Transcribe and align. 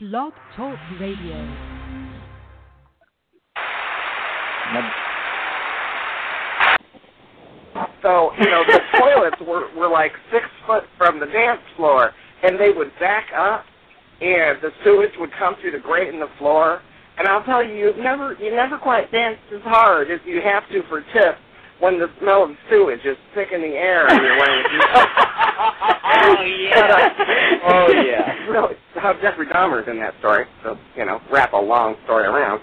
Blog 0.00 0.32
Talk 0.56 0.78
Radio. 0.98 1.36
So, 8.02 8.30
you 8.38 8.46
know, 8.48 8.64
the 8.66 8.80
toilets 8.98 9.36
were, 9.46 9.68
were 9.76 9.90
like 9.90 10.12
six 10.32 10.46
foot 10.66 10.84
from 10.96 11.20
the 11.20 11.26
dance 11.26 11.60
floor, 11.76 12.12
and 12.42 12.58
they 12.58 12.70
would 12.70 12.90
back 12.98 13.26
up, 13.36 13.66
and 14.22 14.56
the 14.62 14.70
sewage 14.82 15.12
would 15.18 15.32
come 15.38 15.56
through 15.60 15.72
the 15.72 15.78
grate 15.78 16.08
in 16.08 16.18
the 16.18 16.30
floor. 16.38 16.80
And 17.18 17.28
I'll 17.28 17.44
tell 17.44 17.62
you, 17.62 17.74
you 17.74 18.02
never, 18.02 18.32
you 18.40 18.56
never 18.56 18.78
quite 18.78 19.12
danced 19.12 19.42
as 19.54 19.60
hard 19.64 20.10
as 20.10 20.20
you 20.24 20.40
have 20.40 20.66
to 20.70 20.82
for 20.88 21.02
tips 21.12 21.36
when 21.78 21.98
the 21.98 22.06
smell 22.22 22.44
of 22.44 22.56
sewage 22.70 23.04
is 23.04 23.18
thick 23.34 23.48
in 23.52 23.60
the 23.60 23.76
air 23.76 24.08
and 24.08 24.22
you're 24.22 24.38
wearing. 24.38 25.89
Oh 26.22 26.42
yeah. 26.42 27.60
oh 27.64 27.88
yeah. 27.92 28.36
Really, 28.50 28.74
how 28.96 29.12
Jeffrey 29.22 29.46
Dahmer's 29.46 29.86
in 29.88 29.98
that 30.00 30.14
story. 30.18 30.44
So 30.64 30.76
you 30.96 31.04
know, 31.06 31.20
wrap 31.30 31.52
a 31.52 31.56
long 31.56 31.94
story 32.04 32.26
around. 32.26 32.60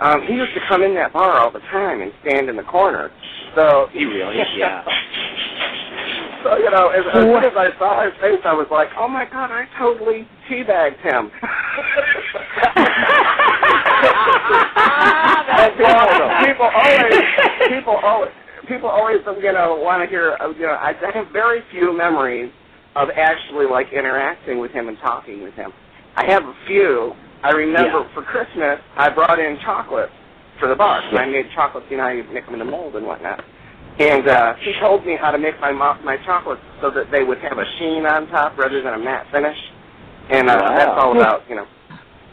Um, 0.00 0.20
he 0.26 0.34
used 0.34 0.52
to 0.54 0.60
come 0.68 0.82
in 0.82 0.94
that 0.96 1.12
bar 1.14 1.38
all 1.38 1.50
the 1.50 1.60
time 1.70 2.02
and 2.02 2.12
stand 2.20 2.48
in 2.50 2.56
the 2.56 2.62
corner. 2.64 3.10
So 3.54 3.88
he 3.92 4.04
really, 4.04 4.36
yeah. 4.56 4.84
So 6.44 6.58
you 6.58 6.70
know, 6.70 6.88
as, 6.88 7.04
as 7.06 7.12
soon 7.22 7.42
as 7.42 7.52
I 7.56 7.70
saw 7.78 8.04
his 8.04 8.12
face, 8.20 8.40
I 8.44 8.52
was 8.52 8.66
like, 8.70 8.88
"Oh 8.98 9.08
my 9.08 9.24
god, 9.24 9.50
I 9.50 9.64
totally 9.78 10.28
teabagged 10.46 11.00
him." 11.00 11.30
and 14.44 15.72
people, 15.72 16.28
people 16.44 16.68
always, 16.68 17.24
people 17.70 17.96
always, 17.96 18.30
people 18.68 18.88
always, 18.90 19.20
you 19.42 19.52
know, 19.52 19.76
want 19.76 20.02
to 20.02 20.08
hear. 20.08 20.36
uh, 20.40 20.50
You 20.50 20.66
know, 20.66 20.72
I, 20.76 20.90
I 20.92 21.10
have 21.16 21.28
very 21.32 21.62
few 21.70 21.96
memories 21.96 22.52
of 22.96 23.10
actually 23.10 23.66
like 23.66 23.92
interacting 23.92 24.58
with 24.58 24.70
him 24.70 24.88
and 24.88 24.98
talking 24.98 25.42
with 25.42 25.54
him. 25.54 25.72
I 26.16 26.24
have 26.30 26.44
a 26.44 26.54
few. 26.66 27.14
I 27.42 27.50
remember 27.50 28.00
Yeah. 28.00 28.14
for 28.14 28.22
Christmas, 28.22 28.80
I 28.96 29.10
brought 29.10 29.38
in 29.38 29.58
chocolates 29.60 30.12
for 30.58 30.68
the 30.68 30.76
bar. 30.76 31.00
And 31.00 31.18
I 31.18 31.26
made 31.26 31.50
chocolates, 31.54 31.90
you 31.90 31.96
know, 31.96 32.08
you 32.08 32.22
make 32.32 32.46
them 32.46 32.54
in 32.54 32.60
a 32.60 32.64
mold 32.64 32.94
and 32.96 33.06
whatnot. 33.06 33.44
And 33.98 34.26
uh, 34.28 34.54
he 34.54 34.72
told 34.80 35.04
me 35.06 35.16
how 35.16 35.30
to 35.30 35.38
make 35.38 35.60
my 35.60 35.70
mo- 35.72 35.98
my 36.02 36.16
chocolates 36.18 36.62
so 36.80 36.90
that 36.90 37.10
they 37.10 37.22
would 37.22 37.38
have 37.38 37.58
a 37.58 37.64
sheen 37.78 38.06
on 38.06 38.26
top 38.28 38.56
rather 38.58 38.82
than 38.82 38.94
a 38.94 38.98
matte 38.98 39.26
finish. 39.30 39.56
And 40.30 40.48
uh, 40.48 40.58
Wow. 40.60 40.76
that's 40.78 40.90
all 40.98 41.16
about, 41.16 41.42
you 41.48 41.56
know, 41.56 41.66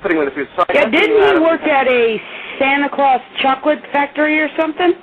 putting 0.02 0.18
in 0.18 0.26
the 0.26 0.32
food. 0.32 0.48
So 0.56 0.66
Yeah, 0.74 0.90
didn't 0.90 1.36
he 1.36 1.40
work 1.44 1.62
at 1.62 1.88
a 1.88 2.22
Santa 2.58 2.90
Claus 2.90 3.22
chocolate 3.42 3.82
factory 3.92 4.40
or 4.40 4.50
something? 4.58 4.94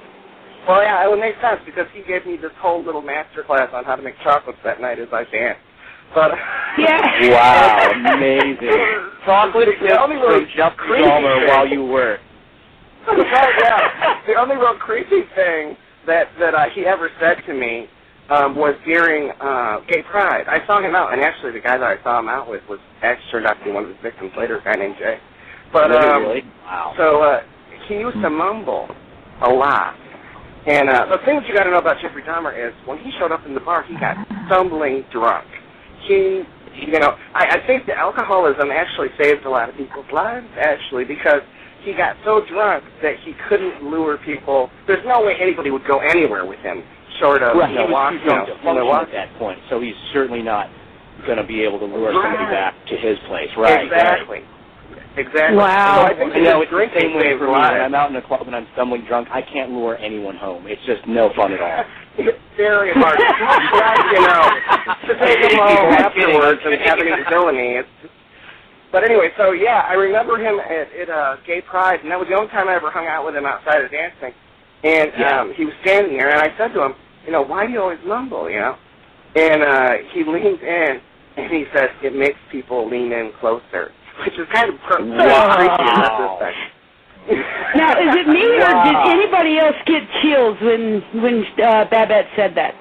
Well, 0.68 0.82
yeah, 0.82 1.02
it 1.04 1.08
would 1.08 1.18
make 1.18 1.34
sense 1.40 1.60
because 1.64 1.86
he 1.94 2.02
gave 2.02 2.26
me 2.26 2.36
this 2.36 2.52
whole 2.60 2.84
little 2.84 3.00
master 3.00 3.42
class 3.42 3.70
on 3.72 3.84
how 3.84 3.96
to 3.96 4.02
make 4.02 4.14
chocolates 4.22 4.60
that 4.64 4.80
night 4.80 4.98
as 4.98 5.08
I 5.12 5.24
danced. 5.32 5.62
But 6.14 6.32
Yeah. 6.78 7.00
Wow, 7.32 8.14
amazing. 8.14 8.60
Chocolate 9.24 9.68
The 9.80 9.98
only 9.98 10.16
from 10.16 10.28
really 10.28 10.46
Jeffrey 10.54 10.76
creepy 10.76 11.04
Dahmer 11.08 11.48
while 11.48 11.66
you 11.66 11.84
work. 11.84 12.20
oh, 13.08 13.16
yeah. 13.16 14.20
The 14.26 14.34
only 14.34 14.56
real 14.56 14.76
creepy 14.78 15.22
thing 15.34 15.76
that 16.06 16.28
that 16.38 16.54
uh, 16.54 16.66
he 16.74 16.84
ever 16.84 17.10
said 17.18 17.38
to 17.46 17.54
me 17.54 17.88
um, 18.28 18.54
was 18.54 18.74
during 18.84 19.30
uh, 19.40 19.80
Gay 19.88 20.02
Pride. 20.02 20.44
I 20.48 20.64
saw 20.66 20.80
him 20.84 20.94
out, 20.94 21.12
and 21.14 21.22
actually, 21.22 21.52
the 21.52 21.60
guy 21.60 21.78
that 21.78 21.98
I 21.98 22.02
saw 22.02 22.18
him 22.18 22.28
out 22.28 22.48
with 22.48 22.62
was 22.68 22.78
actually 23.02 23.30
turned 23.30 23.46
out 23.46 23.58
to 23.58 23.64
be 23.64 23.70
one 23.70 23.84
of 23.84 23.88
his 23.90 23.98
victims 24.02 24.32
later, 24.36 24.58
a 24.58 24.64
guy 24.64 24.74
named 24.74 24.96
Jay. 24.98 25.18
But 25.72 25.88
Really, 25.90 26.06
um, 26.08 26.22
really? 26.22 26.42
Wow. 26.64 26.94
So 26.98 27.22
uh, 27.22 27.40
he 27.88 27.94
used 27.94 28.20
to 28.20 28.28
mumble 28.30 28.88
a 29.42 29.48
lot. 29.48 29.96
And 30.68 30.90
uh, 30.90 31.06
the 31.08 31.24
thing 31.24 31.40
that 31.40 31.48
you 31.48 31.54
got 31.54 31.64
to 31.64 31.70
know 31.70 31.78
about 31.80 31.96
Jeffrey 32.02 32.22
Dahmer 32.22 32.52
is 32.52 32.74
when 32.84 32.98
he 32.98 33.10
showed 33.18 33.32
up 33.32 33.46
in 33.46 33.54
the 33.54 33.60
bar, 33.60 33.84
he 33.88 33.96
got 33.96 34.20
stumbling 34.46 35.04
drunk. 35.10 35.48
He, 36.06 36.44
you 36.76 37.00
know, 37.00 37.16
I, 37.32 37.56
I 37.56 37.66
think 37.66 37.86
the 37.86 37.96
alcoholism 37.96 38.70
actually 38.70 39.08
saved 39.16 39.46
a 39.46 39.50
lot 39.50 39.70
of 39.70 39.76
people's 39.76 40.10
lives, 40.12 40.46
actually, 40.60 41.04
because 41.04 41.40
he 41.84 41.94
got 41.96 42.16
so 42.22 42.44
drunk 42.52 42.84
that 43.00 43.16
he 43.24 43.32
couldn't 43.48 43.82
lure 43.82 44.18
people. 44.18 44.68
There's 44.86 45.04
no 45.06 45.24
way 45.24 45.36
anybody 45.40 45.70
would 45.70 45.86
go 45.88 46.00
anywhere 46.00 46.44
with 46.44 46.60
him 46.60 46.84
short 47.18 47.42
of 47.42 47.56
right, 47.56 47.70
you 47.70 47.76
know, 47.76 47.88
he 47.88 48.20
you 48.20 48.26
know, 48.26 48.44
young 48.44 48.46
to 48.46 48.52
you 48.52 48.58
know, 48.58 48.62
function 48.62 48.86
walk- 48.86 49.08
at 49.08 49.12
that 49.12 49.38
point, 49.38 49.58
so 49.70 49.80
he's 49.80 49.96
certainly 50.12 50.42
not 50.42 50.68
going 51.26 51.38
to 51.38 51.46
be 51.46 51.64
able 51.64 51.78
to 51.78 51.86
lure 51.86 52.12
somebody 52.12 52.44
back 52.52 52.74
to 52.86 52.96
his 52.96 53.18
place. 53.26 53.48
Right. 53.56 53.86
exactly. 53.86 54.44
Exactly. 55.16 55.56
Wow. 55.58 56.06
So 56.06 56.06
I 56.06 56.14
think 56.14 56.34
You 56.34 56.42
know, 56.42 56.62
it's 56.62 56.70
his 56.70 56.90
the 56.94 57.00
same 57.00 57.14
way 57.16 57.36
for 57.36 57.46
me. 57.46 57.52
When. 57.52 57.60
I'm 57.60 57.94
out 57.94 58.10
in 58.10 58.16
a 58.16 58.22
club 58.22 58.46
and 58.46 58.54
I'm 58.54 58.66
stumbling 58.74 59.04
drunk, 59.06 59.28
I 59.30 59.42
can't 59.42 59.72
lure 59.72 59.96
anyone 59.98 60.36
home. 60.36 60.66
It's 60.66 60.84
just 60.86 61.06
no 61.06 61.32
fun 61.34 61.52
at 61.52 61.60
all. 61.60 61.84
It's 62.18 62.38
very 62.56 62.92
hard. 62.94 63.18
Right, 63.18 64.04
you 64.12 64.20
know, 64.22 64.42
to 65.08 65.26
take 65.26 65.50
them 65.50 65.58
home 65.58 65.92
afterwards 65.94 66.60
and 66.64 66.74
have 66.82 66.98
any 67.00 67.10
villainy. 67.28 67.82
It's 67.82 67.88
but 68.90 69.04
anyway, 69.04 69.30
so 69.36 69.52
yeah, 69.52 69.84
I 69.86 69.92
remember 69.94 70.38
him 70.38 70.58
at, 70.60 70.88
at 70.92 71.10
uh, 71.10 71.36
Gay 71.46 71.60
Pride, 71.60 72.00
and 72.00 72.10
that 72.10 72.18
was 72.18 72.26
the 72.28 72.34
only 72.34 72.48
time 72.48 72.68
I 72.68 72.74
ever 72.74 72.90
hung 72.90 73.06
out 73.06 73.24
with 73.26 73.36
him 73.36 73.44
outside 73.44 73.84
of 73.84 73.90
dancing. 73.90 74.32
And 74.82 75.12
Yeah. 75.18 75.40
um, 75.42 75.52
he 75.54 75.64
was 75.66 75.74
standing 75.82 76.16
there, 76.16 76.30
and 76.30 76.40
I 76.40 76.56
said 76.56 76.72
to 76.72 76.82
him, 76.84 76.94
you 77.26 77.32
know, 77.32 77.42
why 77.42 77.66
do 77.66 77.72
you 77.72 77.82
always 77.82 77.98
mumble, 78.06 78.48
you 78.48 78.58
know? 78.60 78.76
And 79.36 79.62
uh, 79.62 79.92
he 80.12 80.24
leaned 80.24 80.62
in, 80.62 81.00
and 81.36 81.52
he 81.52 81.66
said, 81.74 81.90
it 82.02 82.14
makes 82.16 82.38
people 82.50 82.88
lean 82.88 83.12
in 83.12 83.30
closer, 83.40 83.92
which 84.24 84.38
is 84.38 84.46
kind 84.52 84.70
of 84.70 84.80
pro- 84.86 85.04
Wow. 85.04 85.56
creepy 85.56 85.82
in 85.88 86.00
retrospect. 86.00 86.56
Now, 87.76 87.92
is 88.00 88.16
it 88.16 88.26
me 88.28 88.40
or 88.56 88.72
Wow. 88.72 88.84
did 88.84 88.96
anybody 89.12 89.58
else 89.58 89.76
get 89.86 90.02
chills 90.22 90.56
when 90.60 91.02
when 91.22 91.44
uh, 91.62 91.84
Babette 91.90 92.28
said 92.36 92.54
that? 92.54 92.74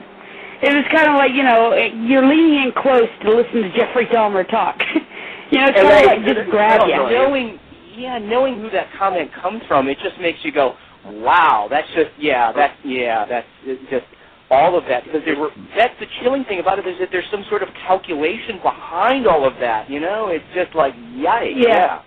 It 0.62 0.74
was 0.74 0.86
kind 0.92 1.08
of 1.10 1.16
like 1.16 1.34
you 1.34 1.44
know 1.44 1.74
you're 1.76 2.26
leaning 2.26 2.64
in 2.64 2.72
close 2.72 3.10
to 3.24 3.30
listen 3.32 3.62
to 3.64 3.70
Jeffrey 3.76 4.06
Dahmer 4.08 4.48
talk. 4.50 4.80
you 5.52 5.60
know, 5.60 5.68
it's 5.68 5.78
And 5.80 5.88
kind 5.90 6.06
of 6.06 6.24
like 6.26 6.36
just 6.36 6.50
grab 6.50 6.88
you. 6.88 6.96
knowing, 6.96 7.60
yeah, 7.96 8.18
knowing 8.20 8.60
who 8.62 8.70
that 8.72 8.88
comment 8.98 9.32
comes 9.34 9.62
from, 9.68 9.88
it 9.90 9.98
just 10.02 10.18
makes 10.20 10.40
you 10.44 10.52
go, 10.52 10.76
"Wow, 11.06 11.68
that's 11.70 11.88
just 11.94 12.12
yeah, 12.18 12.52
that's 12.54 12.74
yeah, 12.86 13.26
that's 13.26 13.48
just 13.92 14.06
all 14.50 14.78
of 14.78 14.86
that." 14.86 15.04
Because 15.06 15.22
there 15.26 15.38
were 15.38 15.50
that's 15.76 15.94
the 16.00 16.06
chilling 16.22 16.44
thing 16.46 16.60
about 16.60 16.80
it 16.80 16.88
is 16.88 16.98
that 17.00 17.10
there's 17.12 17.30
some 17.32 17.44
sort 17.50 17.64
of 17.64 17.70
calculation 17.88 18.60
behind 18.64 19.28
all 19.28 19.46
of 19.48 19.54
that. 19.60 19.90
You 19.90 20.00
know, 20.00 20.28
it's 20.30 20.46
just 20.54 20.76
like 20.76 20.94
yikes. 20.96 21.54
Yeah. 21.58 22.02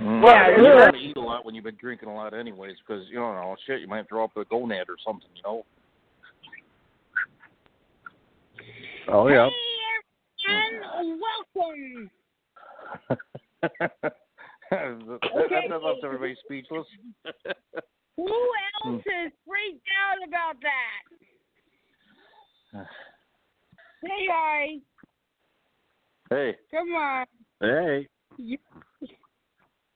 Mm. 0.00 0.22
Well, 0.22 0.34
Yeah, 0.34 0.48
you 0.50 0.62
really. 0.62 0.74
want 0.76 0.94
to 0.94 1.00
eat 1.00 1.16
a 1.16 1.20
lot 1.20 1.44
when 1.46 1.54
you've 1.54 1.64
been 1.64 1.78
drinking 1.80 2.08
a 2.10 2.14
lot, 2.14 2.34
anyways, 2.34 2.76
because 2.86 3.04
you 3.08 3.16
don't 3.16 3.34
know 3.34 3.56
shit. 3.66 3.80
You 3.80 3.88
might 3.88 4.06
drop 4.08 4.36
a 4.36 4.44
gonad 4.44 4.88
or 4.88 4.96
something, 5.04 5.30
you 5.34 5.42
know. 5.42 5.64
Oh 9.08 9.28
yeah. 9.28 9.48
And 10.48 11.20
welcome. 11.54 12.10
that, 13.62 13.80
that, 14.70 15.64
that 15.70 15.82
left 15.82 16.04
everybody 16.04 16.36
speechless. 16.44 16.86
Who 18.16 18.26
else 18.26 19.00
is 19.00 19.32
freaked 19.46 19.86
out 19.96 20.26
about 20.26 20.56
that? 20.62 21.02
Hey, 24.02 24.26
guy, 24.28 24.66
hey, 26.30 26.56
come 26.70 26.88
on. 26.94 27.26
hey. 27.60 28.08
You, 28.36 28.58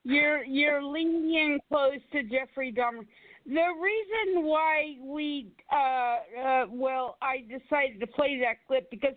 you're 0.04 0.42
you're 0.44 0.82
leaning 0.82 1.34
in 1.34 1.58
close 1.68 2.00
to 2.12 2.22
Jeffrey 2.22 2.72
Dahmer. 2.72 3.06
The 3.46 3.66
reason 3.80 4.44
why 4.44 4.96
we, 5.02 5.48
uh, 5.72 6.40
uh, 6.40 6.66
well, 6.70 7.16
I 7.22 7.38
decided 7.38 8.00
to 8.00 8.06
play 8.06 8.38
that 8.40 8.66
clip 8.66 8.90
because 8.90 9.14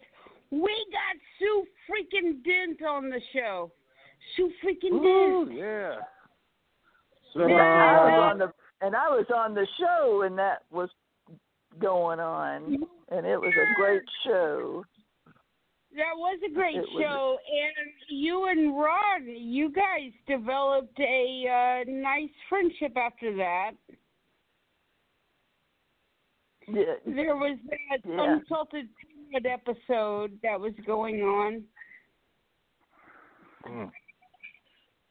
we 0.50 0.86
got 0.92 1.18
Sue 1.40 1.66
freaking 1.90 2.44
Dent 2.44 2.88
on 2.88 3.10
the 3.10 3.20
show. 3.34 3.72
Sue 4.36 4.52
freaking 4.64 4.94
Ooh, 4.94 5.46
Dent. 5.46 5.58
yeah. 5.58 5.96
And 7.36 7.52
I 7.52 8.06
was 8.06 8.32
on 8.32 8.38
the 8.38 8.54
and 8.86 8.96
I 8.96 9.10
was 9.10 9.26
on 9.36 9.54
the 9.54 9.68
show 9.80 10.22
and 10.26 10.38
that 10.38 10.64
was 10.72 10.90
going 11.80 12.20
on 12.20 12.78
and 13.10 13.26
it 13.26 13.40
was 13.40 13.54
a 13.54 13.76
great 13.80 14.02
show. 14.26 14.84
That 15.96 16.16
was 16.18 16.40
a 16.50 16.52
great 16.52 16.76
It 16.78 16.82
was- 16.92 17.04
show, 17.04 17.38
and 17.52 17.94
you 18.10 18.46
and 18.48 18.76
Ron, 18.76 19.28
you 19.28 19.70
guys 19.70 20.12
developed 20.26 21.00
a 21.00 21.84
uh, 21.88 21.92
nice 21.92 22.32
friendship 22.50 22.98
after 22.98 23.36
that. 23.36 23.72
Yeah, 26.68 26.96
There 27.06 27.36
was 27.36 27.60
that 27.70 28.00
Yeah. 28.10 28.34
unsalted 28.34 28.90
peanut 28.98 29.46
episode 29.46 30.40
that 30.42 30.60
was 30.60 30.74
going 30.86 31.22
on. 31.22 31.64
Mm. 33.66 33.92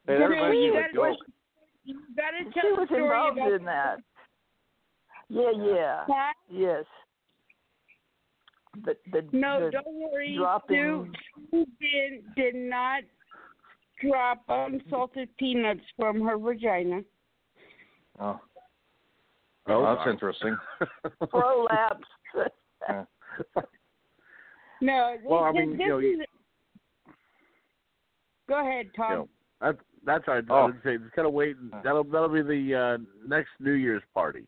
Hey, 0.06 0.12
You 0.14 0.19
that 0.19 0.31
know, 0.31 0.50
you 0.50 0.72
gotta- 0.72 0.92
joke. 0.94 1.19
She 1.84 1.92
tell 2.60 2.70
was 2.70 2.78
the 2.81 2.87
story 2.87 3.02
involved 3.02 3.38
about 3.38 3.52
in 3.52 3.64
that. 3.66 3.98
Yeah, 5.32 5.50
yeah. 5.56 6.05
that. 6.08 6.34
Yes. 6.50 6.84
The 8.84 8.96
the, 9.12 9.23
No, 9.32 9.64
the 9.64 9.70
don't 9.70 9.87
worry. 10.12 10.37
dropping 10.37 11.14
Sue 11.50 11.67
did, 11.81 12.34
did 12.37 12.55
not 12.55 13.02
drop 14.02 14.43
unsalted 14.49 15.34
peanuts 15.38 15.81
from 15.99 16.20
her 16.20 16.37
vagina. 16.38 17.00
Oh. 18.20 18.38
Oh, 19.69 19.94
that's 19.96 20.11
interesting. 20.11 20.56
prolapse. 21.31 22.05
Yeah. 22.88 23.05
No, 24.82 25.17
Well, 25.25 25.44
I 25.44 25.52
this, 25.52 25.61
mean, 25.61 25.81
you 25.81 25.88
know, 25.88 25.99
is 25.99 26.19
Go 28.49 28.61
ahead, 28.61 28.87
Tom. 28.96 29.12
Yeah. 29.12 29.25
That's 29.61 29.78
that's 30.05 30.25
all 30.28 30.35
right. 30.35 30.44
I 30.50 30.61
Oh. 30.61 30.67
would 30.67 30.81
say 30.85 30.99
just 30.99 31.12
kind 31.14 31.26
of 31.28 31.32
wait. 31.32 31.56
and 31.56 31.73
That'll 31.85 32.05
that'll 32.05 32.28
be 32.28 32.43
the 32.43 32.75
uh, 32.75 32.99
next 33.26 33.50
New 33.61 33.73
Year's 33.73 34.02
party. 34.12 34.46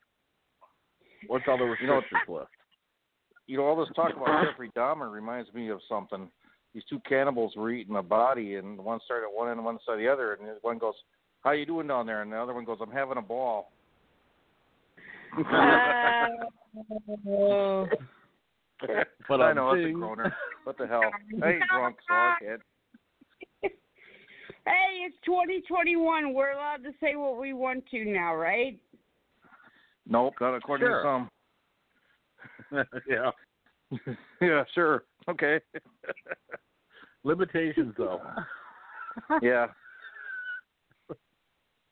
Once 1.28 1.44
all 1.48 1.58
the 1.58 1.64
You 1.80 1.86
know, 1.86 1.94
restrictions 1.96 2.20
lift. 2.28 2.50
You 3.46 3.56
know, 3.58 3.64
all 3.64 3.76
this 3.76 3.88
talk 3.94 4.12
about 4.16 4.44
Jeffrey 4.44 4.70
Dahmer 4.76 5.10
reminds 5.12 5.52
me 5.52 5.68
of 5.70 5.80
something. 5.88 6.30
These 6.72 6.84
two 6.88 6.98
cannibals 7.08 7.54
were 7.56 7.70
eating 7.70 7.96
a 7.96 8.02
body, 8.02 8.56
and 8.56 8.78
one 8.78 9.00
started 9.04 9.26
at 9.26 9.32
one 9.32 9.48
end 9.48 9.58
and 9.58 9.64
one 9.64 9.78
started 9.82 10.02
at 10.02 10.06
the 10.06 10.12
other, 10.12 10.32
and 10.34 10.48
one 10.62 10.78
goes, 10.78 10.94
"How 11.42 11.52
you 11.52 11.66
doing 11.66 11.86
down 11.86 12.06
there?" 12.06 12.22
And 12.22 12.32
the 12.32 12.36
other 12.36 12.54
one 12.54 12.64
goes, 12.64 12.78
"I'm 12.80 12.90
having 12.90 13.18
a 13.18 13.22
ball." 13.22 13.70
Oh. 17.28 17.86
But 19.28 19.40
I 19.40 19.54
know 19.54 19.70
it's 19.72 19.80
a 19.80 19.84
seeing- 19.86 19.94
groaner. 19.98 20.34
What 20.64 20.76
the 20.76 20.86
hell? 20.86 21.00
I 21.42 21.52
ain't 21.52 21.62
drunk, 21.70 21.96
so 22.06 22.14
I 22.14 22.36
can't. 22.40 22.60
Hey, 23.62 25.06
it's 25.06 25.16
2021. 25.24 26.34
We're 26.34 26.52
allowed 26.52 26.82
to 26.84 26.90
say 27.00 27.16
what 27.16 27.38
we 27.40 27.52
want 27.54 27.86
to 27.92 28.04
now, 28.04 28.34
right? 28.34 28.78
Nope, 30.06 30.34
not 30.40 30.54
according 30.54 30.86
Sure. 30.86 31.02
to 31.02 31.26
some. 32.70 32.84
yeah. 33.08 33.30
yeah, 34.40 34.64
sure. 34.74 35.04
Okay. 35.28 35.60
Limitations 37.24 37.94
though. 37.96 38.20
yeah. 39.40 39.66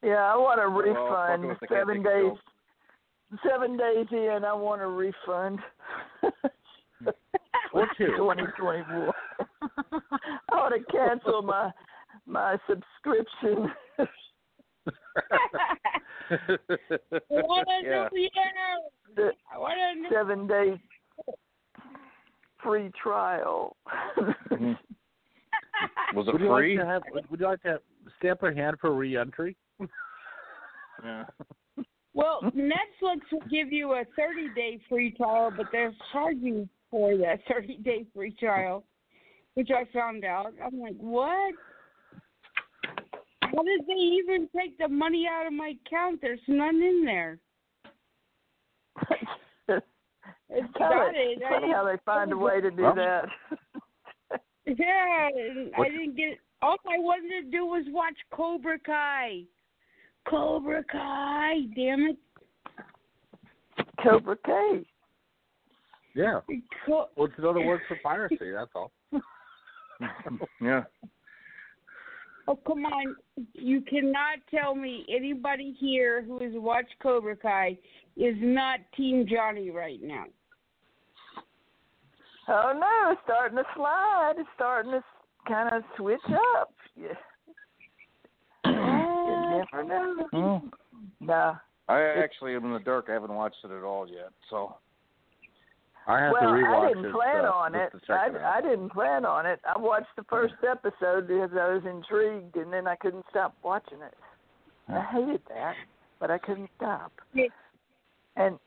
Yeah, 0.02 0.32
I 0.32 0.36
want 0.36 0.60
a 0.60 0.68
refund. 0.68 1.44
fuck 1.44 1.52
it, 1.52 1.58
they 1.60 1.66
can't 1.68 1.80
seven 1.80 2.02
take 2.02 2.12
a 2.12 2.20
days. 2.22 2.38
Seven 3.48 3.76
days 3.78 4.06
in, 4.10 4.44
I 4.44 4.52
want 4.52 4.82
a 4.82 4.86
refund. 4.86 5.60
Or 7.72 7.86
two. 7.96 8.08
2024. 8.16 9.14
I 10.50 10.54
want 10.54 10.74
to 10.74 10.92
cancel 10.92 11.42
my 11.42 11.70
my 12.26 12.58
subscription. 12.68 13.72
I 16.32 17.42
want 17.42 17.68
to 17.68 17.88
Yeah. 17.88 18.04
know, 18.04 18.08
yeah. 18.12 18.76
the 19.16 19.32
I 19.52 19.58
want 19.58 19.74
to 20.08 20.14
seven 20.14 20.46
day 20.46 20.80
free 22.62 22.90
trial. 23.02 23.76
Mhm. 24.16 24.78
Was 26.14 26.28
it 26.28 26.32
Would 26.32 26.40
you 26.42 26.48
like 26.48 26.60
free? 26.60 26.76
to 26.76 26.86
have? 26.86 27.02
Would 27.30 27.40
you 27.40 27.46
like 27.46 27.62
to 27.62 27.80
stamp 28.18 28.42
a 28.42 28.54
hand 28.54 28.76
for 28.80 28.92
re-entry? 28.92 29.56
Yeah. 31.02 31.24
Well, 32.14 32.42
Netflix 32.54 33.22
will 33.32 33.40
give 33.50 33.72
you 33.72 33.94
a 33.94 34.04
30 34.16 34.50
day 34.50 34.78
free 34.88 35.10
trial, 35.12 35.50
but 35.50 35.66
they're 35.72 35.94
charging 36.12 36.68
for 36.90 37.16
that 37.16 37.40
30 37.48 37.78
day 37.78 38.06
free 38.14 38.30
trial, 38.38 38.84
which 39.54 39.70
I 39.70 39.84
found 39.92 40.24
out. 40.24 40.52
I'm 40.64 40.78
like, 40.78 40.94
what? 40.98 41.54
How 43.54 43.62
did 43.62 43.86
they 43.86 43.94
even 43.94 44.48
take 44.56 44.78
the 44.78 44.88
money 44.88 45.26
out 45.30 45.46
of 45.46 45.52
my 45.52 45.74
account? 45.86 46.20
There's 46.20 46.40
none 46.48 46.76
in 46.76 47.04
there. 47.04 47.38
It's 50.54 50.66
Kind 50.76 50.92
got 50.92 51.08
of 51.08 51.14
it. 51.14 51.42
I 51.46 51.50
funny 51.60 51.72
how 51.72 51.84
they 51.84 51.96
find 52.04 52.30
a 52.30 52.36
way 52.36 52.60
to 52.60 52.70
do 52.70 52.82
Well, 52.82 52.94
that. 52.94 53.24
yeah, 54.66 55.28
I 55.78 55.88
didn't 55.88 56.14
get. 56.14 56.38
All 56.60 56.76
I 56.86 56.98
wanted 56.98 57.44
to 57.44 57.50
do 57.50 57.64
was 57.64 57.84
watch 57.88 58.16
Cobra 58.34 58.78
Kai. 58.84 59.44
Cobra 60.28 60.84
Kai, 60.84 61.62
damn 61.74 62.02
it! 62.02 62.18
Cobra 64.02 64.36
Kai. 64.44 64.84
Yeah. 66.14 66.40
Co- 66.86 67.08
Well, 67.16 67.26
it's 67.28 67.38
another 67.38 67.62
word 67.62 67.80
for 67.88 67.96
piracy. 68.02 68.52
That's 68.52 68.70
all. 68.74 68.92
yeah. 70.60 70.82
Oh, 72.48 72.56
come 72.66 72.84
on. 72.84 73.16
You 73.54 73.80
cannot 73.82 74.38
tell 74.50 74.74
me 74.74 75.06
anybody 75.14 75.76
here 75.78 76.22
who 76.22 76.38
has 76.42 76.52
watched 76.54 76.94
Cobra 77.02 77.36
Kai 77.36 77.78
is 78.16 78.34
not 78.40 78.80
Team 78.96 79.26
Johnny 79.28 79.70
right 79.70 80.00
now. 80.02 80.24
Oh 82.48 82.72
no, 82.74 83.12
it's 83.12 83.20
starting 83.24 83.56
to 83.58 83.64
slide. 83.76 84.34
It's 84.36 84.48
starting 84.56 84.92
to 84.92 85.04
kind 85.46 85.72
of 85.72 85.82
switch 85.96 86.20
up. 86.58 86.74
Yeah. 86.96 87.08
You 88.66 89.64
never 89.72 89.84
know. 89.84 90.26
Hmm. 90.32 91.24
Nah. 91.24 91.54
I 91.88 92.00
actually 92.22 92.54
am 92.54 92.64
in 92.64 92.72
the 92.72 92.80
dark. 92.80 93.06
I 93.08 93.12
haven't 93.12 93.34
watched 93.34 93.56
it 93.64 93.70
at 93.70 93.84
all 93.84 94.08
yet. 94.08 94.30
So 94.50 94.76
I 96.06 96.18
have 96.18 96.32
well, 96.32 96.42
to 96.42 96.46
rewatch 96.48 96.84
I 96.84 96.88
didn't 96.88 97.04
it. 97.06 97.12
plan 97.12 97.44
uh, 97.44 97.48
on 97.48 97.74
it. 97.74 97.90
just 97.92 98.04
to 98.04 98.06
check 98.06 98.18
I, 98.18 98.36
it. 98.36 98.42
I 98.42 98.60
didn't 98.60 98.90
plan 98.90 99.24
on 99.24 99.46
it. 99.46 99.60
I 99.64 99.78
watched 99.78 100.14
the 100.16 100.24
first 100.24 100.54
episode 100.68 101.28
because 101.28 101.50
I 101.52 101.72
was 101.74 101.82
intrigued, 101.88 102.56
and 102.56 102.72
then 102.72 102.86
I 102.86 102.96
couldn't 102.96 103.24
stop 103.30 103.54
watching 103.62 103.98
it. 104.02 104.14
I 104.88 105.00
hated 105.12 105.42
that, 105.48 105.74
but 106.18 106.30
I 106.30 106.38
couldn't 106.38 106.70
stop. 106.76 107.12
Yeah. 107.34 107.44
And 108.36 108.58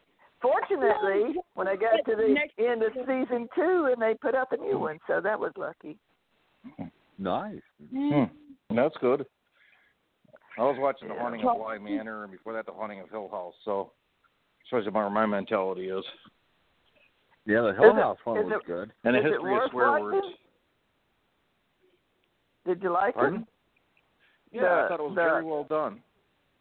fortunately, 0.42 1.36
when 1.56 1.68
I 1.68 1.76
got 1.76 2.06
to 2.10 2.16
the 2.16 2.64
end 2.64 2.84
of 2.84 2.94
season 2.94 3.50
two, 3.54 3.90
and 3.92 4.02
they 4.02 4.14
put 4.22 4.34
up 4.34 4.52
a 4.52 4.58
new 4.58 4.80
one, 4.80 5.00
so 5.08 5.20
that 5.22 5.40
was 5.40 5.52
lucky. 5.58 5.98
Nice. 7.18 7.62
hmm. 7.92 8.24
that's 8.74 8.96
good. 9.02 9.26
I 10.58 10.62
was 10.62 10.78
watching 10.80 11.10
The 11.10 11.16
Yeah. 11.16 11.22
Haunting 11.22 11.46
of 11.46 11.58
Bly 11.58 11.78
Manor, 11.80 12.24
and 12.24 12.32
before 12.32 12.54
that, 12.54 12.66
The 12.66 12.72
Haunting 12.72 13.02
of 13.02 13.10
Hill 13.10 13.28
House. 13.30 13.56
So 13.66 13.92
shows 14.70 14.86
you 14.86 14.92
where 14.92 15.10
my 15.10 15.26
mentality 15.26 15.90
is. 15.90 16.04
Yeah, 17.46 17.62
the 17.62 17.74
Hill 17.74 17.92
Is 17.92 17.98
it- 17.98 18.02
House 18.02 18.18
one 18.26 18.44
was 18.50 18.52
it- 18.62 18.66
good. 18.66 18.92
And 19.04 19.16
a 19.16 19.22
history 19.22 19.56
of 19.56 19.70
swear 19.72 19.92
watching? 19.92 20.06
words. 20.06 20.28
Did 22.66 22.82
you 22.82 22.90
like 22.90 23.14
Pardon? 23.14 23.42
it? 23.42 23.48
Yeah, 24.52 24.62
The- 24.62 24.68
I 24.86 24.88
thought 24.88 25.00
it 25.00 25.04
was 25.04 25.16
the- 25.16 25.22
very 25.22 25.44
well 25.44 25.64
done. 25.66 26.02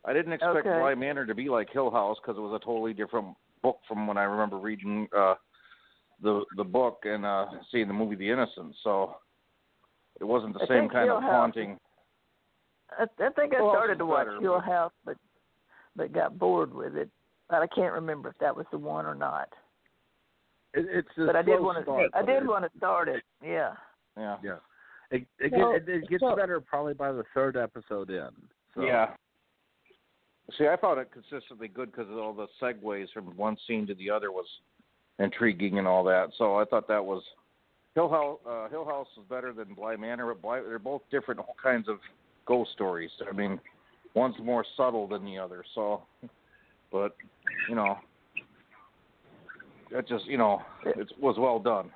I 0.04 0.12
didn't 0.12 0.34
expect 0.34 0.66
Okay. 0.66 0.78
Bly 0.78 0.94
Manor 0.94 1.24
to 1.24 1.34
be 1.34 1.48
like 1.48 1.70
Hill 1.70 1.90
House 1.90 2.18
because 2.20 2.36
it 2.36 2.40
was 2.40 2.52
a 2.52 2.58
totally 2.62 2.92
different 2.92 3.34
book 3.62 3.80
from 3.88 4.06
when 4.06 4.18
I 4.18 4.24
remember 4.24 4.58
reading 4.58 5.08
uh 5.14 5.36
the 6.20 6.44
the 6.56 6.64
book 6.64 7.06
and 7.06 7.24
uh 7.24 7.46
seeing 7.70 7.88
the 7.88 7.94
movie 7.94 8.14
The 8.14 8.28
Innocent. 8.30 8.76
So 8.82 9.16
it 10.20 10.24
wasn't 10.24 10.52
the 10.54 10.62
I 10.64 10.66
same 10.66 10.88
kind 10.90 11.06
Hill 11.06 11.16
of 11.16 11.22
House- 11.22 11.32
haunting. 11.32 11.80
I, 12.98 13.04
I 13.04 13.30
think 13.30 13.54
I 13.54 13.56
Hill 13.56 13.66
House 13.68 13.74
started 13.76 13.92
is 13.94 13.98
to 14.00 14.06
watch 14.06 14.26
better, 14.26 14.40
Hill 14.40 14.60
House, 14.60 14.92
but 15.06 15.16
but 15.96 16.12
got 16.12 16.38
bored 16.38 16.74
with 16.74 16.96
it. 16.96 17.08
But 17.48 17.62
I 17.62 17.66
can't 17.68 17.94
remember 17.94 18.28
if 18.28 18.36
that 18.38 18.54
was 18.54 18.66
the 18.70 18.78
one 18.78 19.06
or 19.06 19.14
not. 19.14 19.48
It, 20.74 20.86
it's 20.90 21.08
a 21.18 21.26
but 21.26 21.36
I 21.36 21.42
did 21.42 21.60
want 21.60 21.78
to. 21.78 21.84
start. 21.84 22.10
I 22.14 22.24
did 22.24 22.46
want 22.46 22.70
to 22.70 22.78
start 22.78 23.08
it. 23.08 23.22
Yeah. 23.42 23.72
Yeah. 24.16 24.36
Yeah. 24.42 24.56
It 25.10 25.26
it, 25.38 25.52
Well, 25.52 25.72
get, 25.72 25.88
it, 25.88 26.02
it 26.04 26.08
gets 26.08 26.22
so- 26.22 26.36
better 26.36 26.60
probably 26.60 26.94
by 26.94 27.12
the 27.12 27.24
third 27.32 27.56
episode 27.56 28.10
in. 28.10 28.28
So. 28.74 28.82
Yeah. 28.82 29.10
See, 30.58 30.66
I 30.66 30.76
found 30.76 31.00
it 31.00 31.10
consistently 31.10 31.68
good 31.68 31.90
because 31.90 32.06
all 32.10 32.34
the 32.34 32.46
segues 32.60 33.10
from 33.14 33.26
one 33.36 33.56
scene 33.66 33.86
to 33.86 33.94
the 33.94 34.10
other 34.10 34.30
was 34.30 34.46
intriguing 35.18 35.78
and 35.78 35.86
all 35.86 36.04
that. 36.04 36.30
So 36.36 36.56
I 36.56 36.64
thought 36.64 36.86
that 36.88 37.02
was 37.04 37.22
Hill 37.94 38.10
House. 38.10 38.38
Uh, 38.46 38.68
Hill 38.68 38.84
House 38.84 39.06
was 39.16 39.24
better 39.30 39.52
than 39.52 39.72
Bly 39.74 39.96
Manor, 39.96 40.26
but 40.34 40.42
Bly, 40.42 40.60
they're 40.60 40.78
both 40.78 41.02
different 41.10 41.40
all 41.40 41.56
kinds 41.62 41.88
of 41.88 41.98
ghost 42.46 42.72
stories. 42.72 43.10
I 43.26 43.34
mean, 43.34 43.58
one's 44.14 44.34
more 44.42 44.64
subtle 44.76 45.08
than 45.08 45.24
the 45.24 45.38
other. 45.38 45.64
So, 45.74 46.02
but 46.92 47.16
you 47.68 47.74
know, 47.74 47.96
that 49.94 50.08
just 50.08 50.26
you 50.26 50.36
know, 50.36 50.60
it 50.84 51.10
was 51.18 51.36
well 51.38 51.58
done. 51.58 51.90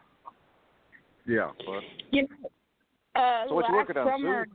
Yeah. 1.27 1.51
But 1.59 1.83
You 2.13 2.23
know, 2.23 3.21
uh, 3.21 3.49
So 3.49 3.55
what 3.55 3.69
you 3.69 3.77
last 3.77 3.89
working 3.89 3.97
on, 3.99 4.07
summer, 4.07 4.47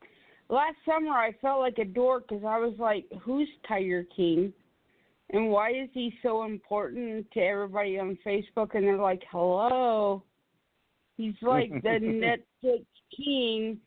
Sue? 0.00 0.06
last 0.54 0.76
summer 0.86 1.12
I 1.12 1.32
felt 1.40 1.60
like 1.60 1.78
a 1.78 1.84
dork 1.84 2.28
because 2.28 2.44
I 2.44 2.58
was 2.58 2.74
like, 2.78 3.06
"Who's 3.22 3.48
Tiger 3.66 4.04
King?" 4.14 4.52
And 5.30 5.50
why 5.50 5.70
is 5.70 5.88
he 5.92 6.14
so 6.22 6.44
important 6.44 7.30
to 7.32 7.40
everybody 7.40 7.98
on 7.98 8.18
Facebook? 8.24 8.74
And 8.74 8.84
they're 8.84 8.98
like, 8.98 9.22
"Hello, 9.30 10.22
he's 11.16 11.34
like 11.42 11.70
the 11.82 12.38
Netflix 12.62 12.84
king." 13.16 13.80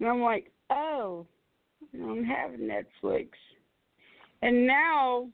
And 0.00 0.08
I'm 0.08 0.22
like, 0.22 0.50
"Oh, 0.70 1.26
I 1.92 1.98
don't 1.98 2.24
have 2.24 2.52
Netflix." 2.52 3.28
And 4.42 4.66
now, 4.66 5.28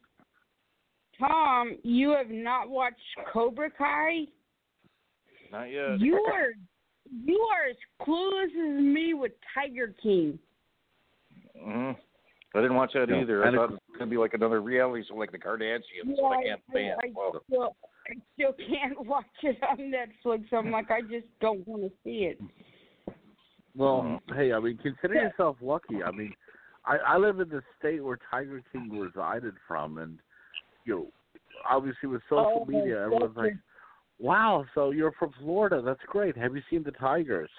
Tom, 1.20 1.76
you 1.82 2.10
have 2.10 2.30
not 2.30 2.68
watched 2.70 2.96
Cobra 3.32 3.70
Kai. 3.70 4.26
not 5.52 5.64
yet. 5.70 6.00
You 6.00 6.14
are 6.14 6.52
you 7.26 7.46
are 7.52 7.68
as 7.70 7.76
clueless 8.00 8.46
as 8.78 8.82
me 8.82 9.14
with 9.14 9.32
Tiger 9.54 9.94
King. 10.02 10.38
hmm 11.58 11.92
I 12.54 12.60
didn't 12.60 12.74
watch 12.76 12.92
that 12.94 13.08
Yeah. 13.08 13.20
either. 13.20 13.44
I 13.44 13.48
And 13.48 13.56
thought 13.56 13.64
it 13.70 13.72
was 13.72 13.80
gonna 13.98 14.10
be 14.10 14.16
like 14.16 14.34
another 14.34 14.60
reality 14.60 15.04
show, 15.06 15.14
like 15.16 15.30
the 15.32 15.38
Kardashians. 15.38 16.16
but 16.16 16.24
I 16.24 16.42
can't 16.42 16.60
stand. 16.70 17.00
I, 17.02 17.12
well, 17.14 17.40
still, 17.46 17.76
I 18.08 18.14
still 18.34 18.52
can't 18.54 18.98
watch 19.06 19.24
it 19.42 19.56
on 19.62 19.78
Netflix. 19.78 20.52
I'm 20.52 20.70
like, 20.72 20.90
I 20.90 21.02
just 21.02 21.26
don't 21.40 21.66
want 21.68 21.82
to 21.82 21.90
see 22.02 22.24
it. 22.24 22.40
Well, 23.76 24.02
Mhm. 24.02 24.34
hey, 24.34 24.52
I 24.52 24.58
mean, 24.58 24.78
consider 24.78 25.14
yourself 25.14 25.56
lucky. 25.60 26.02
I 26.02 26.10
mean, 26.10 26.34
I 26.84 26.96
I 26.98 27.16
live 27.18 27.38
in 27.40 27.48
the 27.48 27.62
state 27.78 28.02
where 28.02 28.18
Tiger 28.30 28.62
King 28.72 28.98
resided 28.98 29.54
from, 29.68 29.98
and 29.98 30.18
you 30.84 30.94
know, 30.94 31.06
obviously 31.68 32.08
with 32.08 32.22
social 32.28 32.62
Oh, 32.62 32.64
media, 32.66 33.02
everyone's 33.04 33.34
that's 33.34 33.46
like, 33.46 33.54
"Wow, 34.18 34.64
so 34.74 34.90
you're 34.90 35.12
from 35.12 35.32
Florida? 35.40 35.82
That's 35.84 36.00
great. 36.06 36.36
Have 36.36 36.54
you 36.54 36.62
seen 36.70 36.82
the 36.82 36.92
Tigers?" 36.92 37.50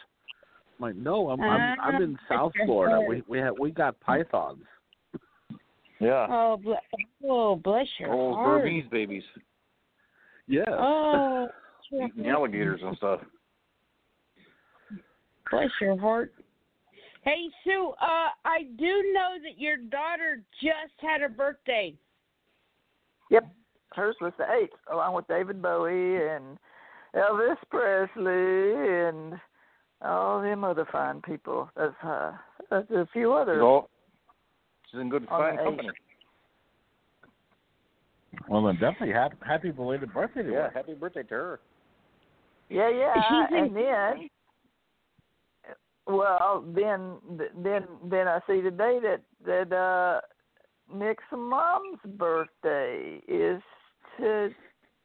I'm 0.80 0.88
like, 0.88 0.96
no, 0.96 1.30
I'm 1.30 1.42
I'm, 1.42 1.76
I'm 1.82 2.02
in 2.02 2.18
South 2.28 2.54
Florida. 2.66 3.02
We 3.02 3.24
we 3.28 3.38
have 3.40 3.58
we 3.60 3.72
got 3.72 4.00
pythons. 4.00 4.64
Yeah. 6.00 6.26
Oh, 6.30 6.58
bless, 6.58 6.82
oh, 7.24 7.56
bless 7.58 7.86
your 8.00 8.12
Old 8.12 8.38
heart. 8.38 8.64
Burmese 8.64 8.86
babies 8.92 9.24
Yes. 10.48 10.68
Oh, 10.72 11.48
eating 11.94 12.28
alligators 12.28 12.82
and 12.84 12.98
stuff. 12.98 13.22
bless 15.50 15.70
your 15.80 16.00
heart. 16.00 16.34
Hey, 17.24 17.50
Sue, 17.64 17.94
uh, 18.02 18.30
I 18.44 18.64
do 18.78 19.12
know 19.14 19.36
that 19.44 19.60
your 19.60 19.78
daughter 19.78 20.42
just 20.60 20.94
had 21.00 21.22
a 21.22 21.30
birthday. 21.30 21.94
Yep, 23.32 23.48
hers 23.96 24.16
was 24.22 24.34
the 24.38 24.46
eighth, 24.62 24.78
along 24.92 25.16
with 25.16 25.28
David 25.28 25.62
Bowie 25.62 26.28
and 26.28 26.58
Elvis 27.16 27.58
Presley 27.70 29.08
and 29.08 29.40
all 30.02 30.42
them 30.42 30.64
other 30.64 30.86
fine 30.92 31.22
people. 31.22 31.70
That's 31.76 31.96
uh, 32.04 32.34
that's 32.70 32.92
a 32.92 33.08
few 33.14 33.34
others. 33.34 33.62
So, 33.62 33.90
she's 34.92 35.00
in 35.02 35.10
good 35.10 35.26
fine 35.28 35.56
the 35.58 35.64
company. 35.64 35.90
Well, 38.50 38.66
then 38.66 38.76
definitely 38.76 39.14
happy, 39.14 39.36
happy 39.46 39.72
belated 39.72 40.14
birthday 40.14 40.44
to 40.44 40.52
Yeah, 40.52 40.56
her. 40.64 40.72
happy 40.74 40.94
birthday 40.94 41.24
to 41.24 41.34
her. 41.34 41.60
Yeah, 42.70 42.90
yeah, 42.90 43.14
She's 43.50 43.58
in- 43.58 43.64
and 43.66 43.76
then, 43.76 44.30
well, 46.08 46.64
then, 46.74 47.18
then, 47.58 47.88
then 48.10 48.28
I 48.28 48.40
see 48.48 48.62
today 48.62 49.00
that 49.04 49.22
that 49.46 49.74
uh 49.76 50.22
Nick's 50.94 51.24
mom's 51.32 52.00
birthday 52.18 53.22
is 53.28 53.62
today. 54.18 54.56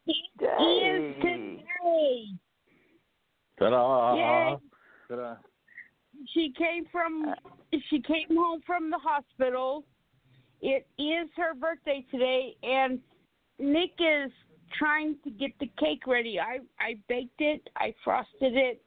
Is 0.08 1.14
today. 1.22 2.26
Ta-da! 3.58 4.14
Yay. 4.14 4.56
But, 5.08 5.18
uh, 5.18 5.34
She 6.32 6.52
came 6.56 6.84
from 6.90 7.34
she 7.90 8.00
came 8.00 8.36
home 8.36 8.60
from 8.66 8.90
the 8.90 8.98
hospital. 8.98 9.84
It 10.60 10.86
is 10.98 11.28
her 11.36 11.54
birthday 11.54 12.04
today 12.10 12.56
and 12.62 13.00
Nick 13.58 13.92
is 13.98 14.30
trying 14.78 15.16
to 15.24 15.30
get 15.30 15.52
the 15.60 15.70
cake 15.78 16.06
ready. 16.06 16.38
I 16.40 16.58
I 16.78 16.96
baked 17.08 17.40
it, 17.40 17.68
I 17.76 17.94
frosted 18.04 18.56
it. 18.56 18.82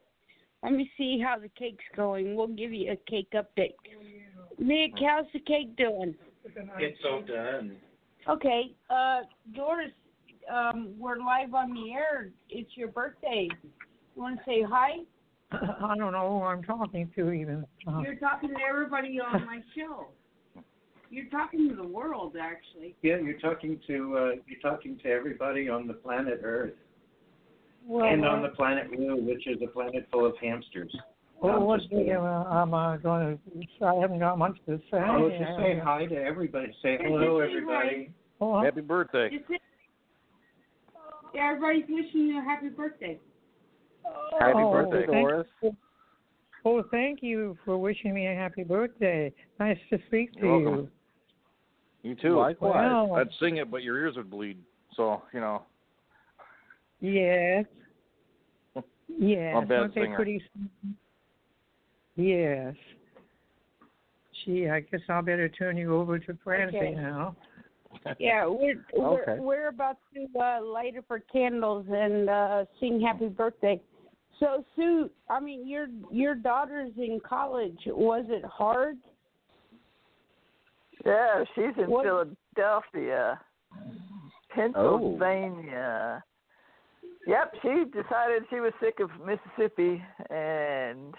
Let 0.64 0.74
me 0.74 0.92
see 0.98 1.20
how 1.20 1.40
the 1.40 1.50
cake's 1.58 1.86
going. 1.96 2.36
We'll 2.36 2.48
give 2.48 2.74
you 2.74 2.92
a 2.92 2.98
cake 3.10 3.32
update. 3.34 3.76
Nick, 4.58 4.92
how's 5.00 5.26
the 5.32 5.40
cake 5.40 5.76
doing? 5.78 6.16
It's 6.80 6.98
so 7.04 7.22
done. 7.22 7.78
Okay. 8.28 8.76
Uh 8.90 9.22
Doris, 9.56 9.92
um, 10.52 10.94
we're 10.98 11.18
live 11.18 11.54
on 11.54 11.74
the 11.74 11.92
air. 11.92 12.30
It's 12.50 12.72
your 12.76 12.90
birthday. 12.90 13.48
You 14.16 14.22
wanna 14.22 14.42
say 14.46 14.64
hi? 14.68 15.00
I 15.52 15.96
don't 15.98 16.14
know 16.14 16.40
who 16.40 16.46
I'm 16.46 16.64
talking 16.64 17.10
to 17.16 17.32
even. 17.32 17.66
Uh, 17.88 18.02
You're 18.02 18.16
talking 18.16 18.50
to 18.50 18.56
everybody 18.68 19.20
on 19.20 19.46
my 19.46 19.62
show. 19.76 20.08
You're 21.10 21.30
talking 21.30 21.68
to 21.70 21.76
the 21.76 21.88
world, 21.88 22.36
actually. 22.40 22.96
Yeah, 23.02 23.18
you're 23.18 23.40
talking 23.40 23.80
to 23.88 24.18
uh, 24.18 24.32
you're 24.46 24.60
talking 24.62 25.00
to 25.04 25.10
everybody 25.10 25.68
on 25.68 25.88
the 25.88 25.94
planet 25.94 26.42
Earth 26.44 26.74
Well, 27.86 28.06
and 28.06 28.24
on 28.26 28.44
the 28.44 28.50
planet 28.50 28.92
Blue, 28.96 29.16
which 29.16 29.48
is 29.48 29.58
a 29.64 29.68
planet 29.68 30.08
full 30.12 30.26
of 30.26 30.34
hamsters. 30.40 30.96
Well, 31.42 31.56
I'm 31.58 31.64
what 31.64 31.80
just 31.80 31.90
do 31.92 31.98
you, 31.98 32.18
uh, 32.20 32.44
I'm 32.46 32.74
uh, 32.74 32.98
going 32.98 33.38
to. 33.38 33.86
I 33.86 33.96
haven't 33.96 34.20
got 34.20 34.38
much 34.38 34.58
to 34.68 34.78
say. 34.92 34.98
Oh, 34.98 35.30
just 35.30 35.58
say 35.58 35.80
hi 35.84 36.06
to 36.06 36.16
everybody. 36.16 36.74
Say 36.82 36.98
hello, 37.02 37.40
everybody. 37.40 38.12
Oh, 38.42 38.62
happy 38.64 38.82
birthday. 38.82 39.30
Just 39.30 39.48
say- 39.50 39.60
yeah, 41.34 41.52
everybody's 41.52 41.86
wishing 41.88 42.22
you 42.28 42.40
a 42.40 42.44
happy 42.44 42.70
birthday. 42.70 43.20
Happy 44.40 44.54
Oh, 44.56 44.72
birthday, 44.72 45.06
thank 45.06 45.28
Doris. 45.28 45.48
oh, 46.66 46.84
thank 46.90 47.22
you 47.22 47.56
for 47.64 47.78
wishing 47.78 48.16
me 48.16 48.26
a 48.28 48.34
happy 48.34 48.64
birthday. 48.64 49.32
Nice 49.60 49.78
to 49.92 50.00
speak 50.08 50.34
to 50.34 50.40
You're 50.40 50.60
you. 50.60 50.66
welcome. 50.66 50.92
You 52.02 52.16
too. 52.16 52.38
Likewise. 52.40 52.76
Well, 52.92 53.16
I'd 53.16 53.28
sing 53.40 53.58
it, 53.58 53.70
but 53.70 53.84
your 53.84 53.98
ears 53.98 54.16
would 54.16 54.30
bleed. 54.32 54.58
So 54.96 55.22
you 55.34 55.40
know. 55.40 55.64
yes. 57.00 57.66
Yes. 59.08 59.54
I'm 59.58 59.64
a 59.64 59.68
bad 59.68 59.80
Aren't 59.80 59.96
they 59.96 60.02
singer. 60.02 60.16
pretty? 60.16 60.42
Yes. 62.20 62.76
Gee, 64.46 64.70
I 64.70 64.82
guess 64.82 65.00
I'll 65.10 65.22
better 65.22 65.48
turn 65.50 65.78
you 65.78 65.96
over 65.96 66.20
to 66.20 66.38
Francie 66.44 66.78
Okay. 66.78 66.92
now. 66.96 67.36
Yeah, 68.20 68.46
we're 68.46 68.86
we're 68.94 69.42
we're 69.42 69.68
about 69.70 69.98
to 70.14 70.40
uh, 70.40 70.64
light 70.64 70.96
up 70.96 71.06
our 71.10 71.20
candles 71.20 71.88
and 71.90 72.30
uh, 72.30 72.66
sing 72.80 73.02
happy 73.02 73.30
birthday. 73.30 73.82
So 74.40 74.64
Sue, 74.76 75.10
I 75.28 75.40
mean 75.40 75.68
your 75.68 75.88
your 76.12 76.36
daughter's 76.36 76.92
in 76.98 77.20
college. 77.28 77.80
Was 77.88 78.26
it 78.30 78.46
hard? 78.46 78.98
Yeah, 81.04 81.44
she's 81.56 81.76
in 81.84 81.90
What- 81.90 82.06
Philadelphia, 82.06 83.40
Pennsylvania. 84.54 86.24
Oh. 86.24 86.30
Yep, 87.28 87.54
she 87.64 87.84
decided 87.92 88.44
she 88.52 88.60
was 88.60 88.72
sick 88.80 89.00
of 89.00 89.10
Mississippi 89.26 90.02
and 90.30 91.16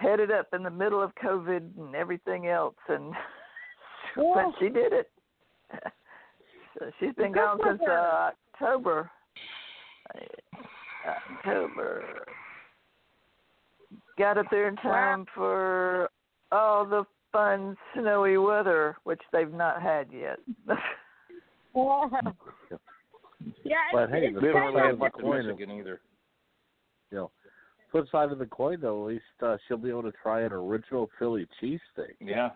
headed 0.00 0.30
up 0.30 0.48
in 0.52 0.62
the 0.62 0.70
middle 0.70 1.02
of 1.02 1.12
COVID 1.22 1.78
and 1.78 1.94
everything 1.94 2.46
else, 2.46 2.76
and 2.88 3.12
but 4.16 4.52
she 4.58 4.68
did 4.68 4.92
it. 4.92 5.10
so 6.78 6.90
she's 6.98 7.14
been 7.14 7.32
Good 7.32 7.40
gone 7.40 7.58
since 7.66 7.80
uh, 7.88 8.30
October. 8.54 9.10
Uh, 10.14 10.20
October. 11.36 12.04
Got 14.18 14.38
up 14.38 14.46
there 14.50 14.68
in 14.68 14.76
time 14.76 15.24
for 15.34 16.10
all 16.52 16.84
the 16.84 17.04
fun 17.32 17.76
snowy 17.94 18.36
weather, 18.36 18.96
which 19.04 19.20
they've 19.32 19.52
not 19.52 19.80
had 19.80 20.08
yet. 20.12 20.38
yeah, 23.64 23.76
But 23.92 24.10
hey, 24.10 24.26
it's 24.26 24.34
the 24.34 24.40
We 24.40 24.50
flip 24.50 24.52
don't 24.52 24.62
kind 24.62 24.74
really 24.74 24.74
side 24.74 24.92
of 24.92 24.98
the 24.98 25.10
coin 25.22 25.40
is, 25.40 25.46
Michigan 25.46 25.78
either. 25.78 26.00
you 27.10 27.18
know, 27.18 27.30
flip 27.90 28.06
side 28.10 28.32
of 28.32 28.38
the 28.38 28.46
coin 28.46 28.78
though, 28.80 29.04
at 29.04 29.12
least 29.12 29.24
uh, 29.42 29.56
she'll 29.66 29.76
be 29.76 29.90
able 29.90 30.02
to 30.02 30.12
try 30.22 30.42
an 30.42 30.52
original 30.52 31.10
Philly 31.18 31.46
cheesesteak. 31.62 32.16
Yeah. 32.20 32.50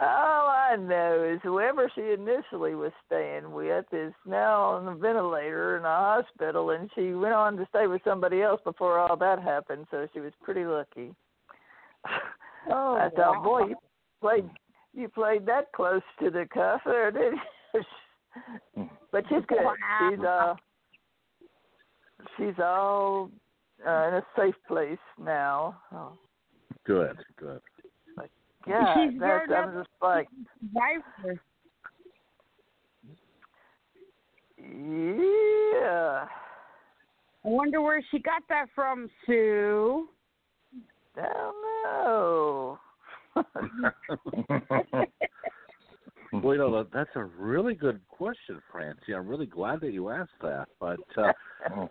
All 0.00 0.48
I 0.48 0.76
know 0.76 1.22
is 1.22 1.38
whoever 1.42 1.90
she 1.94 2.00
initially 2.00 2.74
was 2.74 2.92
staying 3.06 3.52
with 3.52 3.84
is 3.92 4.12
now 4.26 4.62
on 4.62 4.86
the 4.86 4.94
ventilator 4.94 5.76
in 5.76 5.84
a 5.84 5.86
hospital, 5.86 6.70
and 6.70 6.90
she 6.94 7.12
went 7.12 7.34
on 7.34 7.56
to 7.58 7.66
stay 7.68 7.86
with 7.86 8.00
somebody 8.02 8.42
else 8.42 8.60
before 8.64 8.98
all 8.98 9.16
that 9.16 9.40
happened, 9.40 9.86
so 9.90 10.08
she 10.14 10.20
was 10.20 10.32
pretty 10.42 10.64
lucky. 10.64 11.14
Oh, 12.70 12.96
I 13.00 13.10
thought, 13.14 13.42
wow. 13.42 13.44
boy, 13.44 13.68
you 13.68 13.76
played 14.20 14.50
you 14.94 15.08
played 15.08 15.46
that 15.46 15.72
close 15.72 16.02
to 16.20 16.30
the 16.30 16.46
cuff 16.52 16.80
there, 16.84 17.10
didn't 17.10 17.38
you? 18.74 18.88
but 19.12 19.24
she's 19.28 19.44
good. 19.46 19.58
She's 20.10 20.20
uh 20.20 20.54
she's 22.36 22.58
all 22.58 23.30
uh, 23.86 24.08
in 24.08 24.14
a 24.14 24.22
safe 24.36 24.54
place 24.68 24.98
now. 25.22 25.80
Oh, 25.92 26.12
Good, 26.84 27.16
good. 27.38 27.60
yeah, 28.66 28.94
She's 28.94 29.20
that's 29.20 29.46
grown 29.46 29.58
I 29.58 29.66
was 29.66 29.86
just 29.86 30.02
like, 30.02 30.28
survivor. 30.60 31.40
yeah. 34.58 36.26
I 37.44 37.48
wonder 37.48 37.80
where 37.82 38.02
she 38.10 38.18
got 38.20 38.42
that 38.48 38.66
from, 38.74 39.10
Sue. 39.26 40.08
I 41.16 41.22
Don't 41.22 41.56
know. 41.84 42.78
well, 46.32 46.54
you 46.54 46.58
know, 46.58 46.86
that's 46.92 47.10
a 47.14 47.24
really 47.24 47.74
good 47.74 48.00
question, 48.08 48.60
Francie. 48.70 49.14
I'm 49.14 49.26
really 49.26 49.46
glad 49.46 49.80
that 49.82 49.92
you 49.92 50.08
asked 50.08 50.30
that. 50.40 50.66
But 50.80 51.00
uh, 51.16 51.32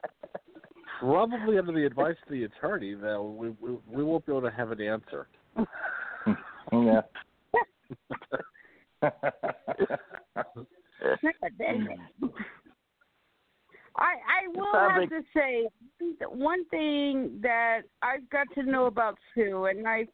probably 0.99 1.59
under 1.59 1.71
the 1.71 1.85
advice 1.85 2.15
of 2.25 2.31
the 2.31 2.45
attorney, 2.45 2.95
that 2.95 3.21
we, 3.21 3.49
we 3.61 3.77
we 3.87 4.03
won't 4.03 4.25
be 4.25 4.31
able 4.31 4.41
to 4.41 4.51
have 4.51 4.71
an 4.71 4.81
answer. 4.81 5.27
yeah. 6.73 7.01
I 13.97 14.13
I 14.15 14.47
will 14.55 14.71
have 14.73 15.09
to 15.09 15.21
say 15.35 15.67
one 16.29 16.65
thing 16.69 17.39
that 17.41 17.81
I've 18.01 18.27
got 18.29 18.47
to 18.55 18.63
know 18.63 18.85
about 18.85 19.17
Sue, 19.35 19.65
and 19.65 19.87
I 19.87 20.07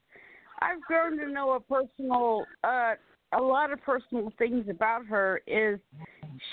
I've 0.62 0.82
grown 0.82 1.18
to 1.20 1.30
know 1.30 1.52
a 1.54 1.60
personal 1.60 2.46
uh 2.64 2.96
a 3.34 3.42
lot 3.42 3.72
of 3.72 3.82
personal 3.82 4.32
things 4.38 4.68
about 4.70 5.06
her 5.06 5.42
is 5.48 5.80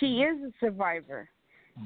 she 0.01 0.19
is 0.19 0.37
a 0.43 0.53
survivor. 0.61 1.29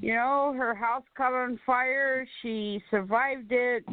You 0.00 0.14
know, 0.14 0.54
her 0.56 0.74
house 0.74 1.04
caught 1.16 1.32
on 1.32 1.58
fire, 1.64 2.26
she 2.42 2.82
survived 2.90 3.50
it. 3.50 3.84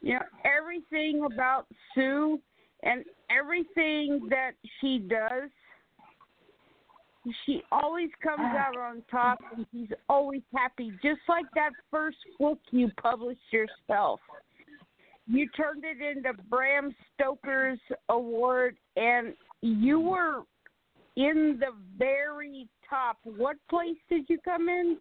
You 0.00 0.14
know, 0.14 0.22
everything 0.44 1.24
about 1.24 1.66
Sue 1.94 2.40
and 2.82 3.04
everything 3.30 4.28
that 4.30 4.52
she 4.80 4.98
does 4.98 5.50
she 7.44 7.62
always 7.72 8.10
comes 8.22 8.40
out 8.40 8.76
on 8.76 9.02
top, 9.10 9.38
and 9.54 9.66
she's 9.72 9.88
always 10.08 10.42
happy, 10.54 10.92
just 11.02 11.20
like 11.28 11.46
that 11.54 11.70
first 11.90 12.18
book 12.38 12.58
you 12.70 12.90
published 13.00 13.40
yourself. 13.50 14.20
You 15.26 15.48
turned 15.56 15.84
it 15.84 16.00
into 16.00 16.40
Bram 16.48 16.94
Stoker's 17.14 17.80
Award, 18.08 18.76
and 18.96 19.34
you 19.62 20.00
were 20.00 20.42
in 21.16 21.58
the 21.60 21.72
very 21.98 22.68
top. 22.88 23.18
What 23.24 23.56
place 23.68 23.96
did 24.08 24.26
you 24.28 24.38
come 24.44 24.68
in? 24.68 24.98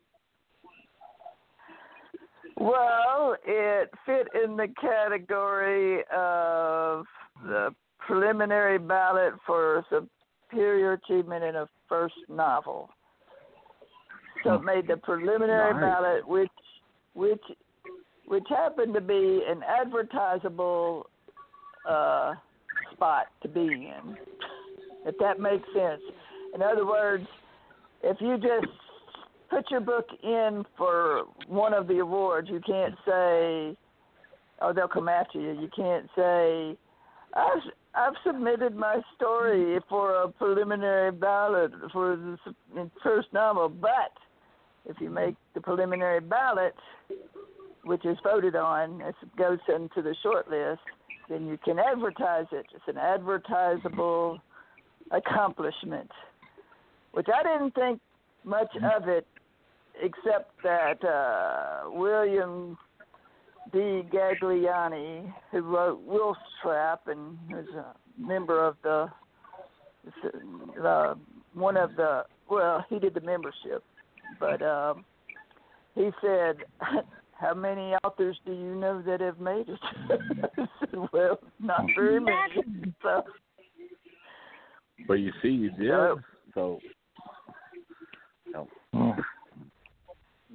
Well, 2.58 3.36
it 3.46 3.92
fit 4.06 4.28
in 4.44 4.56
the 4.56 4.68
category 4.80 6.00
of 6.16 7.06
the 7.44 7.76
preliminary 8.00 8.80
ballot 8.80 9.34
for 9.46 9.86
superior 9.90 10.94
achievement 10.94 11.44
in 11.44 11.56
a 11.56 11.68
first 11.90 12.16
novel. 12.30 12.90
So 14.44 14.54
it 14.54 14.64
made 14.64 14.88
the 14.88 14.98
preliminary 14.98 15.74
Nice. 15.74 15.82
ballot, 15.82 16.28
which 16.28 16.50
which 17.14 17.42
which 18.28 18.46
happened 18.50 18.94
to 18.94 19.02
be 19.02 19.44
an 19.48 19.62
advertisable 19.64 21.04
uh, 21.90 22.36
spot 22.96 23.28
to 23.42 23.48
be 23.48 23.62
in. 23.62 24.18
If 25.06 25.18
that 25.20 25.40
makes 25.40 25.68
sense. 25.74 26.02
In 26.54 26.62
other 26.62 26.86
words, 26.86 27.28
if 28.02 28.18
you 28.20 28.38
just 28.38 28.72
put 29.50 29.70
your 29.70 29.82
book 29.82 30.08
in 30.24 30.64
for 30.78 31.24
one 31.48 31.74
of 31.74 31.88
the 31.88 32.00
awards, 32.00 32.50
you 32.50 32.60
can't 32.66 32.96
say, 33.06 33.78
"Oh, 34.62 34.74
they'll 34.74 34.88
come 34.88 35.10
after 35.10 35.40
you." 35.40 35.52
You 35.52 35.70
can't 35.76 36.10
say, 36.16 36.78
"I've 37.34 37.64
I've 37.94 38.18
submitted 38.26 38.76
my 38.76 39.02
story 39.16 39.80
for 39.90 40.16
a 40.16 40.28
preliminary 40.28 41.12
ballot 41.12 41.72
for 41.92 42.16
the 42.16 42.90
first 43.04 43.32
novel," 43.34 43.70
but 43.70 44.14
if 44.86 45.00
you 45.00 45.10
make 45.10 45.36
the 45.54 45.62
preliminary 45.62 46.20
ballot, 46.20 46.76
which 47.84 48.06
is 48.06 48.18
voted 48.24 48.56
on, 48.56 49.02
it 49.02 49.16
goes 49.38 49.60
into 49.68 50.02
the 50.02 50.16
short 50.24 50.50
list, 50.50 50.82
then 51.30 51.48
you 51.48 51.58
can 51.64 51.80
advertise 51.80 52.46
it. 52.52 52.66
It's 52.74 52.84
an 52.88 52.96
advertisable 52.96 54.40
accomplishment, 55.12 56.12
which 57.12 57.28
I 57.34 57.44
didn't 57.44 57.74
think 57.76 58.00
much 58.44 58.76
of 58.96 59.08
it, 59.08 59.26
except 60.02 60.52
that 60.64 61.04
uh, 61.04 61.90
William 61.90 62.78
D. 63.72 64.04
Gagliani, 64.14 65.34
who 65.52 65.62
wrote 65.62 66.02
Wolf's 66.02 66.40
Trap 66.62 67.08
and 67.08 67.38
was 67.50 67.66
a 67.76 67.96
member 68.22 68.64
of 68.66 68.76
the, 68.84 69.10
the 70.76 71.18
one 71.54 71.78
of 71.78 71.96
the 71.96 72.26
well, 72.50 72.86
he 72.90 73.00
did 73.00 73.16
the 73.16 73.22
membership, 73.22 73.84
but 74.40 74.62
um, 74.62 75.04
he 75.96 76.12
said. 76.22 76.58
How 77.38 77.54
many 77.54 77.94
authors 78.04 78.38
do 78.46 78.54
you 78.54 78.76
know 78.76 79.02
that 79.02 79.20
have 79.22 79.40
made 79.40 79.68
it? 79.68 79.80
Said, 80.08 81.08
well, 81.14 81.40
not 81.60 81.86
very 81.96 82.20
many. 82.20 82.64
So, 83.02 83.24
But 85.08 85.16
you 85.16 85.32
see, 85.42 85.50
you 85.50 85.70
did. 85.72 85.90
So- 85.90 86.20
So, 86.54 86.80
so 88.54 88.68
Hmm. 88.94 89.10
and 89.10 89.24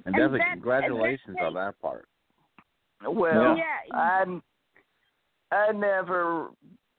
And 0.05 0.15
definitely 0.15 0.39
that- 0.39 0.49
congratulations 0.53 1.37
and 1.37 1.45
on 1.47 1.53
that 1.53 1.79
part. 1.79 2.07
Well, 3.05 3.55
Yeah. 3.55 3.77
I 3.93 4.41
I 5.51 5.71
never 5.73 6.49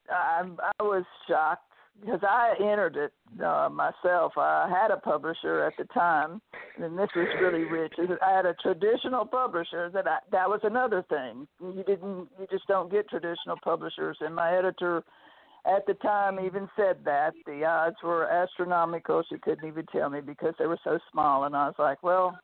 I 0.09 0.49
I 0.79 0.83
was 0.83 1.05
shocked 1.27 1.72
because 2.05 2.21
I 2.23 2.55
entered 2.61 2.97
it 2.97 3.13
uh, 3.43 3.69
myself. 3.71 4.33
I 4.37 4.69
had 4.69 4.91
a 4.91 4.97
publisher 4.97 5.65
at 5.65 5.75
the 5.79 5.85
time, 5.93 6.41
and 6.79 6.99
this 6.99 7.09
was 7.15 7.29
really 7.41 7.65
rich. 7.65 7.95
I 7.99 8.31
had 8.37 8.47
a 8.47 8.55
traditional 8.55 9.25
publisher 9.25 9.91
that 9.95 10.07
I, 10.09 10.19
that 10.33 10.49
was 10.49 10.61
another 10.65 11.05
thing. 11.09 11.47
You 11.61 11.85
didn't 11.87 12.29
you 12.41 12.47
just 12.51 12.67
don't 12.67 12.91
get 12.91 13.09
traditional 13.09 13.57
publishers, 13.63 14.17
and 14.21 14.35
my 14.35 14.57
editor 14.57 15.05
at 15.65 15.87
the 15.87 15.95
time 15.95 16.41
even 16.41 16.69
said 16.77 16.97
that 17.05 17.35
the 17.47 17.65
odds 17.65 17.97
were 18.03 18.27
astronomical. 18.27 19.23
She 19.29 19.39
couldn't 19.39 19.67
even 19.67 19.87
tell 19.87 20.11
me 20.11 20.21
because 20.21 20.55
they 20.59 20.67
were 20.67 20.81
so 20.83 20.99
small, 21.13 21.45
and 21.45 21.55
I 21.55 21.67
was 21.67 21.77
like, 21.79 22.03
well, 22.03 22.37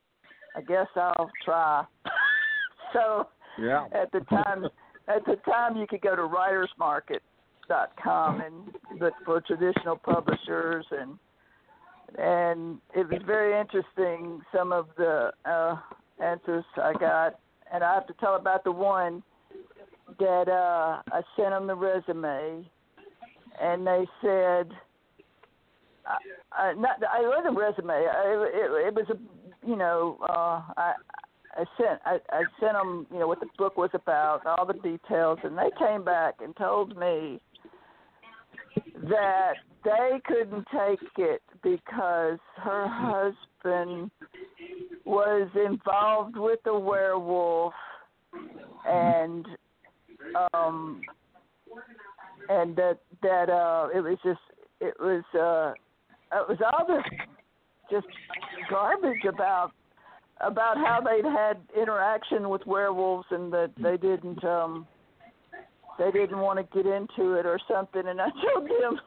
I 0.56 0.61
guess 0.61 0.87
I'll 0.94 1.30
try. 1.44 1.85
so 2.92 3.28
Yeah. 3.61 3.87
at 3.92 4.12
the 4.12 4.20
time 4.20 4.66
at 5.09 5.24
the 5.24 5.37
time 5.44 5.76
you 5.76 5.87
could 5.88 6.02
go 6.02 6.14
to 6.14 6.24
writersmarket.com 7.68 8.40
and 8.40 9.00
look 9.00 9.14
for 9.24 9.40
traditional 9.40 9.96
publishers. 9.96 10.87
And 10.90 11.18
and 12.18 12.78
it 12.94 13.09
was 13.09 13.20
very 13.26 13.59
interesting 13.59 14.40
some 14.54 14.72
of 14.72 14.87
the 14.96 15.31
uh 15.44 15.76
answers 16.22 16.64
I 16.76 16.92
got. 16.94 17.38
And 17.72 17.85
I 17.85 17.94
have 17.94 18.07
to 18.07 18.14
tell 18.14 18.37
about 18.37 18.64
the 18.64 18.72
one 18.72 19.22
that 20.18 20.48
uh 20.48 21.02
I 21.12 21.22
sent 21.37 21.50
them 21.50 21.66
the 21.66 21.74
resume. 21.74 22.68
And 23.61 23.87
they 23.87 24.07
said 24.22 24.70
I, 26.07 26.16
I 26.52 26.74
not 26.74 27.02
I 27.02 27.20
wasn't 27.20 27.57
a 27.57 27.61
resume. 27.61 27.92
I, 27.92 28.48
it, 28.54 28.88
it 28.88 28.94
was 28.94 29.07
a 29.11 29.68
you 29.68 29.76
know 29.76 30.16
uh 30.22 30.62
I 30.76 30.94
I 31.54 31.64
sent 31.76 32.00
I, 32.07 32.18
I 32.31 32.44
sent 32.59 32.72
them 32.72 33.07
you 33.12 33.18
know 33.18 33.28
what 33.28 33.40
the 33.40 33.48
book 33.59 33.76
was 33.76 33.90
about, 33.92 34.46
all 34.46 34.64
the 34.64 34.74
details, 34.74 35.40
and 35.44 35.59
they 35.59 35.70
came 35.78 36.04
back 36.04 36.37
and 36.40 36.57
told 36.57 36.96
me 36.96 37.40
that 39.04 39.54
they 39.84 40.20
couldn't 40.26 40.66
take 40.72 41.08
it 41.18 41.42
because 41.62 42.38
her 42.56 42.87
husband 42.88 44.11
was 45.04 45.48
involved 45.54 46.37
with 46.37 46.61
a 46.66 46.78
werewolf 46.78 47.72
and 48.87 49.46
um 50.52 51.00
and 52.48 52.76
that 52.76 52.98
that 53.22 53.48
uh 53.48 53.88
it 53.94 54.00
was 54.00 54.18
just 54.24 54.40
it 54.80 54.94
was 55.00 55.24
uh 55.34 55.72
it 56.37 56.48
was 56.48 56.58
all 56.72 56.87
this 56.87 57.04
just 57.90 58.06
garbage 58.70 59.24
about 59.28 59.72
about 60.40 60.76
how 60.76 61.00
they'd 61.00 61.28
had 61.28 61.58
interaction 61.80 62.48
with 62.48 62.64
werewolves 62.66 63.26
and 63.30 63.52
that 63.52 63.70
they 63.82 63.96
didn't 63.96 64.44
um 64.44 64.87
they 65.98 66.11
didn't 66.11 66.38
want 66.38 66.58
to 66.58 66.76
get 66.76 66.90
into 66.90 67.34
it 67.34 67.46
or 67.46 67.58
something 67.68 68.02
and 68.06 68.20
I 68.20 68.28
told 68.54 68.68
them 68.68 69.00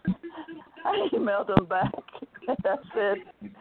I 0.85 1.07
emailed 1.13 1.47
them 1.47 1.65
back 1.65 1.93
and 2.47 2.57
I 2.65 2.75
said 2.93 3.51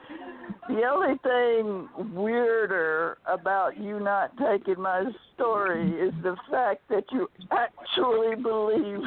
the 0.68 0.82
only 0.84 1.18
thing 1.22 1.88
weirder 2.14 3.18
about 3.26 3.78
you 3.78 3.98
not 4.00 4.36
taking 4.36 4.80
my 4.80 5.04
story 5.34 5.90
is 5.90 6.12
the 6.22 6.36
fact 6.50 6.82
that 6.90 7.04
you 7.10 7.28
actually 7.50 8.36
believe 8.36 9.00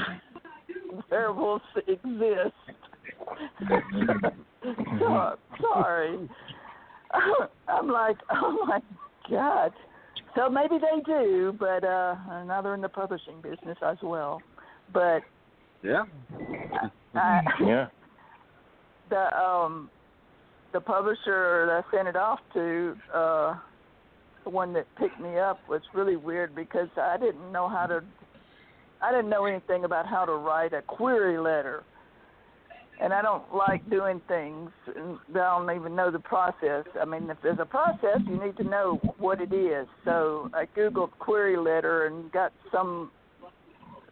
werewolves 1.09 1.63
exist. 1.87 2.53
so, 4.99 5.37
sorry. 5.61 6.29
I'm 7.67 7.87
like, 7.87 8.17
oh 8.31 8.65
my 8.67 8.81
god. 9.29 9.71
So 10.35 10.49
maybe 10.49 10.77
they 10.79 11.01
do, 11.05 11.55
but 11.59 11.83
uh 11.83 12.15
now 12.45 12.61
they're 12.61 12.73
in 12.73 12.81
the 12.81 12.89
publishing 12.89 13.41
business 13.41 13.77
as 13.85 13.97
well. 14.01 14.41
But 14.91 15.21
Yeah. 15.81 16.05
I, 17.15 17.41
Yeah. 17.59 17.87
the 19.09 19.37
um 19.37 19.89
the 20.71 20.81
publisher 20.81 21.67
that 21.67 21.83
I 21.85 21.95
sent 21.95 22.07
it 22.07 22.15
off 22.15 22.39
to, 22.53 22.95
uh 23.13 23.55
the 24.43 24.49
one 24.49 24.73
that 24.73 24.87
picked 24.97 25.19
me 25.19 25.37
up 25.37 25.59
was 25.69 25.81
really 25.93 26.15
weird 26.17 26.55
because 26.55 26.89
I 26.97 27.17
didn't 27.17 27.51
know 27.51 27.69
how 27.69 27.85
to 27.87 28.03
I 29.01 29.11
didn't 29.11 29.29
know 29.29 29.45
anything 29.45 29.83
about 29.83 30.07
how 30.07 30.25
to 30.25 30.33
write 30.33 30.73
a 30.73 30.81
query 30.81 31.37
letter. 31.37 31.83
And 33.03 33.13
I 33.13 33.21
don't 33.21 33.43
like 33.53 33.87
doing 33.89 34.21
things 34.29 34.71
and 34.95 35.17
I 35.31 35.59
don't 35.59 35.75
even 35.75 35.93
know 35.93 36.09
the 36.09 36.19
process. 36.19 36.85
I 36.99 37.03
mean, 37.03 37.29
if 37.29 37.37
there's 37.43 37.59
a 37.59 37.65
process, 37.65 38.19
you 38.25 38.41
need 38.41 38.55
to 38.57 38.63
know 38.63 38.99
what 39.19 39.41
it 39.41 39.53
is. 39.53 39.87
So 40.05 40.49
I 40.53 40.65
googled 40.77 41.11
query 41.19 41.57
letter 41.57 42.07
and 42.07 42.31
got 42.31 42.53
some 42.71 43.11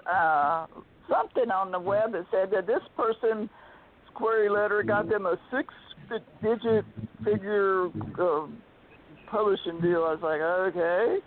uh 0.06 0.66
something 1.10 1.52
on 1.52 1.72
the 1.72 1.80
web 1.80 2.12
that 2.12 2.26
said 2.32 2.52
that 2.52 2.68
this 2.68 2.82
person's 2.98 3.50
query 4.14 4.50
letter 4.50 4.84
got 4.84 5.10
them 5.10 5.26
a 5.26 5.38
six 5.52 5.74
digit 6.42 6.86
figure 7.24 7.88
uh, 8.20 8.48
publishing 9.30 9.80
deal. 9.82 10.04
I 10.04 10.16
was 10.16 10.20
like, 10.22 10.42
okay. 10.42 11.18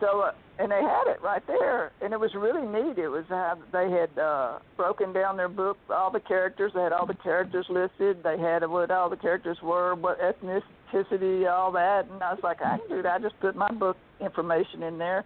So, 0.00 0.20
uh, 0.20 0.32
and 0.58 0.70
they 0.72 0.82
had 0.82 1.06
it 1.06 1.22
right 1.22 1.42
there, 1.46 1.92
and 2.02 2.12
it 2.12 2.18
was 2.18 2.30
really 2.34 2.66
neat. 2.66 2.98
It 2.98 3.08
was 3.08 3.24
how 3.28 3.58
they 3.72 3.90
had 3.90 4.18
uh, 4.18 4.58
broken 4.76 5.12
down 5.12 5.36
their 5.36 5.48
book, 5.48 5.76
all 5.88 6.10
the 6.10 6.20
characters. 6.20 6.72
They 6.74 6.82
had 6.82 6.92
all 6.92 7.06
the 7.06 7.14
characters 7.14 7.66
listed. 7.68 8.22
They 8.24 8.38
had 8.38 8.68
what 8.68 8.90
all 8.90 9.08
the 9.08 9.16
characters 9.16 9.58
were, 9.62 9.94
what 9.94 10.18
ethnicity, 10.20 11.50
all 11.50 11.70
that. 11.72 12.06
And 12.10 12.22
I 12.22 12.32
was 12.32 12.40
like, 12.42 12.60
I 12.60 12.78
can 12.78 12.88
do 12.88 13.02
that. 13.02 13.12
I 13.12 13.18
just 13.20 13.38
put 13.40 13.54
my 13.54 13.70
book 13.70 13.96
information 14.20 14.82
in 14.82 14.98
there, 14.98 15.24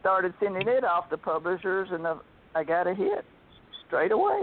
started 0.00 0.34
sending 0.38 0.68
it 0.68 0.84
off 0.84 1.08
to 1.10 1.16
publishers, 1.16 1.88
and 1.90 2.06
uh, 2.06 2.16
I 2.54 2.64
got 2.64 2.86
a 2.86 2.94
hit 2.94 3.24
straight 3.86 4.12
away. 4.12 4.42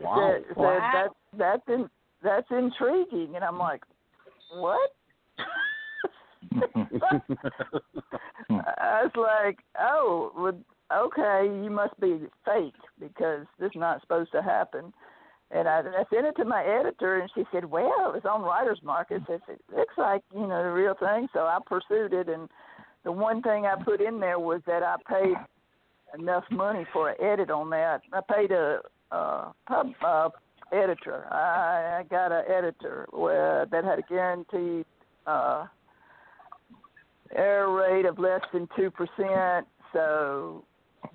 Wow. 0.00 0.34
Said, 0.34 0.44
said 0.48 0.56
that 0.56 1.08
that's 1.36 1.62
in 1.68 1.90
that's 2.22 2.46
intriguing. 2.50 3.34
And 3.34 3.42
I'm 3.42 3.58
like, 3.58 3.82
what? 4.54 4.90
I 8.50 9.04
was 9.04 9.12
like, 9.16 9.58
oh, 9.78 10.32
well, 10.36 10.58
okay, 10.92 11.46
you 11.62 11.70
must 11.70 11.98
be 12.00 12.28
fake 12.44 12.74
because 12.98 13.46
this 13.58 13.70
is 13.70 13.76
not 13.76 14.00
supposed 14.00 14.32
to 14.32 14.42
happen. 14.42 14.92
And 15.50 15.68
I, 15.68 15.80
I 15.80 16.04
sent 16.12 16.26
it 16.26 16.36
to 16.36 16.44
my 16.46 16.64
editor, 16.64 17.18
and 17.18 17.30
she 17.34 17.44
said, 17.52 17.66
"Well, 17.66 18.06
it 18.06 18.14
was 18.14 18.22
on 18.24 18.40
Writers 18.40 18.80
Market. 18.82 19.22
It 19.28 19.42
looks 19.74 19.94
like 19.98 20.22
you 20.34 20.46
know 20.46 20.62
the 20.62 20.70
real 20.70 20.94
thing." 20.94 21.28
So 21.34 21.40
I 21.40 21.58
pursued 21.66 22.14
it, 22.14 22.30
and 22.30 22.48
the 23.04 23.12
one 23.12 23.42
thing 23.42 23.66
I 23.66 23.74
put 23.82 24.00
in 24.00 24.18
there 24.18 24.38
was 24.38 24.62
that 24.66 24.82
I 24.82 24.96
paid 25.06 25.36
enough 26.18 26.44
money 26.50 26.86
for 26.90 27.10
an 27.10 27.16
edit 27.22 27.50
on 27.50 27.68
that. 27.70 28.00
I 28.14 28.20
paid 28.32 28.50
a 28.50 28.80
uh, 29.10 29.52
pub 29.66 29.88
uh, 30.04 30.28
editor. 30.72 31.26
I, 31.30 32.00
I 32.00 32.02
got 32.04 32.32
an 32.32 32.44
editor 32.50 33.06
where, 33.10 33.66
that 33.70 33.84
had 33.84 33.98
a 33.98 34.02
guaranteed 34.02 34.86
uh, 35.26 35.66
error 37.34 37.72
rate 37.72 38.06
of 38.06 38.18
less 38.18 38.40
than 38.52 38.68
two 38.76 38.90
percent. 38.90 39.66
So 39.92 40.64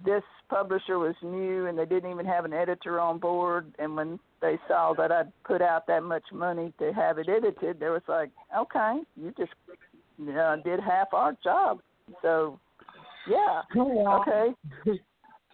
this 0.06 0.24
publisher 0.50 1.00
was 1.00 1.16
new 1.22 1.66
and 1.66 1.78
they 1.78 1.86
didn't 1.86 2.12
even 2.12 2.26
have 2.26 2.46
an 2.46 2.54
editor 2.54 3.00
on 3.00 3.18
board 3.20 3.74
and 3.80 3.96
when 3.96 4.20
they 4.42 4.58
saw 4.68 4.94
that 4.98 5.12
I'd 5.12 5.32
put 5.44 5.62
out 5.62 5.88
that 5.88 6.04
much 6.04 6.24
money 6.32 6.74
to 6.80 6.94
have 6.94 7.18
it 7.18 7.28
edited, 7.28 7.80
they 7.80 7.90
was 7.90 8.04
like, 8.08 8.30
Okay, 8.58 9.00
you 9.16 9.34
just 9.38 9.52
uh, 10.38 10.56
did 10.58 10.80
half 10.80 11.14
our 11.14 11.36
job. 11.44 11.80
So 12.22 12.60
yeah. 13.30 13.62
Okay. 13.76 14.54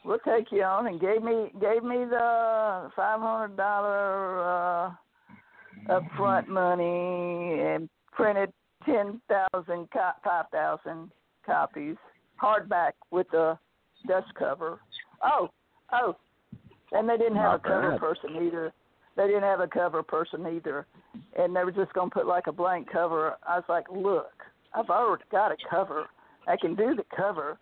we'll 0.05 0.19
take 0.19 0.51
you 0.51 0.63
on 0.63 0.87
and 0.87 0.99
gave 0.99 1.23
me 1.23 1.51
gave 1.61 1.83
me 1.83 2.05
the 2.05 2.89
five 2.95 3.19
hundred 3.19 3.57
dollar 3.57 4.87
uh 4.87 4.91
upfront 5.89 6.47
money 6.47 7.61
and 7.61 7.89
printed 8.11 8.51
ten 8.85 9.21
thousand 9.27 9.89
co- 9.91 10.11
five 10.23 10.45
thousand 10.51 11.11
copies 11.45 11.95
hardback 12.41 12.93
with 13.11 13.31
a 13.33 13.57
dust 14.07 14.27
cover. 14.37 14.79
Oh, 15.23 15.49
oh, 15.91 16.15
and 16.91 17.07
they 17.07 17.17
didn't 17.17 17.37
have 17.37 17.61
Not 17.61 17.65
a 17.65 17.69
cover 17.69 17.91
bad. 17.91 17.99
person 17.99 18.35
either. 18.45 18.73
They 19.15 19.27
didn't 19.27 19.43
have 19.43 19.59
a 19.59 19.67
cover 19.67 20.01
person 20.03 20.45
either, 20.47 20.87
and 21.37 21.55
they 21.55 21.63
were 21.63 21.71
just 21.71 21.93
going 21.93 22.09
to 22.09 22.13
put 22.13 22.27
like 22.27 22.47
a 22.47 22.51
blank 22.51 22.91
cover. 22.91 23.35
I 23.47 23.57
was 23.57 23.65
like, 23.69 23.85
look, 23.91 24.31
I've 24.73 24.89
already 24.89 25.23
got 25.31 25.51
a 25.51 25.55
cover. 25.69 26.07
I 26.47 26.57
can 26.57 26.75
do 26.75 26.95
the 26.95 27.05
cover. 27.15 27.57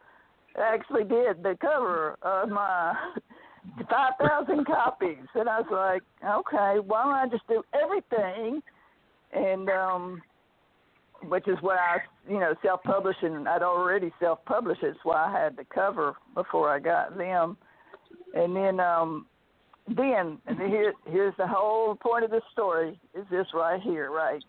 I 0.57 0.73
actually 0.73 1.03
did 1.03 1.43
the 1.43 1.57
cover 1.61 2.17
of 2.21 2.49
my 2.49 2.93
five 3.89 4.13
thousand 4.19 4.65
copies, 4.65 5.27
and 5.35 5.49
I 5.49 5.59
was 5.61 5.69
like, 5.71 6.03
okay, 6.23 6.79
why 6.79 7.03
don't 7.03 7.13
I 7.13 7.27
just 7.29 7.47
do 7.47 7.63
everything? 7.73 8.61
And 9.33 9.69
um 9.69 10.21
which 11.27 11.47
is 11.47 11.57
what 11.61 11.77
I, 11.77 11.97
you 12.29 12.39
know, 12.39 12.53
self-publishing. 12.63 13.45
I'd 13.47 13.63
already 13.63 14.11
self-published. 14.19 14.83
It's 14.83 14.99
why 15.03 15.25
I 15.25 15.43
had 15.43 15.57
the 15.57 15.65
cover 15.73 16.15
before 16.35 16.69
I 16.69 16.79
got 16.79 17.17
them. 17.17 17.57
And 18.33 18.55
then, 18.55 18.79
um, 18.79 19.25
then 19.87 20.39
here, 20.45 20.93
here's 21.05 21.35
the 21.37 21.47
whole 21.47 21.95
point 21.95 22.23
of 22.23 22.31
the 22.31 22.41
story. 22.51 22.99
Is 23.13 23.25
this 23.29 23.47
right 23.53 23.81
here, 23.81 24.11
right? 24.11 24.41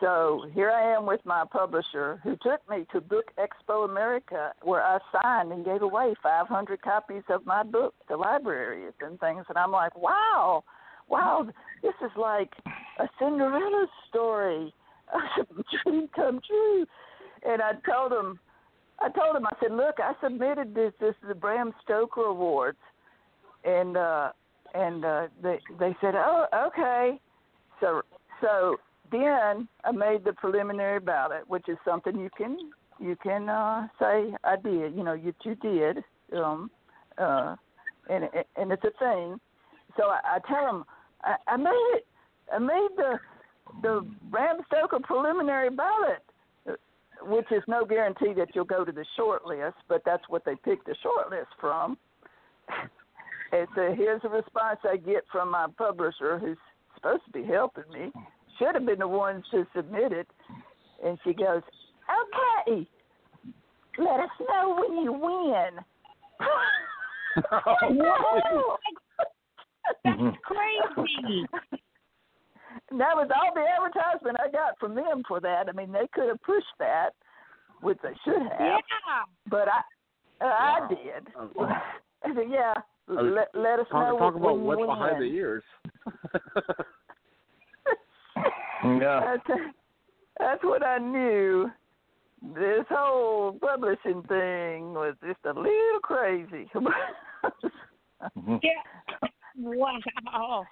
So 0.00 0.46
here 0.52 0.70
I 0.70 0.96
am 0.96 1.06
with 1.06 1.20
my 1.24 1.44
publisher, 1.50 2.20
who 2.24 2.36
took 2.42 2.68
me 2.68 2.84
to 2.92 3.00
Book 3.00 3.26
Expo 3.38 3.88
America, 3.88 4.52
where 4.62 4.82
I 4.82 4.98
signed 5.12 5.52
and 5.52 5.64
gave 5.64 5.82
away 5.82 6.14
500 6.20 6.82
copies 6.82 7.22
of 7.28 7.46
my 7.46 7.62
book 7.62 7.94
to 8.08 8.16
libraries 8.16 8.94
and 9.00 9.20
things. 9.20 9.44
And 9.48 9.56
I'm 9.56 9.70
like, 9.70 9.96
wow, 9.96 10.64
wow, 11.08 11.46
this 11.82 11.94
is 12.04 12.10
like 12.16 12.50
a 12.98 13.08
Cinderella 13.20 13.86
story 14.08 14.74
dream 15.84 16.08
come 16.14 16.40
true. 16.46 16.86
And 17.44 17.60
I 17.60 17.72
told 17.88 18.12
him, 18.12 18.38
I 19.00 19.08
told 19.08 19.36
him, 19.36 19.46
I 19.46 19.54
said, 19.60 19.72
look, 19.72 19.96
I 19.98 20.12
submitted 20.22 20.74
this. 20.74 20.92
This 21.00 21.14
is 21.22 21.28
the 21.28 21.34
Bram 21.34 21.72
Stoker 21.82 22.22
Awards, 22.22 22.78
and 23.64 23.96
uh, 23.96 24.30
and 24.74 25.04
uh, 25.04 25.26
they 25.42 25.58
they 25.78 25.96
said, 26.00 26.14
oh, 26.14 26.46
okay. 26.68 27.18
So 27.80 28.02
so 28.40 28.76
then 29.10 29.68
I 29.84 29.92
made 29.92 30.24
the 30.24 30.32
preliminary 30.32 31.00
ballot, 31.00 31.48
which 31.48 31.68
is 31.68 31.76
something 31.84 32.18
you 32.18 32.30
can 32.36 32.56
you 33.00 33.16
can 33.16 33.48
uh, 33.48 33.88
say 33.98 34.32
I 34.44 34.56
did. 34.56 34.94
You 34.94 35.02
know, 35.02 35.14
you 35.14 35.34
you 35.44 35.54
did. 35.56 36.04
Um, 36.36 36.70
uh, 37.18 37.56
and 38.08 38.24
and 38.56 38.72
it's 38.72 38.84
a 38.84 38.92
thing. 38.98 39.40
So 39.96 40.04
I, 40.04 40.36
I 40.36 40.38
tell 40.46 40.64
them 40.64 40.84
I, 41.22 41.34
I 41.48 41.56
made 41.56 41.90
it. 41.94 42.06
I 42.52 42.58
made 42.58 42.88
the 42.96 43.18
the 43.82 44.06
Bram 44.30 44.58
Stoker 44.66 44.98
preliminary 45.02 45.70
ballot, 45.70 46.22
which 47.22 47.46
is 47.50 47.62
no 47.68 47.84
guarantee 47.84 48.32
that 48.34 48.48
you'll 48.54 48.64
go 48.64 48.84
to 48.84 48.92
the 48.92 49.04
short 49.16 49.46
list, 49.46 49.76
but 49.88 50.02
that's 50.04 50.22
what 50.28 50.44
they 50.44 50.54
picked 50.64 50.86
the 50.86 50.94
short 51.02 51.30
list 51.30 51.48
from. 51.60 51.96
And 53.54 53.68
so 53.74 53.94
here's 53.94 54.22
a 54.24 54.30
response 54.30 54.78
I 54.82 54.96
get 54.96 55.24
from 55.30 55.50
my 55.50 55.66
publisher, 55.76 56.38
who's 56.38 56.56
supposed 56.94 57.22
to 57.26 57.30
be 57.32 57.44
helping 57.44 57.84
me, 57.92 58.10
should 58.58 58.74
have 58.74 58.86
been 58.86 59.00
the 59.00 59.06
ones 59.06 59.44
to 59.50 59.66
submit 59.76 60.10
it, 60.10 60.26
and 61.04 61.18
she 61.22 61.34
goes, 61.34 61.60
"Okay, 62.66 62.88
let 63.98 64.20
us 64.20 64.30
know 64.48 64.74
when 64.80 65.04
you 65.04 65.12
win." 65.12 65.84
Whoa, 67.90 68.76
that's 70.02 70.16
Mhm. 70.18 70.40
crazy. 70.40 71.46
That 72.98 73.14
was 73.14 73.28
all 73.34 73.52
the 73.54 73.62
advertisement 73.62 74.36
I 74.40 74.50
got 74.50 74.78
from 74.78 74.94
them 74.94 75.22
for 75.26 75.40
that. 75.40 75.68
I 75.68 75.72
mean, 75.72 75.92
they 75.92 76.08
could 76.12 76.28
have 76.28 76.42
pushed 76.42 76.66
that, 76.78 77.10
which 77.80 77.98
they 78.02 78.14
should 78.24 78.42
have. 78.42 78.60
Yeah. 78.60 78.78
But 79.48 79.68
I, 79.68 79.80
uh, 80.44 80.46
I 80.46 80.88
did. 80.88 81.28
I 81.38 82.34
said, 82.34 82.44
yeah. 82.50 82.74
I 83.08 83.12
was 83.12 83.46
Let, 83.54 83.60
let 83.60 83.80
us 83.80 83.86
know 83.92 84.10
Talk, 84.10 84.18
talk 84.18 84.34
about 84.36 84.58
when 84.58 84.64
what's 84.64 84.80
you 84.80 84.86
behind 84.86 85.22
the 85.22 85.26
ears. 85.26 85.64
Yeah. 88.84 89.36
that's, 89.46 89.60
that's 90.40 90.64
what 90.64 90.84
I 90.84 90.98
knew. 90.98 91.70
This 92.42 92.84
whole 92.90 93.52
publishing 93.60 94.22
thing 94.24 94.92
was 94.92 95.14
just 95.24 95.38
a 95.44 95.52
little 95.52 96.00
crazy. 96.02 96.68
Yeah. 98.62 98.70
Wow. 99.56 100.64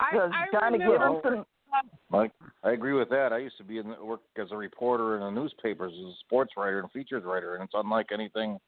I, 0.00 0.12
Because 0.12 0.30
I 0.34 0.46
trying 0.50 0.72
to 0.72 0.78
remember, 0.78 1.20
get 1.20 1.24
them 1.24 1.44
some 1.70 1.82
Like 2.10 2.32
I 2.62 2.72
agree 2.72 2.92
with 2.92 3.08
that. 3.10 3.32
I 3.32 3.38
used 3.38 3.56
to 3.58 3.64
be 3.64 3.78
in 3.78 3.88
the, 3.88 4.04
work 4.04 4.20
as 4.40 4.48
a 4.50 4.56
reporter 4.56 5.16
in 5.16 5.22
the 5.22 5.30
newspapers, 5.30 5.92
as 5.92 6.14
a 6.14 6.16
sports 6.24 6.52
writer 6.56 6.80
and 6.80 6.90
features 6.90 7.24
writer, 7.24 7.54
and 7.54 7.64
it's 7.64 7.74
unlike 7.74 8.06
anything. 8.12 8.58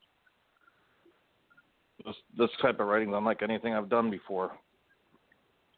This 2.05 2.14
this 2.37 2.51
type 2.62 2.81
of 2.81 2.87
writing 2.87 3.11
is 3.11 3.14
unlike 3.17 3.43
anything 3.43 3.75
I've 3.75 3.88
done 3.88 4.11
before. 4.11 4.53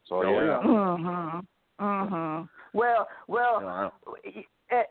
So 0.07 0.17
Oh, 0.17 0.21
yeah. 0.21 0.45
yeah. 0.45 0.61
Mhm. 0.63 1.47
Mhm. 1.79 2.49
Well, 2.73 3.07
well, 3.27 3.61
Wow. 3.61 3.93
eh, 4.69 4.83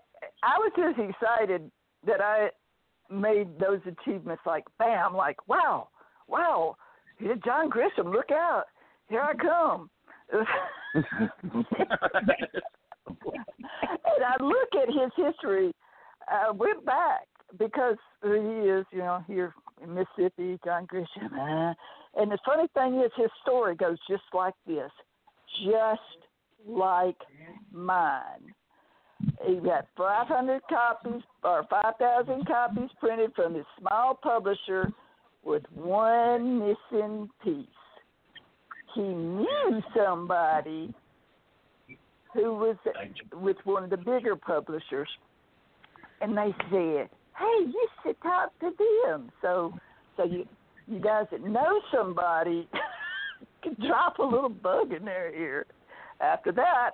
I 0.43 0.59
was 0.59 0.73
just 0.77 0.99
excited 0.99 1.71
that 2.05 2.21
I 2.21 2.51
made 3.11 3.59
those 3.59 3.81
achievements. 3.87 4.43
Like, 4.47 4.65
bam! 4.79 5.15
Like, 5.15 5.47
wow, 5.49 5.89
wow! 6.27 6.77
Here, 7.19 7.37
John 7.37 7.71
Grisham, 7.71 8.13
look 8.13 8.31
out! 8.31 8.65
Here 9.09 9.21
I 9.23 9.35
come! 9.35 9.91
And 10.33 10.45
I 14.25 14.43
look 14.43 14.69
at 14.81 14.89
his 14.89 15.11
history. 15.17 15.73
I 16.29 16.51
went 16.51 16.85
back 16.85 17.27
because 17.59 17.97
he 18.23 18.29
is, 18.29 18.87
you 18.93 18.99
know, 18.99 19.25
here 19.27 19.55
in 19.83 19.95
Mississippi, 19.95 20.59
John 20.65 20.87
Grisham. 20.87 21.33
Uh, 21.33 21.75
and 22.21 22.31
the 22.31 22.39
funny 22.45 22.69
thing 22.75 23.01
is, 23.01 23.11
his 23.17 23.31
story 23.43 23.75
goes 23.75 23.99
just 24.09 24.23
like 24.33 24.55
this, 24.67 24.91
just 25.65 26.01
like 26.67 27.17
mine. 27.73 28.55
He 29.47 29.57
got 29.57 29.87
500 29.97 30.63
copies 30.69 31.23
or 31.43 31.67
5,000 31.69 32.47
copies 32.47 32.89
printed 32.99 33.33
from 33.35 33.55
his 33.55 33.67
small 33.79 34.15
publisher 34.15 34.93
with 35.43 35.63
one 35.75 36.59
missing 36.59 37.29
piece. 37.43 37.67
He 38.95 39.03
knew 39.03 39.83
somebody 39.97 40.93
who 42.35 42.55
was 42.55 42.77
with 43.33 43.57
one 43.65 43.85
of 43.85 43.91
the 43.91 43.97
bigger 43.97 44.37
publishers, 44.37 45.09
and 46.21 46.37
they 46.37 46.55
said, 46.71 47.09
"Hey, 47.39 47.65
you 47.67 47.89
should 48.03 48.21
talk 48.23 48.59
to 48.61 48.73
them." 49.05 49.31
So, 49.43 49.73
so 50.17 50.25
you 50.25 50.47
you 50.87 50.99
guys 51.01 51.27
that 51.31 51.43
know 51.43 51.81
somebody 51.93 52.69
can 53.63 53.75
drop 53.87 54.19
a 54.19 54.23
little 54.23 54.49
bug 54.49 54.93
in 54.93 55.05
their 55.05 55.33
ear. 55.35 55.67
After 56.21 56.53
that, 56.53 56.91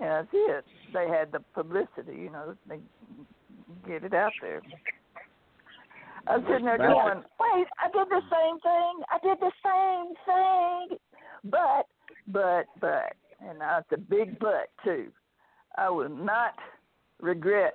yeah, 0.00 0.22
that's 0.22 0.28
it. 0.32 0.64
They 0.92 1.08
had 1.08 1.30
the 1.30 1.40
publicity, 1.54 2.16
you 2.16 2.30
know, 2.30 2.56
they 2.68 2.80
get 3.86 4.04
it 4.04 4.14
out 4.14 4.32
there. 4.40 4.62
I'm 6.26 6.42
sitting 6.48 6.64
there 6.64 6.78
going, 6.78 7.22
wait, 7.40 7.66
I 7.80 7.90
did 7.92 8.08
the 8.08 8.22
same 8.30 8.60
thing. 8.60 9.02
I 9.10 9.18
did 9.22 9.38
the 9.40 9.52
same 9.64 10.14
thing. 10.26 10.98
But, 11.44 11.86
but, 12.28 12.66
but, 12.80 13.16
and 13.46 13.60
that's 13.60 13.86
a 13.92 13.98
big 13.98 14.38
but 14.38 14.70
too. 14.84 15.08
I 15.76 15.90
will 15.90 16.08
not 16.08 16.54
regret 17.20 17.74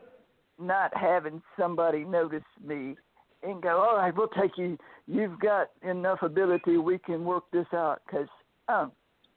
not 0.60 0.96
having 0.96 1.42
somebody 1.60 2.04
notice 2.04 2.44
me 2.66 2.96
and 3.44 3.62
go, 3.62 3.80
all 3.82 3.98
right, 3.98 4.16
we'll 4.16 4.30
take 4.30 4.58
you. 4.58 4.78
You've 5.08 5.40
got 5.40 5.70
enough 5.84 6.22
ability. 6.22 6.78
We 6.78 6.98
can 7.00 7.26
work 7.26 7.44
this 7.52 7.68
out 7.74 8.02
because 8.06 8.28
um, 8.68 8.92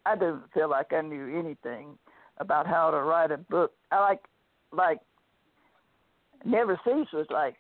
I 0.07 0.17
don't 0.17 0.43
feel 0.53 0.71
like 0.71 0.93
I 0.93 1.03
knew 1.03 1.39
anything 1.39 1.99
about 2.39 2.67
how 2.67 2.91
to 2.91 2.99
write 2.99 3.31
a 3.31 3.39
book. 3.39 3.73
I 3.91 4.01
like 4.01 4.21
like 4.73 4.99
Never 6.45 6.81
Ceese 6.87 7.13
was 7.13 7.27
like 7.31 7.57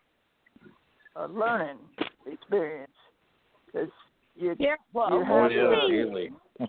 a 1.16 1.27
learning 1.29 1.79
experience 2.27 2.92
because 3.66 3.88
you 4.35 4.55
Yeah, 4.59 4.77
well, 4.92 5.11
you 5.11 5.25
Oh 5.29 5.42
have 5.42 5.53
yeah, 5.53 5.62
to- 5.62 5.88
daily. 5.88 6.31
I 6.61 6.66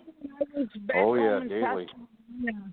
was 0.54 0.68
back 0.86 0.96
Oh 0.96 1.14
yeah, 1.14 1.40
daily. 1.40 1.86
California. 1.86 2.72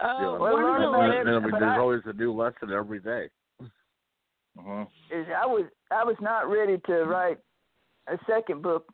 Yeah, 0.00 0.06
Uh, 0.06 0.38
well, 0.38 0.52
one 0.52 0.64
of 0.64 0.80
the 0.80 0.88
about 0.88 1.04
And, 1.04 1.12
it, 1.12 1.26
and 1.26 1.36
I 1.36 1.38
mean, 1.40 1.50
but 1.50 1.60
there's 1.60 1.72
I- 1.76 1.78
always 1.80 2.02
a 2.06 2.12
new 2.12 2.32
lesson 2.32 2.72
every 2.72 3.00
day. 3.00 3.28
hmm 4.58 4.82
is 5.10 5.26
I 5.34 5.46
was 5.46 5.64
I 5.90 6.04
was 6.04 6.16
not 6.20 6.48
ready 6.50 6.78
to 6.86 7.04
write 7.04 7.38
a 8.08 8.18
second 8.26 8.62
book 8.62 8.92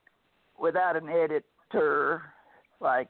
without 0.58 0.96
an 0.96 1.08
editor. 1.08 2.22
Like 2.80 3.08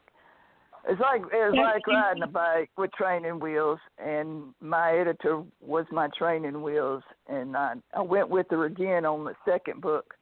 it's 0.87 1.01
like 1.01 1.21
it's 1.31 1.57
like 1.57 1.87
riding 1.87 2.23
a 2.23 2.27
bike 2.27 2.69
with 2.77 2.91
training 2.93 3.39
wheels, 3.39 3.79
and 3.97 4.53
my 4.61 4.97
editor 4.97 5.43
was 5.61 5.85
my 5.91 6.09
training 6.17 6.61
wheels, 6.61 7.03
and 7.27 7.57
I 7.57 7.75
I 7.95 8.01
went 8.01 8.29
with 8.29 8.47
her 8.51 8.65
again 8.65 9.05
on 9.05 9.23
the 9.23 9.33
second 9.45 9.81
book. 9.81 10.13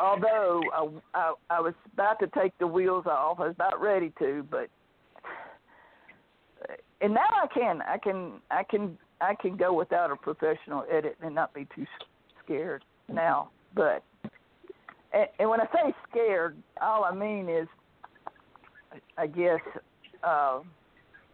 Although 0.00 0.62
I, 0.72 0.88
I 1.14 1.34
I 1.50 1.60
was 1.60 1.74
about 1.92 2.18
to 2.20 2.28
take 2.28 2.56
the 2.58 2.66
wheels 2.66 3.06
off, 3.06 3.40
I 3.40 3.46
was 3.46 3.54
about 3.54 3.80
ready 3.80 4.12
to, 4.18 4.46
but 4.50 4.68
and 7.00 7.14
now 7.14 7.26
I 7.42 7.46
can 7.52 7.82
I 7.82 7.98
can 7.98 8.32
I 8.50 8.62
can 8.62 8.98
I 9.20 9.34
can 9.34 9.56
go 9.56 9.72
without 9.72 10.10
a 10.10 10.16
professional 10.16 10.84
edit 10.90 11.16
and 11.20 11.34
not 11.34 11.52
be 11.52 11.66
too 11.74 11.86
scared 12.44 12.84
now. 13.12 13.50
But 13.74 14.04
and, 15.12 15.26
and 15.38 15.50
when 15.50 15.60
I 15.60 15.66
say 15.66 15.94
scared, 16.10 16.56
all 16.80 17.04
I 17.04 17.14
mean 17.14 17.48
is, 17.48 17.68
I 19.18 19.26
guess 19.26 19.60
uh, 20.22 20.60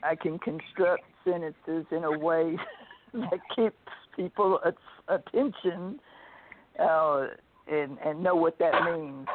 I 0.02 0.14
can 0.16 0.38
construct 0.38 1.02
sentences 1.24 1.86
in 1.90 2.04
a 2.04 2.18
way 2.18 2.56
that 3.14 3.40
keeps 3.54 3.76
people 4.16 4.60
attention 5.08 5.98
uh, 6.78 7.26
and 7.70 7.98
and 8.04 8.22
know 8.22 8.34
what 8.34 8.58
that 8.58 8.84
means, 8.84 9.26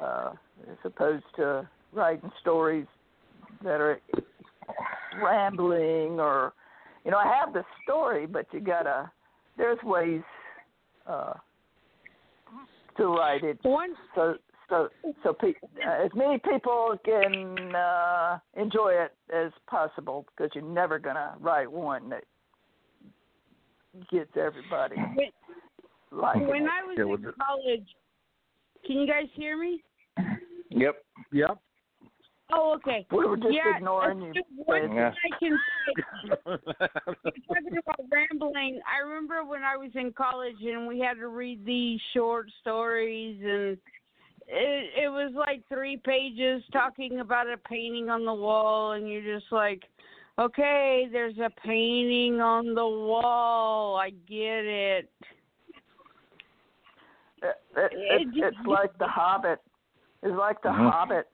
uh, 0.00 0.32
as 0.70 0.76
opposed 0.84 1.24
to 1.36 1.68
writing 1.92 2.30
stories 2.40 2.86
that 3.62 3.80
are 3.80 4.00
rambling 5.22 6.20
or 6.20 6.52
you 7.04 7.10
know 7.10 7.18
I 7.18 7.26
have 7.26 7.52
the 7.52 7.64
story, 7.84 8.26
but 8.26 8.46
you 8.52 8.60
gotta 8.60 9.10
there's 9.56 9.82
ways 9.82 10.22
uh, 11.06 11.34
to 12.96 13.06
write 13.06 13.44
it 13.44 13.58
one 13.62 13.90
so 14.14 14.36
so 14.68 14.88
so 15.22 15.32
pe- 15.32 15.54
uh, 15.86 16.04
as 16.04 16.10
many 16.14 16.38
people 16.38 16.96
can 17.04 17.74
uh, 17.74 18.38
enjoy 18.56 18.92
it 18.92 19.14
as 19.34 19.52
possible 19.68 20.26
because 20.36 20.50
you're 20.54 20.64
never 20.64 20.98
gonna 20.98 21.34
write 21.40 21.70
one 21.70 22.08
that 22.10 22.24
gets 24.10 24.30
everybody 24.36 24.96
when, 24.96 25.30
like 26.12 26.36
when 26.36 26.64
I 26.68 26.84
was 26.84 26.96
Yeah, 26.96 27.04
in 27.04 27.08
well, 27.08 27.34
college. 27.40 27.86
Can 28.86 28.98
you 28.98 29.06
guys 29.06 29.26
hear 29.34 29.58
me? 29.58 29.82
Yep. 30.70 30.96
Yep. 31.32 31.58
Oh, 32.52 32.74
okay. 32.76 33.04
we 33.10 33.26
were 33.26 33.36
just 33.36 33.48
yeah, 33.50 33.76
ignoring 33.76 34.20
you. 34.20 34.32
that's 34.32 34.46
One 34.54 34.92
Yeah. 34.94 35.12
I 35.24 35.38
can 35.38 35.58
say 35.86 36.02
talking 37.48 37.78
about 37.78 38.06
rambling, 38.10 38.80
I 38.86 39.04
remember 39.04 39.44
when 39.44 39.64
I 39.64 39.76
was 39.76 39.90
in 39.96 40.12
college 40.12 40.56
and 40.62 40.86
we 40.86 41.00
had 41.00 41.14
to 41.14 41.26
read 41.26 41.64
these 41.64 42.00
short 42.14 42.48
stories 42.60 43.40
and 43.42 43.76
it 44.48 45.04
it 45.04 45.08
was 45.08 45.32
like 45.34 45.62
three 45.68 45.96
pages 45.96 46.62
talking 46.72 47.20
about 47.20 47.48
a 47.48 47.56
painting 47.56 48.10
on 48.10 48.24
the 48.24 48.34
wall 48.34 48.92
and 48.92 49.08
you're 49.08 49.38
just 49.38 49.50
like 49.50 49.82
okay 50.38 51.08
there's 51.10 51.38
a 51.38 51.50
painting 51.64 52.40
on 52.40 52.74
the 52.74 52.86
wall 52.86 53.96
i 53.96 54.10
get 54.10 54.64
it 54.64 55.10
It, 57.42 57.56
it, 57.76 57.92
it, 57.92 58.28
it's 58.34 58.66
like 58.66 58.96
the 58.98 59.06
Hobbit. 59.06 59.60
It's 60.22 60.36
like 60.36 60.62
the 60.62 60.70
Mhm. 60.70 60.90
Hobbit. 60.90 61.28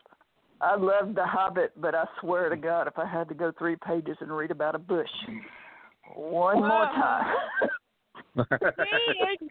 I 0.60 0.76
love 0.76 1.14
the 1.14 1.26
Hobbit, 1.26 1.72
but 1.80 1.94
I 1.94 2.06
swear 2.20 2.48
to 2.48 2.56
God, 2.56 2.86
if 2.86 2.98
I 2.98 3.06
had 3.06 3.28
to 3.28 3.34
go 3.34 3.52
three 3.52 3.76
pages 3.76 4.16
and 4.20 4.30
read 4.36 4.50
about 4.50 4.74
a 4.74 4.78
bush 4.78 5.10
one 6.14 6.58
more 6.58 6.86
time, 6.86 7.36
See, 8.36 8.44
and, 8.50 9.40
and, 9.40 9.50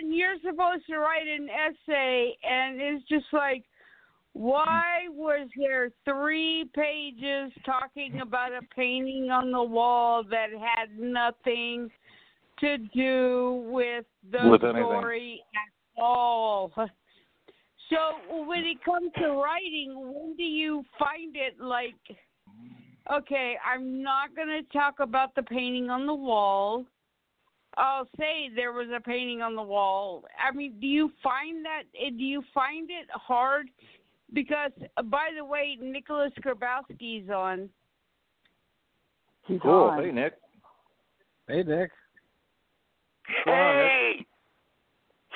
and 0.00 0.14
you're 0.14 0.36
supposed 0.38 0.86
to 0.88 0.98
write 0.98 1.26
an 1.26 1.48
essay, 1.48 2.36
and 2.42 2.80
it's 2.80 3.06
just 3.08 3.26
like, 3.32 3.64
why 4.32 5.08
was 5.10 5.48
there 5.56 5.90
three 6.04 6.70
pages 6.74 7.52
talking 7.66 8.20
about 8.20 8.52
a 8.52 8.60
painting 8.74 9.30
on 9.30 9.50
the 9.50 9.62
wall 9.62 10.22
that 10.30 10.48
had 10.52 10.98
nothing 10.98 11.90
to 12.60 12.78
do 12.94 13.64
with 13.70 14.04
the 14.30 14.48
With 14.48 14.60
story 14.60 15.42
at 15.54 16.02
all? 16.02 16.72
So 16.76 18.44
when 18.44 18.60
it 18.60 18.84
comes 18.84 19.10
to 19.18 19.28
writing, 19.28 19.94
when 19.96 20.36
do 20.36 20.44
you 20.44 20.84
find 20.98 21.34
it 21.34 21.60
like, 21.60 21.94
okay, 23.12 23.56
I'm 23.66 24.02
not 24.02 24.36
going 24.36 24.48
to 24.48 24.62
talk 24.72 25.00
about 25.00 25.34
the 25.34 25.42
painting 25.42 25.90
on 25.90 26.06
the 26.06 26.14
wall. 26.14 26.84
I'll 27.78 28.08
say 28.18 28.50
there 28.54 28.72
was 28.72 28.88
a 28.94 29.00
painting 29.00 29.40
on 29.40 29.54
the 29.54 29.62
wall. 29.62 30.24
I 30.38 30.54
mean, 30.54 30.74
do 30.80 30.86
you 30.86 31.12
find 31.22 31.64
that? 31.64 31.82
eh, 31.98 32.10
Do 32.10 32.24
you 32.24 32.42
find 32.52 32.90
it 32.90 33.06
hard? 33.10 33.68
Because, 34.34 34.72
uh, 34.96 35.02
by 35.02 35.28
the 35.36 35.44
way, 35.44 35.78
Nicholas 35.80 36.32
Grabowsky's 36.44 37.30
on. 37.30 37.70
he's 39.46 39.60
Cool. 39.62 39.84
on. 39.84 40.02
Hey 40.02 40.10
Nick. 40.10 40.34
Hey, 41.46 41.62
Nick. 41.62 41.90
Hey, 43.44 44.26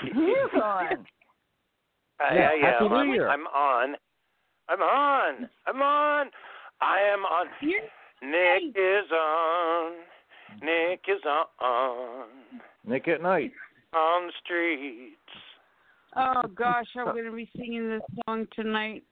He's 0.03 0.61
on. 0.63 1.07
I, 2.21 2.35
Yeah, 2.35 2.51
I 2.51 2.67
Happy 2.67 2.85
am. 2.85 3.09
New 3.09 3.25
I'm, 3.25 3.41
I'm 3.41 3.47
on. 3.47 3.97
I'm 4.69 4.83
on. 4.83 5.49
I'm 5.67 5.83
on. 5.83 6.27
I 6.81 7.01
am 7.13 7.25
on. 7.25 7.47
You're, 7.61 7.81
Nick 8.23 8.77
is 8.77 9.11
on. 9.13 9.93
Nick 10.63 11.01
is 11.09 11.23
on. 11.61 12.27
Nick 12.87 13.09
at 13.09 13.23
night. 13.23 13.53
On 13.95 14.27
the 14.27 14.33
streets. 14.45 15.17
oh 16.17 16.49
gosh, 16.55 16.87
I'm 16.97 17.07
going 17.07 17.25
to 17.25 17.33
be 17.33 17.49
singing 17.57 17.89
this 17.89 18.03
song 18.25 18.47
tonight. 18.55 19.03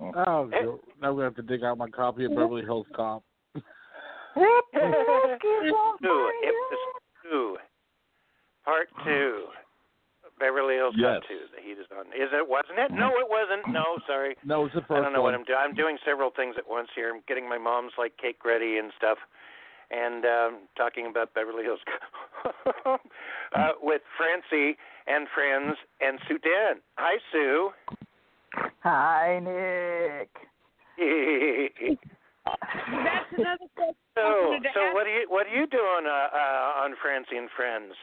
Oh, 0.00 0.12
oh 0.26 0.50
eh. 0.52 0.62
go- 0.64 0.80
now 1.00 1.12
we 1.12 1.22
have 1.22 1.36
to 1.36 1.42
dig 1.42 1.62
out 1.62 1.78
my 1.78 1.88
copy 1.88 2.24
of 2.24 2.32
mm-hmm. 2.32 2.40
Beverly 2.40 2.62
Hills 2.62 2.86
Cop. 2.94 3.22
Two. 6.02 6.18
Two. 7.22 7.56
Part 8.64 8.88
two. 9.04 9.44
Beverly 10.38 10.74
Hills 10.74 10.94
Cop 10.98 11.22
two. 11.28 11.46
The 11.54 11.62
heat 11.62 11.78
is 11.78 11.86
on. 11.96 12.06
Is 12.08 12.32
it? 12.32 12.48
Wasn't 12.48 12.78
it? 12.78 12.90
No, 12.90 13.08
it 13.20 13.28
wasn't. 13.28 13.68
No, 13.72 14.00
mm-hmm. 14.00 14.10
sorry. 14.10 14.36
No, 14.44 14.64
it's 14.64 14.74
the 14.74 14.80
first 14.82 14.98
I 14.98 15.00
don't 15.02 15.12
know 15.12 15.22
one. 15.22 15.32
what 15.32 15.38
I'm 15.38 15.44
doing. 15.44 15.58
I'm 15.60 15.74
doing 15.74 15.98
several 16.04 16.30
things 16.34 16.56
at 16.58 16.68
once 16.68 16.88
here. 16.96 17.12
I'm 17.14 17.22
getting 17.28 17.48
my 17.48 17.58
mom's 17.58 17.92
like 17.98 18.16
cake 18.16 18.44
ready 18.44 18.78
and 18.78 18.90
stuff, 18.96 19.18
and 19.92 20.24
um, 20.24 20.58
talking 20.76 21.06
about 21.06 21.34
Beverly 21.34 21.64
Hills 21.64 21.80
uh, 22.86 22.98
with 23.82 24.02
Francie 24.16 24.76
and 25.06 25.28
friends 25.34 25.76
and 26.00 26.18
Sue 26.26 26.38
Dent. 26.38 26.82
Hi, 26.96 27.18
Sue. 27.30 27.70
Hi, 28.82 29.38
Nick. 29.38 30.30
That's 32.44 33.30
another 33.38 33.68
question. 33.76 33.94
So, 34.16 34.56
so 34.74 34.80
ask. 34.80 34.94
what 34.94 35.06
are 35.06 35.14
you 35.14 35.26
what 35.28 35.46
are 35.46 35.54
you 35.54 35.66
doing 35.66 36.04
uh, 36.06 36.28
uh, 36.34 36.84
on 36.84 36.94
Francie 37.00 37.36
and 37.36 37.48
friends 37.56 37.94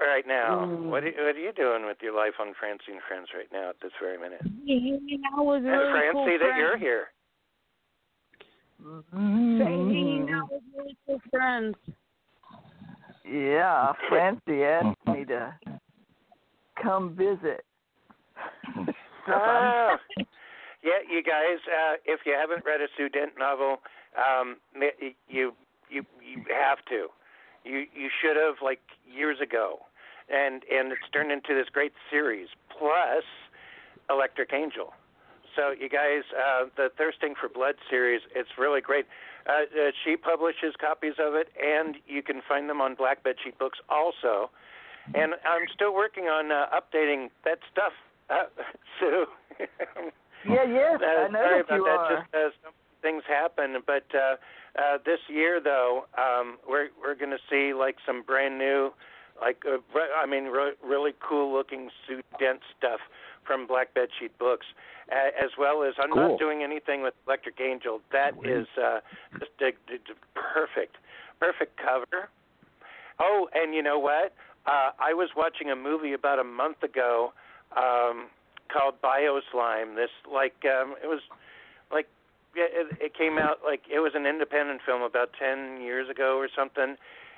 right 0.00 0.24
now? 0.26 0.64
Mm. 0.64 0.88
What 0.88 1.04
are, 1.04 1.12
what 1.12 1.36
are 1.36 1.42
you 1.42 1.52
doing 1.52 1.86
with 1.86 1.98
your 2.00 2.14
life 2.16 2.34
on 2.40 2.54
Francie 2.58 2.92
and 2.92 3.00
friends 3.06 3.28
right 3.36 3.48
now 3.52 3.70
at 3.70 3.76
this 3.82 3.92
very 4.00 4.16
minute? 4.18 4.40
Hanging 4.42 5.22
out 5.36 5.44
with 5.44 5.64
And 5.64 5.66
really 5.66 5.90
Francie, 5.92 6.12
cool 6.14 6.24
that 6.24 6.38
friends. 6.40 6.58
you're 6.58 6.78
here. 6.78 7.08
Hanging 8.84 10.26
Mm, 10.28 10.34
out 10.34 10.50
with 10.50 10.62
really 10.76 10.96
cool 11.06 11.20
friends. 11.30 11.74
yeah, 13.24 13.92
Francie 14.08 14.62
asked 14.64 14.98
me 15.06 15.24
to 15.26 15.54
come 16.82 17.14
visit. 17.14 17.64
So 19.26 19.32
Ah. 19.32 19.98
yeah, 20.82 21.00
you 21.10 21.22
guys, 21.22 21.56
uh, 21.66 21.94
if 22.04 22.20
you 22.26 22.34
haven't 22.38 22.62
read 22.66 22.82
a 22.82 22.88
Sue 22.94 23.08
Dent 23.08 23.32
novel, 23.38 23.78
um, 24.20 24.56
you 25.28 25.54
you 25.88 26.04
you 26.20 26.44
have 26.52 26.84
to. 26.90 27.08
You 27.64 27.86
you 27.94 28.10
should 28.20 28.36
have 28.36 28.56
like 28.62 28.80
years 29.10 29.38
ago, 29.40 29.78
and 30.28 30.62
and 30.70 30.92
it's 30.92 31.08
turned 31.10 31.32
into 31.32 31.54
this 31.54 31.70
great 31.72 31.94
series 32.10 32.48
plus 32.78 33.24
Electric 34.10 34.52
Angel. 34.52 34.92
So 35.56 35.70
you 35.78 35.88
guys, 35.88 36.22
uh, 36.34 36.66
the 36.76 36.90
Thirsting 36.96 37.34
for 37.40 37.48
Blood 37.48 37.76
series, 37.88 38.22
it's 38.34 38.50
really 38.58 38.80
great. 38.80 39.06
Uh, 39.46 39.62
uh, 39.62 39.90
she 40.04 40.16
publishes 40.16 40.74
copies 40.80 41.14
of 41.18 41.34
it, 41.34 41.48
and 41.62 41.96
you 42.06 42.22
can 42.22 42.40
find 42.48 42.68
them 42.68 42.80
on 42.80 42.94
Black 42.94 43.22
Bed 43.22 43.36
Sheet 43.42 43.58
Books 43.58 43.78
also. 43.88 44.50
And 45.14 45.34
I'm 45.44 45.66
still 45.74 45.92
working 45.94 46.24
on 46.24 46.50
uh, 46.50 46.66
updating 46.72 47.28
that 47.44 47.58
stuff, 47.70 47.92
uh, 48.30 48.44
Sue. 49.00 49.26
Yeah, 50.46 50.64
yeah, 50.64 50.98
uh, 51.00 51.24
I 51.24 51.28
know 51.28 51.40
sorry 51.40 51.60
about 51.60 51.74
you 51.76 51.84
that. 51.84 51.90
are. 51.90 52.16
Just 52.20 52.34
uh, 52.34 52.50
some 52.64 52.72
things 53.00 53.22
happen, 53.26 53.76
but 53.86 54.04
uh, 54.14 54.36
uh, 54.78 54.98
this 55.04 55.20
year 55.28 55.58
though, 55.58 56.04
um, 56.18 56.58
we're 56.68 56.88
we're 57.00 57.14
going 57.14 57.30
to 57.30 57.40
see 57.48 57.72
like 57.72 57.96
some 58.06 58.20
brand 58.22 58.58
new, 58.58 58.92
like 59.40 59.62
uh, 59.66 59.78
re- 59.94 60.12
I 60.14 60.26
mean, 60.26 60.44
re- 60.44 60.76
really 60.84 61.12
cool 61.26 61.50
looking 61.50 61.88
Sue 62.06 62.20
Dent 62.38 62.60
stuff 62.76 63.00
from 63.46 63.66
Black 63.66 63.94
Bed 63.94 64.08
Sheet 64.18 64.36
Books, 64.38 64.66
as 65.10 65.50
well 65.58 65.82
as 65.82 65.94
I'm 65.98 66.10
Cool. 66.10 66.30
not 66.30 66.38
doing 66.38 66.62
anything 66.62 67.02
with 67.02 67.14
Electric 67.26 67.60
Angel. 67.60 68.00
That 68.12 68.34
is 68.44 68.66
uh, 68.82 69.00
just 69.38 69.52
a, 69.60 69.66
a, 69.66 69.96
a 69.96 70.16
perfect, 70.34 70.96
perfect 71.40 71.76
cover. 71.76 72.28
Oh, 73.20 73.48
and 73.54 73.74
you 73.74 73.82
know 73.82 73.98
what? 73.98 74.32
Uh, 74.66 74.90
I 74.98 75.12
was 75.12 75.30
watching 75.36 75.70
a 75.70 75.76
movie 75.76 76.14
about 76.14 76.38
a 76.38 76.44
month 76.44 76.82
ago 76.82 77.32
um, 77.76 78.26
called 78.72 78.94
Bioslime. 79.02 79.94
This 79.94 80.10
like 80.32 80.56
um, 80.64 80.96
it 81.02 81.06
was 81.06 81.20
like 81.92 82.08
it, 82.56 82.96
it 83.00 83.14
came 83.14 83.38
out 83.38 83.58
like 83.64 83.82
it 83.92 84.00
was 84.00 84.12
an 84.14 84.26
independent 84.26 84.80
film 84.86 85.02
about 85.02 85.30
ten 85.38 85.80
years 85.82 86.08
ago 86.08 86.38
or 86.38 86.48
something, 86.56 86.96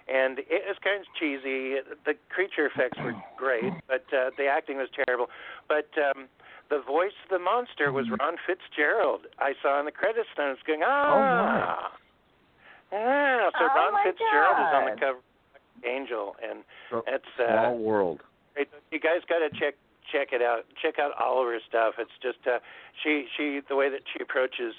and 0.09 0.39
it 0.41 0.63
was 0.67 0.77
kind 0.83 1.01
of 1.01 1.07
cheesy. 1.19 1.83
The 2.05 2.15
creature 2.31 2.67
effects 2.67 2.99
were 3.03 3.15
great, 3.37 3.73
but 3.89 4.05
uh, 4.15 4.31
the 4.39 4.47
acting 4.47 4.77
was 4.79 4.89
terrible. 5.05 5.27
But 5.69 5.89
um, 5.99 6.29
the 6.71 6.79
voice 6.81 7.15
of 7.25 7.31
the 7.31 7.39
monster 7.43 7.91
was 7.93 8.07
Ron 8.11 8.37
Fitzgerald. 8.47 9.27
I 9.39 9.55
saw 9.63 9.79
in 9.81 9.85
the 9.87 9.93
credits, 9.93 10.29
and 10.37 10.47
I 10.47 10.51
was 10.51 10.63
going, 10.67 10.83
ah, 10.85 11.91
ah. 11.91 13.51
So 13.59 13.65
Oh, 13.65 13.75
Ron 13.75 13.93
my 13.95 14.05
Fitzgerald 14.05 14.57
is 14.63 14.73
on 14.75 14.85
the 14.95 15.01
cover. 15.01 15.19
of 15.19 15.85
Angel, 15.85 16.37
and 16.43 16.63
So, 16.91 17.03
it's 17.07 17.25
uh, 17.39 17.47
Small 17.47 17.79
world. 17.79 18.21
Great. 18.55 18.69
You 18.91 19.01
guys 19.01 19.21
got 19.29 19.39
to 19.41 19.51
check 19.59 19.75
check 20.13 20.29
it 20.33 20.41
out. 20.41 20.65
Check 20.81 20.99
out 21.01 21.11
all 21.21 21.41
of 21.43 21.47
her 21.49 21.59
stuff. 21.69 21.95
It's 21.99 22.15
just 22.23 22.39
uh, 22.47 22.59
she 23.03 23.27
she 23.37 23.61
the 23.69 23.75
way 23.77 23.91
that 23.91 24.03
she 24.13 24.23
approaches 24.23 24.75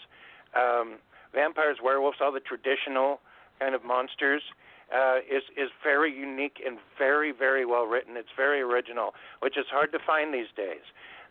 um, 0.56 0.96
vampires, 1.34 1.78
werewolves, 1.84 2.18
all 2.22 2.32
the 2.32 2.40
traditional 2.40 3.20
kind 3.60 3.76
of 3.76 3.84
monsters 3.84 4.42
uh, 4.94 5.18
is 5.20 5.44
is 5.58 5.70
very 5.84 6.14
unique 6.14 6.58
and 6.66 6.78
very 6.98 7.32
very 7.32 7.66
well 7.66 7.86
written. 7.86 8.16
It's 8.18 8.30
very 8.36 8.62
original, 8.62 9.14
which 9.42 9.58
is 9.58 9.66
hard 9.70 9.92
to 9.92 10.00
find 10.06 10.34
these 10.34 10.52
days. 10.56 10.84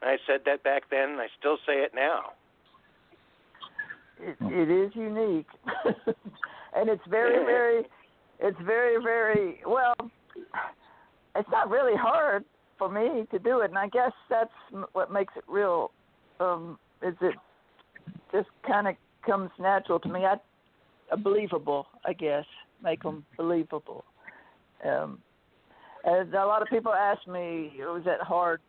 And 0.02 0.10
I 0.10 0.16
said 0.26 0.40
that 0.46 0.62
back 0.62 0.84
then, 0.90 1.10
and 1.10 1.20
I 1.20 1.26
still 1.38 1.56
say 1.66 1.74
it 1.82 1.92
now. 1.94 2.32
It, 4.20 4.36
it 4.40 4.70
is 4.70 4.92
unique, 4.94 5.46
and 6.74 6.88
it's 6.88 7.02
very, 7.08 7.44
very, 7.44 7.84
it's 8.40 8.58
very, 8.64 9.02
very 9.02 9.60
well. 9.66 9.94
It's 11.34 11.48
not 11.50 11.68
really 11.68 11.96
hard 11.96 12.44
for 12.78 12.88
me 12.88 13.26
to 13.30 13.38
do 13.38 13.60
it, 13.60 13.70
and 13.70 13.78
I 13.78 13.88
guess 13.88 14.12
that's 14.30 14.50
what 14.92 15.12
makes 15.12 15.34
it 15.36 15.44
real. 15.48 15.90
Um, 16.40 16.78
is 17.02 17.14
it 17.20 17.34
just 18.32 18.48
kind 18.66 18.88
of 18.88 18.94
comes 19.24 19.50
natural 19.58 20.00
to 20.00 20.08
me? 20.08 20.24
I 20.24 20.36
uh, 21.12 21.16
believable, 21.16 21.86
I 22.04 22.12
guess, 22.14 22.44
make 22.82 23.02
them 23.02 23.24
believable. 23.36 24.04
Um, 24.84 25.18
and 26.04 26.32
a 26.34 26.46
lot 26.46 26.62
of 26.62 26.68
people 26.68 26.92
ask 26.92 27.26
me, 27.26 27.72
"Was 27.78 28.04
that 28.04 28.20
hard?" 28.20 28.60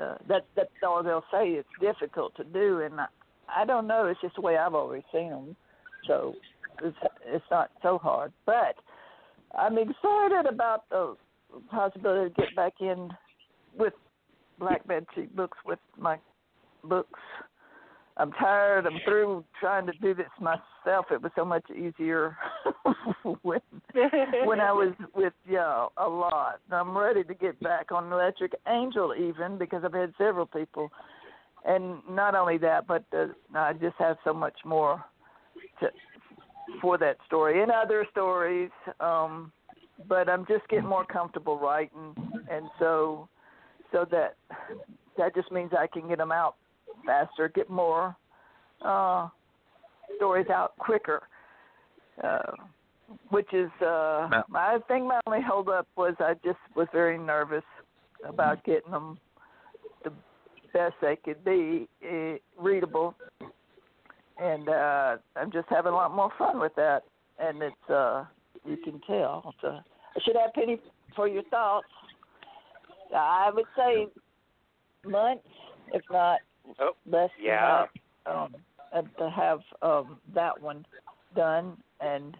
Uh, 0.00 0.16
that 0.28 0.46
that's 0.54 0.70
all 0.86 1.02
they'll 1.02 1.24
say. 1.32 1.50
It's 1.50 1.68
difficult 1.80 2.34
to 2.36 2.44
do, 2.44 2.80
and 2.80 3.00
I, 3.00 3.06
I 3.48 3.64
don't 3.64 3.86
know. 3.86 4.06
It's 4.06 4.20
just 4.20 4.36
the 4.36 4.40
way 4.40 4.56
I've 4.56 4.74
always 4.74 5.02
seen 5.12 5.30
them. 5.30 5.56
So 6.06 6.34
it's 6.82 6.96
it's 7.26 7.44
not 7.50 7.70
so 7.82 7.98
hard. 7.98 8.32
But 8.46 8.76
I'm 9.58 9.78
excited 9.78 10.46
about 10.48 10.88
the 10.90 11.16
possibility 11.70 12.32
to 12.34 12.40
get 12.40 12.54
back 12.54 12.74
in 12.80 13.10
with 13.76 13.94
Black 14.58 14.86
Bed 14.86 15.06
Sheet 15.14 15.34
books 15.34 15.58
with 15.64 15.80
my 15.98 16.18
books. 16.84 17.20
I'm 18.20 18.32
tired. 18.32 18.86
I'm 18.86 19.00
through 19.06 19.44
trying 19.58 19.86
to 19.86 19.92
do 19.92 20.14
this 20.14 20.26
myself. 20.38 21.06
It 21.10 21.22
was 21.22 21.32
so 21.34 21.42
much 21.42 21.64
easier 21.70 22.36
when 23.42 23.60
when 24.44 24.60
I 24.60 24.72
was 24.72 24.92
with 25.14 25.32
y'all 25.48 25.92
a 25.96 26.06
lot. 26.06 26.60
I'm 26.70 26.96
ready 26.96 27.24
to 27.24 27.32
get 27.32 27.58
back 27.60 27.92
on 27.92 28.12
Electric 28.12 28.52
Angel 28.68 29.14
even 29.14 29.56
because 29.56 29.84
I've 29.86 29.94
had 29.94 30.12
several 30.18 30.44
people, 30.44 30.90
and 31.64 32.02
not 32.10 32.34
only 32.34 32.58
that, 32.58 32.86
but 32.86 33.04
uh, 33.16 33.28
I 33.54 33.72
just 33.72 33.96
have 33.98 34.18
so 34.22 34.34
much 34.34 34.58
more 34.66 35.02
to 35.80 35.88
for 36.82 36.98
that 36.98 37.16
story 37.26 37.62
and 37.62 37.72
other 37.72 38.06
stories. 38.10 38.70
Um, 39.00 39.50
but 40.06 40.28
I'm 40.28 40.44
just 40.46 40.68
getting 40.68 40.86
more 40.86 41.06
comfortable 41.06 41.58
writing, 41.58 42.14
and 42.50 42.66
so 42.78 43.30
so 43.92 44.04
that 44.10 44.36
that 45.16 45.34
just 45.34 45.50
means 45.50 45.70
I 45.78 45.86
can 45.86 46.06
get 46.06 46.18
them 46.18 46.32
out 46.32 46.56
faster, 47.04 47.48
get 47.48 47.70
more 47.70 48.16
uh, 48.82 49.28
stories 50.16 50.48
out 50.50 50.76
quicker. 50.78 51.22
Uh, 52.22 52.52
which 53.30 53.52
is 53.52 53.70
uh 53.80 54.28
Now- 54.30 54.44
I 54.54 54.78
think 54.86 55.04
my 55.06 55.20
only 55.26 55.40
hold 55.42 55.68
up 55.68 55.88
was 55.96 56.14
I 56.20 56.34
just 56.44 56.58
was 56.76 56.86
very 56.92 57.18
nervous 57.18 57.64
about 58.24 58.62
getting 58.64 58.92
them 58.92 59.18
the 60.04 60.12
best 60.72 60.94
they 61.00 61.16
could 61.16 61.44
be 61.44 61.88
uh, 62.08 62.36
readable. 62.62 63.14
And 64.38 64.68
uh 64.68 65.16
I'm 65.36 65.50
just 65.50 65.68
having 65.68 65.92
a 65.92 65.94
lot 65.94 66.14
more 66.14 66.30
fun 66.38 66.60
with 66.60 66.74
that. 66.76 67.02
And 67.38 67.62
it's 67.62 67.90
uh 67.90 68.24
you 68.64 68.76
can 68.76 69.00
tell. 69.06 69.54
So 69.60 69.68
I 69.68 70.20
should 70.22 70.36
have 70.36 70.52
Penny 70.54 70.78
for 71.16 71.26
your 71.26 71.42
thoughts. 71.44 71.88
I 73.16 73.50
would 73.52 73.64
say 73.76 74.06
months 75.04 75.48
if 75.92 76.02
not 76.10 76.38
Oh, 76.78 76.92
less 77.10 77.30
yeah. 77.40 77.84
than 77.84 77.88
that 78.24 78.32
um 78.32 78.54
and 78.92 79.08
to 79.18 79.30
have 79.30 79.60
um 79.82 80.18
that 80.34 80.60
one 80.60 80.84
done 81.34 81.76
and 82.00 82.36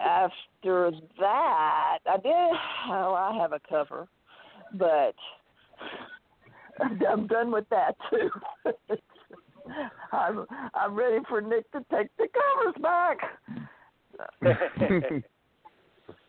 after 0.00 0.92
that 1.18 1.98
I 2.08 2.16
did 2.16 2.56
oh 2.88 3.14
I 3.14 3.36
have 3.40 3.52
a 3.52 3.60
cover 3.68 4.08
but 4.74 5.14
I'm 6.80 7.00
I'm 7.08 7.26
done 7.26 7.50
with 7.50 7.68
that 7.70 7.96
too. 8.10 8.30
I'm 10.12 10.46
I'm 10.74 10.94
ready 10.94 11.18
for 11.28 11.40
Nick 11.40 11.70
to 11.72 11.84
take 11.90 12.08
the 12.18 12.28
covers 12.28 12.82
back. 12.82 13.18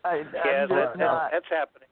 I, 0.04 0.08
I'm 0.10 0.26
yeah, 0.34 0.66
that, 0.66 0.92
that, 0.98 1.28
that's 1.32 1.46
happening. 1.50 1.88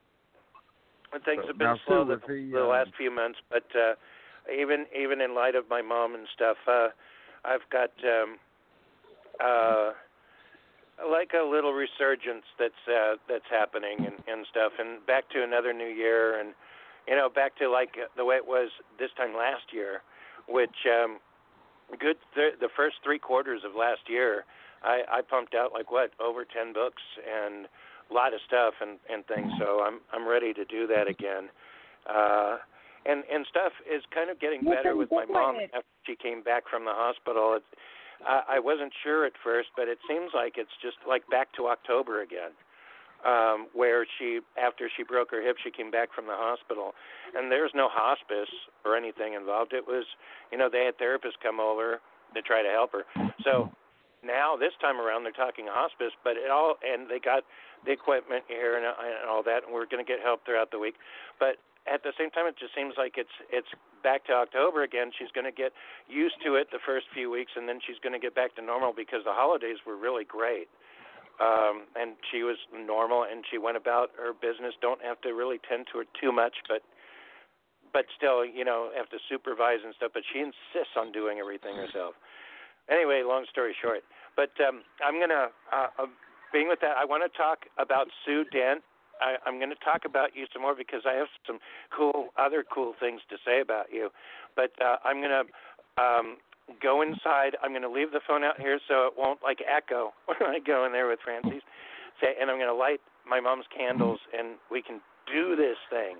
And 1.13 1.23
things 1.23 1.41
So 1.43 1.47
have 1.47 1.57
been 1.57 1.67
now, 1.67 1.77
slow 1.85 2.03
Sue, 2.03 2.07
the, 2.07 2.13
with 2.13 2.21
the, 2.27 2.51
the 2.57 2.63
um, 2.63 2.69
last 2.69 2.89
few 2.97 3.11
months, 3.11 3.39
but 3.49 3.63
uh, 3.75 3.93
even 4.51 4.85
even 4.97 5.21
in 5.21 5.35
light 5.35 5.55
of 5.55 5.69
my 5.69 5.81
mom 5.81 6.15
and 6.15 6.27
stuff, 6.33 6.57
uh, 6.67 6.89
I've 7.45 7.67
got 7.71 7.91
um, 8.03 8.37
uh, 9.43 9.91
like 11.09 11.31
a 11.33 11.45
little 11.45 11.73
resurgence 11.73 12.45
that's 12.59 12.83
uh, 12.87 13.15
that's 13.29 13.47
happening 13.49 13.99
and, 14.05 14.15
and 14.27 14.45
stuff, 14.49 14.73
and 14.79 15.05
back 15.05 15.29
to 15.29 15.43
another 15.43 15.73
new 15.73 15.87
year, 15.87 16.39
and 16.39 16.53
you 17.07 17.15
know 17.15 17.29
back 17.29 17.55
to 17.57 17.69
like 17.69 17.95
the 18.15 18.25
way 18.25 18.35
it 18.35 18.47
was 18.47 18.69
this 18.99 19.11
time 19.17 19.35
last 19.35 19.73
year, 19.73 20.01
which 20.47 20.85
um, 20.87 21.19
good 21.99 22.17
th- 22.35 22.59
the 22.59 22.69
first 22.75 22.97
three 23.03 23.19
quarters 23.19 23.61
of 23.65 23.75
last 23.75 24.01
year, 24.09 24.45
I, 24.83 25.01
I 25.09 25.21
pumped 25.21 25.55
out 25.55 25.71
like 25.73 25.91
what 25.91 26.11
over 26.19 26.45
ten 26.45 26.73
books 26.73 27.03
and 27.23 27.67
a 28.09 28.13
lot 28.13 28.33
of 28.33 28.39
stuff 28.45 28.75
and 28.81 28.97
and 29.11 29.25
things. 29.27 29.51
So 29.59 29.83
I'm 29.85 29.99
I'm 30.13 30.27
ready 30.27 30.53
to 30.53 30.65
do 30.65 30.87
that 30.87 31.07
again. 31.07 31.49
Uh, 32.09 32.57
and 33.07 33.23
and 33.31 33.45
stuff 33.49 33.71
is 33.87 34.03
kind 34.13 34.29
of 34.29 34.39
getting 34.39 34.63
better 34.63 34.95
with 34.95 35.09
my 35.11 35.25
mom 35.25 35.57
after 35.73 35.95
she 36.05 36.15
came 36.15 36.43
back 36.43 36.63
from 36.69 36.85
the 36.85 36.93
hospital. 36.93 37.55
It, 37.55 37.63
I, 38.25 38.57
I 38.57 38.59
wasn't 38.59 38.91
sure 39.03 39.25
at 39.25 39.33
first, 39.43 39.69
but 39.75 39.87
it 39.87 39.97
seems 40.09 40.31
like 40.33 40.57
it's 40.57 40.73
just 40.81 40.97
like 41.07 41.27
back 41.29 41.53
to 41.55 41.67
October 41.67 42.21
again. 42.21 42.51
Um, 43.25 43.65
where 43.73 44.05
she, 44.19 44.41
after 44.61 44.91
she 44.95 45.01
broke 45.01 45.31
her 45.31 45.41
hip, 45.41 45.57
she 45.63 45.71
came 45.71 45.89
back 45.89 46.13
from 46.13 46.27
the 46.29 46.37
hospital, 46.37 46.93
and 47.33 47.51
there's 47.51 47.73
no 47.73 47.89
hospice 47.89 48.53
or 48.85 48.95
anything 48.95 49.33
involved. 49.33 49.73
It 49.73 49.81
was, 49.87 50.05
you 50.51 50.57
know, 50.57 50.69
they 50.69 50.85
had 50.85 51.01
therapists 51.01 51.41
come 51.41 51.59
over 51.59 51.97
to 52.35 52.41
try 52.43 52.61
to 52.61 52.69
help 52.69 52.93
her. 52.93 53.09
So 53.43 53.73
now 54.23 54.55
this 54.55 54.73
time 54.81 55.01
around 55.01 55.23
they're 55.23 55.33
talking 55.33 55.65
hospice, 55.65 56.13
but 56.23 56.37
it 56.37 56.51
all 56.51 56.75
and 56.85 57.09
they 57.09 57.17
got 57.17 57.41
the 57.85 57.91
equipment 57.91 58.45
here 58.47 58.77
and, 58.77 58.85
and 58.85 59.29
all 59.29 59.41
that, 59.43 59.65
and 59.65 59.73
we're 59.73 59.89
going 59.89 60.03
to 60.03 60.07
get 60.07 60.21
help 60.21 60.45
throughout 60.45 60.69
the 60.69 60.79
week. 60.79 60.95
But 61.39 61.57
at 61.91 62.03
the 62.03 62.11
same 62.19 62.29
time, 62.29 62.45
it 62.47 62.55
just 62.59 62.75
seems 62.75 62.95
like 62.97 63.15
it's 63.17 63.33
it's 63.51 63.67
back 64.03 64.25
to 64.27 64.33
October 64.33 64.83
again. 64.83 65.11
She's 65.17 65.31
going 65.33 65.45
to 65.45 65.55
get 65.55 65.71
used 66.07 66.35
to 66.45 66.55
it 66.55 66.69
the 66.71 66.83
first 66.85 67.07
few 67.13 67.31
weeks, 67.31 67.53
and 67.55 67.67
then 67.67 67.79
she's 67.85 67.97
going 67.99 68.13
to 68.13 68.19
get 68.19 68.35
back 68.35 68.55
to 68.55 68.61
normal 68.61 68.93
because 68.95 69.23
the 69.25 69.33
holidays 69.33 69.77
were 69.85 69.97
really 69.97 70.23
great. 70.23 70.67
Um, 71.37 71.85
and 71.93 72.17
she 72.31 72.41
was 72.41 72.57
normal, 72.73 73.21
and 73.29 73.45
she 73.45 73.57
went 73.61 73.77
about 73.77 74.09
her 74.17 74.33
business. 74.33 74.73
Don't 74.81 75.01
have 75.05 75.21
to 75.21 75.37
really 75.37 75.61
tend 75.69 75.85
to 75.93 75.99
her 75.99 76.05
too 76.19 76.31
much, 76.31 76.65
but 76.67 76.81
but 77.93 78.05
still, 78.15 78.43
you 78.43 78.65
know, 78.65 78.89
have 78.97 79.09
to 79.09 79.17
supervise 79.29 79.79
and 79.85 79.93
stuff. 79.95 80.11
But 80.13 80.23
she 80.33 80.39
insists 80.39 80.97
on 80.97 81.11
doing 81.11 81.39
everything 81.39 81.75
herself. 81.77 82.15
Anyway, 82.89 83.21
long 83.23 83.45
story 83.49 83.75
short, 83.77 84.01
but 84.35 84.49
um, 84.65 84.81
I'm 85.05 85.19
gonna, 85.19 85.49
uh, 85.73 85.87
uh, 85.99 86.05
being 86.53 86.67
with 86.69 86.79
that, 86.81 86.95
I 86.97 87.05
want 87.05 87.21
to 87.21 87.37
talk 87.37 87.65
about 87.77 88.07
Sue 88.25 88.45
Dent. 88.45 88.81
I, 89.21 89.35
I'm 89.45 89.57
going 89.57 89.69
to 89.69 89.83
talk 89.83 90.01
about 90.05 90.35
you 90.35 90.45
some 90.53 90.61
more 90.61 90.75
because 90.75 91.01
I 91.05 91.13
have 91.13 91.27
some 91.45 91.59
cool, 91.95 92.29
other 92.37 92.63
cool 92.63 92.93
things 92.99 93.21
to 93.29 93.37
say 93.45 93.61
about 93.61 93.87
you. 93.91 94.09
But 94.55 94.71
uh, 94.81 94.97
I'm 95.03 95.21
going 95.21 95.35
to 95.35 95.45
um, 96.01 96.37
go 96.81 97.01
inside. 97.01 97.57
I'm 97.63 97.71
going 97.71 97.87
to 97.87 97.91
leave 97.91 98.11
the 98.11 98.21
phone 98.27 98.43
out 98.43 98.59
here 98.59 98.79
so 98.87 99.07
it 99.07 99.13
won't 99.17 99.39
like 99.43 99.59
echo 99.65 100.13
when 100.25 100.49
I 100.49 100.59
go 100.59 100.85
in 100.85 100.91
there 100.91 101.07
with 101.07 101.19
Francis. 101.23 101.63
Say, 102.21 102.33
and 102.39 102.49
I'm 102.49 102.57
going 102.57 102.69
to 102.69 102.75
light 102.75 103.01
my 103.27 103.39
mom's 103.39 103.65
candles, 103.75 104.19
and 104.37 104.57
we 104.71 104.81
can 104.81 105.01
do 105.31 105.55
this 105.55 105.77
thing. 105.89 106.17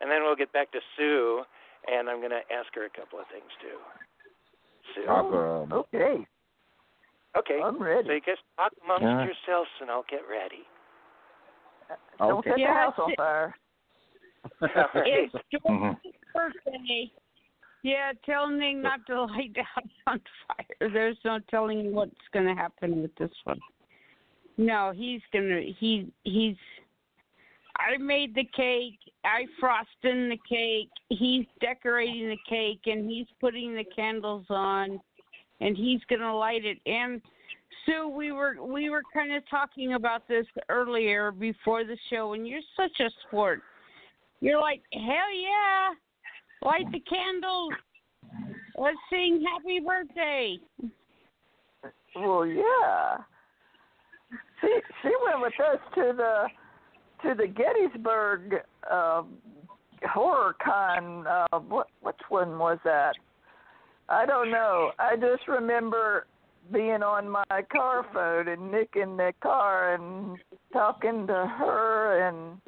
And 0.00 0.10
then 0.10 0.22
we'll 0.22 0.36
get 0.36 0.52
back 0.52 0.72
to 0.72 0.80
Sue, 0.96 1.42
and 1.88 2.08
I'm 2.08 2.18
going 2.18 2.30
to 2.30 2.44
ask 2.52 2.72
her 2.74 2.84
a 2.84 2.90
couple 2.90 3.18
of 3.18 3.26
things 3.32 3.50
too. 3.60 3.78
Sue. 4.94 5.06
Oh, 5.08 5.66
okay. 5.72 6.26
Okay. 7.36 7.60
I'm 7.62 7.82
ready. 7.82 8.08
So 8.08 8.12
you 8.14 8.20
guys 8.20 8.36
talk 8.56 8.72
amongst 8.84 9.04
Yeah. 9.04 9.24
yourselves, 9.24 9.70
and 9.80 9.90
I'll 9.90 10.06
get 10.08 10.22
ready. 10.28 10.64
Uh, 11.90 11.94
don't 12.18 12.32
Okay. 12.38 12.50
set 12.50 12.56
the 12.56 12.60
Yeah, 12.62 12.74
house 12.74 12.94
on 12.98 13.14
fire. 13.16 13.54
It's. 14.60 15.32
George's 15.50 15.66
mm-hmm. 15.66 16.10
birthday. 16.34 17.10
Yeah, 17.82 18.12
tell 18.24 18.48
Nick 18.48 18.78
not 18.78 19.06
to 19.06 19.22
light 19.24 19.54
the 19.54 19.62
house 19.62 19.84
on 20.06 20.20
fire. 20.48 20.90
There's 20.92 21.18
no 21.24 21.38
telling 21.50 21.94
what's 21.94 22.14
going 22.32 22.46
to 22.46 22.54
happen 22.54 23.02
with 23.02 23.14
this 23.16 23.30
one. 23.44 23.60
No, 24.58 24.92
he's 24.94 25.20
gonna. 25.32 25.60
He 25.78 26.10
he's. 26.24 26.56
I 27.78 27.98
made 27.98 28.34
the 28.34 28.48
cake. 28.56 28.98
I 29.24 29.44
frosted 29.60 30.30
the 30.30 30.38
cake. 30.48 30.88
He's 31.10 31.44
decorating 31.60 32.28
the 32.28 32.38
cake, 32.48 32.80
and 32.86 33.08
he's 33.08 33.26
putting 33.38 33.74
the 33.74 33.84
candles 33.84 34.46
on, 34.48 34.98
and 35.60 35.76
he's 35.76 36.00
gonna 36.08 36.34
light 36.34 36.64
it. 36.64 36.78
And 36.86 37.20
Sue, 37.84 38.08
we 38.08 38.32
were 38.32 38.56
we 38.60 38.90
were 38.90 39.02
kind 39.12 39.32
of 39.34 39.42
talking 39.48 39.94
about 39.94 40.26
this 40.28 40.46
earlier 40.68 41.30
before 41.30 41.84
the 41.84 41.96
show, 42.10 42.32
and 42.32 42.46
you're 42.46 42.60
such 42.76 43.00
a 43.00 43.10
sport. 43.26 43.60
You're 44.40 44.60
like, 44.60 44.82
hell 44.92 45.02
yeah, 45.02 45.90
light 46.62 46.90
the 46.92 47.00
candles. 47.00 47.72
Let's 48.76 48.98
sing 49.10 49.44
happy 49.52 49.80
birthday. 49.80 50.58
Well, 52.14 52.46
yeah. 52.46 53.18
She 54.60 54.68
she 55.02 55.10
went 55.24 55.40
with 55.40 55.52
us 55.60 55.80
to 55.94 56.12
the 56.16 56.46
to 57.22 57.34
the 57.34 57.46
Gettysburg 57.46 58.56
uh, 58.90 59.22
horror 60.12 60.56
con. 60.62 61.26
Uh, 61.26 61.58
what 61.60 61.88
which 62.00 62.16
one 62.28 62.58
was 62.58 62.78
that? 62.84 63.14
I 64.08 64.24
don't 64.26 64.50
know. 64.50 64.92
I 64.98 65.16
just 65.16 65.48
remember 65.48 66.26
being 66.72 67.02
on 67.02 67.28
my 67.28 67.62
car 67.72 68.06
phone 68.12 68.48
and 68.48 68.70
Nick 68.70 68.90
in 69.00 69.16
the 69.16 69.32
car 69.42 69.94
and 69.94 70.38
talking 70.72 71.26
to 71.26 71.32
her 71.58 72.28
and 72.28 72.60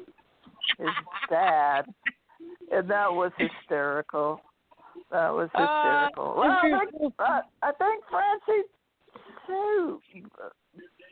his 0.77 0.87
dad, 1.29 1.83
and 2.71 2.89
that 2.89 3.11
was 3.11 3.31
hysterical. 3.37 4.41
That 5.11 5.29
was 5.29 5.49
hysterical. 5.53 6.35
well, 6.37 6.51
I 6.51 6.85
think, 6.91 7.13
I, 7.19 7.41
I 7.63 7.71
think 7.73 8.03
Francie 8.09 8.67
too, 9.47 9.99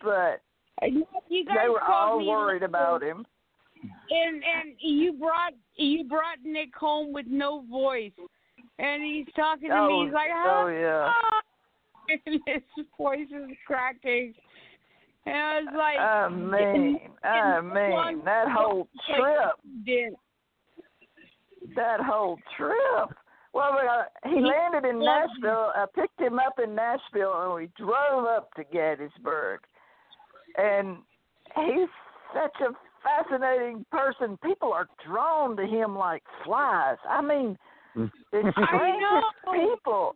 but 0.04 0.42
You 0.88 1.46
guys 1.46 1.58
they 1.64 1.70
were 1.70 1.82
all 1.82 2.26
worried 2.26 2.64
about 2.64 3.02
him. 3.02 3.26
And 4.10 4.36
and 4.44 4.76
you 4.80 5.14
brought 5.14 5.54
you 5.76 6.04
brought 6.04 6.38
Nick 6.44 6.76
home 6.76 7.14
with 7.14 7.26
no 7.28 7.64
voice, 7.70 8.12
and 8.80 9.04
he's 9.04 9.28
talking 9.36 9.70
to 9.70 9.76
Oh, 9.76 9.88
me. 9.88 10.06
He's 10.06 10.14
like, 10.14 10.30
oh, 10.34 10.68
yeah. 10.68 11.10
"Ah," 11.10 11.42
and 12.10 12.42
his 12.46 12.86
voice 12.98 13.28
is 13.30 13.56
cracking. 13.66 14.34
And 15.26 15.36
I 15.36 15.60
was 15.60 15.74
like, 15.76 16.00
I 16.00 16.30
mean, 16.30 17.00
I 17.24 17.62
mean, 17.62 18.24
that 18.24 18.48
whole 18.50 18.88
trip, 19.14 19.86
Did. 19.86 20.14
that 21.76 22.00
whole 22.00 22.40
trip. 22.56 23.18
Well, 23.54 23.74
uh, 23.74 24.04
he 24.30 24.40
landed 24.40 24.88
in 24.88 25.00
Nashville. 25.04 25.72
I 25.76 25.86
picked 25.96 26.22
him 26.22 26.40
up 26.40 26.60
in 26.64 26.76
Nashville, 26.76 27.34
and 27.44 27.54
we 27.56 27.70
drove 27.78 28.26
up 28.26 28.54
to 28.56 28.64
Gettysburg. 28.72 29.62
And 30.58 30.98
he's 31.56 31.90
such 32.34 32.56
a 32.62 32.74
fascinating 33.04 33.86
person. 33.92 34.38
People 34.44 34.72
are 34.72 34.88
drawn 35.06 35.58
to 35.58 35.66
him 35.66 35.98
like 35.98 36.24
flies. 36.46 36.98
I 37.10 37.22
mean, 37.22 37.58
the 37.96 38.10
strangest 38.32 39.26
people. 39.52 40.16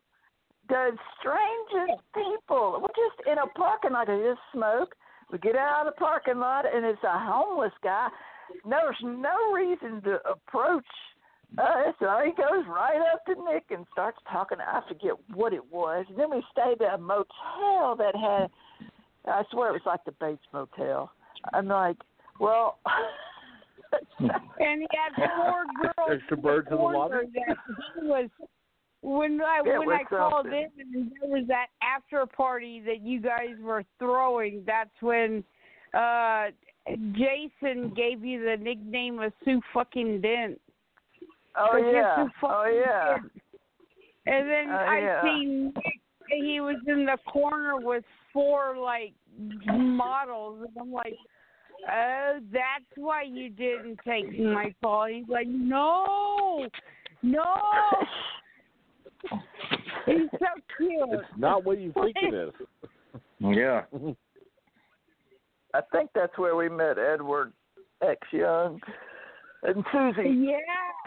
The 0.72 0.96
strangest 1.20 2.02
people. 2.16 2.80
We're 2.80 2.96
just 2.96 3.28
in 3.28 3.38
a 3.40 3.48
parking 3.60 3.92
lot. 3.92 4.10
I 4.10 4.18
just 4.20 4.40
smoke. 4.54 4.96
We 5.30 5.38
get 5.40 5.58
out 5.58 5.86
of 5.86 5.94
the 5.94 6.00
parking 6.00 6.40
lot, 6.40 6.64
and 6.66 6.86
it's 6.86 7.04
a 7.04 7.20
homeless 7.20 7.74
guy. 7.84 8.08
There's 8.64 8.96
no 9.04 9.52
reason 9.54 10.02
to 10.04 10.20
approach 10.26 10.86
us. 11.58 11.94
So 12.00 12.08
he 12.24 12.32
goes 12.32 12.64
right 12.70 13.02
up 13.14 13.26
to 13.26 13.36
Nick 13.52 13.66
and 13.70 13.86
starts 13.92 14.18
talking. 14.32 14.60
I 14.62 14.80
forget 14.88 15.12
what 15.34 15.52
it 15.52 15.70
was. 15.70 16.06
And 16.08 16.18
then 16.18 16.32
we 16.32 16.42
stayed 16.54 16.82
at 16.82 16.94
a 16.94 16.98
motel 16.98 17.98
that 17.98 18.16
had, 18.16 18.50
I 19.30 19.44
swear 19.52 19.72
it 19.72 19.74
was 19.74 19.82
like 19.86 20.06
the 20.06 20.14
Bates 20.22 20.40
Motel. 20.54 21.12
I'm 21.54 21.68
like, 21.68 21.98
well. 22.40 22.80
And 24.22 24.80
he 24.80 24.88
had 24.94 25.30
four 25.36 25.66
girls. 25.82 26.22
Extra 26.22 26.38
birds 26.38 26.68
in 26.72 26.76
the 26.76 26.78
corner 26.78 26.98
water? 26.98 27.26
That 27.34 27.58
he 28.00 28.08
was 28.08 28.30
when 29.02 29.42
I 29.42 29.62
It 29.66 29.80
when 29.80 29.90
I 29.90 30.04
called 30.04 30.48
in 30.48 30.70
and 30.80 31.12
there 31.20 31.30
was 31.30 31.46
that 31.48 31.68
after 31.82 32.26
party 32.26 32.82
that 32.86 33.02
you 33.02 33.20
guys 33.22 33.56
were 33.62 33.84
throwing. 34.00 34.64
That's 34.66 34.90
when 35.02 35.44
uh 35.94 36.48
Jason 37.14 37.94
gave 37.96 38.24
you 38.24 38.44
the 38.44 38.58
nickname 38.62 39.20
of 39.20 39.34
Sue 39.44 39.62
fucking 39.74 40.22
Dent. 40.22 40.60
Oh 41.58 41.78
yeah. 41.78 42.28
Oh 42.44 42.66
yeah. 42.66 43.18
Dent. 43.18 43.32
And 44.28 44.48
then 44.50 44.68
Oh, 44.70 44.76
I 44.76 45.00
yeah. 45.00 45.22
seen 45.24 45.74
Nick, 45.76 46.00
he 46.30 46.62
was 46.62 46.78
in 46.88 47.06
the 47.06 47.18
corner 47.28 47.80
with 47.80 48.04
four 48.32 48.78
like 48.78 49.14
models, 49.68 50.60
and 50.68 50.78
I'm 50.80 50.92
like, 50.92 51.16
oh, 51.92 52.40
that's 52.52 52.86
why 52.96 53.24
you 53.24 53.50
didn't 53.50 54.00
take 54.08 54.40
my 54.40 54.74
call. 54.82 55.08
He's 55.08 55.28
like, 55.28 55.48
no, 55.48 56.68
no. 57.24 57.44
He's 60.06 60.30
so 60.40 60.48
cute. 60.78 61.10
It's 61.12 61.24
not 61.38 61.64
what 61.64 61.80
you 61.80 61.94
think 61.94 62.16
it 62.22 62.34
is. 62.34 62.54
Yeah. 63.40 63.82
I 65.74 65.82
think 65.92 66.12
that's 66.14 66.38
where 66.38 66.56
we 66.56 66.70
met 66.70 66.98
Edward 67.00 67.52
X 68.02 68.20
Young 68.32 68.80
and 69.64 69.84
Susie 69.92 70.30
Yeah, 70.30 70.58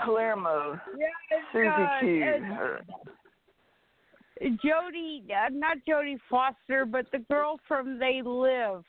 Palermo. 0.04 0.78
yeah. 0.98 1.06
Susie 1.52 1.68
uh, 1.68 2.00
Q. 2.00 2.78
and 4.40 4.60
Jody, 4.64 5.22
uh, 5.30 5.48
not 5.52 5.76
Jody 5.86 6.18
Foster, 6.28 6.84
but 6.84 7.06
the 7.12 7.20
girl 7.30 7.58
from 7.68 7.98
They 8.00 8.20
Live. 8.24 8.82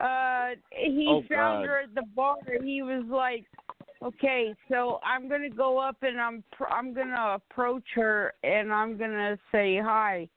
Uh, 0.00 0.50
he 0.70 1.06
Oh, 1.08 1.22
found 1.34 1.62
God. 1.62 1.66
her 1.68 1.78
at 1.80 1.94
the 1.94 2.02
bar. 2.14 2.36
And 2.46 2.64
he 2.68 2.82
was 2.82 3.04
like, 3.08 3.46
"Okay, 4.02 4.54
so 4.68 4.98
I'm 5.04 5.28
gonna 5.28 5.50
go 5.50 5.78
up 5.78 5.96
and 6.02 6.20
I'm 6.20 6.42
pr- 6.52 6.66
I'm 6.66 6.92
gonna 6.92 7.36
approach 7.36 7.84
her 7.94 8.34
and 8.42 8.72
I'm 8.72 8.96
gonna 8.96 9.38
say 9.52 9.78
hi." 9.78 10.28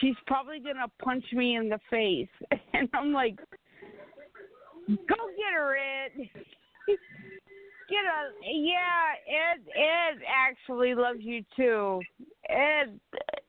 She's 0.00 0.16
probably 0.26 0.58
gonna 0.58 0.88
punch 1.02 1.24
me 1.32 1.56
in 1.56 1.68
the 1.68 1.78
face, 1.88 2.28
and 2.72 2.88
I'm 2.94 3.12
like, 3.12 3.36
"Go 4.88 5.30
get 5.36 5.52
her, 5.54 5.76
Ed." 5.76 6.28
Get 7.88 7.98
a 8.04 8.32
yeah, 8.42 9.14
Ed. 9.28 9.60
Ed 9.76 10.20
actually 10.28 10.96
loves 10.96 11.20
you 11.20 11.44
too. 11.54 12.00
Ed 12.48 12.98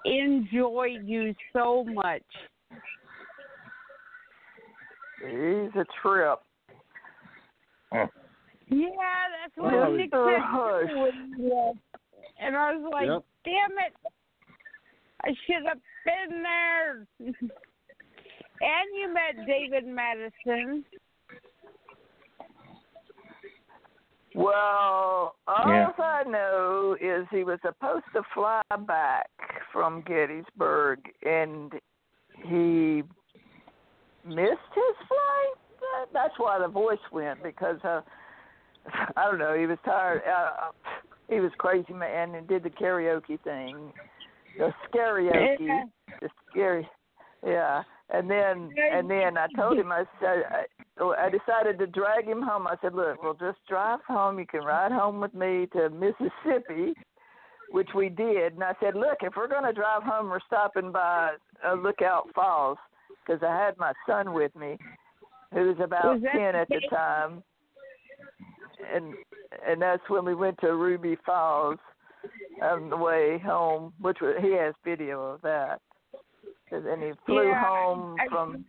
enjoyed 0.06 1.04
you 1.06 1.34
so 1.54 1.84
much. 1.84 2.22
He's 5.24 5.72
a 5.76 5.86
trip. 6.04 6.40
Mm. 7.92 8.10
Yeah, 8.70 8.90
that's 9.42 9.56
what 9.56 9.74
Mr. 9.74 9.98
Nick 9.98 10.10
said 10.12 10.42
Hush. 10.42 10.90
too 10.90 11.00
when 11.00 11.34
he 11.38 11.44
left. 11.44 11.78
And 12.40 12.56
I 12.56 12.76
was 12.76 12.90
like, 12.92 13.08
Yep. 13.08 13.24
damn 13.46 13.78
it. 13.80 13.94
I 15.24 15.30
should 15.46 15.66
have 15.68 15.80
been 16.06 16.44
there. 16.44 17.08
and 18.62 18.88
you 18.96 19.14
met 19.14 19.46
David 19.48 19.86
Madison. 19.88 20.86
Well, 24.36 25.36
all 25.48 25.68
Yeah. 25.68 25.92
I 25.98 26.24
know 26.24 26.96
is 27.00 27.28
he 27.30 27.44
was 27.44 27.60
supposed 27.62 28.06
to 28.14 28.22
fly 28.34 28.62
back 28.82 29.30
from 29.72 30.02
Gettysburg, 30.02 31.00
and 31.24 31.74
he 32.44 33.04
missed 34.24 34.74
his 34.76 35.08
flight. 35.08 36.10
That's 36.14 36.38
why 36.38 36.60
the 36.60 36.68
voice 36.68 37.00
went 37.12 37.42
because 37.42 37.84
uh, 37.84 38.02
I 39.18 39.26
don't 39.26 39.40
know. 39.40 39.58
He 39.58 39.66
was 39.66 39.78
tired. 39.86 40.22
Uh, 40.26 40.72
he 41.30 41.40
was 41.40 41.52
crazy 41.58 41.94
man 41.94 42.36
and 42.36 42.48
did 42.48 42.64
the 42.64 42.70
karaoke 42.70 43.40
thing, 43.44 43.92
the 44.58 44.72
karaoke, 44.94 45.58
Yeah. 45.60 45.84
the 46.22 46.30
scary, 46.50 46.88
yeah. 47.46 47.84
And 48.10 48.30
then 48.30 48.70
and 48.94 49.10
then 49.10 49.38
I 49.38 49.48
told 49.58 49.78
him 49.78 49.92
I 49.92 50.06
said 50.22 50.44
I, 50.50 51.04
I 51.04 51.30
decided 51.30 51.78
to 51.80 51.88
drag 51.88 52.26
him 52.26 52.42
home. 52.42 52.66
I 52.66 52.76
said, 52.82 52.94
look, 52.96 53.22
we'll 53.22 53.34
just 53.34 53.60
drive 53.68 54.00
home. 54.08 54.40
You 54.40 54.46
can 54.48 54.64
ride 54.64 54.94
home 54.94 55.20
with 55.20 55.34
me 55.34 55.68
to 55.74 55.90
Mississippi, 55.90 56.94
which 57.72 57.90
we 57.94 58.08
did. 58.08 58.54
And 58.54 58.64
I 58.64 58.74
said, 58.82 58.96
look, 58.96 59.18
if 59.22 59.34
we're 59.36 59.50
going 59.50 59.66
to 59.66 59.74
drive 59.74 60.04
home, 60.04 60.30
we're 60.30 60.40
stopping 60.48 60.92
by 60.94 61.32
uh, 61.68 61.74
Lookout 61.74 62.30
Falls 62.34 62.78
because 63.26 63.44
I 63.44 63.54
had 63.54 63.78
my 63.78 63.92
son 64.08 64.34
with 64.34 64.56
me, 64.56 64.78
who 65.54 65.68
was 65.68 65.78
about 65.84 66.06
Was 66.06 66.22
ten 66.34 66.56
at 66.56 66.70
the- 66.70 66.88
time, 66.90 67.44
and 68.94 69.14
and 69.68 69.82
that's 69.82 70.04
when 70.10 70.26
we 70.26 70.36
went 70.36 70.60
to 70.60 70.76
Ruby 70.76 71.18
Falls 71.26 71.78
on 72.62 72.90
the 72.90 72.98
way 72.98 73.40
home, 73.46 73.94
which 74.02 74.18
was, 74.22 74.36
he 74.42 74.52
has 74.54 74.74
video 74.84 75.22
of 75.22 75.42
that. 75.42 75.82
And 76.72 77.02
he 77.02 77.12
flew 77.26 77.48
Yeah, 77.50 77.64
home 77.64 78.18
I- 78.20 78.28
from 78.28 78.66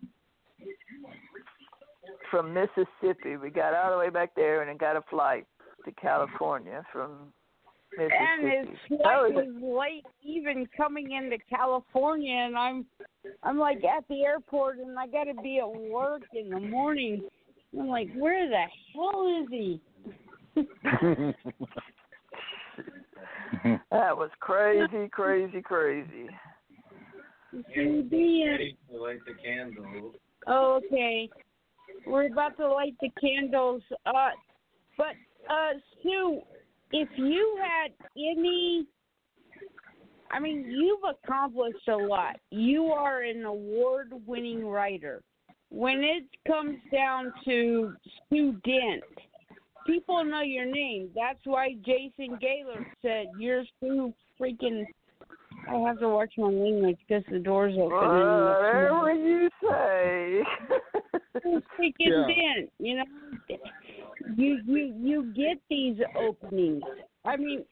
from 2.30 2.52
Mississippi. 2.52 3.36
We 3.36 3.50
got 3.50 3.74
all 3.74 3.90
the 3.90 3.98
way 3.98 4.10
back 4.10 4.34
there 4.36 4.60
and 4.60 4.68
then 4.68 4.76
got 4.76 4.96
a 4.96 5.02
flight 5.08 5.46
to 5.84 5.92
California 5.92 6.84
from 6.92 7.32
Mississippi. 7.96 8.14
And 8.20 8.68
his 8.68 8.78
flight 8.88 9.34
was 9.34 9.48
late 9.62 10.04
even 10.22 10.66
coming 10.76 11.12
into 11.12 11.38
California 11.48 12.34
and 12.34 12.56
I'm 12.56 12.86
I'm 13.42 13.58
like 13.58 13.82
at 13.84 14.06
the 14.08 14.22
airport 14.24 14.78
and 14.78 14.98
I 14.98 15.06
gotta 15.06 15.34
be 15.42 15.58
at 15.58 15.68
work 15.90 16.22
in 16.34 16.50
the 16.50 16.60
morning. 16.60 17.22
I'm 17.78 17.88
like, 17.88 18.08
where 18.14 18.48
the 18.48 18.64
hell 18.94 19.42
is 19.42 19.48
he? 19.50 19.80
that 23.90 24.16
was 24.16 24.30
crazy, 24.40 25.08
crazy, 25.10 25.62
crazy. 25.62 26.28
Should 27.74 28.10
be 28.10 28.42
in- 28.42 28.50
Ready 28.50 28.76
to 28.90 28.96
light 29.02 29.18
the 29.26 29.34
candle. 29.42 30.12
Oh, 30.46 30.80
okay. 30.86 31.28
We're 32.06 32.26
about 32.26 32.56
to 32.58 32.68
light 32.68 32.94
the 33.00 33.10
candles. 33.20 33.82
Uh, 34.06 34.30
but 34.96 35.14
uh, 35.50 35.78
Sue, 36.02 36.40
if 36.92 37.08
you 37.16 37.58
had 37.60 37.92
any, 38.16 38.86
I 40.30 40.38
mean, 40.40 40.70
you've 40.70 41.00
accomplished 41.24 41.88
a 41.88 41.96
lot. 41.96 42.36
You 42.50 42.86
are 42.86 43.22
an 43.22 43.44
award-winning 43.44 44.66
writer. 44.66 45.22
When 45.70 46.02
it 46.02 46.24
comes 46.46 46.78
down 46.92 47.32
to 47.44 47.94
Sue 48.28 48.52
Dent, 48.64 49.02
people 49.88 50.24
know 50.24 50.42
your 50.42 50.66
name. 50.66 51.10
That's 51.14 51.40
why 51.44 51.74
Jason 51.84 52.38
Gaylor 52.40 52.86
said 53.02 53.26
you're 53.38 53.64
Sue 53.80 54.12
freaking. 54.40 54.84
I 55.68 55.74
have 55.86 55.98
to 56.00 56.08
watch 56.08 56.32
my 56.38 56.46
language 56.46 56.98
because 57.06 57.24
the 57.30 57.38
door's 57.38 57.74
open. 57.74 57.88
Whatever 57.90 59.14
you 59.14 59.50
say. 59.62 60.42
freaking 61.78 61.92
Yeah. 61.98 62.26
dent. 62.26 62.72
You 62.78 62.96
know, 62.96 63.04
you 64.36 64.60
you 64.66 64.94
you 64.98 65.32
get 65.34 65.58
these 65.68 65.98
openings. 66.14 66.82
I 67.24 67.36
mean, 67.36 67.64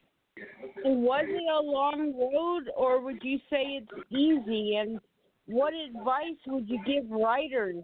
was 0.83 1.25
it 1.27 1.43
a 1.51 1.61
long 1.61 2.13
road, 2.17 2.71
or 2.75 3.01
would 3.01 3.23
you 3.23 3.39
say 3.49 3.79
it's 3.81 4.11
easy? 4.11 4.75
And 4.75 4.99
what 5.47 5.73
advice 5.73 6.37
would 6.47 6.69
you 6.69 6.79
give 6.85 7.09
writers? 7.09 7.83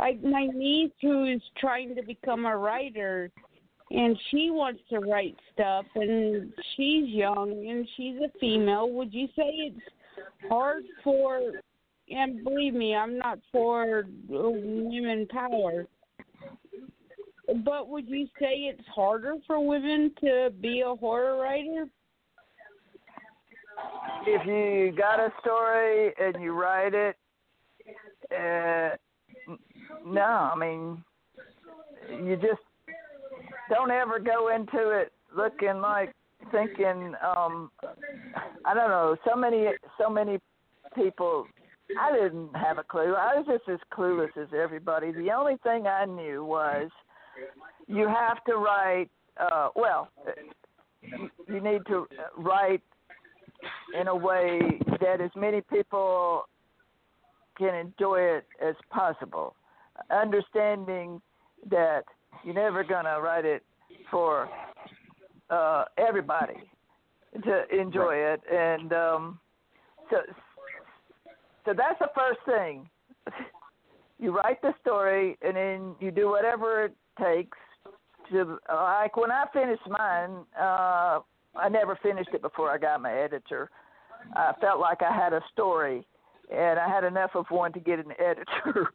Like 0.00 0.22
my 0.24 0.46
niece, 0.46 0.92
who 1.02 1.26
is 1.26 1.42
trying 1.58 1.94
to 1.94 2.02
become 2.02 2.46
a 2.46 2.56
writer, 2.56 3.30
and 3.90 4.16
she 4.30 4.50
wants 4.50 4.80
to 4.88 4.98
write 4.98 5.36
stuff, 5.52 5.84
and 5.94 6.52
she's 6.74 7.08
young 7.08 7.50
and 7.68 7.86
she's 7.96 8.16
a 8.16 8.38
female. 8.38 8.90
Would 8.90 9.12
you 9.12 9.26
say 9.36 9.44
it's 9.46 9.80
hard 10.48 10.84
for 11.04 11.40
and 12.10 12.42
believe 12.42 12.74
me, 12.74 12.94
I'm 12.94 13.18
not 13.18 13.38
for 13.52 14.04
women 14.28 15.26
power. 15.30 15.86
But 17.64 17.88
would 17.88 18.08
you 18.08 18.26
say 18.38 18.70
it's 18.70 18.86
harder 18.88 19.34
for 19.46 19.64
women 19.64 20.12
to 20.20 20.50
be 20.60 20.80
a 20.80 20.94
horror 20.94 21.40
writer? 21.40 21.86
if 24.26 24.46
you 24.46 24.94
got 24.96 25.18
a 25.18 25.32
story 25.40 26.12
and 26.20 26.42
you 26.42 26.52
write 26.52 26.92
it, 26.94 27.16
uh, 28.30 28.96
no, 30.06 30.22
I 30.22 30.56
mean, 30.56 31.04
you 32.10 32.36
just 32.36 32.60
don't 33.68 33.90
ever 33.90 34.18
go 34.18 34.54
into 34.54 34.90
it 34.90 35.12
looking 35.36 35.80
like 35.80 36.12
thinking, 36.50 37.14
um, 37.24 37.70
I 38.64 38.74
don't 38.74 38.88
know, 38.88 39.16
so 39.28 39.36
many, 39.36 39.68
so 39.98 40.10
many 40.10 40.38
people. 40.94 41.46
I 42.00 42.12
didn't 42.12 42.54
have 42.54 42.78
a 42.78 42.84
clue. 42.84 43.14
I 43.14 43.36
was 43.36 43.46
just 43.46 43.68
as 43.68 43.78
clueless 43.92 44.36
as 44.40 44.48
everybody. 44.56 45.12
The 45.12 45.30
only 45.32 45.56
thing 45.62 45.86
I 45.86 46.04
knew 46.04 46.44
was 46.44 46.90
you 47.86 48.08
have 48.08 48.42
to 48.44 48.56
write. 48.56 49.08
Uh, 49.38 49.68
well, 49.74 50.08
you 51.48 51.60
need 51.60 51.80
to 51.86 52.06
write 52.36 52.82
in 53.98 54.08
a 54.08 54.14
way 54.14 54.60
that 55.00 55.20
as 55.20 55.30
many 55.34 55.62
people 55.62 56.44
can 57.58 57.74
enjoy 57.74 58.20
it 58.20 58.46
as 58.64 58.74
possible. 58.90 59.54
Understanding 60.10 61.20
that 61.70 62.04
you're 62.44 62.54
never 62.54 62.84
going 62.84 63.04
to 63.04 63.20
write 63.20 63.44
it 63.44 63.62
for 64.10 64.48
uh, 65.50 65.84
everybody 65.98 66.54
to 67.44 67.64
enjoy 67.74 68.14
it, 68.14 68.40
and 68.50 68.92
um, 68.92 69.38
so 70.10 70.16
so 71.64 71.74
that's 71.76 71.98
the 71.98 72.10
first 72.14 72.40
thing. 72.46 72.88
You 74.18 74.36
write 74.36 74.60
the 74.62 74.74
story, 74.80 75.38
and 75.42 75.56
then 75.56 75.94
you 76.00 76.10
do 76.10 76.28
whatever 76.28 76.84
it 76.84 76.94
takes 77.18 77.58
to 78.30 78.58
like 78.68 79.16
when 79.16 79.30
I 79.30 79.44
finished 79.52 79.88
mine. 79.88 80.44
Uh, 80.58 81.20
I 81.56 81.68
never 81.68 81.98
finished 82.02 82.30
it 82.32 82.42
before 82.42 82.70
I 82.70 82.78
got 82.78 83.02
my 83.02 83.12
editor. 83.12 83.70
I 84.34 84.52
felt 84.60 84.80
like 84.80 85.02
I 85.02 85.12
had 85.12 85.32
a 85.32 85.40
story, 85.52 86.06
and 86.52 86.78
I 86.78 86.88
had 86.88 87.04
enough 87.04 87.30
of 87.34 87.46
one 87.50 87.72
to 87.72 87.80
get 87.80 87.98
an 87.98 88.12
editor. 88.18 88.92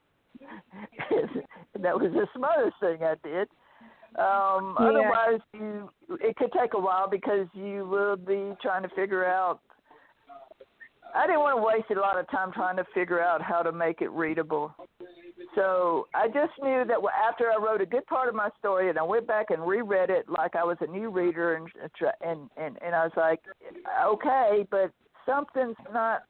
That 1.80 2.00
was 2.00 2.12
the 2.14 2.28
smartest 2.36 2.76
thing 2.80 3.04
I 3.04 3.16
did. 3.24 3.48
Um, 4.18 4.78
Yeah. 4.80 4.88
Otherwise, 4.90 5.42
you 5.54 5.90
it 6.22 6.36
could 6.38 6.52
take 6.54 6.74
a 6.74 6.80
while 6.80 7.10
because 7.10 7.48
you 7.54 7.86
will 7.86 8.16
be 8.16 8.56
trying 8.62 8.84
to 8.84 8.90
figure 8.90 9.26
out. 9.26 9.60
I 11.14 11.28
didn't 11.28 11.42
want 11.42 11.58
to 11.58 11.64
waste 11.64 11.92
a 11.92 12.00
lot 12.00 12.20
of 12.20 12.30
time 12.30 12.52
trying 12.52 12.76
to 12.76 12.86
figure 12.94 13.22
out 13.22 13.42
how 13.42 13.62
to 13.62 13.72
make 13.72 14.02
it 14.02 14.12
readable. 14.12 14.76
So 15.54 16.08
I 16.14 16.28
just 16.28 16.52
knew 16.62 16.84
that 16.86 16.98
after 17.30 17.50
I 17.50 17.58
wrote 17.64 17.80
a 17.80 17.86
good 17.86 18.06
part 18.08 18.28
of 18.28 18.36
my 18.36 18.50
story, 18.60 18.90
and 18.90 19.00
I 19.00 19.04
went 19.04 19.26
back 19.26 19.48
and 19.50 19.66
reread 19.66 20.10
it 20.10 20.28
like 20.28 20.56
I 20.56 20.64
was 20.64 20.78
a 20.82 20.88
new 20.88 21.10
reader, 21.10 21.56
and 21.56 21.70
and 22.22 22.50
and, 22.58 22.78
and 22.82 22.96
I 22.96 23.04
was 23.06 23.14
like, 23.16 23.42
okay, 24.06 24.66
but 24.70 24.92
something's 25.26 25.78
not, 25.94 26.24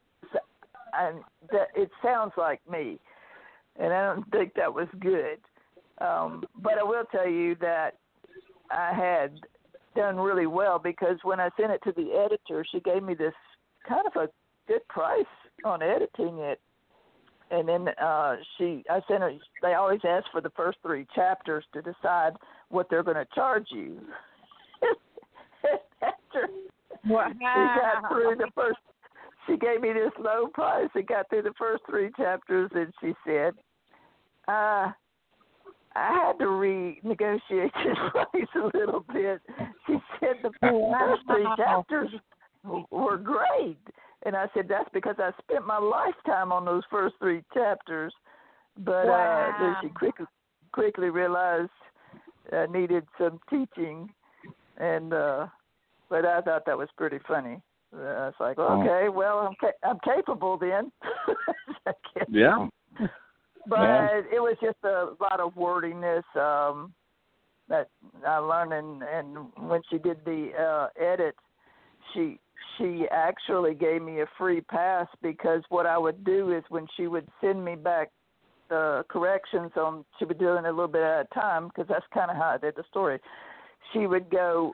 and 0.94 1.20
that 1.52 1.68
it 1.76 1.90
sounds 2.04 2.34
like 2.38 2.62
me, 2.70 3.00
and 3.80 3.94
I 3.94 4.14
don't 4.14 4.30
think 4.32 4.54
that 4.56 4.74
was 4.74 4.88
good. 5.00 5.38
Um, 6.00 6.44
but 6.62 6.78
I 6.78 6.84
will 6.84 7.06
tell 7.12 7.30
you 7.30 7.56
that 7.62 7.92
I 8.72 8.94
had 8.94 9.40
done 9.96 10.18
really 10.18 10.48
well 10.48 10.80
because 10.80 11.18
when 11.24 11.40
I 11.40 11.50
sent 11.60 11.72
it 11.72 11.82
to 11.86 11.94
the 11.94 12.12
editor, 12.12 12.66
she 12.70 12.80
gave 12.82 13.04
me 13.04 13.14
this 13.14 13.34
kind 13.88 14.06
of 14.06 14.16
a 14.16 14.30
good 14.68 14.86
price 14.90 15.26
on 15.64 15.82
editing 15.82 16.40
it 16.40 16.60
and 17.52 17.68
then 17.68 17.88
uh 18.02 18.36
she 18.58 18.84
I 18.90 19.02
sent 19.08 19.22
her 19.22 19.32
they 19.62 19.74
always 19.74 20.00
ask 20.04 20.26
for 20.32 20.42
the 20.42 20.50
first 20.52 20.80
three 20.82 21.06
chapters 21.14 21.64
to 21.74 21.82
decide 21.82 22.34
what 22.70 22.90
they're 22.90 23.04
going 23.04 23.18
to 23.18 23.28
charge 23.36 23.68
you. 23.72 24.00
After 26.02 26.50
Wow. 27.08 27.32
she 27.38 27.44
got 27.44 28.12
through 28.12 28.36
the 28.38 28.50
first 28.56 28.80
she 29.48 29.58
gave 29.58 29.82
me 29.82 29.94
this 29.94 30.12
low 30.20 30.48
price 30.48 30.90
and 30.96 31.06
got 31.06 31.30
through 31.30 31.44
the 31.44 31.54
first 31.58 31.84
three 31.88 32.10
chapters 32.18 32.72
and 32.74 32.92
she 33.00 33.14
said, 33.26 33.54
uh 34.48 34.92
I 35.98 36.12
had 36.26 36.40
to 36.40 36.46
renegotiate 36.46 37.72
this 37.86 37.98
price 38.12 38.48
a 38.56 38.78
little 38.78 39.06
bit. 39.14 39.42
She 39.88 39.98
said 40.20 40.36
the 40.44 40.52
first 40.62 41.22
three 41.28 41.48
chapters 41.56 42.10
were 42.92 43.18
great. 43.18 43.78
And 44.26 44.36
I 44.36 44.48
said, 44.54 44.68
that's 44.68 44.90
because 44.94 45.16
I 45.20 45.32
spent 45.42 45.66
my 45.66 45.78
lifetime 45.78 46.52
on 46.52 46.66
those 46.66 46.84
first 46.92 47.16
three 47.20 47.44
chapters. 47.54 48.14
But 48.78 49.08
uh, 49.08 49.52
then 49.60 49.76
she 49.82 49.88
quickly 49.90 50.26
quickly 50.74 51.10
realized 51.10 51.70
I 52.52 52.66
needed 52.66 53.06
some 53.18 53.40
teaching, 53.50 54.10
and 54.78 55.14
uh, 55.14 55.48
but 56.10 56.26
I 56.26 56.42
thought 56.42 56.66
that 56.66 56.78
was 56.78 56.90
pretty 56.98 57.20
funny. 57.26 57.62
Uh, 57.96 58.02
I 58.02 58.26
was 58.26 58.34
like, 58.42 58.60
okay, 58.60 59.08
well, 59.08 59.40
I'm 59.40 59.54
ca- 59.62 59.88
I'm 59.88 60.00
capable 60.04 60.58
then. 60.58 60.92
Yeah. 62.30 62.68
But 63.68 63.80
Yeah. 63.80 64.22
it 64.32 64.40
was 64.40 64.58
just 64.62 64.84
a 64.84 65.16
lot 65.20 65.40
of 65.40 65.56
wordiness. 65.56 66.26
Um, 66.36 66.94
that 67.68 67.90
I 68.26 68.38
learned, 68.38 68.74
and 68.74 69.04
and 69.04 69.70
when 69.70 69.82
she 69.90 69.98
did 69.98 70.24
the 70.24 70.52
uh, 70.56 70.88
edit, 71.02 71.36
she 72.14 72.40
she 72.78 73.08
actually 73.12 73.74
gave 73.74 74.02
me 74.02 74.22
a 74.22 74.28
free 74.38 74.62
pass 74.62 75.08
because 75.22 75.64
what 75.70 75.86
I 75.86 75.98
would 75.98 76.24
do 76.24 76.52
is 76.52 76.64
when 76.70 76.88
she 76.96 77.08
would 77.08 77.28
send 77.42 77.64
me 77.64 77.76
back 77.76 78.12
the 78.70 79.06
corrections 79.10 79.72
on, 79.78 80.06
she 80.18 80.26
would 80.26 80.40
do 80.40 80.54
it 80.56 80.66
a 80.66 80.70
little 80.70 80.88
bit 80.88 81.02
at 81.02 81.28
a 81.32 81.40
time 81.40 81.68
because 81.68 81.88
that's 81.88 82.06
kind 82.14 82.32
of 82.32 82.38
how 82.38 82.56
I 82.56 82.58
did 82.58 82.76
the 82.76 82.84
story. 82.90 83.20
She 83.94 84.08
would 84.08 84.30
go, 84.30 84.74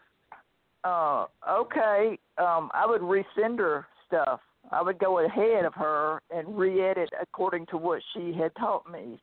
uh, 0.84 1.26
okay, 1.50 2.18
um, 2.38 2.70
I 2.74 2.86
would 2.88 3.02
resend 3.02 3.60
her 3.60 3.86
stuff. 4.08 4.40
I 4.72 4.82
would 4.82 5.00
go 5.00 5.20
ahead 5.20 5.66
of 5.66 5.74
her 5.74 6.22
and 6.32 6.58
re-edit 6.58 7.10
according 7.22 7.66
to 7.68 7.78
what 7.78 8.02
she 8.14 8.34
had 8.34 8.56
taught 8.56 8.90
me. 8.92 9.22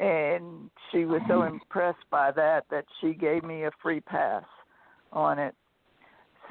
And 0.00 0.70
she 0.92 1.04
was 1.04 1.20
so 1.28 1.42
impressed 1.42 2.04
by 2.10 2.30
that 2.32 2.64
that 2.70 2.84
she 3.00 3.12
gave 3.12 3.42
me 3.42 3.64
a 3.64 3.70
free 3.82 4.00
pass 4.00 4.44
on 5.12 5.38
it. 5.38 5.54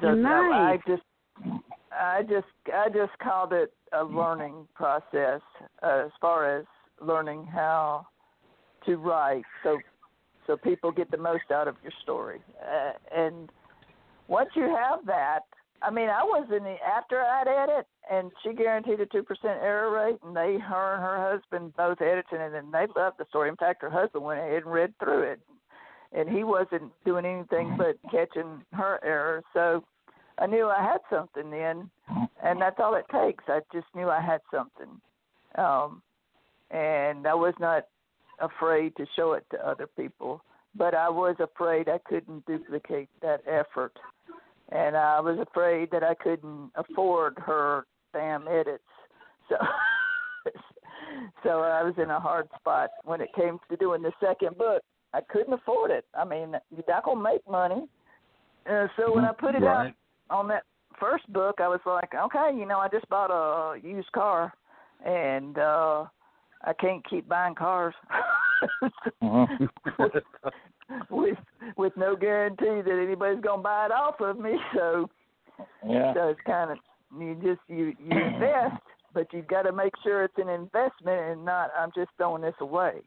So 0.00 0.14
Nice. 0.14 0.52
I 0.52 0.78
just 0.86 1.02
I 1.92 2.22
just 2.22 2.46
I 2.72 2.88
just 2.88 3.18
called 3.22 3.52
it 3.52 3.72
a 3.92 4.04
learning 4.04 4.68
process 4.74 5.40
uh, 5.82 6.04
as 6.06 6.10
far 6.20 6.58
as 6.58 6.64
learning 7.00 7.46
how 7.46 8.06
to 8.86 8.96
write 8.96 9.44
so 9.62 9.78
so 10.46 10.56
people 10.56 10.90
get 10.90 11.10
the 11.10 11.16
most 11.16 11.50
out 11.52 11.68
of 11.68 11.76
your 11.82 11.92
story. 12.02 12.40
Uh, 12.60 12.92
and 13.14 13.50
once 14.28 14.50
you 14.54 14.62
have 14.62 15.06
that, 15.06 15.40
I 15.82 15.90
mean, 15.90 16.08
I 16.08 16.22
was 16.22 16.48
in 16.50 16.64
the 16.64 16.76
after 16.86 17.20
I'd 17.20 17.48
edit, 17.48 17.86
and 18.08 18.30
she 18.42 18.52
guaranteed 18.52 19.00
a 19.00 19.06
two 19.06 19.22
percent 19.22 19.58
error 19.62 19.90
rate, 19.90 20.18
and 20.24 20.36
they, 20.36 20.58
her 20.58 20.94
and 20.94 21.02
her 21.02 21.30
husband 21.30 21.74
both 21.76 22.00
edited 22.00 22.40
it, 22.40 22.54
and 22.54 22.72
they 22.72 22.86
loved 22.96 23.18
the 23.18 23.26
story. 23.28 23.48
In 23.48 23.56
fact, 23.56 23.82
her 23.82 23.90
husband 23.90 24.24
went 24.24 24.40
ahead 24.40 24.62
and 24.62 24.72
read 24.72 24.92
through 24.98 25.22
it, 25.22 25.40
and 26.12 26.28
he 26.28 26.44
wasn't 26.44 26.92
doing 27.04 27.24
anything 27.24 27.76
but 27.76 27.98
catching 28.10 28.62
her 28.72 29.00
errors. 29.04 29.44
So 29.52 29.84
I 30.38 30.46
knew 30.46 30.68
I 30.68 30.82
had 30.82 31.00
something 31.10 31.50
then, 31.50 31.90
and 32.42 32.60
that's 32.60 32.78
all 32.78 32.94
it 32.94 33.06
takes. 33.12 33.44
I 33.48 33.60
just 33.72 33.86
knew 33.94 34.08
I 34.08 34.20
had 34.20 34.40
something, 34.50 35.00
um, 35.56 36.02
and 36.70 37.26
I 37.26 37.34
was 37.34 37.54
not 37.58 37.86
afraid 38.38 38.96
to 38.96 39.06
show 39.16 39.32
it 39.32 39.44
to 39.50 39.68
other 39.68 39.86
people. 39.86 40.42
But 40.76 40.94
I 40.94 41.08
was 41.08 41.34
afraid 41.40 41.88
I 41.88 41.98
couldn't 41.98 42.46
duplicate 42.46 43.08
that 43.22 43.42
effort, 43.44 43.92
and 44.70 44.96
I 44.96 45.20
was 45.20 45.38
afraid 45.38 45.90
that 45.90 46.02
I 46.02 46.14
couldn't 46.14 46.70
afford 46.74 47.38
her 47.38 47.86
damn 48.12 48.46
edits. 48.48 48.84
So, 49.48 49.56
so 51.42 51.60
I 51.60 51.82
was 51.82 51.94
in 51.98 52.10
a 52.10 52.20
hard 52.20 52.48
spot 52.58 52.90
when 53.04 53.20
it 53.20 53.30
came 53.34 53.58
to 53.70 53.76
doing 53.76 54.02
the 54.02 54.12
second 54.20 54.56
book. 54.56 54.82
I 55.12 55.20
couldn't 55.20 55.52
afford 55.52 55.90
it. 55.90 56.04
I 56.14 56.24
mean, 56.24 56.54
you're 56.70 56.84
not 56.88 57.04
gonna 57.04 57.22
make 57.22 57.48
money. 57.48 57.88
Uh, 58.70 58.86
so 58.96 59.14
when 59.14 59.24
I 59.24 59.32
put 59.32 59.54
it 59.54 59.64
out 59.64 59.92
on 60.30 60.46
that 60.48 60.64
first 61.00 61.30
book, 61.32 61.56
I 61.60 61.66
was 61.66 61.80
like, 61.84 62.10
okay, 62.14 62.56
you 62.56 62.66
know, 62.66 62.78
I 62.78 62.88
just 62.88 63.08
bought 63.08 63.30
a 63.30 63.78
used 63.80 64.12
car, 64.12 64.52
and 65.04 65.58
uh 65.58 66.04
I 66.62 66.74
can't 66.74 67.02
keep 67.08 67.26
buying 67.28 67.54
cars 67.54 67.94
Mhm. 69.22 69.68
with 71.10 71.38
with 71.76 71.96
no 71.96 72.16
guarantee 72.16 72.82
that 72.82 73.02
anybody's 73.02 73.42
gonna 73.42 73.62
buy 73.62 73.86
it 73.86 73.92
off 73.92 74.20
of 74.20 74.38
me. 74.38 74.58
So 74.74 75.08
Yeah. 75.86 76.14
so 76.14 76.28
it's 76.28 76.40
kind 76.46 76.70
of 76.70 76.78
you 77.18 77.34
just 77.42 77.60
you 77.68 77.94
you 77.98 78.18
invest, 78.24 78.82
but 79.12 79.32
you've 79.32 79.48
got 79.48 79.62
to 79.62 79.72
make 79.72 79.92
sure 80.02 80.24
it's 80.24 80.38
an 80.38 80.48
investment 80.48 81.20
and 81.20 81.44
not 81.44 81.70
I'm 81.78 81.90
just 81.94 82.10
throwing 82.16 82.42
this 82.42 82.54
away. 82.60 83.02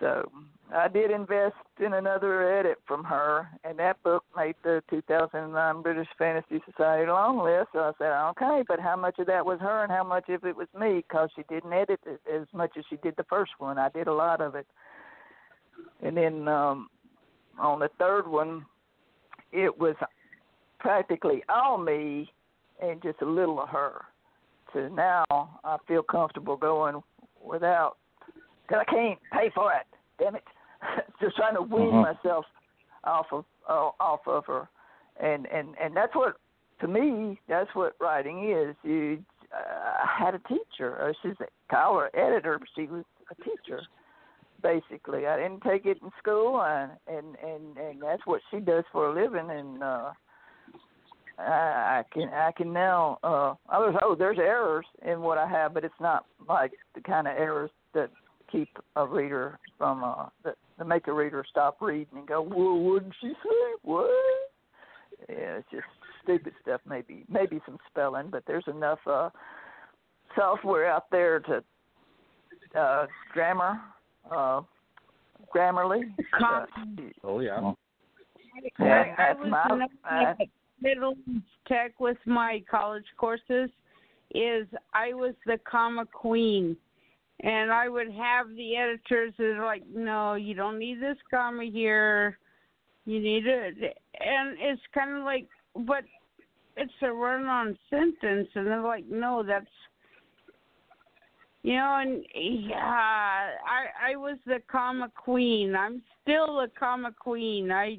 So 0.00 0.30
I 0.74 0.88
did 0.88 1.10
invest 1.10 1.54
in 1.78 1.92
another 1.94 2.58
edit 2.58 2.78
from 2.86 3.04
her, 3.04 3.48
and 3.62 3.78
that 3.78 4.02
book 4.02 4.24
made 4.36 4.56
the 4.64 4.82
2009 4.90 5.82
British 5.82 6.08
Fantasy 6.18 6.60
Society 6.68 7.06
long 7.08 7.38
list. 7.38 7.68
So 7.72 7.80
I 7.80 7.92
said, 7.98 8.12
okay, 8.30 8.64
but 8.66 8.80
how 8.80 8.96
much 8.96 9.18
of 9.18 9.26
that 9.26 9.46
was 9.46 9.60
her 9.60 9.82
and 9.84 9.92
how 9.92 10.02
much 10.02 10.28
of 10.28 10.44
it 10.44 10.56
was 10.56 10.68
me? 10.78 10.96
Because 10.96 11.30
she 11.36 11.42
didn't 11.48 11.72
edit 11.72 12.00
it 12.06 12.20
as 12.32 12.46
much 12.52 12.72
as 12.76 12.84
she 12.90 12.96
did 12.96 13.14
the 13.16 13.24
first 13.24 13.52
one. 13.58 13.78
I 13.78 13.88
did 13.88 14.08
a 14.08 14.14
lot 14.14 14.40
of 14.40 14.54
it. 14.54 14.66
And 16.02 16.16
then 16.16 16.48
um, 16.48 16.88
on 17.58 17.78
the 17.78 17.88
third 17.98 18.28
one, 18.28 18.66
it 19.52 19.78
was 19.78 19.94
practically 20.78 21.42
all 21.48 21.78
me 21.78 22.30
and 22.82 23.02
just 23.02 23.22
a 23.22 23.26
little 23.26 23.60
of 23.60 23.68
her. 23.70 24.02
So 24.72 24.88
now 24.88 25.24
I 25.30 25.76
feel 25.86 26.02
comfortable 26.02 26.56
going 26.56 27.00
without, 27.42 27.96
because 28.66 28.84
I 28.86 28.90
can't 28.90 29.18
pay 29.32 29.50
for 29.54 29.72
it. 29.72 29.86
Damn 30.18 30.36
it! 30.36 30.44
just 31.20 31.36
trying 31.36 31.54
to 31.54 31.62
wean 31.62 31.92
Mhm. 31.92 32.02
myself 32.02 32.44
off 33.04 33.32
of 33.32 33.44
uh, 33.68 33.90
off 34.00 34.26
of 34.26 34.44
her, 34.46 34.68
and 35.18 35.46
and 35.46 35.76
and 35.78 35.96
that's 35.96 36.14
what 36.14 36.36
to 36.80 36.88
me 36.88 37.40
that's 37.48 37.72
what 37.74 37.94
writing 38.00 38.50
is. 38.50 38.76
You 38.82 39.24
uh, 39.52 40.02
I 40.02 40.06
had 40.18 40.34
a 40.34 40.40
teacher. 40.40 41.00
Uh, 41.00 41.12
she's 41.22 41.40
a 41.40 41.46
her 41.70 42.10
editor, 42.14 42.58
but 42.58 42.68
she 42.74 42.86
was 42.86 43.04
a 43.30 43.34
teacher 43.36 43.80
basically. 44.64 45.26
I 45.26 45.36
didn't 45.36 45.62
take 45.62 45.84
it 45.84 45.98
in 46.02 46.10
school, 46.18 46.60
and 46.62 46.90
and 47.06 47.36
and, 47.44 47.76
and 47.76 48.02
that's 48.02 48.22
what 48.24 48.40
she 48.50 48.58
does 48.58 48.82
for 48.90 49.10
a 49.10 49.14
living. 49.14 49.50
And 49.50 49.82
uh, 49.82 50.10
I, 51.38 52.02
can 52.12 52.30
I 52.30 52.50
can 52.56 52.72
now. 52.72 53.18
Uh, 53.22 53.54
I 53.68 53.78
was 53.78 53.94
oh, 54.02 54.16
there's 54.16 54.38
errors 54.38 54.86
in 55.06 55.20
what 55.20 55.38
I 55.38 55.46
have, 55.46 55.74
but 55.74 55.84
it's 55.84 55.94
not 56.00 56.24
like 56.48 56.72
the 56.94 57.02
kind 57.02 57.28
of 57.28 57.36
errors 57.36 57.70
that 57.92 58.10
keep 58.50 58.68
a 58.96 59.06
reader 59.06 59.58
from 59.78 60.02
uh 60.02 60.26
that, 60.44 60.56
that 60.78 60.86
make 60.86 61.06
a 61.08 61.12
reader 61.12 61.44
stop 61.48 61.76
reading 61.80 62.18
and 62.18 62.26
go, 62.26 62.42
well, 62.42 62.98
did 62.98 63.12
she 63.20 63.28
say? 63.28 63.74
What? 63.82 64.10
Yeah, 65.28 65.58
it's 65.58 65.68
just 65.70 65.84
stupid 66.22 66.54
stuff. 66.62 66.80
Maybe 66.88 67.24
maybe 67.28 67.60
some 67.66 67.78
spelling, 67.90 68.28
but 68.30 68.44
there's 68.46 68.64
enough 68.66 69.00
uh 69.06 69.28
software 70.34 70.90
out 70.90 71.10
there 71.10 71.40
to 71.40 71.62
uh 72.78 73.06
grammar 73.32 73.80
uh 74.30 74.60
Grammarly. 75.54 76.02
Oh 77.22 77.40
yeah. 77.40 77.72
yeah, 78.78 79.04
I, 79.18 79.22
I 79.22 79.34
that's 79.34 79.40
was 79.40 79.50
my 79.50 79.74
in 79.74 79.82
uh, 80.10 80.34
middle 80.80 81.14
tech 81.68 81.98
with 82.00 82.18
my 82.26 82.62
college 82.70 83.04
courses. 83.16 83.70
Is 84.34 84.66
I 84.92 85.14
was 85.14 85.34
the 85.46 85.58
comma 85.70 86.06
queen, 86.06 86.76
and 87.40 87.70
I 87.70 87.88
would 87.88 88.10
have 88.10 88.48
the 88.56 88.76
editors 88.76 89.32
that 89.38 89.56
are 89.56 89.64
like, 89.64 89.84
no, 89.94 90.34
you 90.34 90.54
don't 90.54 90.78
need 90.78 91.00
this 91.00 91.18
comma 91.30 91.64
here. 91.64 92.38
You 93.06 93.20
need 93.20 93.46
it, 93.46 93.74
and 94.18 94.56
it's 94.58 94.80
kind 94.92 95.16
of 95.16 95.24
like, 95.24 95.46
but 95.86 96.04
it's 96.76 96.92
a 97.02 97.12
run-on 97.12 97.78
sentence, 97.90 98.48
and 98.54 98.66
they're 98.66 98.80
like, 98.80 99.04
no, 99.08 99.44
that's 99.46 99.66
you 101.64 101.76
know, 101.76 101.98
and 102.02 102.24
yeah, 102.34 102.76
I 102.76 104.12
I 104.12 104.16
was 104.16 104.36
the 104.46 104.60
comma 104.70 105.10
queen. 105.16 105.74
I'm 105.74 106.02
still 106.22 106.58
the 106.58 106.70
comma 106.78 107.10
queen. 107.18 107.72
I 107.72 107.98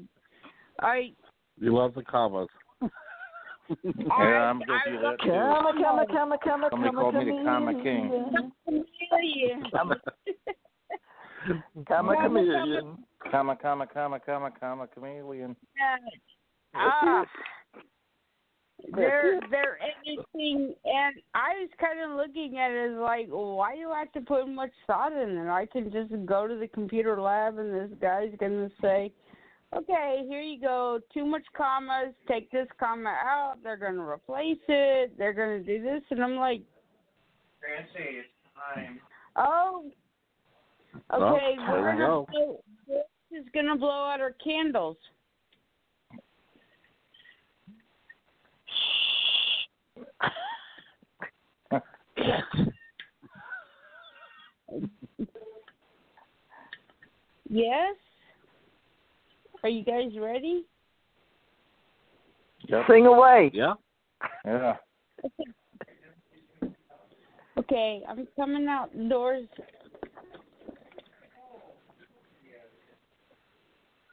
I 0.80 1.12
You 1.58 1.74
love 1.76 1.94
the 1.94 2.04
commas. 2.04 2.48
Yeah, 2.80 4.50
I'm 4.50 4.60
guilty 4.60 4.94
of 4.94 5.02
that 5.02 5.16
too. 5.20 5.30
Comma, 5.30 5.72
comma, 5.82 6.06
comma, 6.06 6.38
comma, 6.38 6.68
Somebody 6.70 6.94
comma, 6.94 7.02
called 7.02 7.14
me 7.16 7.24
the 7.24 7.42
comma 7.44 7.82
king. 7.82 8.08
chameleon. 9.10 9.64
Comma, 9.72 9.96
comma, 11.88 12.14
chameleon. 12.22 12.98
Comma, 13.32 13.56
comma, 13.56 13.86
comma, 13.88 14.20
comma, 14.20 14.50
comma, 14.60 14.86
chameleon. 14.94 15.56
ah, 16.76 17.24
they're 18.94 19.40
they're 19.50 19.78
anything, 19.80 20.74
and 20.84 21.16
I 21.34 21.54
was 21.60 21.70
kind 21.80 22.00
of 22.00 22.16
looking 22.16 22.58
at 22.58 22.70
it 22.70 22.92
as 22.92 22.98
like, 22.98 23.26
why 23.28 23.74
do 23.74 23.90
I 23.90 24.00
have 24.00 24.12
to 24.12 24.20
put 24.20 24.48
much 24.48 24.72
thought 24.86 25.12
in 25.12 25.36
it? 25.36 25.48
I 25.48 25.66
can 25.66 25.90
just 25.90 26.12
go 26.26 26.46
to 26.46 26.56
the 26.56 26.68
computer 26.68 27.20
lab, 27.20 27.58
and 27.58 27.74
this 27.74 27.98
guy's 28.00 28.32
gonna 28.38 28.70
say, 28.80 29.12
okay, 29.74 30.24
here 30.28 30.40
you 30.40 30.60
go, 30.60 31.00
too 31.12 31.24
much 31.24 31.44
commas, 31.56 32.14
take 32.28 32.50
this 32.50 32.68
comma 32.78 33.16
out. 33.24 33.56
They're 33.62 33.76
gonna 33.76 34.06
replace 34.06 34.58
it. 34.68 35.16
They're 35.16 35.32
gonna 35.32 35.60
do 35.60 35.82
this, 35.82 36.02
and 36.10 36.22
I'm 36.22 36.36
like, 36.36 36.62
Francie, 37.60 38.18
it's 38.18 38.28
time. 38.74 39.00
oh, 39.36 39.90
okay, 41.12 41.56
there 41.56 41.80
we're 41.80 41.92
gonna 41.92 42.06
go. 42.06 42.26
blow, 42.30 42.60
this 42.86 43.40
is 43.40 43.46
gonna 43.54 43.76
blow 43.76 44.10
out 44.10 44.20
our 44.20 44.34
candles. 44.44 44.98
Yes. 57.56 57.96
Are 59.62 59.70
you 59.70 59.82
guys 59.82 60.10
ready? 60.20 60.66
Yep. 62.68 62.82
Sing 62.90 63.06
away. 63.06 63.50
Yeah. 63.54 63.74
Yeah. 64.44 64.76
Okay, 67.58 68.02
I'm 68.06 68.28
coming 68.36 68.68
outdoors. 68.68 69.48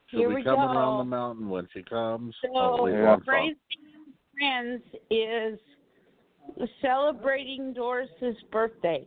She'll 0.09 0.19
Here 0.21 0.29
be 0.29 0.35
we 0.35 0.43
coming 0.43 0.65
go. 0.65 0.71
around 0.71 0.97
the 0.99 1.03
mountain 1.03 1.49
when 1.49 1.67
she 1.73 1.83
comes. 1.83 2.33
So, 2.41 2.47
Hopefully 2.53 2.93
Yeah. 2.93 3.09
one 3.09 3.19
song. 3.19 3.25
Friends 3.25 3.57
Friends 4.39 4.83
is 5.11 5.59
celebrating 6.81 7.73
Doris's 7.73 8.41
birthday. 8.49 9.05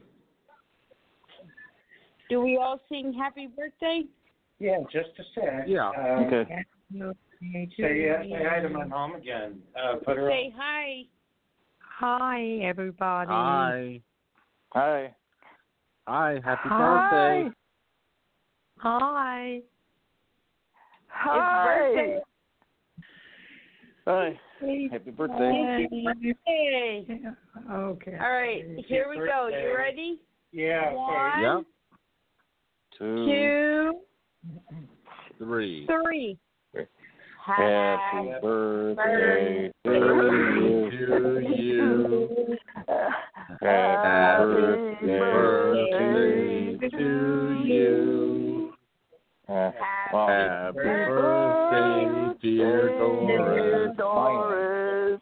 Do 2.28 2.42
we 2.42 2.58
all 2.58 2.78
sing 2.90 3.14
happy 3.14 3.46
birthday? 3.46 4.04
Yeah, 4.58 4.78
just 4.90 5.10
a 5.18 5.22
sec. 5.34 5.64
Yeah. 5.66 5.90
Uh, 5.90 6.24
Okay. 6.24 6.64
Say, 7.78 8.08
uh, 8.08 8.22
say 8.22 8.44
hi 8.48 8.60
to 8.60 8.68
my 8.68 8.84
mom 8.84 9.16
again. 9.16 9.60
Uh, 9.74 9.96
put 9.96 10.16
her 10.16 10.30
Say 10.30 10.54
hi. 10.56 11.02
Hi, 11.80 12.58
everybody. 12.62 13.32
Hi. 13.32 14.00
Hi. 14.72 15.14
Hi. 16.06 16.40
Happy 16.44 16.68
Hi. 16.68 16.78
birthday. 16.78 17.50
Hi. 18.78 19.60
Hi. 21.08 21.64
birthday. 21.64 22.20
Hi. 24.06 24.40
Happy 24.92 25.10
birthday. 25.10 25.88
Hey. 26.46 27.06
Okay. 27.70 28.16
All 28.20 28.30
right, 28.30 28.64
here 28.86 29.08
we 29.10 29.16
go. 29.16 29.48
You 29.48 29.76
ready? 29.76 30.20
Yeah. 30.52 30.92
One, 30.92 31.40
Yep. 31.40 31.64
Two. 32.98 33.24
two, 33.24 34.00
Three. 35.38 35.86
three. 35.86 36.38
Happy 37.46 38.32
birthday 38.42 39.70
to 39.84 39.90
To 40.90 41.40
you. 41.56 42.56
Happy 43.60 45.06
birthday 45.06 46.88
to 46.90 47.62
you. 47.64 48.72
Happy 49.46 50.74
birthday, 50.74 52.06
dear 52.42 53.94
Doris. 53.96 55.20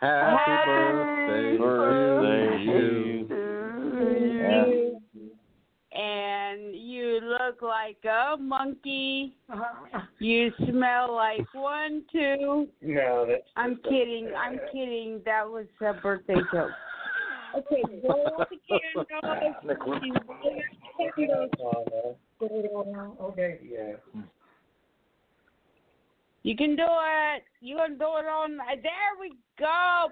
Happy 0.00 1.58
birthday 1.58 2.56
to 2.56 3.28
you. 3.28 4.89
Yeah. 7.50 7.58
And 7.58 7.58
you 7.58 7.58
look 7.58 7.62
like 7.62 8.04
a 8.04 8.36
monkey. 8.36 9.36
You 10.18 10.52
smell 10.68 11.14
like 11.14 11.46
one, 11.54 12.04
two. 12.12 12.68
No, 12.82 13.24
that's. 13.26 13.42
I'm 13.56 13.76
kidding. 13.76 14.30
I'm 14.36 14.58
kidding. 14.70 15.22
That 15.24 15.48
was 15.48 15.64
a 15.80 15.94
birthday 15.94 16.34
joke. 16.52 16.70
Okay, 17.56 17.82
blow 18.02 18.24
the 18.38 18.56
candles. 18.68 19.06
Okay. 23.20 23.58
Yeah. 23.66 23.92
You 26.42 26.56
can 26.56 26.76
do 26.76 26.84
it. 26.86 27.42
You 27.60 27.76
can 27.76 27.98
do 27.98 28.04
it 28.04 28.26
on. 28.26 28.58
There 28.58 29.16
we 29.20 29.32
go. 29.58 30.08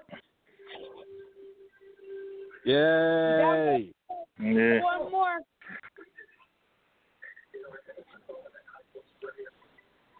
Yay! 2.65 3.93
Yeah. 4.39 4.83
One 4.83 5.11
more. 5.11 5.39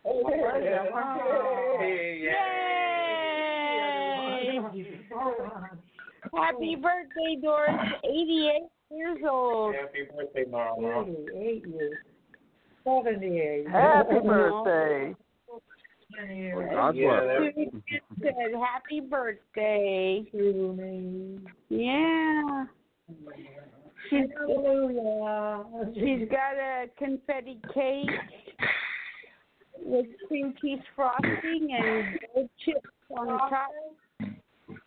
Yay! 0.05 0.19
Happy 6.33 6.75
birthday, 6.75 7.35
Doris. 7.41 7.75
88 8.03 8.69
years 8.91 9.17
old. 9.29 9.75
Happy 9.75 10.07
birthday, 10.15 10.45
Mama. 10.49 11.05
88 11.33 11.67
years. 11.67 11.97
78. 12.85 13.67
Happy 13.69 14.19
birthday. 14.25 15.15
God 16.73 16.95
Yeah, 16.95 17.19
bless. 17.21 17.53
Susan 17.55 17.81
said 18.21 18.53
happy 18.59 18.99
birthday. 18.99 20.23
Yeah. 21.69 22.65
She's, 24.09 24.27
she's 25.95 26.29
got 26.29 26.55
a 26.57 26.87
confetti 26.97 27.59
cake 27.73 28.09
with 29.83 30.05
cream 30.27 30.53
cheese 30.61 30.79
frosting 30.95 31.69
and 31.71 32.19
gold 32.33 32.49
chips 32.65 32.89
on 33.17 33.27
top. 33.27 33.69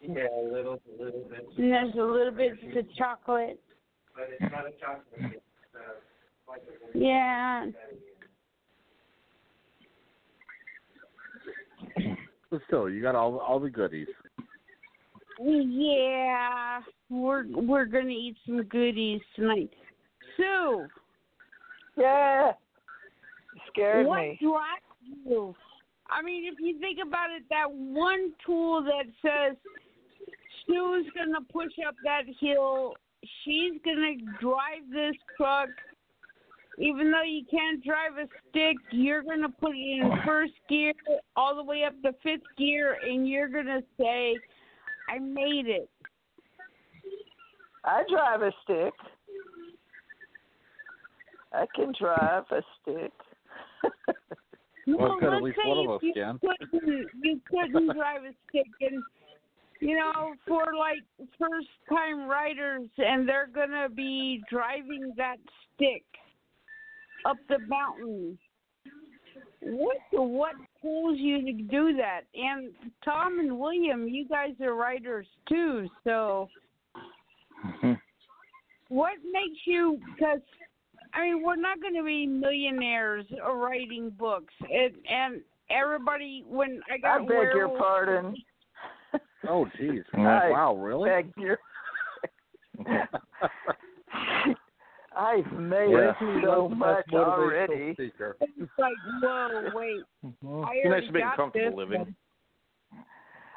Yeah, 0.01 0.25
a 0.25 0.53
little, 0.53 0.81
a 0.99 1.03
little 1.03 1.25
bit. 1.29 1.49
And 1.59 1.73
there's 1.73 1.95
a 1.95 2.03
little 2.03 2.33
bit 2.33 2.53
of 2.77 2.95
chocolate. 2.97 3.61
But 4.15 4.29
it's 4.39 4.53
not 4.53 4.67
a 4.67 4.73
chocolate. 4.81 5.33
It's 5.35 5.43
uh, 5.75 5.93
like 6.49 6.63
a 6.95 6.99
Yeah. 6.99 7.67
But 12.51 12.61
still, 12.67 12.91
you 12.91 13.01
got 13.01 13.15
all 13.15 13.39
all 13.39 13.59
the 13.59 13.71
goodies. 13.71 14.09
Yeah. 15.41 16.81
We're 17.09 17.45
we're 17.49 17.87
gonna 17.87 18.11
eat 18.11 18.37
some 18.47 18.63
goodies 18.65 19.21
tonight. 19.35 19.71
Sue, 20.37 20.87
Yeah. 21.97 22.53
Scared 23.73 24.07
what 24.07 24.21
me. 24.21 24.39
drives 24.41 24.83
you? 25.25 25.55
I 26.11 26.23
mean, 26.23 26.45
if 26.45 26.61
you 26.61 26.79
think 26.79 26.99
about 27.05 27.31
it, 27.31 27.43
that 27.49 27.71
one 27.71 28.33
tool 28.45 28.83
that 28.83 29.07
says 29.23 29.57
Sue's 30.67 31.07
gonna 31.17 31.41
push 31.53 31.73
up 31.87 31.95
that 32.05 32.25
hill, 32.39 32.95
she's 33.45 33.81
gonna 33.85 34.17
drive 34.41 34.89
this 34.93 35.17
truck. 35.37 35.69
Even 36.79 37.11
though 37.11 37.23
you 37.23 37.45
can't 37.51 37.85
drive 37.85 38.17
a 38.19 38.27
stick, 38.49 38.77
you're 38.91 39.23
gonna 39.23 39.49
put 39.49 39.75
it 39.75 40.01
in 40.01 40.11
first 40.25 40.55
gear 40.69 40.93
all 41.37 41.55
the 41.55 41.63
way 41.63 41.85
up 41.85 41.95
to 42.03 42.13
fifth 42.23 42.43
gear, 42.57 42.99
and 43.03 43.29
you're 43.29 43.49
gonna 43.49 43.83
say, 43.99 44.39
"I 45.09 45.19
made 45.19 45.69
it." 45.69 45.91
I 47.85 48.05
drive 48.09 48.43
a 48.43 48.53
stick. 48.63 48.95
I 51.53 51.67
can 51.75 51.93
drive 51.99 52.51
a 52.51 52.63
stick. 52.81 53.13
Well, 54.87 55.19
let's 55.23 55.43
least 55.43 55.59
say 55.63 55.69
one 55.69 55.87
of 55.87 55.95
us 55.95 56.01
you 56.03 56.13
can. 56.13 56.39
Couldn't, 56.41 57.07
you 57.23 57.41
couldn't 57.49 57.95
drive 57.95 58.23
a 58.25 58.33
stick, 58.49 58.67
and 58.81 59.03
you 59.81 59.97
know, 59.97 60.35
for 60.47 60.65
like 60.77 61.03
first 61.39 61.69
time 61.89 62.29
riders, 62.29 62.89
and 62.99 63.29
they're 63.29 63.49
gonna 63.53 63.89
be 63.89 64.43
driving 64.51 65.13
that 65.17 65.37
stick 65.75 66.05
up 67.25 67.37
the 67.49 67.59
mountain. 67.69 68.39
What 69.61 69.97
what 70.13 70.55
pulls 70.81 71.19
you 71.19 71.45
to 71.47 71.53
do 71.53 71.97
that? 71.97 72.23
And 72.35 72.73
Tom 73.05 73.39
and 73.39 73.59
William, 73.59 74.09
you 74.09 74.27
guys 74.27 74.51
are 74.61 74.75
riders 74.75 75.27
too, 75.49 75.89
so 76.03 76.49
what 78.89 79.13
makes 79.33 79.61
you? 79.65 79.99
Because 80.15 80.41
I 81.15 81.23
mean, 81.23 81.43
we're 81.43 81.57
not 81.57 81.81
going 81.81 81.95
to 81.95 82.03
be 82.05 82.27
millionaires 82.27 83.27
writing 83.47 84.11
books, 84.19 84.55
and 84.63 84.95
and 85.11 85.43
everybody 85.71 86.45
when 86.49 86.81
I 86.93 86.99
got. 86.99 87.17
I 87.17 87.19
got 87.21 87.29
beg 87.29 87.55
your 87.55 87.69
pardon. 87.79 88.35
Oh, 89.49 89.67
jeez. 89.81 90.05
Wow, 90.15 90.75
really? 90.77 91.11
beg 91.11 91.33
your. 91.37 91.59
I've 95.17 95.53
made 95.53 95.91
Yeah. 95.91 96.13
so 96.43 96.69
much 96.71 97.05
already. 97.13 97.95
It's 97.99 98.71
like, 98.79 98.95
whoa, 99.23 99.69
wait. 99.75 100.01
I 100.25 100.29
It's 100.29 100.43
already 100.45 100.89
nice 100.89 101.05
to 101.07 101.13
make 101.13 101.23
got 101.23 101.35
a 101.35 101.37
comfortable 101.37 101.71
this 101.71 101.77
living. 101.77 101.99
one. 102.01 102.17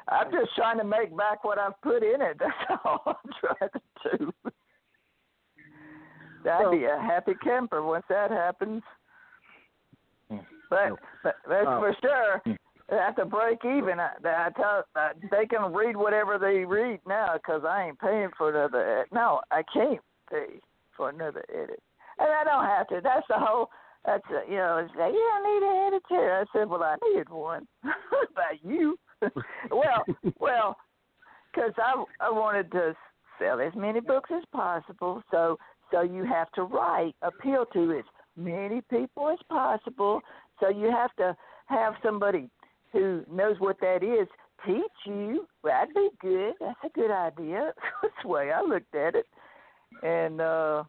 I'm 0.08 0.30
just 0.30 0.54
trying 0.54 0.78
to 0.78 0.84
make 0.84 1.16
back 1.16 1.44
what 1.44 1.58
I've 1.58 1.80
put 1.80 2.02
in 2.02 2.20
it. 2.20 2.36
That's 2.38 2.80
all 2.84 3.02
I'm 3.06 3.14
trying 3.40 3.70
to 3.72 4.18
do. 4.18 4.32
That'd 6.44 6.70
be 6.70 6.84
a 6.84 6.98
happy 7.00 7.34
camper 7.42 7.82
once 7.82 8.04
that 8.08 8.30
happens. 8.30 8.82
But, 10.68 10.90
but 11.22 11.36
that's 11.48 11.66
Oh. 11.68 11.80
for 11.80 11.96
sure. 12.00 12.42
They 12.88 12.96
have 12.96 13.16
to 13.16 13.24
break 13.24 13.64
even. 13.64 13.98
I, 13.98 14.10
I 14.24 14.50
tell, 14.56 14.84
uh, 14.94 15.08
they 15.30 15.46
can 15.46 15.72
read 15.72 15.96
whatever 15.96 16.38
they 16.38 16.64
read 16.64 17.00
now 17.06 17.34
because 17.34 17.62
I 17.64 17.84
ain't 17.86 17.98
paying 17.98 18.30
for 18.36 18.50
another. 18.50 19.00
ed- 19.00 19.06
No, 19.12 19.40
I 19.50 19.62
can't 19.72 20.00
pay 20.30 20.60
for 20.96 21.08
another 21.10 21.44
edit, 21.52 21.82
and 22.18 22.28
I 22.30 22.44
don't 22.44 22.64
have 22.64 22.86
to. 22.88 23.00
That's 23.02 23.26
the 23.28 23.38
whole. 23.38 23.70
That's 24.04 24.24
a, 24.30 24.48
you 24.48 24.56
know. 24.56 24.78
It's 24.78 24.94
like 24.96 25.12
you 25.12 25.18
don't 25.18 25.44
need 25.44 25.66
an 25.68 25.86
editor. 25.88 26.32
I 26.40 26.44
said, 26.56 26.68
well, 26.68 26.82
I 26.84 26.94
needed 27.08 27.28
one 27.28 27.66
by 27.82 28.58
you. 28.62 28.96
well, 29.70 30.04
well, 30.40 30.76
because 31.52 31.72
I 31.78 32.04
I 32.20 32.30
wanted 32.30 32.70
to 32.72 32.94
sell 33.40 33.60
as 33.60 33.72
many 33.74 33.98
books 34.00 34.30
as 34.34 34.44
possible. 34.52 35.22
So 35.32 35.58
so 35.90 36.02
you 36.02 36.24
have 36.24 36.50
to 36.52 36.62
write 36.62 37.14
appeal 37.22 37.66
to 37.72 37.92
as 37.98 38.04
many 38.36 38.82
people 38.90 39.28
as 39.30 39.38
possible. 39.48 40.20
So 40.60 40.68
you 40.68 40.90
have 40.90 41.14
to 41.16 41.36
have 41.66 41.94
somebody 42.02 42.50
who 42.92 43.24
knows 43.30 43.56
what 43.58 43.80
that 43.80 44.02
is 44.02 44.28
teach 44.64 44.82
you. 45.04 45.46
Well, 45.62 45.72
that'd 45.74 45.94
be 45.94 46.08
good. 46.20 46.54
That's 46.60 46.78
a 46.84 46.88
good 46.88 47.10
idea. 47.10 47.72
That's 48.02 48.14
the 48.22 48.28
way 48.28 48.50
I 48.52 48.62
looked 48.62 48.94
at 48.94 49.14
it. 49.14 49.26
And 50.02 50.40
uh 50.40 50.84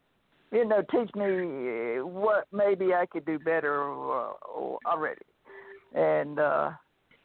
you 0.52 0.64
know, 0.66 0.82
teach 0.90 1.14
me 1.14 2.02
what 2.02 2.48
maybe 2.54 2.94
I 2.94 3.06
could 3.06 3.26
do 3.26 3.38
better 3.38 3.84
uh, 3.84 4.32
already. 4.86 5.26
And 5.94 6.40
uh 6.40 6.72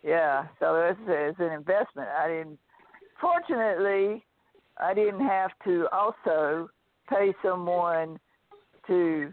yeah, 0.03 0.47
so 0.59 0.75
it's, 0.77 0.99
it's 1.07 1.39
an 1.39 1.53
investment. 1.53 2.09
I 2.09 2.27
didn't. 2.29 2.59
Fortunately, 3.21 4.25
I 4.79 4.95
didn't 4.95 5.21
have 5.21 5.53
to 5.65 5.87
also 5.93 6.69
pay 7.09 7.33
someone 7.43 8.19
to 8.87 9.33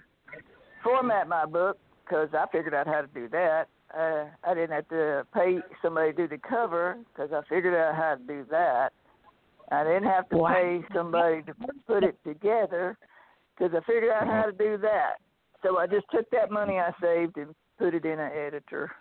format 0.84 1.28
my 1.28 1.46
book 1.46 1.78
because 2.04 2.30
I 2.34 2.46
figured 2.52 2.74
out 2.74 2.88
how 2.88 3.02
to 3.02 3.08
do 3.08 3.28
that. 3.30 3.66
Uh, 3.98 4.26
I 4.44 4.54
didn't 4.54 4.72
have 4.72 4.88
to 4.90 5.26
pay 5.34 5.60
somebody 5.82 6.12
to 6.14 6.18
do 6.18 6.28
the 6.28 6.42
cover 6.48 6.98
because 7.12 7.32
I 7.34 7.42
figured 7.50 7.76
out 7.76 7.96
how 7.96 8.16
to 8.16 8.22
do 8.22 8.46
that. 8.52 8.90
I 9.72 9.84
didn't 9.84 10.04
have 10.04 10.30
to 10.30 10.38
Wow. 10.38 10.54
pay 10.54 10.84
somebody 10.94 11.44
to 11.44 11.54
put 11.88 12.04
it 12.04 12.18
together 12.24 12.98
because 13.56 13.74
I 13.76 13.82
figured 13.82 14.12
out 14.12 14.28
how 14.28 14.46
to 14.46 14.52
do 14.52 14.78
that. 14.78 15.16
So 15.62 15.78
I 15.78 15.88
just 15.88 16.06
took 16.12 16.30
that 16.32 16.50
money 16.52 16.80
I 16.80 16.94
saved 17.02 17.38
and 17.38 17.54
put 17.78 17.94
it 17.94 18.06
in 18.06 18.20
an 18.20 18.32
editor. 18.32 18.92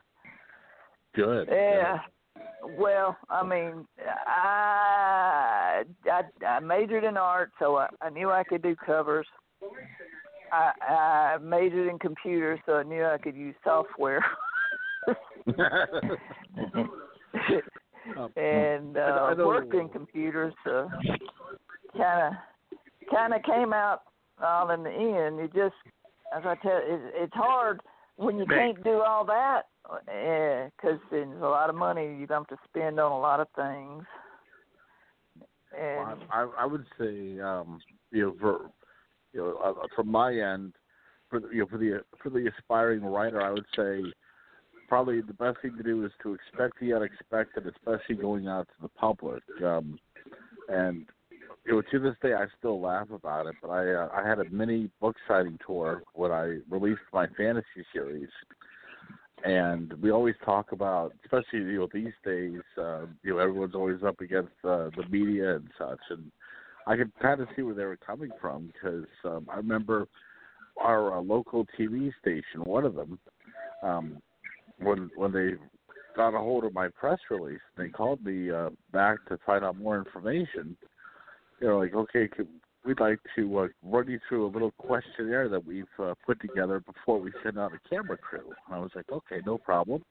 Good. 1.14 1.48
Yeah. 1.48 1.98
Well, 2.78 3.16
I 3.30 3.44
mean, 3.44 3.86
I 4.26 5.82
I, 6.10 6.44
I 6.44 6.60
majored 6.60 7.04
in 7.04 7.16
art, 7.16 7.50
so 7.58 7.76
I, 7.76 7.88
I 8.00 8.10
knew 8.10 8.30
I 8.30 8.44
could 8.44 8.62
do 8.62 8.76
covers. 8.76 9.26
I, 10.52 10.72
I 10.82 11.38
majored 11.38 11.88
in 11.88 11.98
computers, 11.98 12.58
so 12.66 12.74
I 12.74 12.82
knew 12.82 13.04
I 13.04 13.18
could 13.18 13.36
use 13.36 13.54
software. 13.64 14.24
And 18.36 18.96
uh, 18.96 19.00
I 19.00 19.34
worked 19.34 19.74
in 19.74 19.88
computers, 19.88 20.54
so 20.64 20.88
kind 21.96 22.26
of 22.26 22.32
kind 23.10 23.34
of 23.34 23.42
came 23.42 23.72
out 23.72 24.02
all 24.42 24.70
in 24.70 24.82
the 24.82 24.90
end. 24.90 25.40
It 25.40 25.52
just, 25.54 25.74
as 26.34 26.42
I 26.44 26.54
tell, 26.62 26.78
it, 26.78 27.00
it's 27.14 27.34
hard 27.34 27.80
when 28.16 28.38
you 28.38 28.46
can't 28.46 28.82
do 28.82 29.02
all 29.02 29.24
that 29.26 29.62
because 29.88 30.98
there's 31.10 31.42
a 31.42 31.46
lot 31.46 31.70
of 31.70 31.76
money 31.76 32.16
you 32.18 32.26
don't 32.26 32.48
have 32.48 32.58
to 32.58 32.64
spend 32.68 33.00
on 33.00 33.12
a 33.12 33.18
lot 33.18 33.40
of 33.40 33.48
things. 33.56 34.04
And 35.78 36.20
I, 36.30 36.48
I 36.58 36.66
would 36.66 36.86
say, 36.98 37.40
um, 37.40 37.80
you 38.10 38.26
know, 38.26 38.34
for 38.40 38.70
you 39.32 39.40
know, 39.40 39.58
uh, 39.62 39.86
from 39.94 40.08
my 40.08 40.32
end, 40.32 40.74
for 41.28 41.40
you 41.52 41.60
know, 41.60 41.66
for 41.66 41.78
the 41.78 42.02
for 42.22 42.30
the 42.30 42.50
aspiring 42.56 43.04
writer, 43.04 43.42
I 43.42 43.50
would 43.50 43.66
say 43.76 44.02
probably 44.88 45.20
the 45.20 45.34
best 45.34 45.58
thing 45.60 45.76
to 45.76 45.82
do 45.82 46.04
is 46.04 46.12
to 46.22 46.34
expect 46.34 46.80
the 46.80 46.94
unexpected, 46.94 47.66
especially 47.66 48.16
going 48.16 48.48
out 48.48 48.66
to 48.68 48.82
the 48.82 48.88
public. 48.88 49.42
Um, 49.62 49.98
and 50.68 51.06
you 51.66 51.74
know, 51.74 51.82
to 51.82 51.98
this 51.98 52.14
day, 52.22 52.32
I 52.32 52.46
still 52.58 52.80
laugh 52.80 53.10
about 53.10 53.46
it. 53.46 53.56
But 53.60 53.68
I 53.68 53.92
uh, 53.92 54.08
I 54.14 54.26
had 54.26 54.38
a 54.38 54.48
mini 54.50 54.90
book 55.00 55.16
signing 55.26 55.58
tour 55.64 56.02
when 56.14 56.32
I 56.32 56.58
released 56.70 57.02
my 57.12 57.26
fantasy 57.36 57.84
series, 57.92 58.28
and 59.44 59.92
we 60.02 60.10
always 60.10 60.34
talk 60.44 60.72
about, 60.72 61.12
especially 61.24 61.60
you 61.60 61.78
know 61.78 61.88
these 61.92 62.12
days, 62.24 62.60
uh, 62.76 63.06
you 63.22 63.34
know 63.34 63.38
everyone's 63.38 63.74
always 63.74 64.02
up 64.02 64.20
against 64.20 64.52
uh, 64.64 64.90
the 64.96 65.04
media 65.10 65.56
and 65.56 65.68
such, 65.78 66.00
and 66.10 66.30
I 66.86 66.96
could 66.96 67.12
kind 67.20 67.40
of 67.40 67.48
see 67.54 67.62
where 67.62 67.74
they 67.74 67.84
were 67.84 67.96
coming 67.96 68.30
from 68.40 68.72
because 68.72 69.06
um, 69.24 69.46
I 69.52 69.56
remember 69.56 70.08
our 70.80 71.18
uh, 71.18 71.20
local 71.20 71.66
TV 71.78 72.12
station, 72.20 72.62
one 72.64 72.84
of 72.84 72.94
them, 72.94 73.18
um, 73.82 74.22
when 74.80 75.10
when 75.16 75.32
they 75.32 75.50
got 76.16 76.34
a 76.34 76.38
hold 76.38 76.64
of 76.64 76.74
my 76.74 76.88
press 76.88 77.18
release, 77.30 77.60
they 77.76 77.88
called 77.88 78.24
me 78.24 78.50
uh, 78.50 78.70
back 78.92 79.18
to 79.28 79.38
find 79.46 79.64
out 79.64 79.78
more 79.78 79.98
information. 79.98 80.76
They're 81.60 81.76
like, 81.76 81.94
okay, 81.94 82.28
we'd 82.88 83.00
like 83.00 83.18
to 83.36 83.58
uh, 83.58 83.68
run 83.82 84.08
you 84.08 84.18
through 84.26 84.46
a 84.46 84.48
little 84.48 84.72
questionnaire 84.78 85.50
that 85.50 85.64
we've 85.64 85.84
uh, 85.98 86.14
put 86.24 86.40
together 86.40 86.80
before 86.80 87.20
we 87.20 87.30
send 87.44 87.58
out 87.58 87.72
a 87.74 87.88
camera 87.88 88.16
crew. 88.16 88.50
And 88.66 88.74
I 88.74 88.78
was 88.78 88.90
like, 88.96 89.04
okay, 89.12 89.40
no 89.44 89.58
problem. 89.58 90.02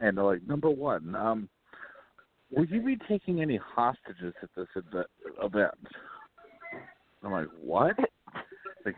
And 0.00 0.16
they're 0.16 0.24
like, 0.24 0.46
number 0.46 0.70
one, 0.70 1.16
um, 1.16 1.48
will 2.52 2.64
you 2.64 2.80
be 2.80 2.96
taking 3.08 3.42
any 3.42 3.58
hostages 3.74 4.34
at 4.40 4.48
this 4.56 4.68
event? 4.76 5.06
event? 5.42 5.74
I'm 7.24 7.32
like, 7.32 7.48
what? 7.60 7.96
Like, 8.84 8.94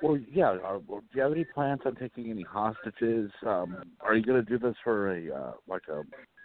well, 0.00 0.16
yeah. 0.32 0.56
Are, 0.64 0.78
do 0.78 1.02
you 1.12 1.22
have 1.22 1.32
any 1.32 1.44
plans 1.44 1.80
on 1.84 1.96
taking 1.96 2.30
any 2.30 2.42
hostages? 2.42 3.32
Um, 3.44 3.82
are 4.00 4.14
you 4.14 4.24
going 4.24 4.44
to 4.44 4.48
do 4.48 4.60
this 4.60 4.76
for 4.84 5.16
a 5.16 5.34
uh, 5.34 5.52
like 5.66 5.82
a 5.90 6.02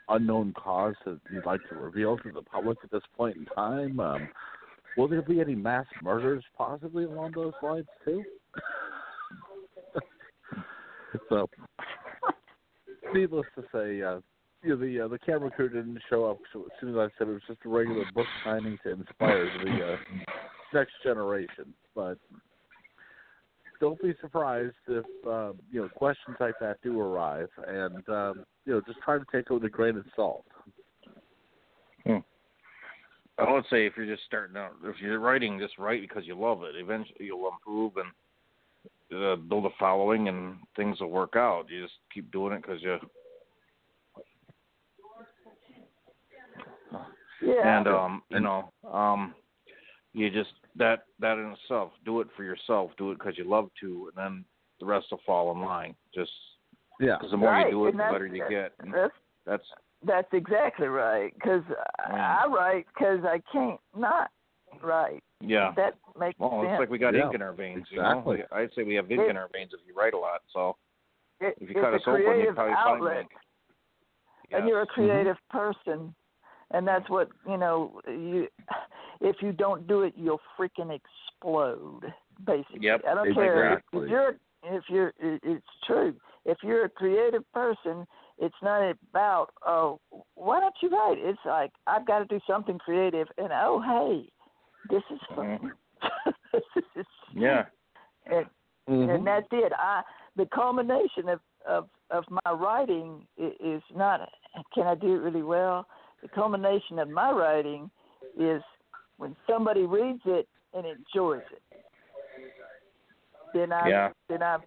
unknown 0.08 0.54
cause 0.58 0.96
that 1.06 1.20
you'd 1.32 1.46
like 1.46 1.60
to 1.70 1.76
reveal 1.76 2.18
to 2.18 2.32
the 2.32 2.42
public 2.42 2.80
at 2.84 2.90
this 2.90 3.04
point 3.16 3.38
in 3.38 3.46
time? 3.46 4.00
Um, 4.00 4.30
will 5.00 5.08
there 5.08 5.22
be 5.22 5.40
any 5.40 5.56
mass 5.56 5.86
murders 6.04 6.44
possibly 6.58 7.06
along 7.06 7.32
those 7.34 7.54
lines 7.64 7.88
too? 8.04 8.22
so, 11.30 11.50
needless 13.14 13.46
to 13.56 13.62
say, 13.74 14.02
uh, 14.02 14.20
you 14.62 14.72
know, 14.72 14.76
the 14.76 15.00
uh, 15.06 15.08
the 15.08 15.20
camera 15.20 15.50
crew 15.52 15.70
didn't 15.70 16.00
show 16.10 16.26
up. 16.26 16.38
So 16.52 16.64
as 16.64 16.72
soon 16.82 16.90
as 16.90 16.98
I 16.98 17.08
said 17.18 17.30
it 17.30 17.32
was 17.32 17.42
just 17.48 17.62
a 17.66 17.70
regular 17.70 18.04
book 18.14 18.28
signing 18.44 18.78
to 18.84 18.92
inspire 18.92 19.46
the 19.64 19.94
uh, 19.94 19.96
next 20.74 20.92
generation, 21.02 21.74
but 21.96 22.18
don't 23.80 24.02
be 24.02 24.14
surprised 24.20 24.76
if 24.90 25.06
uh, 25.26 25.54
you 25.72 25.82
know 25.82 25.90
questions 25.96 26.36
like 26.42 26.56
that 26.60 26.76
do 26.84 27.00
arrive, 27.00 27.48
and 27.66 28.08
um, 28.10 28.44
you 28.66 28.74
know 28.74 28.82
just 28.86 29.00
try 29.00 29.18
to 29.18 29.26
take 29.32 29.46
it 29.50 29.54
with 29.54 29.64
a 29.64 29.70
grain 29.70 29.96
of 29.96 30.04
salt. 30.14 30.44
I 33.60 33.62
would 33.62 33.70
say 33.70 33.86
if 33.86 33.98
you're 33.98 34.06
just 34.06 34.26
starting 34.26 34.56
out, 34.56 34.72
if 34.86 35.02
you're 35.02 35.20
writing, 35.20 35.60
just 35.60 35.78
write 35.78 36.00
because 36.00 36.26
you 36.26 36.34
love 36.34 36.64
it. 36.64 36.78
Eventually, 36.78 37.26
you'll 37.26 37.52
improve 37.52 37.92
and 37.98 39.22
uh, 39.22 39.36
build 39.36 39.66
a 39.66 39.70
following, 39.78 40.30
and 40.30 40.56
things 40.78 41.02
will 41.02 41.10
work 41.10 41.34
out. 41.36 41.66
You 41.68 41.82
just 41.82 41.96
keep 42.14 42.32
doing 42.32 42.54
it 42.54 42.62
because 42.62 42.82
you. 42.82 42.98
yeah, 47.42 47.80
And 47.80 47.88
um, 47.90 48.22
you 48.30 48.40
know, 48.40 48.72
um, 48.90 49.36
you 50.14 50.30
just 50.30 50.52
that 50.78 51.04
that 51.20 51.38
in 51.38 51.54
itself, 51.62 51.92
do 52.06 52.22
it 52.22 52.30
for 52.38 52.46
yourself. 52.46 52.92
Do 52.98 53.12
it 53.12 53.18
because 53.20 53.38
you 53.38 53.44
love 53.44 53.70
to, 53.82 54.10
and 54.16 54.26
then 54.26 54.46
the 54.80 54.86
rest 54.86 55.08
will 55.12 55.20
fall 55.26 55.52
in 55.52 55.60
line. 55.60 55.96
Just 56.16 56.32
Yeah, 57.02 57.18
because 57.18 57.32
the 57.32 57.38
more 57.38 57.50
Right, 57.50 57.66
you 57.66 57.72
do 57.72 57.88
it, 57.88 57.92
the 57.92 57.98
better 57.98 58.26
you 58.26 58.42
get. 58.50 58.72
And 58.80 58.96
that's 59.46 59.66
that's 60.06 60.28
that's 60.32 60.34
exactly 60.34 60.88
right. 60.88 61.34
Because 61.34 61.64
I, 62.00 62.12
mm. 62.12 62.44
I 62.44 62.48
write 62.48 62.86
because 62.94 63.20
I 63.24 63.42
can't 63.52 63.80
not 63.98 64.32
write. 64.84 65.24
yeah. 65.42 65.74
That 65.76 65.96
makes 66.20 66.40
Well, 66.40 66.52
sense. 66.52 66.62
Well, 66.62 66.72
it's 66.74 66.80
like 66.80 66.90
we 66.90 66.98
got 66.98 67.16
Yeah, 67.16 67.26
ink 67.26 67.36
in 67.36 67.42
our 67.42 67.54
veins. 67.54 67.86
exactly. 67.92 68.38
You 68.38 68.44
know, 68.44 68.58
I'd 68.58 68.70
say 68.76 68.84
we 68.84 68.96
have 68.96 69.12
ink 69.12 69.22
It- 69.22 69.30
in 69.30 69.38
our 69.38 69.50
veins 69.52 69.72
if 69.74 69.80
you 69.88 69.94
write 69.96 70.14
a 70.14 70.18
lot. 70.18 70.42
So 70.54 70.78
It- 71.42 71.58
if 71.60 71.70
you 71.70 71.76
it's 71.76 71.80
cut 71.80 71.94
a 71.94 71.98
us 71.98 72.04
open, 72.08 72.40
you 72.40 72.54
probably 72.54 72.74
find 72.74 73.20
ink. 73.20 73.32
And 74.52 74.68
you're 74.68 74.82
a 74.82 74.86
mm-hmm. 74.86 74.94
creative 74.94 75.38
person 75.50 76.16
and 76.72 76.88
that's 76.88 77.10
what 77.10 77.30
you 77.48 77.58
know 77.58 78.00
you 78.08 78.48
if 79.22 79.38
you 79.42 79.52
don't 79.52 79.88
do 79.88 80.04
it 80.04 80.14
you'll 80.16 80.42
freaking 80.58 80.98
explode 80.98 82.02
basically 82.46 82.80
Yep, 82.82 83.02
i 83.08 83.14
don't 83.14 83.34
care 83.34 83.74
if, 83.74 83.84
if 83.94 84.10
you're 84.10 84.36
if 84.64 84.84
you're 84.90 85.14
it's 85.20 85.66
true 85.86 86.16
if 86.46 86.58
you're 86.64 86.86
a 86.86 86.90
creative 86.90 87.44
person 87.54 88.06
it's 88.40 88.56
not 88.62 88.96
about 89.12 89.50
oh 89.66 90.00
why 90.36 90.60
don't 90.60 90.76
you 90.82 90.90
write 90.90 91.18
it's 91.18 91.40
like 91.46 91.72
i've 91.88 92.08
got 92.08 92.20
to 92.20 92.26
do 92.26 92.40
something 92.48 92.78
creative 92.78 93.28
and 93.38 93.50
oh 93.52 93.82
hey 93.86 94.30
this 94.90 95.04
is 95.12 95.20
fun 95.36 95.72
this 96.54 96.84
is 96.96 97.06
Yeah. 97.34 97.66
and 98.26 98.46
Mm-hmm. 98.90 99.10
and 99.10 99.28
that's 99.28 99.48
it. 99.52 99.72
I 99.78 100.02
the 100.36 100.48
culmination 100.48 101.30
of 101.30 101.40
of 101.68 101.90
of 102.10 102.24
my 102.30 102.52
writing 102.52 103.28
is 103.38 103.84
not 103.96 104.28
can 104.74 104.88
I 104.88 104.96
do 104.96 105.14
it 105.16 105.20
really 105.20 105.44
well. 105.44 105.86
The 106.24 106.28
culmination 106.30 106.98
of 106.98 107.08
my 107.08 107.32
writing 107.32 107.92
is 108.38 108.64
when 109.18 109.36
somebody 109.48 109.82
reads 109.82 110.22
it 110.26 110.48
and 110.74 110.86
enjoys 110.86 111.44
it. 111.52 111.62
Then 113.54 113.72
I 113.72 113.90
Yeah. 113.90 114.10
then 114.28 114.42
I 114.42 114.58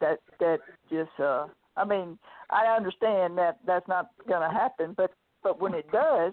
that 0.00 0.20
that 0.38 0.60
just 0.88 1.10
uh 1.18 1.48
I 1.76 1.84
mean 1.84 2.18
I 2.52 2.66
understand 2.76 3.38
that 3.38 3.58
that's 3.66 3.88
not 3.88 4.10
going 4.28 4.48
to 4.48 4.54
happen, 4.54 4.94
but 4.96 5.12
but 5.42 5.60
when 5.60 5.74
it 5.74 5.90
does, 5.90 6.32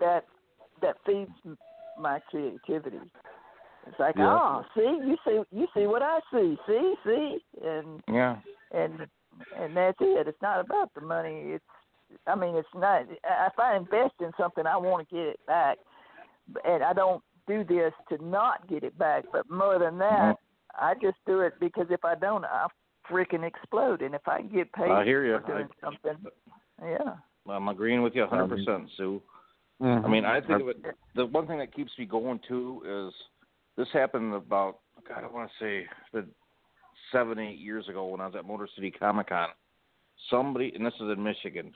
that 0.00 0.24
that 0.82 0.96
feeds 1.04 1.30
my 1.98 2.20
creativity. 2.30 3.00
It's 3.86 3.98
like, 3.98 4.16
Yeah. 4.16 4.32
oh, 4.32 4.64
see, 4.74 4.82
you 4.82 5.16
see, 5.24 5.42
you 5.50 5.66
see 5.74 5.86
what 5.86 6.02
I 6.02 6.20
see, 6.32 6.58
see, 6.66 6.94
see, 7.04 7.44
and 7.62 8.02
Yeah. 8.08 8.36
and 8.72 9.08
and 9.54 9.76
that's 9.76 10.00
it. 10.00 10.28
It's 10.28 10.40
not 10.40 10.60
about 10.60 10.92
the 10.94 11.02
money. 11.02 11.52
It's, 11.52 11.64
I 12.26 12.34
mean, 12.34 12.56
it's 12.56 12.74
not. 12.74 13.02
If 13.10 13.58
I 13.58 13.76
invest 13.76 14.14
in 14.20 14.32
something, 14.38 14.66
I 14.66 14.76
want 14.76 15.08
to 15.08 15.14
get 15.14 15.26
it 15.26 15.40
back, 15.46 15.78
and 16.64 16.82
I 16.82 16.92
don't 16.92 17.22
do 17.46 17.64
this 17.64 17.92
to 18.08 18.24
not 18.24 18.66
get 18.66 18.82
it 18.82 18.96
back. 18.98 19.24
But 19.32 19.48
more 19.50 19.78
than 19.78 19.98
that, 19.98 20.36
mm-hmm. 20.36 20.84
I 20.84 20.94
just 20.94 21.18
do 21.26 21.40
it 21.40 21.54
because 21.60 21.86
if 21.90 22.04
I 22.04 22.14
don't, 22.14 22.44
I'll 22.44 22.72
freaking 23.10 23.46
explode. 23.46 24.02
And 24.02 24.14
if 24.14 24.26
I 24.26 24.38
can 24.38 24.48
get 24.48 24.72
paid 24.72 24.90
I 24.90 25.04
hear 25.04 25.24
you. 25.24 25.38
for 25.44 25.52
doing 25.52 25.68
something, 25.82 26.30
yeah. 26.82 27.14
I'm 27.48 27.68
agreeing 27.68 28.02
with 28.02 28.14
you 28.14 28.26
100%, 28.26 28.86
Sue. 28.96 29.22
Mm-hmm. 29.80 30.06
I 30.06 30.08
mean, 30.08 30.24
I 30.24 30.40
think 30.40 30.62
of 30.62 30.68
it. 30.68 30.76
The 31.14 31.26
one 31.26 31.46
thing 31.46 31.58
that 31.58 31.74
keeps 31.74 31.92
me 31.98 32.06
going 32.06 32.40
too 32.48 32.82
is 32.86 33.14
this 33.76 33.88
happened 33.92 34.32
about 34.34 34.78
a 34.98 35.08
God, 35.08 35.22
I 35.22 35.32
want 35.32 35.50
to 35.50 35.64
say 35.64 35.86
it's 36.14 36.28
seven, 37.12 37.38
eight 37.38 37.58
years 37.58 37.88
ago 37.88 38.06
when 38.06 38.20
I 38.20 38.26
was 38.26 38.34
at 38.36 38.46
Motor 38.46 38.68
City 38.74 38.90
Comic 38.90 39.28
Con. 39.28 39.48
Somebody, 40.30 40.72
and 40.74 40.84
this 40.84 40.94
is 40.94 41.10
in 41.14 41.22
Michigan, 41.22 41.72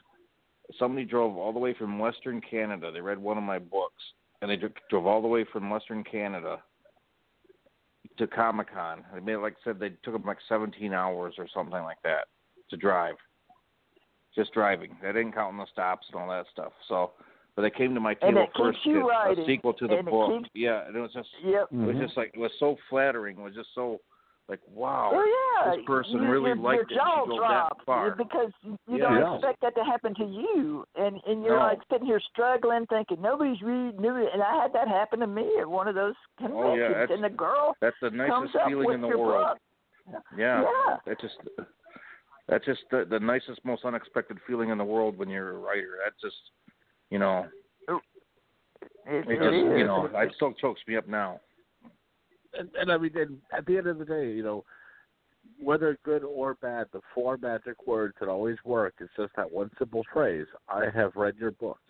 somebody 0.78 1.05
drove 1.05 1.37
all 1.37 1.53
the 1.53 1.59
way 1.59 1.74
from 1.74 1.99
Western 1.99 2.41
Canada. 2.41 2.91
They 2.91 3.01
read 3.01 3.18
one 3.18 3.37
of 3.37 3.45
my 3.45 3.59
books, 3.59 4.03
and 4.41 4.51
they 4.51 4.57
drove 4.89 5.07
all 5.07 5.20
the 5.20 5.28
way 5.28 5.45
from 5.53 5.68
Western 5.68 6.03
Canada 6.03 6.62
to 8.21 8.27
Comic 8.27 8.68
Con. 8.73 9.03
They 9.14 9.21
made, 9.21 9.37
like 9.37 9.55
I 9.55 9.64
said, 9.71 9.81
they 9.81 9.91
took 10.05 10.12
them 10.12 10.25
like 10.27 10.37
17 10.49 10.93
hours 10.93 11.35
or 11.39 11.47
something 11.53 11.73
like 11.83 12.01
that 12.05 12.29
to 12.68 12.77
drive. 12.77 13.14
Just 14.37 14.53
driving. 14.53 14.95
They 15.03 15.09
didn't 15.09 15.33
count 15.33 15.57
the 15.57 15.66
stops 15.73 16.07
and 16.12 16.21
all 16.21 16.29
that 16.29 16.45
stuff. 16.53 16.73
So, 16.87 17.12
but 17.57 17.62
they 17.62 17.71
came 17.71 17.95
to 17.95 18.01
my 18.01 18.14
table 18.14 18.47
first. 18.57 18.79
a 18.87 19.47
sequel 19.47 19.73
to 19.75 19.89
the 19.89 19.97
and 19.99 20.07
book. 20.09 20.43
keeps- 20.43 20.51
Yeah, 20.55 20.87
and 20.87 20.95
it 20.95 21.01
was 21.01 21.12
just 21.12 21.29
Yep. 21.43 21.68
it 21.73 21.77
was 21.77 21.97
just 21.97 22.16
like 22.16 22.31
it 22.35 22.39
was 22.39 22.53
so 22.61 22.77
flattering. 22.89 23.39
It 23.39 23.43
was 23.43 23.55
just 23.55 23.71
so 23.75 24.01
like 24.51 24.61
wow. 24.69 25.13
Oh 25.15 25.25
yeah, 25.65 25.77
this 25.77 25.85
person 25.87 26.15
you, 26.15 26.29
really 26.29 26.49
your, 26.49 26.57
liked 26.57 26.91
your 26.91 26.99
it. 26.99 27.03
jaw 27.03 27.25
She 27.25 27.31
go 27.31 27.39
drops 27.39 27.77
that 27.79 27.87
far. 27.87 28.11
because 28.17 28.51
you 28.65 28.77
Yeah. 28.89 28.99
don't 28.99 29.19
Yeah. 29.19 29.35
expect 29.37 29.61
that 29.63 29.75
to 29.77 29.85
happen 29.85 30.15
to 30.17 30.25
you, 30.25 30.85
and 30.97 31.21
and 31.27 31.45
you're 31.45 31.57
No. 31.57 31.63
like 31.63 31.79
sitting 31.91 32.07
here 32.07 32.21
struggling, 32.33 32.85
thinking 32.87 33.23
nobody's 33.23 33.63
reading, 33.63 33.95
nobody, 34.03 34.27
and 34.33 34.43
I 34.43 34.61
had 34.61 34.73
that 34.73 34.89
happen 34.89 35.21
to 35.21 35.27
me 35.29 35.49
at 35.61 35.67
one 35.71 35.87
of 35.89 35.95
those 35.95 36.15
conventions, 36.37 36.65
Oh, 36.67 36.75
yeah, 36.75 36.89
that's- 36.89 37.11
and 37.13 37.23
the 37.23 37.31
girl 37.31 37.77
That's 37.81 37.97
the 38.03 38.11
comes 38.11 38.19
nicest 38.29 38.57
up 38.57 38.69
feeling 38.69 38.87
with 38.87 38.95
in 38.97 39.01
the 39.03 39.09
your 39.09 39.19
world. 39.19 39.57
book. 40.07 40.23
Yeah. 40.37 40.63
Yeah. 40.63 40.97
That's 41.07 41.21
just 41.21 41.37
that's 42.49 42.65
just 42.65 42.81
the, 42.91 43.05
the 43.09 43.21
nicest, 43.21 43.65
most 43.65 43.85
unexpected 43.85 44.39
feeling 44.49 44.71
in 44.71 44.79
the 44.79 44.85
world 44.85 45.17
when 45.17 45.29
you're 45.29 45.51
a 45.51 45.59
writer. 45.59 45.99
That's 46.03 46.21
just 46.21 46.51
you 47.11 47.19
know 47.21 47.47
It, 47.87 48.03
it 49.07 49.29
it 49.31 49.37
just 49.39 49.55
is. 49.55 49.79
you 49.79 49.85
know 49.87 50.07
it 50.13 50.33
still 50.35 50.53
chokes 50.55 50.81
me 50.89 50.97
up 50.97 51.07
now. 51.07 51.39
And, 52.59 52.69
and 52.79 52.93
I 52.93 52.99
mean, 52.99 53.17
and 53.17 53.39
at 53.57 53.67
the 53.67 53.79
end 53.79 53.87
of 53.87 53.99
the 53.99 54.05
day, 54.05 54.33
you 54.33 54.43
know, 54.43 54.65
whether 55.63 55.99
good 56.05 56.25
or 56.25 56.55
bad, 56.55 56.87
the 56.93 57.01
four 57.15 57.37
magic 57.37 57.87
words 57.87 58.15
that 58.21 58.29
always 58.29 58.57
work 58.65 58.95
is 59.01 59.09
just 59.17 59.35
that 59.37 59.51
one 59.51 59.71
simple 59.79 60.05
phrase: 60.13 60.47
"I 60.69 60.87
have 60.95 61.17
read 61.17 61.37
your 61.37 61.53
book." 61.53 61.81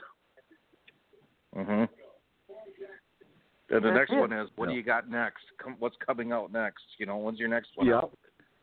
Mhm. 1.56 1.88
And 3.70 3.84
the 3.84 3.92
next 3.92 4.10
one 4.10 4.32
is 4.32 4.48
what 4.56 4.68
do 4.68 4.74
you 4.74 4.82
got 4.82 5.08
next? 5.08 5.44
Come, 5.58 5.76
what's 5.78 5.96
coming 6.04 6.32
out 6.32 6.52
next? 6.52 6.82
You 6.98 7.06
know, 7.06 7.16
when's 7.16 7.38
your 7.38 7.48
next 7.48 7.70
one? 7.76 7.86
Yeah. 7.86 7.98
out? 7.98 8.16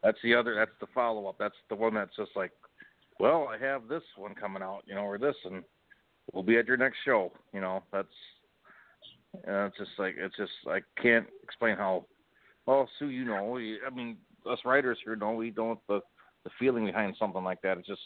That's 0.04 0.18
the 0.22 0.36
other. 0.36 0.54
That's 0.54 0.72
the 0.80 0.88
follow 0.88 1.28
up. 1.28 1.38
That's 1.40 1.56
the 1.70 1.76
one 1.76 1.94
that's 1.94 2.16
just 2.16 2.32
like, 2.36 2.52
well, 3.20 3.48
I 3.48 3.58
have 3.58 3.88
this 3.88 4.04
one 4.16 4.36
coming 4.36 4.62
out, 4.62 4.82
you 4.86 4.96
know, 4.96 5.02
or 5.02 5.18
this, 5.18 5.36
and 5.46 5.64
we'll 6.34 6.44
be 6.44 6.58
at 6.58 6.68
your 6.68 6.78
next 6.78 6.98
show. 7.06 7.32
You 7.54 7.62
know, 7.62 7.84
that's. 7.92 8.08
Uh, 9.48 9.66
it's 9.66 9.78
just 9.78 9.92
like 9.98 10.16
it's 10.18 10.36
just 10.38 10.52
I 10.68 10.80
can't 11.02 11.28
explain 11.44 11.76
how. 11.78 12.06
Well, 12.66 12.90
Sue, 13.00 13.10
you 13.10 13.24
know, 13.26 13.46
we- 13.52 13.80
I 13.86 13.90
mean, 13.90 14.18
us 14.50 14.60
writers 14.66 14.98
here 15.04 15.16
know 15.16 15.32
we 15.34 15.52
don't 15.52 15.80
the 15.88 16.02
the 16.44 16.50
feeling 16.60 16.86
behind 16.86 17.16
something 17.18 17.44
like 17.44 17.62
that. 17.62 17.78
It's 17.78 17.88
just, 17.88 18.02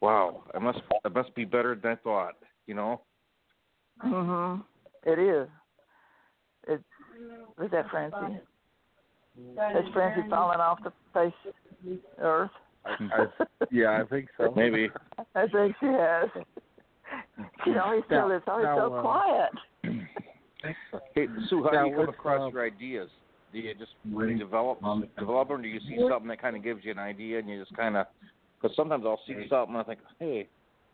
wow, 0.00 0.44
it 0.54 0.60
must 0.62 0.80
it 1.04 1.12
must 1.14 1.34
be 1.34 1.44
better 1.44 1.74
than 1.74 1.92
I 1.92 1.96
thought. 1.96 2.34
You 2.66 2.74
know. 2.74 3.00
Mhm. 4.04 4.64
It 5.04 5.18
is. 5.18 5.48
It 6.68 6.80
is 7.62 7.70
that 7.70 7.88
Francie? 7.90 8.40
Is 9.38 9.88
Francie 9.92 10.28
falling 10.28 10.58
off 10.60 10.82
the 10.82 10.92
face 11.14 11.32
of 11.46 11.54
the 11.84 11.98
earth? 12.18 12.50
I, 12.84 12.90
I, 12.90 13.26
yeah, 13.70 14.00
I 14.00 14.04
think 14.08 14.28
so. 14.36 14.52
Maybe. 14.56 14.90
I 15.34 15.46
think 15.48 15.76
she 15.80 15.86
has. 15.86 16.28
She 17.64 17.70
always 17.76 18.02
Now- 18.10 18.26
still 18.26 18.36
is 18.36 18.42
always 18.46 18.64
now, 18.66 18.76
so 18.76 18.94
uh, 18.94 19.00
quiet. 19.00 19.50
Hey, 20.62 21.28
Sue, 21.48 21.62
how 21.62 21.70
Now, 21.70 21.84
do 21.84 21.90
you 21.90 21.96
come 21.96 22.08
across 22.08 22.40
uh, 22.40 22.50
your 22.50 22.64
ideas? 22.64 23.08
Do 23.52 23.58
you 23.58 23.74
just 23.74 23.92
develop 24.38 24.80
develop 25.18 25.48
them? 25.48 25.58
Or 25.58 25.62
do 25.62 25.68
you 25.68 25.80
see 25.80 25.98
something 26.08 26.28
that 26.28 26.40
kind 26.40 26.56
of 26.56 26.62
gives 26.62 26.84
you 26.84 26.90
an 26.90 26.98
idea, 26.98 27.38
and 27.38 27.48
you 27.48 27.60
just 27.60 27.74
kind 27.76 27.96
of? 27.96 28.06
Because 28.60 28.76
sometimes 28.76 29.04
I'll 29.06 29.20
see 29.26 29.34
something 29.48 29.76
and 29.76 29.78
I 29.78 29.82
think, 29.84 30.00
hey, 30.18 30.48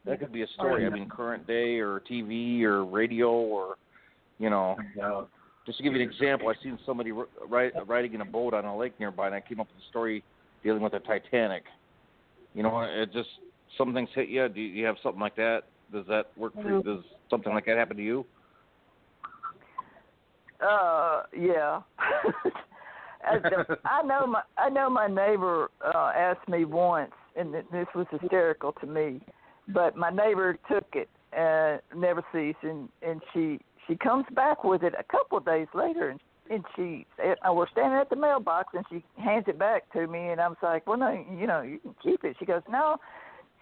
that 0.05 0.21
could 0.21 0.33
be 0.33 0.43
a 0.43 0.47
story. 0.49 0.87
I 0.87 0.91
mean, 0.91 1.09
current 1.09 1.47
day 1.47 1.79
or 1.79 2.01
TV 2.01 2.62
or 2.62 2.85
radio 2.85 3.31
or, 3.31 3.77
you 4.39 4.51
know. 4.51 4.77
Just 5.67 5.79
to 5.79 5.85
give 5.85 5.95
you 5.95 6.03
an 6.03 6.09
example, 6.09 6.49
I 6.49 6.62
seen 6.62 6.79
somebody 6.85 7.11
ri- 7.11 7.25
ri- 7.49 7.73
riding 7.87 8.12
in 8.12 8.21
a 8.21 8.25
boat 8.25 8.53
on 8.53 8.67
a 8.67 8.77
lake 8.77 9.01
nearby, 9.01 9.27
and 9.27 9.35
I 9.35 9.41
came 9.41 9.61
up 9.61 9.69
with 9.75 9.83
a 9.83 9.89
story 9.89 10.23
dealing 10.62 10.83
with 10.83 10.93
the 10.93 10.99
Titanic. 10.99 11.65
You 12.55 12.62
know, 12.62 12.83
it 12.83 13.12
just 13.15 13.31
some 13.79 13.95
things 13.95 14.11
hit 14.15 14.29
you. 14.29 14.47
Do 14.49 14.61
you 14.61 14.85
have 14.85 14.97
something 15.03 15.21
like 15.21 15.37
that? 15.37 15.62
Does 15.91 16.07
that 16.09 16.27
work 16.37 16.53
for 16.53 16.69
you? 16.69 16.83
Does 16.83 17.05
something 17.31 17.53
like 17.53 17.65
that 17.65 17.79
happen 17.79 17.97
to 17.97 18.03
you? 18.03 18.27
Uh, 20.61 21.22
yeah. 21.36 21.80
I 23.24 24.02
know 24.02 24.26
my 24.26 24.42
I 24.59 24.68
know 24.68 24.90
my 24.90 25.07
neighbor 25.07 25.70
uh, 25.82 26.12
asked 26.14 26.46
me 26.48 26.64
once, 26.64 27.12
and 27.36 27.55
this 27.55 27.86
was 27.94 28.07
hysterical 28.11 28.72
to 28.72 28.86
me, 28.86 29.20
but 29.68 29.96
my 29.96 30.11
neighbor 30.11 30.59
took 30.70 30.84
it 30.92 31.09
and 31.32 31.80
Never 31.96 32.22
Ceese, 32.32 32.55
and 32.62 32.88
and 33.02 33.20
she 33.32 33.61
she 33.86 33.96
comes 33.96 34.26
back 34.34 34.62
with 34.62 34.82
it 34.82 34.94
a 34.98 35.05
couple 35.05 35.38
of 35.38 35.44
days 35.44 35.68
later, 35.74 36.11
and 36.11 36.20
and 36.50 36.64
she 36.76 37.07
and 37.22 37.57
we're 37.57 37.68
standing 37.70 37.98
at 37.98 38.11
the 38.11 38.16
mailbox, 38.16 38.74
and 38.74 38.84
she 38.90 39.02
hands 39.20 39.44
it 39.48 39.59
back 39.59 39.90
to 39.92 40.07
me, 40.07 40.28
and 40.28 40.40
I 40.40 40.48
was 40.48 40.59
like, 40.62 40.86
well, 40.86 40.98
no, 40.98 41.11
you 41.38 41.46
know, 41.46 41.62
you 41.62 41.78
can 41.78 41.94
keep 42.02 42.24
it. 42.24 42.36
She 42.38 42.44
goes, 42.44 42.62
no. 42.70 42.96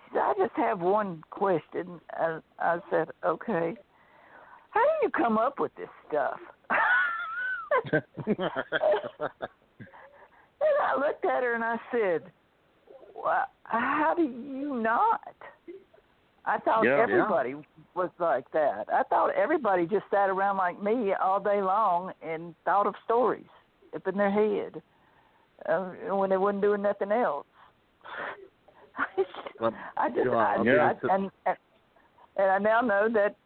She 0.04 0.14
said, 0.14 0.22
I 0.22 0.34
just 0.36 0.56
have 0.56 0.80
one 0.80 1.22
question. 1.30 2.00
And 2.18 2.42
I 2.58 2.78
said, 2.90 3.08
okay. 3.24 3.76
How 4.70 4.80
do 4.80 4.90
you 5.02 5.10
come 5.10 5.38
up 5.38 5.60
with 5.60 5.74
this 5.76 5.88
stuff? 6.08 6.38
And 10.62 10.78
I 10.80 10.94
looked 10.96 11.24
at 11.24 11.42
her 11.42 11.54
and 11.54 11.64
I 11.64 11.76
said, 11.90 12.22
well, 13.14 13.46
"How 13.64 14.14
do 14.16 14.22
you 14.22 14.80
not?" 14.80 15.34
I 16.44 16.58
thought 16.58 16.84
Yeah, 16.84 16.98
yeah. 16.98 17.02
everybody 17.02 17.54
was 17.94 18.10
like 18.18 18.50
that. 18.52 18.86
I 18.92 19.02
thought 19.04 19.30
everybody 19.34 19.86
just 19.86 20.04
sat 20.10 20.28
around 20.28 20.56
like 20.56 20.82
me 20.82 21.12
all 21.14 21.40
day 21.40 21.62
long 21.62 22.12
and 22.22 22.54
thought 22.64 22.86
of 22.86 22.94
stories 23.04 23.46
up 23.94 24.06
in 24.06 24.16
their 24.16 24.30
head 24.30 24.82
uh, 25.68 25.90
when 26.14 26.30
they 26.30 26.36
wasn't 26.36 26.62
doing 26.62 26.82
nothing 26.82 27.12
else. 27.12 27.46
Um, 29.60 29.76
I 29.96 30.08
just, 30.08 30.26
yeah, 30.26 30.36
I, 30.36 30.62
mean, 30.62 30.78
I, 30.80 30.92
and 31.14 31.30
and 32.36 32.50
I 32.50 32.58
now 32.58 32.80
know 32.80 33.08
that 33.14 33.36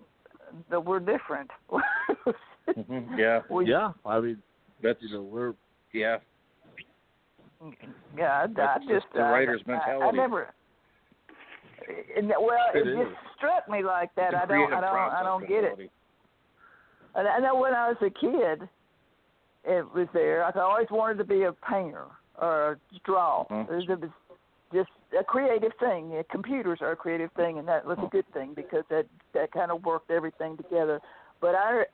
that 0.71 0.83
we're 0.83 0.99
different. 0.99 1.51
hmm 2.75 3.19
Yeah, 3.19 3.41
we, 3.51 3.69
yeah, 3.71 3.93
I 4.05 4.21
mean, 4.21 4.43
that's 4.83 4.99
you 5.03 5.11
know, 5.13 5.23
we're 5.23 5.55
yeah. 5.93 6.19
Yeah, 8.17 8.25
I, 8.25 8.45
I 8.45 8.77
just 8.79 8.89
just 8.89 9.07
the 9.15 9.21
I- 9.21 9.31
writer's 9.31 9.63
I, 9.67 9.73
I 9.73 9.75
mentality. 9.77 10.19
never. 10.19 10.53
And, 12.17 12.29
well, 12.29 12.57
It 12.75 12.87
it, 12.87 12.89
is. 12.89 12.97
just 12.97 13.17
struck 13.37 13.69
me 13.69 13.83
like 13.85 14.13
that. 14.17 14.35
I 14.35 14.45
don't, 14.47 14.73
I 14.73 14.81
don't, 14.81 15.13
I 15.13 15.23
don't 15.23 15.47
get 15.49 15.63
it. 15.63 15.91
And 17.15 17.29
I 17.29 17.39
know 17.39 17.55
when 17.55 17.75
I 17.75 17.89
was 17.89 17.97
a 18.01 18.11
kid, 18.11 18.69
it 19.65 19.87
was 19.95 20.09
there. 20.13 20.45
I 20.45 20.51
always 20.61 20.89
wanted 20.91 21.19
to 21.19 21.25
be 21.25 21.45
a 21.45 21.53
painter 21.53 22.07
or 22.41 22.73
a 22.73 22.77
draw. 23.05 23.45
Mhm. 23.51 23.71
It, 23.71 23.75
was, 23.75 23.85
it 23.89 24.01
was 24.01 24.11
just 24.75 24.91
a 25.19 25.23
creative 25.23 25.73
thing. 25.79 26.11
Yeah, 26.13 26.23
computers 26.31 26.79
are 26.83 26.93
a 26.93 26.97
creative 26.97 27.31
thing, 27.33 27.59
and 27.59 27.69
that 27.69 27.87
was 27.87 27.99
a 28.03 28.09
good 28.09 28.27
thing 28.33 28.53
because 28.55 28.85
that 28.91 29.07
that 29.35 29.53
kind 29.53 29.71
of 29.71 29.85
worked 29.85 30.11
everything 30.11 30.57
together. 30.57 31.01
But 31.41 31.55
I 31.55 31.85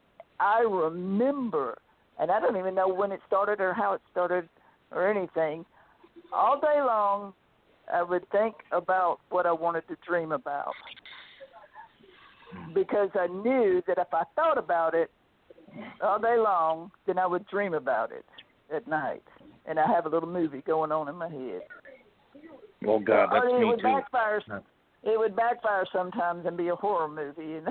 I 0.43 0.62
remember, 0.62 1.78
and 2.18 2.32
I 2.32 2.40
don't 2.40 2.57
even 2.57 2.74
know 2.74 2.88
when 2.88 3.12
it 3.12 3.20
started 3.28 3.61
or 3.61 3.72
how 3.72 3.93
it 3.95 4.01
started 4.11 4.49
or 4.90 5.09
anything. 5.09 5.64
All 6.32 6.61
day 6.61 6.80
long, 6.80 7.32
I 7.93 8.03
would 8.03 8.28
think 8.30 8.57
about 8.72 9.20
what 9.30 9.47
I 9.47 9.53
wanted 9.53 9.86
to 9.86 9.97
dream 10.07 10.32
about 10.32 10.72
because 12.74 13.11
I 13.14 13.28
knew 13.28 13.82
that 13.86 13.99
if 13.99 14.09
I 14.12 14.24
thought 14.34 14.59
about 14.59 14.95
it 14.95 15.12
all 16.03 16.18
day 16.18 16.36
long, 16.36 16.90
then 17.07 17.18
I 17.18 17.26
would 17.26 17.47
dream 17.47 17.74
about 17.74 18.11
it 18.11 18.24
at 18.74 18.88
night, 18.88 19.22
and 19.66 19.78
I 19.78 19.86
have 19.86 20.07
a 20.07 20.09
little 20.09 20.28
movie 20.28 20.62
going 20.66 20.90
on 20.90 21.09
in 21.09 21.14
my 21.14 21.28
head. 21.28 21.62
Oh 22.86 22.99
God, 22.99 23.28
that's 23.32 23.45
Or 23.45 23.49
it 23.49 23.61
me 23.61 23.64
would 23.66 23.78
too. 23.78 23.84
backfire. 23.84 24.43
It 25.05 25.18
would 25.18 25.36
backfire 25.36 25.84
sometimes 25.93 26.47
and 26.47 26.57
be 26.57 26.68
a 26.68 26.74
horror 26.74 27.09
movie. 27.09 27.47
You 27.47 27.61
know? 27.61 27.70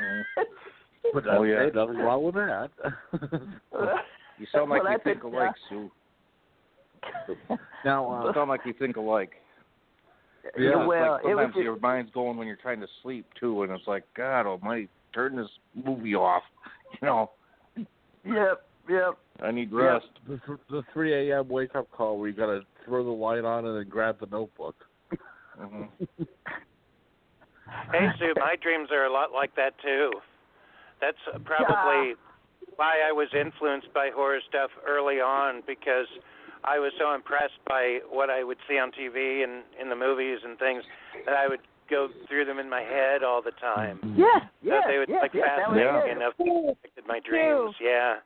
Mm. 0.00 0.22
But 1.14 1.24
Oh, 1.28 1.42
yeah. 1.42 1.64
hey, 1.64 1.70
nothing 1.74 1.98
wrong 1.98 2.22
with 2.24 2.34
that. 2.34 2.70
You 4.38 4.46
sound 4.52 4.70
like 4.70 4.82
Well, 4.82 4.92
you 4.92 4.98
think 5.02 5.24
alike, 5.24 5.54
Sue. 5.68 5.90
now, 7.84 8.22
You 8.22 8.28
uh, 8.28 8.34
sound 8.34 8.50
like 8.50 8.60
you 8.66 8.74
think 8.74 8.96
alike. 8.96 9.30
Yeah, 10.44 10.62
You 10.62 10.70
know, 10.72 10.82
it's 10.82 10.88
well, 10.88 11.12
like 11.12 11.20
it 11.24 11.26
was 11.28 11.36
sometimes 11.36 11.54
just, 11.54 11.62
your 11.62 11.78
mind's 11.78 12.10
going 12.12 12.36
when 12.36 12.46
you're 12.46 12.56
trying 12.56 12.80
to 12.80 12.86
sleep 13.02 13.26
too, 13.40 13.62
and 13.62 13.72
it's 13.72 13.86
like, 13.86 14.04
God 14.14 14.46
Almighty, 14.46 14.88
turn 15.14 15.36
this 15.36 15.48
movie 15.74 16.14
off. 16.14 16.42
You 17.02 17.08
know, 17.08 17.30
yep, 18.24 18.62
yep. 18.88 19.18
I 19.42 19.50
need 19.50 19.70
yeah, 19.70 19.94
rest. 19.94 20.06
the, 20.26 20.40
th- 20.46 20.58
the 20.70 20.82
3 20.94 21.30
a.m. 21.30 21.48
wake 21.48 21.74
up 21.74 21.90
call 21.90 22.16
where 22.18 22.28
you 22.28 22.34
got 22.34 22.46
to 22.46 22.60
throw 22.84 23.04
the 23.04 23.10
light 23.10 23.44
on 23.44 23.66
and 23.66 23.76
then 23.76 23.88
grab 23.88 24.18
the 24.20 24.26
notebook. 24.26 24.76
hmm 25.58 25.82
Hey, 27.92 28.06
Sue, 28.18 28.32
my 28.36 28.54
dreams 28.62 28.88
are 28.92 29.04
a 29.04 29.12
lot 29.12 29.32
like 29.32 29.54
that 29.56 29.72
too. 29.82 30.12
That's 31.00 31.18
probably 31.44 32.14
why 32.76 33.00
I 33.08 33.12
was 33.12 33.28
influenced 33.38 33.92
by 33.94 34.10
horror 34.14 34.40
stuff 34.48 34.70
early 34.86 35.16
on 35.20 35.62
because 35.66 36.06
I 36.64 36.78
was 36.78 36.92
so 36.98 37.14
impressed 37.14 37.58
by 37.68 38.00
what 38.10 38.30
I 38.30 38.42
would 38.44 38.58
see 38.68 38.78
on 38.78 38.90
TV 38.92 39.44
and 39.44 39.62
in 39.80 39.88
the 39.88 39.96
movies 39.96 40.38
and 40.44 40.58
things 40.58 40.82
that 41.26 41.34
I 41.36 41.48
would 41.48 41.60
go 41.88 42.08
through 42.28 42.44
them 42.44 42.58
in 42.58 42.68
my 42.68 42.80
head 42.82 43.22
all 43.22 43.40
the 43.42 43.52
time. 43.52 44.00
Yeah, 44.16 44.26
So 44.40 44.48
yeah, 44.62 44.80
they 44.88 44.98
would 44.98 45.08
yeah, 45.08 45.20
like 45.20 45.34
yeah, 45.34 45.56
that 45.56 45.70
was 45.70 46.04
it. 46.06 46.16
enough 46.16 46.36
to 46.38 46.72
affected 46.72 47.04
my 47.06 47.20
dreams. 47.20 47.74
Yeah. 47.80 48.16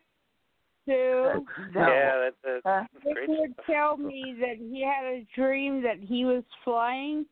Sue, 0.87 1.47
Yeah, 1.77 2.31
that, 2.43 2.61
Uh, 2.65 2.85
great 3.13 3.29
would 3.29 3.55
tell 3.67 3.99
me 3.99 4.35
that 4.41 4.57
he 4.57 4.83
had 4.83 5.05
a 5.05 5.27
dream 5.37 5.83
that 5.83 5.99
he 6.01 6.25
was 6.25 6.43
flying, 6.65 7.27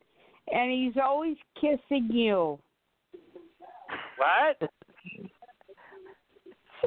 and 0.52 0.70
he's 0.70 1.00
always 1.02 1.36
kissing 1.54 2.08
you. 2.12 2.58
what? 4.18 4.70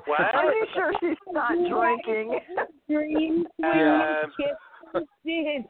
What? 0.06 0.20
Are 0.22 0.54
you 0.54 0.66
sure 0.74 0.94
she's 1.00 1.18
not 1.32 1.54
drinking? 1.58 2.40
Dream 2.90 3.46
Uh, 3.64 4.24
kissing. 5.26 5.66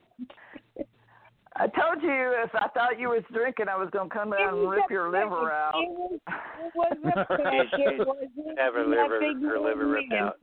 I 1.58 1.68
told 1.68 2.02
you 2.02 2.34
if 2.44 2.56
I 2.56 2.68
thought 2.70 2.98
you 2.98 3.10
was 3.10 3.24
drinking, 3.34 3.66
I 3.70 3.76
was 3.76 3.90
gonna 3.92 4.10
come 4.10 4.32
down 4.32 4.58
and 4.58 4.70
rip 4.70 4.90
your 4.90 5.12
liver 5.12 5.52
out. 5.52 5.74
It 5.76 5.90
was, 5.90 6.20
it 6.24 6.72
was 6.76 6.98
a 7.02 7.26
peck. 7.28 7.68
It 7.74 8.08
wasn't 8.08 8.60
Have 8.60 8.74
her 8.74 8.86
liver- 8.88 9.20
nothing 9.22 9.42
her 9.44 9.60
liver 9.60 9.88
ripped 9.88 10.14
out. 10.14 10.38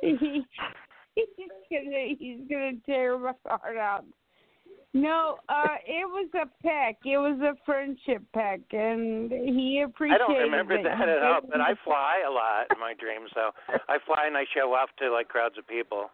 He, 0.00 0.16
he's 1.14 1.26
gonna 1.70 2.14
he's 2.18 2.40
gonna 2.48 2.72
tear 2.86 3.18
my 3.18 3.32
heart 3.46 3.76
out. 3.76 4.04
No, 4.94 5.38
uh, 5.48 5.80
it 5.86 6.04
was 6.04 6.28
a 6.34 6.44
peck. 6.62 7.00
It 7.04 7.16
was 7.16 7.40
a 7.40 7.56
friendship 7.64 8.20
peck, 8.34 8.60
and 8.72 9.32
he 9.32 9.80
appreciated. 9.80 10.20
I 10.20 10.28
don't 10.28 10.36
remember 10.36 10.74
it. 10.74 10.84
that 10.84 11.08
at 11.08 11.22
all, 11.22 11.40
but 11.48 11.60
I 11.62 11.72
fly 11.84 12.20
a 12.28 12.30
lot 12.30 12.68
in 12.68 12.78
my 12.78 12.92
dreams. 12.92 13.30
So 13.32 13.56
I 13.88 13.96
fly 14.04 14.28
and 14.28 14.36
I 14.36 14.44
show 14.52 14.74
off 14.74 14.90
to 15.00 15.10
like 15.10 15.28
crowds 15.28 15.56
of 15.56 15.66
people. 15.66 16.10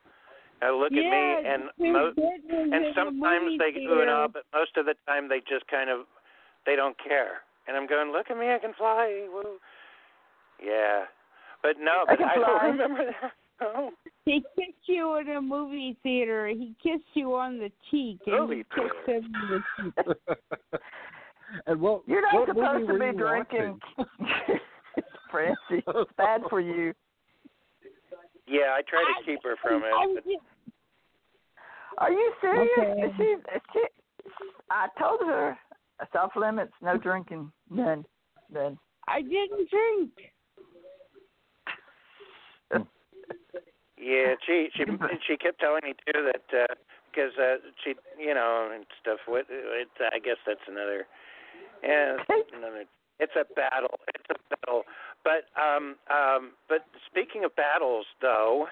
Now 0.62 0.78
look 0.78 0.92
at 0.92 1.02
me, 1.02 1.24
and 1.42 1.70
mo- 1.92 2.14
Good 2.14 2.42
was 2.46 2.66
in 2.66 2.74
and 2.74 2.94
sometimes 2.94 3.58
they 3.58 3.78
ooh 3.82 4.00
and 4.00 4.10
ah, 4.10 4.28
but 4.30 4.42
most 4.54 4.76
of 4.76 4.86
the 4.86 4.94
time 5.06 5.28
they 5.28 5.38
just 5.40 5.66
kind 5.66 5.90
of 5.90 6.06
they 6.66 6.76
don't 6.76 6.96
care. 7.02 7.42
And 7.66 7.76
I'm 7.76 7.86
going, 7.86 8.12
look 8.12 8.30
at 8.30 8.38
me, 8.38 8.50
I 8.50 8.58
can 8.58 8.74
fly. 8.78 9.26
Woo. 9.26 9.58
Yeah, 10.62 11.10
but 11.62 11.78
no, 11.78 12.06
I 12.06 12.14
but 12.14 12.18
can 12.18 12.28
I 12.30 12.34
don't 12.34 12.78
remember 12.78 13.06
that. 13.06 13.32
Oh, 13.61 13.90
He 14.24 14.42
kissed 14.56 14.86
you 14.86 15.16
in 15.18 15.28
a 15.30 15.40
movie 15.40 15.96
theater. 16.02 16.46
He 16.48 16.74
kissed 16.82 17.02
you 17.14 17.34
on 17.34 17.59
the 17.59 17.70
cheek, 17.90 18.18
and 18.26 18.40
Movie 18.40 18.56
you 18.59 18.64
kissed 18.74 18.94
theater. 19.06 19.20
him 19.20 19.32
on 19.34 19.62
the 19.96 20.14
cheek. 20.72 20.80
and 21.66 21.80
what 21.80 22.02
You're 22.06 22.22
not 22.22 22.34
what 22.34 22.48
supposed 22.48 22.86
to 22.86 22.92
be 22.92 23.18
drinking, 23.18 23.80
watching? 23.96 24.59
Francie. 25.30 25.84
It's 25.86 26.11
bad 26.16 26.42
for 26.48 26.61
you. 26.61 26.92
yeah, 28.46 28.74
I 28.76 28.82
try 28.88 29.00
to 29.02 29.24
keep 29.24 29.40
her 29.42 29.56
from 29.62 29.82
it. 29.84 30.22
But 30.24 30.24
Are 31.98 32.12
you 32.12 32.32
serious? 32.40 32.68
Okay. 32.78 33.12
She, 33.16 33.34
she, 33.72 33.80
I 34.70 34.86
told 34.98 35.20
her 35.22 35.59
it's 36.00 36.14
off 36.14 36.30
limits, 36.36 36.72
no 36.80 36.96
drinking, 36.96 37.50
none, 37.70 38.04
none. 38.52 38.78
I 39.09 39.22
didn't 39.22 39.68
drink. 39.68 40.11
Yeah, 43.98 44.34
she 44.46 44.68
she 44.74 44.84
she 45.26 45.36
kept 45.36 45.60
telling 45.60 45.82
me 45.82 45.94
too 46.06 46.30
that 46.30 46.78
because 47.10 47.32
uh, 47.38 47.56
she 47.82 47.94
you 48.18 48.34
know 48.34 48.70
and 48.72 48.86
stuff. 49.00 49.18
What 49.26 49.46
it, 49.50 49.88
I 50.00 50.18
guess 50.18 50.38
that's 50.46 50.66
another. 50.68 51.06
Yeah, 51.82 52.16
it's 52.28 52.50
another. 52.54 52.84
It's 53.18 53.34
a 53.34 53.44
battle. 53.54 53.98
It's 54.14 54.30
a 54.30 54.38
battle. 54.54 54.82
But 55.24 55.50
um 55.60 55.96
um 56.10 56.52
but 56.68 56.86
speaking 57.06 57.44
of 57.44 57.54
battles 57.56 58.06
though, 58.22 58.68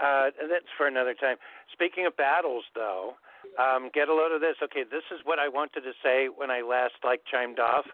uh 0.00 0.30
that's 0.48 0.70
for 0.76 0.86
another 0.86 1.14
time. 1.14 1.36
Speaking 1.72 2.06
of 2.06 2.16
battles 2.16 2.64
though, 2.74 3.14
um 3.58 3.90
get 3.92 4.08
a 4.08 4.14
load 4.14 4.32
of 4.32 4.40
this. 4.40 4.56
Okay, 4.62 4.84
this 4.84 5.04
is 5.10 5.20
what 5.24 5.38
I 5.40 5.48
wanted 5.48 5.82
to 5.82 5.92
say 6.02 6.28
when 6.28 6.50
I 6.50 6.62
last 6.62 6.94
like 7.02 7.22
chimed 7.30 7.58
off 7.58 7.86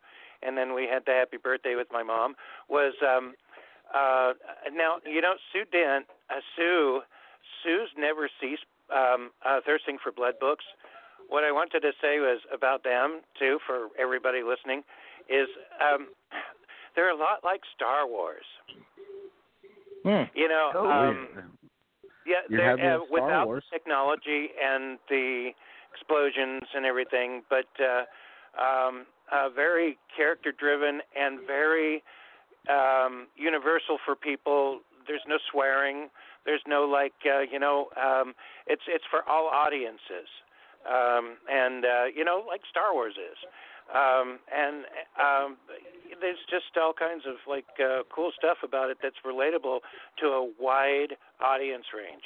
and 0.42 0.56
then 0.56 0.74
we 0.74 0.86
had 0.86 1.02
the 1.06 1.12
happy 1.12 1.36
birthday 1.36 1.74
with 1.74 1.88
my 1.90 2.02
mom 2.02 2.34
was 2.68 2.94
um 3.02 3.34
uh 3.94 4.32
now 4.72 4.96
you 5.06 5.20
know 5.20 5.34
Sue 5.52 5.64
Dent 5.70 6.06
uh, 6.30 6.40
Sue 6.56 7.00
Sue's 7.62 7.88
Never 7.96 8.28
Ceese 8.40 8.58
um 8.94 9.30
uh 9.44 9.60
thirsting 9.64 9.98
for 10.02 10.12
blood 10.12 10.34
books. 10.40 10.64
What 11.28 11.44
I 11.44 11.52
wanted 11.52 11.80
to 11.80 11.92
say 12.00 12.20
was 12.20 12.40
about 12.52 12.84
them 12.84 13.20
too 13.38 13.58
for 13.66 13.88
everybody 13.98 14.42
listening 14.42 14.82
is 15.28 15.48
um 15.80 16.08
they're 16.94 17.10
a 17.10 17.16
lot 17.16 17.44
like 17.44 17.60
Star 17.74 18.06
Wars. 18.08 18.44
Hmm. 20.04 20.24
You 20.34 20.48
know, 20.48 20.70
Oh, 20.74 20.88
um 20.90 21.28
yeah, 22.26 22.36
they're 22.48 22.70
have 22.70 22.78
the 22.78 22.84
uh, 22.84 22.98
Star 23.06 23.06
without 23.10 23.46
Wars. 23.46 23.64
technology 23.72 24.48
and 24.62 24.98
the 25.08 25.50
explosions 25.92 26.62
and 26.74 26.84
everything, 26.86 27.42
but 27.50 27.66
uh 27.80 28.04
um 28.62 29.06
uh 29.32 29.48
very 29.48 29.98
character 30.16 30.52
driven 30.52 31.00
and 31.18 31.40
very 31.46 32.02
um 32.68 33.26
universal 33.36 33.98
for 34.04 34.14
people. 34.16 34.80
There's 35.06 35.24
no 35.26 35.38
swearing. 35.50 36.08
There's 36.44 36.62
no 36.66 36.84
like 36.84 37.14
uh, 37.26 37.40
you 37.40 37.58
know, 37.58 37.88
um 37.96 38.34
it's 38.66 38.82
it's 38.88 39.04
for 39.10 39.28
all 39.28 39.46
audiences. 39.48 40.28
Um 40.88 41.36
and 41.50 41.84
uh 41.84 42.04
you 42.14 42.24
know, 42.24 42.44
like 42.46 42.62
Star 42.70 42.92
Wars 42.92 43.14
is. 43.16 43.38
Um 43.94 44.38
and 44.54 44.84
um 45.18 45.56
there's 46.20 46.38
just 46.50 46.76
all 46.76 46.92
kinds 46.92 47.24
of 47.26 47.36
like 47.48 47.66
uh 47.80 48.02
cool 48.14 48.32
stuff 48.36 48.58
about 48.64 48.90
it 48.90 48.98
that's 49.02 49.20
relatable 49.24 49.80
to 50.20 50.26
a 50.26 50.50
wide 50.60 51.16
audience 51.40 51.86
range. 51.94 52.24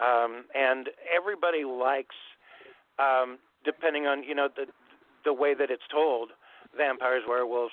Um 0.00 0.44
and 0.54 0.88
everybody 1.14 1.64
likes 1.64 2.16
um 2.98 3.38
depending 3.64 4.06
on, 4.06 4.22
you 4.22 4.34
know, 4.34 4.48
the 4.54 4.66
the 5.24 5.32
way 5.32 5.54
that 5.54 5.70
it's 5.70 5.88
told, 5.90 6.30
vampires, 6.76 7.22
werewolves, 7.26 7.72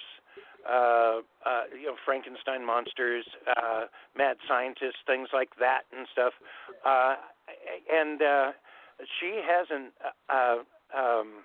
uh, 0.69 1.21
uh, 1.45 1.63
you 1.73 1.87
know, 1.87 1.95
Frankenstein 2.05 2.65
monsters, 2.65 3.25
uh, 3.47 3.85
mad 4.17 4.37
scientists, 4.47 5.01
things 5.05 5.29
like 5.33 5.49
that 5.59 5.81
and 5.95 6.07
stuff. 6.11 6.33
Uh, 6.85 7.15
and 7.91 8.21
uh, 8.21 8.51
she 9.19 9.41
has 9.43 9.67
an 9.71 9.91
uh, 10.29 10.57
um, 10.95 11.43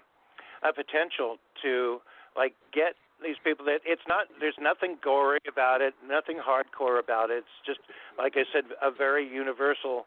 a 0.63 0.73
potential 0.73 1.37
to 1.63 2.01
like 2.37 2.55
get 2.73 2.95
these 3.23 3.37
people 3.43 3.65
that 3.65 3.81
it's 3.85 4.03
not 4.09 4.27
there's 4.41 4.59
nothing 4.61 4.97
gory 5.03 5.41
about 5.49 5.81
it, 5.81 5.95
nothing 6.07 6.37
hardcore 6.37 6.99
about 6.99 7.31
it. 7.31 7.45
It's 7.45 7.59
just 7.65 7.81
like 8.19 8.35
I 8.37 8.45
said, 8.53 8.65
a 8.83 8.91
very 8.91 9.27
universal 9.27 10.07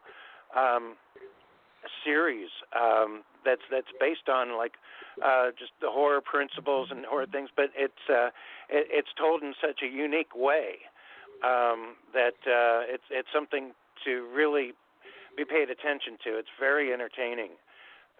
um, 0.56 0.94
series 2.04 2.48
um, 2.78 3.22
that's 3.44 3.62
that's 3.70 3.90
based 3.98 4.28
on 4.28 4.56
like 4.56 4.74
uh, 5.24 5.50
just 5.58 5.72
the 5.80 5.90
horror 5.90 6.20
principles 6.20 6.88
and 6.90 7.04
horror 7.04 7.26
things, 7.26 7.50
but 7.54 7.70
it's 7.76 8.04
uh, 8.08 8.28
it, 8.68 8.86
it's 8.90 9.12
told 9.18 9.42
in 9.42 9.54
such 9.60 9.80
a 9.82 9.86
unique 9.86 10.34
way 10.34 10.78
um, 11.44 11.96
that 12.12 12.38
uh, 12.46 12.86
it's 12.88 13.04
it's 13.10 13.28
something 13.32 13.72
to 14.04 14.26
really 14.34 14.72
be 15.36 15.44
paid 15.44 15.70
attention 15.70 16.16
to. 16.24 16.38
It's 16.38 16.48
very 16.58 16.92
entertaining, 16.92 17.50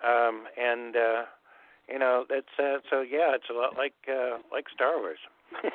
um, 0.05 0.45
and 0.57 0.97
uh, 0.97 1.23
you 1.89 1.99
know 1.99 2.25
that's 2.29 2.55
uh, 2.59 2.79
so 2.91 3.01
yeah, 3.03 3.35
it's 3.35 3.49
a 3.51 3.55
lot 3.55 3.77
like 3.77 3.95
uh, 4.09 4.39
like 4.53 4.67
Star 4.75 4.99
Wars. 4.99 5.19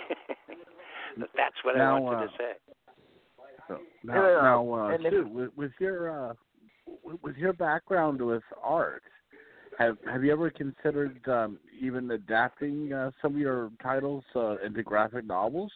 That's 1.35 1.55
what 1.63 1.77
Now, 1.77 1.95
I 1.95 1.99
wanted 1.99 2.17
uh, 2.17 2.27
to 2.27 2.31
say. 2.37 2.51
So, 3.67 3.77
Yeah, 4.03 4.13
now, 4.13 4.41
now 4.41 4.73
uh, 4.73 4.87
and 4.89 5.05
if- 5.05 5.13
Sue, 5.13 5.27
with, 5.27 5.49
with 5.55 5.71
your 5.79 6.29
uh, 6.29 6.33
with- 7.03 7.21
with 7.23 7.37
your 7.37 7.53
background 7.53 8.21
with 8.21 8.43
art, 8.61 9.03
have 9.77 9.97
have 10.11 10.23
you 10.23 10.31
ever 10.31 10.49
considered 10.49 11.19
um, 11.27 11.59
even 11.79 12.11
adapting 12.11 12.93
uh, 12.93 13.11
some 13.21 13.33
of 13.33 13.39
your 13.39 13.71
titles 13.81 14.23
uh, 14.35 14.57
into 14.57 14.83
graphic 14.83 15.25
novels? 15.25 15.71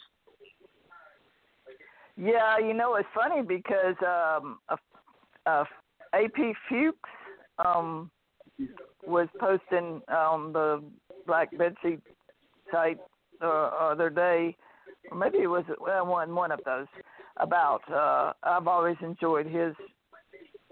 Yeah, 2.18 2.58
you 2.58 2.74
know 2.74 2.96
it's 2.96 3.08
funny 3.14 3.42
because 3.42 3.96
um, 4.06 4.60
uh, 4.70 4.76
uh, 5.46 5.64
AP 6.14 6.56
Fuchs 6.68 7.10
um, 7.64 8.10
was 9.06 9.28
posting 9.40 10.02
on 10.10 10.54
the 10.54 10.84
Black 11.26 11.52
Bedsheet 11.54 12.02
site 12.72 13.00
the 13.40 13.48
other 13.48 14.10
day, 14.10 14.56
or 15.12 15.18
maybe 15.18 15.40
it 15.40 15.48
was 15.48 15.64
well, 15.80 16.06
one 16.06 16.36
one 16.36 16.52
of 16.52 16.60
those 16.66 16.88
about. 17.38 17.82
Uh, 17.92 18.34
I've 18.44 18.68
always 18.68 18.98
enjoyed 19.02 19.46
his 19.46 19.74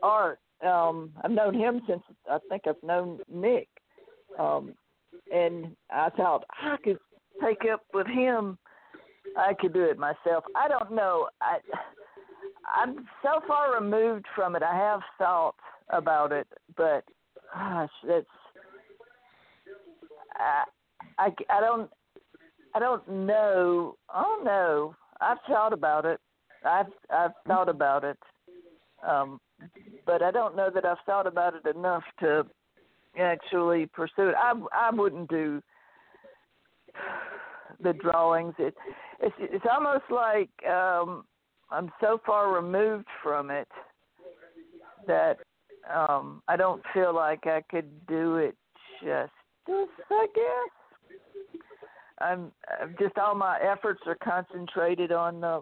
art. 0.04 0.40
Um, 0.66 1.12
I've 1.24 1.32
known 1.32 1.54
him 1.54 1.82
since 1.88 2.02
I 2.30 2.40
think 2.50 2.64
I've 2.68 2.82
known 2.82 3.20
Nick, 3.32 3.68
um, 4.40 4.74
and 5.32 5.76
I 5.92 6.10
thought 6.10 6.46
I 6.50 6.78
could 6.84 6.98
take 7.42 7.62
up 7.72 7.82
with 7.94 8.08
him 8.08 8.58
I 9.36 9.54
could 9.54 9.74
do 9.74 9.84
it 9.84 9.98
myself. 9.98 10.44
I 10.56 10.68
don't 10.68 10.94
know. 10.94 11.28
I 11.42 11.58
I'm 12.76 13.08
so 13.24 13.40
far 13.48 13.76
removed 13.76 14.26
from 14.36 14.56
it. 14.56 14.64
I 14.64 14.76
have 14.76 15.02
thought 15.18 15.56
about 15.90 16.32
it, 16.32 16.48
but 16.76 17.04
gosh, 17.54 17.90
it's 18.04 18.28
I 20.34 20.64
I, 21.18 21.30
I 21.50 21.62
don't 21.62 21.90
I 22.74 22.80
don't 22.80 23.08
know. 23.08 23.96
I 24.14 24.22
don't 24.22 24.46
know. 24.46 24.96
I've 25.22 25.38
thought 25.48 25.74
about 25.74 26.06
it. 26.06 26.20
I've 26.66 26.88
I've 27.10 27.32
thought 27.48 27.70
about 27.70 28.04
it, 28.04 28.18
um, 29.08 29.40
but 30.08 30.24
I 30.24 30.32
don't 30.32 30.56
know 30.56 30.72
that 30.74 30.86
I've 30.86 30.98
thought 31.06 31.28
about 31.28 31.54
it 31.54 31.76
enough 31.76 32.04
to 32.22 32.48
actually 33.20 33.86
pursue 33.88 34.30
it. 34.30 34.36
I 34.42 34.54
I 34.74 34.90
wouldn't 34.90 35.30
do 35.30 35.62
the 37.84 37.94
drawings. 37.94 38.56
It 38.58 38.74
it's 39.20 39.36
it's 39.40 39.66
almost 39.70 40.06
like 40.10 40.50
um, 40.66 41.26
I'm 41.70 41.92
so 42.02 42.20
far 42.26 42.56
removed 42.56 43.08
from 43.22 43.52
it 43.52 43.68
that 45.06 45.38
um, 45.94 46.42
I 46.48 46.56
don't 46.56 46.82
feel 46.94 47.14
like 47.14 47.46
I 47.46 47.62
could 47.70 47.90
do 48.08 48.38
it 48.38 48.56
justice. 49.02 49.94
I 50.10 50.28
guess. 50.34 51.20
I'm, 52.20 52.52
I'm 52.82 52.96
just 53.00 53.16
all 53.20 53.36
my 53.36 53.60
efforts 53.60 54.02
are 54.08 54.18
concentrated 54.24 55.12
on 55.12 55.40
the 55.40 55.62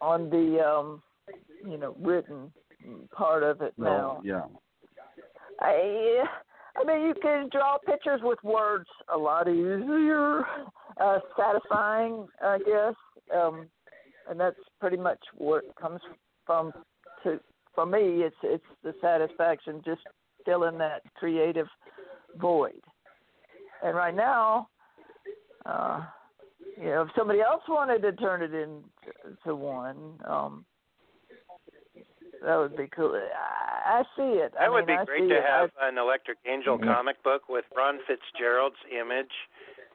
on 0.00 0.30
the 0.30 0.64
um 0.64 1.02
you 1.64 1.78
know 1.78 1.94
written 2.00 2.52
part 3.12 3.42
of 3.42 3.60
it 3.60 3.74
now. 3.76 4.20
Yeah. 4.24 4.44
I 5.60 6.24
I 6.76 6.84
mean 6.84 7.06
you 7.06 7.14
can 7.20 7.48
draw 7.50 7.76
pictures 7.78 8.20
with 8.22 8.38
words 8.42 8.88
a 9.12 9.16
lot 9.16 9.48
easier, 9.48 10.42
uh 11.00 11.18
satisfying 11.36 12.26
I 12.42 12.58
guess. 12.58 12.94
Um 13.34 13.66
and 14.28 14.38
that's 14.38 14.56
pretty 14.80 14.96
much 14.96 15.20
what 15.36 15.64
comes 15.80 16.00
from 16.46 16.72
to 17.24 17.40
for 17.74 17.86
me 17.86 18.22
it's 18.22 18.36
it's 18.42 18.64
the 18.82 18.94
satisfaction 19.00 19.82
just 19.84 20.02
filling 20.44 20.78
that 20.78 21.02
creative 21.16 21.66
void. 22.40 22.80
And 23.82 23.96
right 23.96 24.14
now, 24.14 24.68
uh 25.66 26.04
you 26.76 26.86
know, 26.86 27.02
if 27.02 27.08
somebody 27.14 27.40
else 27.40 27.62
wanted 27.68 28.00
to 28.02 28.12
turn 28.12 28.42
it 28.42 28.54
into 28.54 29.54
one, 29.54 30.18
um, 30.26 30.64
that 32.44 32.56
would 32.56 32.76
be 32.76 32.88
cool. 32.94 33.14
I, 33.14 34.00
I 34.00 34.02
see 34.16 34.38
it. 34.40 34.52
That 34.54 34.62
I 34.62 34.68
would 34.68 34.86
mean, 34.86 34.96
be 34.96 35.00
I 35.00 35.04
great 35.04 35.28
to 35.28 35.36
it. 35.36 35.44
have 35.44 35.70
I, 35.80 35.88
an 35.88 35.98
Electric 35.98 36.38
Angel 36.46 36.78
Mhm. 36.78 36.84
comic 36.84 37.22
book 37.22 37.48
with 37.48 37.64
Ron 37.76 37.98
Fitzgerald's 38.06 38.76
image 38.90 39.32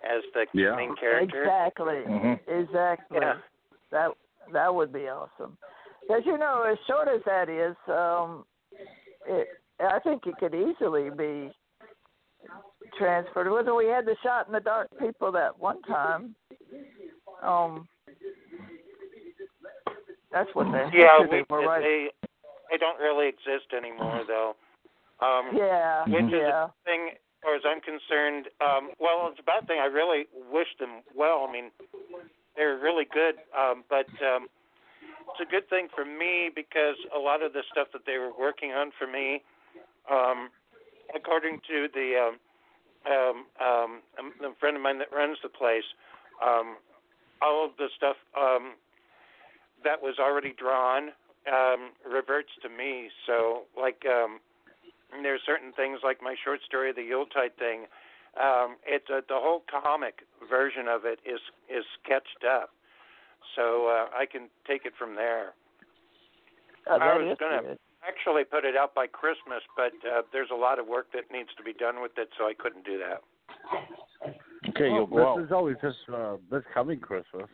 as 0.03 0.21
the 0.33 0.45
Yeah. 0.53 0.75
main 0.75 0.95
character. 0.95 1.43
Exactly. 1.43 2.03
Mhm. 2.03 2.39
Exactly. 2.47 3.17
Yeah. 3.19 3.37
That 3.91 4.11
that 4.51 4.73
would 4.73 4.93
be 4.93 5.07
awesome. 5.09 5.57
Because 6.01 6.25
you 6.25 6.37
know, 6.37 6.63
as 6.63 6.77
short 6.85 7.07
as 7.07 7.23
that 7.23 7.49
is, 7.49 7.75
um, 7.87 8.45
it 9.25 9.49
I 9.79 9.99
think 9.99 10.25
it 10.27 10.37
could 10.37 10.53
easily 10.53 11.09
be 11.09 11.51
transferred. 12.97 13.49
Whether 13.51 13.73
we 13.73 13.87
had 13.87 14.05
the 14.05 14.15
shot 14.23 14.47
in 14.47 14.53
the 14.53 14.59
dark 14.59 14.89
people 14.99 15.31
that 15.33 15.57
one 15.59 15.81
time, 15.83 16.35
um, 17.41 17.87
that's 20.31 20.53
what 20.53 20.71
they 20.71 20.89
Yeah, 20.93 21.19
we, 21.21 21.43
were 21.49 21.65
right. 21.65 21.81
they 21.81 22.11
they 22.71 22.77
don't 22.77 22.99
really 22.99 23.27
exist 23.27 23.73
anymore 23.75 24.23
though. 24.27 24.55
Um, 25.21 25.55
Yeah, 25.55 26.03
which 26.05 26.33
is 26.33 26.43
yeah. 26.43 26.67
a 26.67 26.83
thing, 26.83 27.15
as 27.15 27.39
far 27.41 27.55
as 27.55 27.63
I'm 27.63 27.79
concerned. 27.79 28.47
Um, 28.59 28.91
well, 28.99 29.29
it's 29.31 29.39
a 29.39 29.43
bad 29.47 29.67
thing. 29.67 29.79
I 29.79 29.85
really 29.87 30.27
wish 30.51 30.67
them 30.79 31.03
well. 31.15 31.45
I 31.47 31.51
mean, 31.51 31.71
they're 32.55 32.77
really 32.77 33.05
good, 33.05 33.35
um, 33.55 33.83
but 33.89 34.07
um, 34.19 34.47
it's 35.31 35.41
a 35.41 35.49
good 35.49 35.69
thing 35.69 35.87
for 35.95 36.03
me 36.03 36.49
because 36.53 36.95
a 37.15 37.19
lot 37.19 37.43
of 37.43 37.53
the 37.53 37.63
stuff 37.71 37.87
that 37.93 38.03
they 38.05 38.17
were 38.17 38.31
working 38.37 38.71
on 38.71 38.91
for 38.97 39.07
me, 39.07 39.41
um, 40.11 40.49
according 41.15 41.59
to 41.67 41.87
the 41.93 42.15
um, 42.19 42.35
um, 43.05 43.45
um, 43.61 44.01
a 44.43 44.55
friend 44.59 44.75
of 44.75 44.81
mine 44.81 44.97
that 44.99 45.11
runs 45.13 45.37
the 45.43 45.49
place, 45.49 45.85
um, 46.43 46.77
all 47.41 47.65
of 47.65 47.71
the 47.77 47.87
stuff 47.95 48.15
um, 48.37 48.73
that 49.83 50.01
was 50.01 50.15
already 50.19 50.53
drawn 50.57 51.09
um, 51.51 51.91
reverts 52.05 52.49
to 52.63 52.69
me. 52.69 53.09
So, 53.27 53.63
like, 53.79 54.03
um, 54.05 54.39
there's 55.23 55.41
certain 55.45 55.71
things 55.73 55.99
like 56.03 56.21
my 56.21 56.35
short 56.43 56.59
story, 56.65 56.91
the 56.93 57.03
Yuletide 57.03 57.55
thing. 57.57 57.85
Um, 58.35 58.75
it's 58.85 59.09
a, 59.09 59.21
the 59.27 59.39
whole 59.39 59.63
comic 59.69 60.27
version 60.49 60.87
of 60.89 61.05
it 61.05 61.19
is 61.25 61.39
is 61.71 61.85
sketched 62.03 62.43
up, 62.43 62.71
so 63.55 63.87
uh, 63.87 64.11
I 64.11 64.25
can 64.25 64.49
take 64.67 64.85
it 64.85 64.91
from 64.99 65.15
there. 65.15 65.53
Oh, 66.87 66.99
I 66.99 67.15
was 67.15 67.37
gonna 67.39 67.61
good. 67.61 67.79
actually 68.05 68.43
put 68.43 68.65
it 68.65 68.75
out 68.75 68.93
by 68.93 69.07
Christmas, 69.07 69.63
but 69.77 69.93
uh, 70.05 70.23
there's 70.33 70.49
a 70.51 70.55
lot 70.55 70.79
of 70.79 70.85
work 70.87 71.07
that 71.13 71.31
needs 71.31 71.49
to 71.57 71.63
be 71.63 71.71
done 71.71 72.01
with 72.01 72.11
it, 72.17 72.27
so 72.37 72.43
I 72.43 72.53
couldn't 72.53 72.83
do 72.83 72.99
that. 72.99 73.23
Okay, 74.69 74.89
Well, 74.89 74.95
you'll 74.95 75.07
go 75.07 75.27
out. 75.27 75.37
this 75.37 75.45
is 75.45 75.51
always 75.53 75.77
just 75.81 75.97
uh, 76.13 76.35
this 76.51 76.63
coming 76.73 76.99
Christmas. 76.99 77.47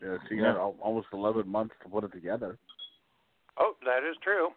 Yeah, 0.00 0.16
so 0.28 0.34
you 0.34 0.42
Yeah. 0.42 0.54
got 0.54 0.74
almost 0.80 1.08
11 1.12 1.48
months 1.48 1.74
to 1.82 1.88
put 1.88 2.04
it 2.04 2.12
together. 2.12 2.56
Oh, 3.60 3.74
that 3.84 4.02
is 4.08 4.16
true. 4.22 4.48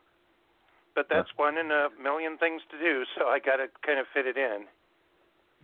But 0.96 1.08
that's 1.10 1.30
one 1.36 1.58
in 1.58 1.72
a 1.72 1.90
million 2.02 2.38
things 2.38 2.62
to 2.72 2.78
do, 2.80 3.04
so 3.18 3.26
I 3.28 3.40
got 3.40 3.58
to 3.58 3.68
kind 3.86 4.00
of 4.00 4.06
fit 4.14 4.26
it 4.28 4.38
in. 4.38 4.66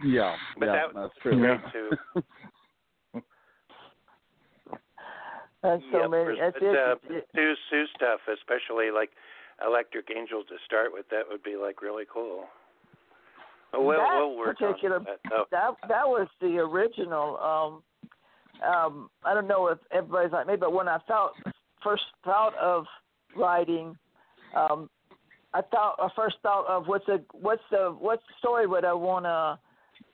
Yeah, 0.03 0.35
But 0.57 0.65
yeah, 0.67 0.87
that- 0.87 0.93
that's 0.95 1.13
true. 1.21 1.41
Yeah. 1.41 1.57
too. 1.71 1.89
That's 5.61 5.83
so 5.91 6.01
Yep, 6.03 6.09
many. 6.11 6.39
That's 6.39 6.57
but, 6.57 6.67
uh, 6.69 6.95
it. 7.09 7.27
Sue 7.35 7.53
Sue 7.69 7.85
stuff, 7.95 8.21
especially 8.31 8.91
like 8.91 9.09
Electric 9.65 10.09
Angel 10.15 10.41
to 10.43 10.55
start 10.65 10.93
with, 10.93 11.05
that 11.09 11.23
would 11.29 11.43
be 11.43 11.57
like 11.57 11.81
really 11.81 12.05
cool. 12.11 12.45
But 13.73 13.83
we'll 13.83 13.97
that 13.97 14.15
we'll 14.17 14.37
work 14.37 14.57
particular 14.57 14.97
on 14.97 15.03
that. 15.03 15.19
though. 15.29 15.45
that 15.51 15.71
that 15.89 16.07
was 16.07 16.27
the 16.39 16.57
original. 16.59 17.37
Um, 17.37 17.83
um, 18.65 19.09
I 19.25 19.33
don't 19.33 19.47
know 19.47 19.67
if 19.67 19.79
everybody's 19.91 20.31
like 20.31 20.47
me, 20.47 20.55
but 20.55 20.71
when 20.71 20.87
I 20.87 20.97
thought 21.07 21.33
first 21.83 22.03
thought 22.23 22.55
of 22.55 22.85
writing, 23.35 23.95
um, 24.56 24.89
I 25.53 25.61
thought 25.61 25.95
I 25.99 26.10
first 26.15 26.38
thought 26.43 26.68
of 26.68 26.88
what's 26.88 27.06
the 27.06 27.23
what's 27.34 27.64
the 27.72 27.95
what 27.97 28.19
story 28.38 28.68
would 28.68 28.85
I 28.85 28.93
want 28.93 29.26
to 29.26 29.60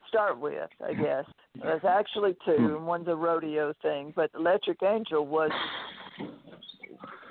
start 0.07 0.39
with? 0.39 0.69
I 0.85 0.93
guess 0.93 1.25
there's 1.61 1.83
actually 1.87 2.35
two, 2.45 2.55
and 2.55 2.85
one's 2.85 3.07
a 3.07 3.15
rodeo 3.15 3.73
thing, 3.81 4.13
but 4.15 4.29
Electric 4.35 4.81
Angel 4.83 5.25
was 5.25 5.51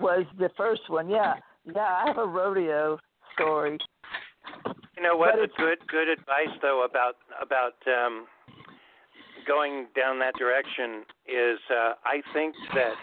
was 0.01 0.27
the 0.39 0.51
first 0.57 0.83
one. 0.89 1.09
Yeah, 1.09 1.35
yeah, 1.65 1.81
I 1.81 2.05
have 2.07 2.19
a 2.19 2.27
rodeo 2.27 2.99
story. 3.35 3.79
You 4.97 5.03
know 5.03 5.17
what? 5.17 5.35
A 5.35 5.49
good 5.57 5.79
good 5.89 6.09
advice 6.09 6.55
though 6.61 6.85
about 6.85 7.17
about 7.41 7.75
um, 7.87 8.27
going 9.47 9.87
down 9.97 10.19
that 10.19 10.35
direction 10.35 11.05
is 11.27 11.59
uh, 11.71 11.93
I 12.05 12.21
think 12.33 12.55
that 12.75 12.95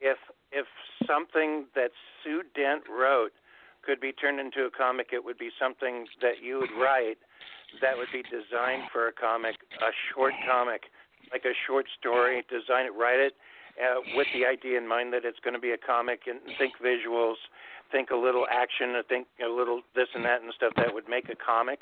if 0.00 0.18
if 0.52 0.66
something 1.06 1.66
that 1.74 1.90
Sue 2.22 2.42
Dent 2.54 2.82
wrote 2.88 3.32
could 3.84 4.00
be 4.00 4.12
turned 4.12 4.40
into 4.40 4.64
a 4.64 4.70
comic, 4.70 5.08
it 5.12 5.24
would 5.24 5.38
be 5.38 5.50
something 5.60 6.06
that 6.20 6.42
you 6.42 6.58
would 6.58 6.72
write 6.80 7.18
that 7.80 7.96
would 7.96 8.08
be 8.12 8.22
designed 8.22 8.88
for 8.92 9.08
a 9.08 9.12
comic, 9.12 9.56
a 9.82 9.90
short 10.12 10.32
comic, 10.48 10.82
like 11.32 11.44
a 11.44 11.54
short 11.66 11.86
story. 11.98 12.44
Design 12.48 12.86
it, 12.86 12.94
write 12.96 13.18
it 13.18 13.34
uh, 13.80 14.00
with 14.14 14.26
the 14.34 14.46
idea 14.46 14.78
in 14.78 14.86
mind 14.86 15.12
that 15.12 15.24
it's 15.24 15.40
going 15.42 15.54
to 15.54 15.60
be 15.60 15.72
a 15.72 15.78
comic, 15.78 16.22
and 16.26 16.38
think 16.58 16.74
visuals, 16.78 17.36
think 17.90 18.10
a 18.10 18.16
little 18.16 18.46
action, 18.50 18.94
think 19.08 19.26
a 19.44 19.50
little 19.50 19.82
this 19.94 20.08
and 20.14 20.24
that 20.24 20.42
and 20.42 20.52
stuff 20.56 20.72
that 20.76 20.94
would 20.94 21.08
make 21.08 21.28
a 21.28 21.36
comic, 21.36 21.80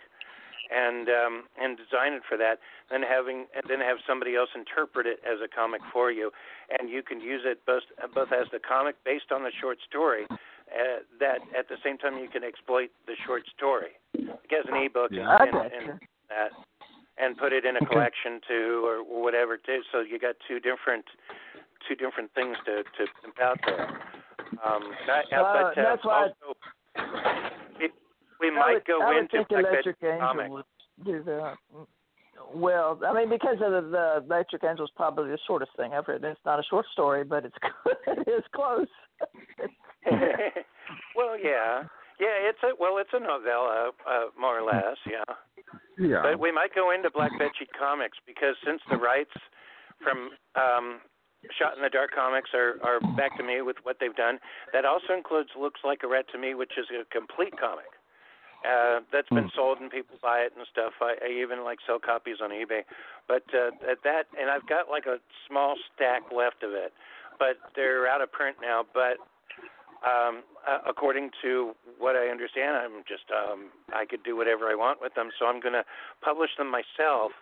and 0.70 1.09
um, 1.09 1.34
and 1.60 1.76
design 1.76 2.12
it 2.12 2.22
for 2.28 2.36
that. 2.39 2.59
Then 2.90 3.02
having 3.02 3.47
and 3.55 3.64
then 3.68 3.80
have 3.80 3.98
somebody 4.06 4.36
else 4.36 4.51
interpret 4.55 5.06
it 5.06 5.18
as 5.24 5.40
a 5.43 5.48
comic 5.48 5.80
for 5.93 6.12
you, 6.12 6.30
and 6.78 6.90
you 6.90 7.02
can 7.02 7.20
use 7.20 7.43
it 7.44 7.64
both 7.66 7.82
both 8.14 8.32
as 8.32 8.47
the 8.52 8.60
comic 8.60 8.97
based 9.05 9.32
on 9.32 9.43
the 9.43 9.52
short 9.60 9.78
story. 9.89 10.26
Uh, 10.72 11.05
that 11.20 11.40
at 11.59 11.68
the 11.68 11.76
same 11.84 11.98
time 11.98 12.18
you 12.18 12.28
can 12.28 12.44
exploit 12.44 12.89
the 13.06 13.14
short 13.26 13.43
story. 13.56 13.98
Like 14.16 14.52
as 14.52 14.64
an 14.70 14.76
ebook 14.76 15.12
I 15.12 15.44
and, 15.44 15.56
and, 15.56 15.90
and 15.90 16.01
that 16.30 16.51
and 17.18 17.36
put 17.36 17.52
it 17.52 17.64
in 17.64 17.76
a 17.76 17.84
collection 17.84 18.40
too 18.48 18.82
or, 18.84 19.05
or 19.05 19.22
whatever 19.22 19.56
too. 19.56 19.80
So 19.93 20.01
you 20.01 20.18
got 20.18 20.36
two 20.48 20.60
different 20.60 21.05
two 21.89 21.94
different 21.94 22.32
things 22.34 22.56
to 22.64 22.84
to 22.84 23.02
pimp 23.20 23.40
out 23.40 23.59
there. 23.66 23.89
Um 24.64 24.93
that, 25.06 25.24
Uh, 25.32 25.43
but 25.52 25.78
uh, 25.78 25.82
that's 25.82 26.05
why 26.05 26.28
also 26.28 27.51
we 28.43 28.48
I 28.48 28.59
might 28.59 28.73
would, 28.74 28.85
go 28.85 29.01
I 29.01 29.19
into 29.19 29.31
think 29.31 29.48
Black 29.48 29.64
Electric 29.70 29.97
Angel 30.02 30.51
would 30.51 30.64
do 31.05 31.23
that. 31.24 31.55
Well, 32.55 32.98
I 33.06 33.14
mean, 33.14 33.31
because 33.31 33.56
of 33.62 33.73
the, 33.73 33.89
the 33.90 34.35
Electric 34.35 34.64
Angel 34.64 34.85
is 34.85 34.90
probably 34.97 35.31
the 35.31 35.39
shortest 35.47 35.70
thing 35.77 35.93
I've 35.94 36.09
written. 36.09 36.31
It's 36.31 36.40
not 36.44 36.59
a 36.59 36.64
short 36.69 36.86
story, 36.93 37.24
but 37.24 37.44
it's 37.44 37.56
it 38.06 38.28
is 38.28 38.44
close. 38.55 38.89
well 41.14 41.39
yeah 41.39 41.85
yeah 42.19 42.36
it's 42.43 42.59
a 42.64 42.74
well 42.81 42.98
it's 42.98 43.10
a 43.12 43.20
novella 43.20 43.93
uh 44.05 44.24
more 44.36 44.59
or 44.59 44.64
less 44.66 44.98
yeah 45.09 45.23
Yeah. 45.98 46.23
But 46.23 46.40
we 46.40 46.51
might 46.52 46.74
go 46.74 46.90
into 46.90 47.10
Black 47.10 47.32
Bedsheet 47.39 47.73
Comics 47.78 48.19
because 48.27 48.56
since 48.64 48.81
the 48.90 48.97
rights 48.97 49.35
from 50.02 50.31
um, 50.56 51.01
Shot 51.59 51.77
in 51.77 51.82
the 51.82 51.90
Dark 51.90 52.10
Comics 52.14 52.51
are, 52.55 52.78
are 52.82 53.01
back 53.16 53.36
to 53.36 53.44
me 53.44 53.62
with 53.62 53.77
what 53.82 53.97
they've 54.01 54.14
done, 54.16 54.39
that 54.73 54.85
also 54.85 55.12
includes 55.16 55.51
Looks 55.59 55.81
Like 55.85 56.01
a 56.05 56.09
Rat 56.09 56.27
to 56.32 56.39
Me, 56.39 56.55
which 56.55 56.73
is 56.78 56.86
a 56.90 57.05
complete 57.12 57.52
comic. 57.59 57.90
Uh, 58.62 59.01
that's 59.12 59.28
been 59.28 59.51
sold 59.56 59.78
and 59.80 59.90
people 59.90 60.16
buy 60.22 60.39
it 60.39 60.52
and 60.56 60.66
stuff. 60.70 60.93
I, 61.01 61.14
I 61.24 61.43
even 61.43 61.64
like 61.64 61.78
sell 61.86 61.98
copies 61.98 62.36
on 62.43 62.51
eBay. 62.51 62.82
But 63.26 63.43
uh, 63.52 63.74
at 63.90 64.02
that, 64.05 64.26
and 64.39 64.51
I've 64.51 64.66
got 64.66 64.89
like 64.89 65.06
a 65.06 65.18
small 65.48 65.74
stack 65.94 66.22
left 66.30 66.62
of 66.62 66.70
it. 66.72 66.93
but 67.39 67.59
they're 67.74 68.06
out 68.06 68.22
of 68.22 68.30
print 68.30 68.56
now. 68.62 68.84
But 68.94 69.18
um, 70.06 70.43
uh, 70.62 70.78
according 70.89 71.30
to 71.43 71.72
what 71.98 72.14
I 72.14 72.28
understand, 72.28 72.76
I'm 72.76 73.02
just 73.06 73.26
um, 73.34 73.70
I 73.93 74.05
could 74.06 74.22
do 74.22 74.36
whatever 74.36 74.66
I 74.66 74.74
want 74.74 75.01
with 75.01 75.14
them. 75.14 75.30
So 75.39 75.47
I'm 75.47 75.60
going 75.60 75.74
to 75.74 75.84
publish 76.22 76.51
them 76.56 76.70
myself. 76.70 77.32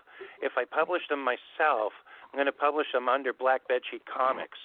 If 0.42 0.52
I 0.56 0.64
publish 0.64 1.02
them 1.09 1.24
myself, 1.24 1.92
I'm 2.32 2.36
going 2.36 2.47
to 2.47 2.52
publish 2.52 2.86
them 2.94 3.09
under 3.09 3.32
Black 3.32 3.62
Bedsheet 3.69 4.07
Comics. 4.07 4.59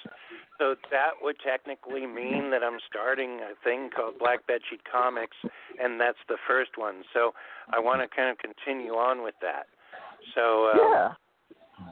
So 0.59 0.75
that 0.91 1.17
would 1.21 1.35
technically 1.41 2.05
mean 2.05 2.51
that 2.51 2.63
I'm 2.63 2.77
starting 2.87 3.41
a 3.41 3.57
thing 3.63 3.89
called 3.89 4.19
Black 4.19 4.45
Bedsheet 4.47 4.85
Comics, 4.89 5.35
and 5.81 5.99
that's 5.99 6.21
the 6.29 6.37
first 6.47 6.77
one. 6.77 7.03
So 7.13 7.33
I 7.73 7.79
want 7.79 8.01
to 8.01 8.07
kind 8.15 8.29
of 8.29 8.37
continue 8.37 8.93
on 8.93 9.23
with 9.23 9.35
that. 9.41 9.65
So 10.33 10.71
uh, 10.71 10.77
yeah. 10.77 11.09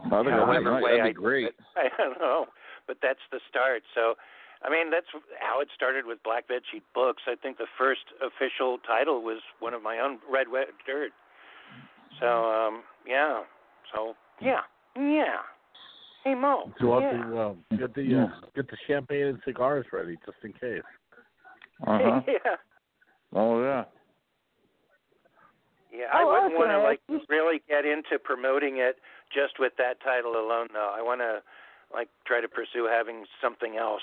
I 0.06 0.24
think 0.24 0.32
however 0.32 0.64
that'd 0.64 0.64
be, 0.64 0.84
way 0.84 0.98
that'd 0.98 1.10
I 1.10 1.12
great. 1.12 1.42
do 1.42 1.48
it, 1.48 1.56
I 1.76 1.90
don't 1.98 2.20
know, 2.20 2.46
but 2.88 2.98
that's 3.02 3.24
the 3.32 3.40
start. 3.50 3.84
So, 3.94 4.16
I 4.64 4.70
mean, 4.70 4.92
that's 4.92 5.08
how 5.40 5.60
it 5.60 5.68
started 5.76 6.06
with 6.06 6.24
Black 6.24 6.48
Bedsheet 6.48 6.84
Books. 6.96 7.24
I 7.28 7.36
think 7.36 7.58
the 7.58 7.68
first 7.78 8.14
official 8.22 8.78
title 8.86 9.22
was 9.22 9.42
one 9.60 9.74
of 9.74 9.82
my 9.82 10.00
own 10.00 10.20
Red 10.30 10.48
Wet 10.50 10.68
Dirt. 10.86 11.12
So, 12.20 12.46
um, 12.46 12.84
yeah. 13.06 13.42
So, 13.94 14.14
yeah, 14.42 14.62
yeah. 14.96 15.44
Hey 16.24 16.36
Mo. 16.36 16.72
So 16.80 17.00
yeah. 17.00 17.12
have 17.12 17.30
to 17.30 17.40
um, 17.42 17.58
get 17.78 17.96
the 17.96 18.24
uh, 18.24 18.48
get 18.56 18.70
the 18.70 18.78
champagne 18.88 19.28
and 19.28 19.40
cigars 19.46 19.86
ready 19.92 20.18
just 20.26 20.38
in 20.44 20.54
case. 20.54 20.82
Uh-huh. 21.86 22.22
yeah. 22.28 22.56
Oh 23.34 23.62
yeah. 23.62 23.84
Yeah, 25.92 26.06
I 26.12 26.24
Oh, 26.24 26.34
wouldn't 26.34 26.58
want 26.58 26.72
to 26.72 26.80
like 26.82 27.02
really 27.30 27.62
get 27.70 27.86
into 27.86 28.18
promoting 28.24 28.78
it 28.78 28.98
just 29.32 29.60
with 29.60 29.74
that 29.78 30.02
title 30.02 30.34
alone, 30.34 30.68
though. 30.74 30.94
I 30.96 31.04
want 31.04 31.22
to 31.22 31.44
like 31.94 32.10
try 32.26 32.42
to 32.42 32.48
pursue 32.48 32.90
having 32.90 33.26
something 33.42 33.78
else 33.78 34.02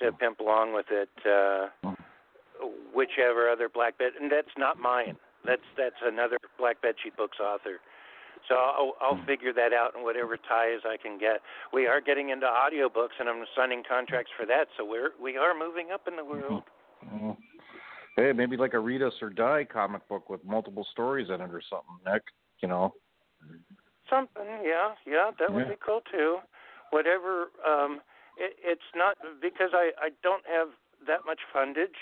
to 0.00 0.12
pimp 0.12 0.40
along 0.40 0.74
with 0.74 0.86
it, 0.90 1.08
uh, 1.24 1.94
whichever 2.94 3.48
other 3.48 3.70
black 3.70 3.96
bed, 3.96 4.12
and 4.20 4.30
that's 4.30 4.52
not 4.58 4.78
mine. 4.78 5.16
That's 5.46 5.64
that's 5.78 5.96
another 6.04 6.36
Black 6.58 6.82
Bedsheet 6.82 7.16
Books 7.16 7.38
author. 7.40 7.80
So 8.48 8.54
I'll, 8.56 8.94
I'll 9.00 9.24
figure 9.24 9.52
that 9.52 9.72
out 9.72 9.94
and 9.94 10.04
whatever 10.04 10.36
ties 10.36 10.80
I 10.84 10.96
can 11.00 11.18
get. 11.18 11.40
We 11.72 11.86
are 11.86 12.00
getting 12.00 12.30
into 12.30 12.46
audiobooks, 12.46 13.18
and 13.20 13.28
I'm 13.28 13.44
signing 13.56 13.82
contracts 13.88 14.32
for 14.36 14.46
that. 14.46 14.66
So 14.76 14.84
we're 14.84 15.10
we 15.20 15.36
are 15.36 15.54
moving 15.56 15.88
up 15.92 16.08
in 16.08 16.16
the 16.16 16.24
world. 16.24 16.64
Mhm. 17.04 17.36
Hey, 18.16 18.32
maybe 18.32 18.56
like 18.56 18.74
a 18.74 18.78
Read 18.78 19.02
Us 19.02 19.14
or 19.22 19.30
Die 19.30 19.64
comic 19.64 20.06
book 20.08 20.28
with 20.28 20.44
multiple 20.44 20.84
stories 20.92 21.28
in 21.30 21.40
it 21.40 21.50
or 21.50 21.62
something, 21.70 21.96
Nick. 22.04 22.22
You 22.60 22.68
know. 22.68 22.94
Something, 24.10 24.44
yeah, 24.62 24.94
yeah, 25.06 25.30
that 25.38 25.52
would 25.52 25.66
Yeah. 25.66 25.70
be 25.70 25.76
cool 25.76 26.02
too. 26.10 26.38
Whatever, 26.90 27.50
um, 27.66 28.02
it, 28.36 28.56
it's 28.62 28.90
not 28.94 29.16
because 29.40 29.70
I 29.72 29.92
I 29.98 30.10
don't 30.22 30.44
have 30.46 30.68
that 31.06 31.24
much 31.24 31.40
fundage. 31.54 31.96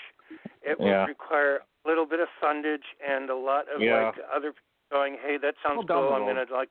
It 0.61 0.77
Yeah. 0.79 1.01
would 1.01 1.07
require 1.07 1.61
a 1.85 1.87
little 1.87 2.05
bit 2.05 2.19
of 2.19 2.27
fundage 2.41 2.85
and 2.99 3.29
a 3.29 3.35
lot 3.35 3.67
of 3.69 3.81
Yeah. 3.81 3.95
like 4.05 4.19
other 4.31 4.53
going, 4.91 5.17
hey, 5.23 5.37
that 5.41 5.55
sounds 5.63 5.87
Well, 5.89 6.03
cool. 6.03 6.13
I'm 6.13 6.27
gonna 6.27 6.45
like, 6.51 6.69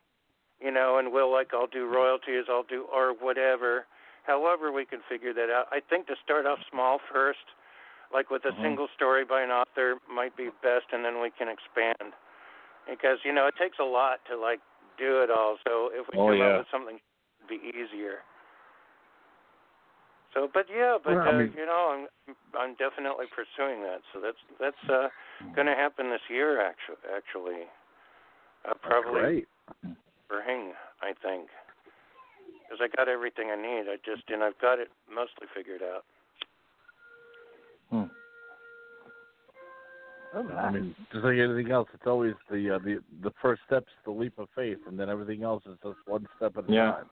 you 0.60 0.70
know, 0.70 0.98
and 0.98 1.10
we'll 1.12 1.32
like 1.32 1.50
I'll 1.54 1.66
do 1.66 1.86
royalties, 1.88 2.44
I'll 2.48 2.62
do 2.68 2.84
or 2.92 3.14
whatever. 3.18 3.86
However, 4.28 4.70
we 4.70 4.84
can 4.84 5.00
figure 5.08 5.32
that 5.32 5.48
out. 5.50 5.66
I 5.72 5.80
think 5.80 6.06
to 6.08 6.14
start 6.22 6.44
off 6.46 6.58
small 6.70 7.00
first, 7.10 7.42
like 8.12 8.28
with 8.30 8.44
a 8.44 8.52
Mhm. 8.52 8.62
single 8.62 8.88
story 8.94 9.24
by 9.24 9.40
an 9.42 9.50
author, 9.50 9.96
might 10.08 10.36
be 10.36 10.50
best, 10.62 10.92
and 10.92 11.02
then 11.04 11.20
we 11.20 11.30
can 11.30 11.48
expand. 11.48 12.12
Because 12.88 13.18
you 13.24 13.32
know 13.32 13.46
it 13.46 13.56
takes 13.56 13.78
a 13.80 13.84
lot 13.84 14.20
to 14.26 14.36
like 14.36 14.60
do 14.98 15.22
it 15.22 15.30
all. 15.30 15.56
So 15.66 15.88
if 15.92 16.06
we 16.12 16.18
Oh, 16.18 16.28
come 16.28 16.38
yeah. 16.38 16.44
up 16.52 16.58
with 16.58 16.68
something, 16.70 17.00
it'd 17.40 17.48
be 17.48 17.60
easier. 17.72 18.22
So, 20.34 20.46
but 20.52 20.66
yeah, 20.70 20.96
but 21.02 21.14
Well, 21.16 21.26
I 21.26 21.30
uh, 21.34 21.38
mean- 21.38 21.52
you 21.56 21.66
know, 21.66 22.06
I'm 22.28 22.36
I'm 22.54 22.74
definitely 22.76 23.26
pursuing 23.34 23.82
that. 23.82 24.02
So 24.12 24.20
that's 24.20 24.38
that's 24.60 24.84
uh, 24.88 25.08
going 25.54 25.66
to 25.66 25.74
happen 25.74 26.10
this 26.10 26.22
year, 26.28 26.60
actually. 26.60 27.02
Actually, 27.10 27.66
uh, 28.68 28.74
probably 28.82 29.20
Great. 29.20 29.48
spring, 30.26 30.72
I 31.02 31.12
think, 31.22 31.48
because 32.64 32.80
I 32.80 32.88
got 32.96 33.08
everything 33.08 33.50
I 33.50 33.56
need. 33.56 33.88
I 33.88 33.96
just 34.04 34.28
and 34.28 34.42
I've 34.42 34.58
got 34.60 34.78
it 34.78 34.88
mostly 35.08 35.46
figured 35.54 35.82
out. 35.82 36.04
Hmm. 37.90 38.04
Oh, 40.32 40.48
I 40.48 40.70
mean, 40.70 40.94
just 41.12 41.24
like 41.24 41.38
anything 41.38 41.72
else, 41.72 41.88
it's 41.92 42.06
always 42.06 42.34
the 42.50 42.76
uh, 42.76 42.78
the 42.78 43.02
the 43.22 43.32
first 43.42 43.62
step's 43.66 43.90
the 44.04 44.12
leap 44.12 44.38
of 44.38 44.48
faith, 44.54 44.78
and 44.86 44.98
then 44.98 45.08
everything 45.08 45.42
else 45.42 45.64
is 45.66 45.76
just 45.82 45.98
one 46.06 46.26
step 46.36 46.56
at 46.56 46.68
a 46.68 46.72
Yeah. 46.72 46.92
time. 46.92 47.10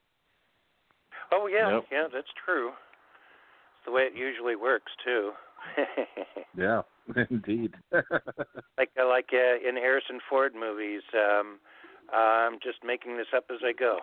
Oh 1.32 1.48
yeah, 1.48 1.74
Yep. 1.74 1.84
yeah, 1.90 2.06
that's 2.12 2.30
true. 2.44 2.68
It's 2.68 3.84
the 3.86 3.92
way 3.92 4.02
it 4.02 4.14
usually 4.14 4.54
works 4.54 4.92
too. 5.04 5.32
Yeah, 6.56 6.82
indeed. 7.30 7.72
like 7.92 8.90
uh, 9.00 9.06
like 9.06 9.28
uh, 9.32 9.68
in 9.68 9.76
Harrison 9.76 10.18
Ford 10.28 10.54
movies, 10.58 11.02
um, 11.14 11.58
I'm 12.12 12.54
just 12.54 12.78
making 12.84 13.16
this 13.16 13.28
up 13.36 13.44
as 13.50 13.58
I 13.64 13.72
go. 13.72 13.98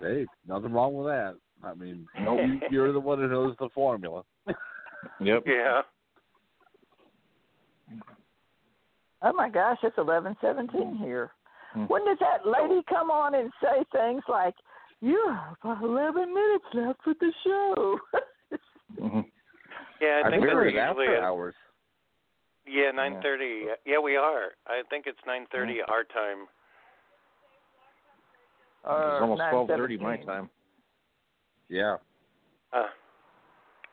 hey, 0.00 0.26
nothing 0.46 0.72
wrong 0.72 0.94
with 0.94 1.08
that. 1.08 1.34
I 1.64 1.74
mean, 1.74 2.06
Nope. 2.20 2.38
you, 2.44 2.60
you're 2.70 2.92
the 2.92 3.00
one 3.00 3.18
who 3.18 3.26
knows 3.28 3.56
the 3.58 3.68
formula. 3.74 4.22
Yep. 5.20 5.42
Yeah. 5.46 5.82
Oh 9.22 9.32
my 9.32 9.48
gosh, 9.48 9.78
it's 9.82 9.98
eleven 9.98 10.36
seventeen 10.40 10.96
here. 10.98 11.30
Hmm. 11.72 11.84
When 11.84 12.04
does 12.04 12.18
that 12.20 12.46
lady 12.48 12.82
come 12.88 13.10
on 13.10 13.34
and 13.34 13.50
say 13.60 13.84
things 13.92 14.22
like, 14.28 14.54
"You 15.00 15.34
have 15.62 15.82
eleven 15.82 16.32
minutes 16.32 16.64
left 16.74 17.00
with 17.06 17.18
the 17.18 17.32
show"? 17.44 17.98
Mhm. 19.00 19.24
Yeah, 20.00 20.22
I, 20.24 20.28
I 20.28 20.30
think 20.30 20.32
think 20.32 20.42
that's 20.44 20.54
we're 20.54 20.64
usually 20.66 20.80
after 20.80 21.14
it. 21.16 21.22
hours. 21.22 21.54
Yeah, 22.66 22.90
nine 22.92 23.20
thirty. 23.22 23.66
Yeah, 23.84 23.98
we 23.98 24.16
are. 24.16 24.52
I 24.66 24.82
think 24.90 25.06
it's 25.06 25.18
nine 25.26 25.46
thirty 25.52 25.80
our 25.88 26.04
time. 26.04 26.46
Or 28.84 29.14
It's 29.14 29.22
almost 29.22 29.42
twelve 29.50 29.68
thirty 29.68 29.96
my 29.98 30.16
time. 30.18 30.50
Yeah. 31.68 31.96
Uh, 32.72 32.86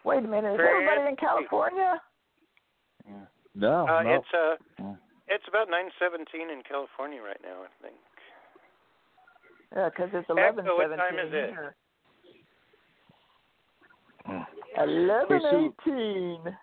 Wait 0.04 0.20
a 0.20 0.22
minute, 0.22 0.54
is 0.54 0.58
Very 0.58 0.86
everybody 0.88 1.02
in 1.02 1.08
interesting. 1.10 1.48
California? 1.50 2.02
No, 3.56 3.88
uh, 3.88 4.04
no. 4.04 4.14
it's 4.16 4.28
uh, 4.34 4.56
Yeah. 4.80 4.96
it's 5.28 5.44
about 5.48 5.70
nine 5.70 5.90
seventeen 6.00 6.50
in 6.50 6.62
California 6.68 7.22
right 7.22 7.40
now. 7.44 7.64
I 7.64 7.84
think. 7.84 7.96
Yeah, 9.76 9.90
because 9.90 10.10
it's 10.14 10.26
Echo, 10.30 10.38
eleven 10.38 10.66
what 10.66 10.96
time 10.98 11.20
is 11.20 11.34
it? 11.34 11.50
here. 11.50 11.76
Hmm. 14.26 14.42
Eleven 14.80 15.42
Hey, 15.42 15.50
Sue. 15.50 15.74
eighteen. 15.88 16.58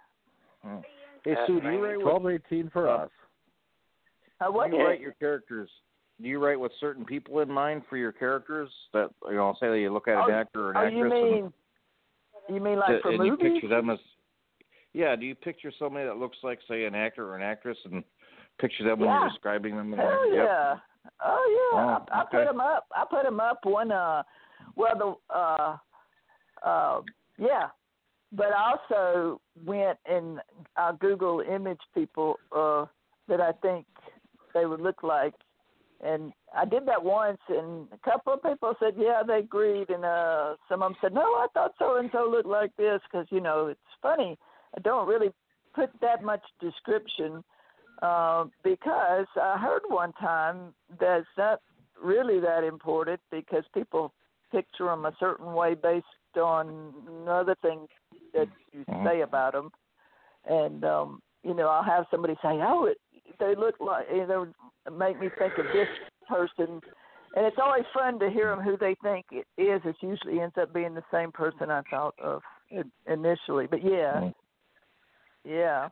Hey 1.25 1.35
Sue, 1.47 1.61
do 1.61 1.69
you 1.69 1.85
write 1.85 2.01
Twelve 2.01 2.27
eighteen 2.29 2.71
for 2.73 2.89
us. 2.89 3.11
Uh, 4.41 4.51
what? 4.51 4.71
do 4.71 4.77
you 4.77 4.85
write 4.85 5.01
your 5.01 5.13
characters? 5.13 5.71
Do 6.21 6.29
you 6.29 6.39
write 6.39 6.59
with 6.59 6.73
certain 6.81 7.05
people 7.05 7.41
in 7.41 7.51
mind 7.51 7.83
for 7.89 7.97
your 7.97 8.13
characters? 8.13 8.71
That 8.93 9.11
you 9.29 9.37
know, 9.37 9.55
say 9.61 9.69
that 9.69 9.79
you 9.79 9.93
look 9.93 10.09
at 10.09 10.15
an 10.15 10.25
Oh, 10.29 10.33
actor 10.33 10.69
or 10.69 10.71
an 10.71 10.77
Oh, 10.77 10.81
actress 10.81 11.13
you 11.15 11.31
mean? 11.31 11.53
You 12.49 12.61
mean 12.61 12.79
like 12.79 12.91
and, 12.91 13.03
for 13.03 13.11
and 13.11 13.19
movies? 13.19 13.39
you 13.43 13.51
picture 13.51 13.69
them 13.69 13.91
as 13.91 13.99
yeah. 14.93 15.15
Do 15.17 15.27
you 15.27 15.35
picture 15.35 15.73
somebody 15.79 16.07
that 16.07 16.17
looks 16.17 16.39
like 16.43 16.59
say 16.69 16.85
an 16.85 16.95
actor 16.95 17.29
or 17.29 17.37
an 17.37 17.43
actress 17.43 17.79
and 17.85 18.03
picture 18.59 18.85
them 18.85 19.01
when 19.01 19.11
you're 19.11 19.29
describing 19.29 19.77
them? 19.77 19.93
in 19.93 19.99
Hell 19.99 20.09
there? 20.09 20.35
Yep. 20.35 20.49
yeah! 20.49 20.77
Oh 21.25 21.71
yeah! 21.75 21.79
Oh, 21.79 22.05
I, 22.13 22.21
I 22.21 22.25
put 22.25 22.45
them 22.45 22.61
up. 22.61 22.87
I 22.95 23.05
put 23.11 23.25
them 23.25 23.41
up 23.41 23.59
one. 23.65 23.93
Uh, 23.93 24.23
well, 24.75 25.21
the 25.29 25.35
uh, 25.35 25.77
uh, 26.67 27.01
yeah, 27.39 27.69
but 28.33 28.49
I 28.53 28.73
also 28.73 29.41
went 29.65 29.99
and 30.07 30.41
I 30.77 30.93
Google 30.99 31.41
image 31.41 31.81
people 31.95 32.39
uh 32.55 32.87
that 33.29 33.41
I 33.41 33.53
think 33.63 33.87
they 34.55 34.67
would 34.67 34.81
look 34.81 35.03
like, 35.03 35.35
and 36.05 36.33
I 36.57 36.65
did 36.65 36.87
that 36.87 37.03
once, 37.03 37.41
and 37.49 37.89
a 37.93 37.99
couple 38.09 38.33
of 38.35 38.43
people 38.43 38.75
said 38.79 38.95
yeah 38.97 39.23
they 39.27 39.39
agreed, 39.39 39.91
and 39.91 40.05
uh 40.05 40.55
some 40.69 40.83
of 40.83 40.91
them 40.91 40.97
said 41.01 41.15
no 41.15 41.23
I 41.23 41.47
thought 41.55 41.75
so 41.79 41.97
and 41.97 42.11
so 42.13 42.29
looked 42.31 42.47
like 42.47 42.75
this 42.77 43.01
because 43.11 43.27
you 43.31 43.41
know 43.41 43.69
it's 43.69 43.81
funny. 44.03 44.39
I 44.77 44.81
don't 44.81 45.09
really 45.09 45.31
put 45.75 45.91
that 46.01 46.23
much 46.23 46.43
description 46.61 47.45
uh, 48.03 48.45
because 48.65 49.27
I 49.41 49.59
heard 49.59 49.83
one 49.89 50.13
time 50.15 50.75
that 51.01 51.19
it's 51.21 51.29
not 51.39 51.61
really 52.03 52.41
that 52.41 52.65
important 52.65 53.21
because 53.31 53.65
people 53.75 54.13
picture 54.53 54.87
them 54.87 55.05
a 55.07 55.13
certain 55.19 55.53
way 55.53 55.75
based 55.75 56.07
on 56.37 57.27
other 57.29 57.55
things 57.63 57.89
that 58.33 58.49
you 58.73 58.85
Mhm. 58.89 59.05
say 59.05 59.21
about 59.23 59.53
them, 59.53 59.71
and 60.45 60.85
um, 60.85 61.23
you 61.43 61.55
know 61.55 61.69
I'll 61.69 61.83
have 61.83 62.07
somebody 62.11 62.35
say, 62.43 62.61
"Oh, 62.63 62.87
it, 62.87 62.99
they 63.39 63.55
look 63.55 63.79
like," 63.81 64.09
you 64.11 64.27
know, 64.27 64.53
make 64.91 65.19
me 65.19 65.29
think 65.31 65.57
of 65.59 65.67
this 65.73 65.89
person. 66.29 66.83
And 67.35 67.45
it's 67.45 67.59
always 67.59 67.85
fun 67.93 68.19
to 68.21 68.31
hear 68.31 68.49
them 68.49 68.61
who 68.61 68.79
they 68.79 68.95
think 69.03 69.27
it 69.31 69.47
is. 69.59 69.83
It 69.85 69.97
usually 70.01 70.41
ends 70.41 70.57
up 70.57 70.73
being 70.73 70.95
the 70.95 71.05
same 71.11 71.31
person 71.33 71.71
I 71.71 71.83
thought 71.83 72.15
of 72.19 72.43
initially. 73.07 73.67
But 73.67 73.83
yeah, 73.83 74.21
Mhm. 74.21 74.35
yeah. 75.45 75.89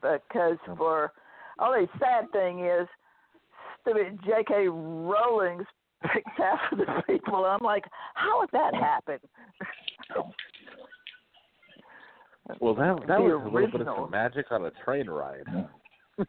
Because 0.00 0.58
for 0.76 1.12
only 1.58 1.88
sad 1.98 2.30
thing 2.32 2.60
is, 2.60 2.88
stupid 3.80 4.20
J.K. 4.22 4.68
Rowling's 4.68 5.66
picks 6.12 6.30
half 6.36 6.60
of 6.72 6.78
the 6.78 7.02
people. 7.06 7.44
I'm 7.44 7.64
like, 7.64 7.84
how 8.14 8.40
would 8.40 8.50
that 8.52 8.74
happen? 8.74 9.18
Well, 12.60 12.74
that 12.74 12.96
that 13.06 13.18
The 13.18 13.22
was 13.22 13.32
a 13.32 13.48
little 13.48 13.50
bit 13.50 13.64
of 13.66 13.74
original. 13.74 13.96
some 13.96 14.10
magic 14.10 14.46
on 14.50 14.64
a 14.66 14.70
train 14.84 15.08
ride. 15.08 15.46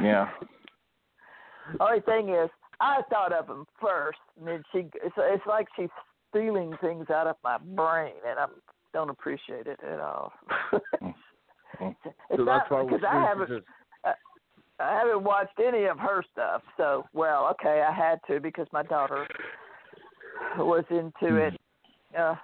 Yeah. 0.00 0.28
Only 1.80 2.00
thing 2.00 2.28
is, 2.30 2.48
I 2.80 3.02
thought 3.10 3.32
of 3.32 3.46
them 3.46 3.66
first, 3.80 4.18
and 4.38 4.46
then 4.46 4.62
she. 4.72 4.78
It's, 5.02 5.14
it's 5.18 5.46
like 5.46 5.66
she's 5.76 5.88
stealing 6.30 6.72
things 6.80 7.06
out 7.10 7.26
of 7.26 7.36
my 7.44 7.58
brain, 7.58 8.14
and 8.28 8.38
I 8.38 8.46
don't 8.92 9.10
appreciate 9.10 9.66
it 9.66 9.80
at 9.86 10.00
all. 10.00 10.32
Mm. 11.02 11.14
it's 11.80 11.96
so 12.36 12.42
not 12.44 12.60
that's 12.60 12.70
why 12.70 12.82
we 12.82 12.94
I 13.06 13.26
haven't. 13.26 13.48
just 13.48 13.66
I 14.82 14.98
haven't 14.98 15.22
watched 15.22 15.58
any 15.64 15.84
of 15.84 15.98
her 15.98 16.24
stuff, 16.32 16.62
so 16.76 17.04
well, 17.12 17.48
okay, 17.52 17.84
I 17.88 17.92
had 17.94 18.20
to 18.28 18.40
because 18.40 18.66
my 18.72 18.82
daughter 18.82 19.26
was 20.58 20.84
into 20.90 21.36
it. 21.36 21.54
Uh, 22.18 22.34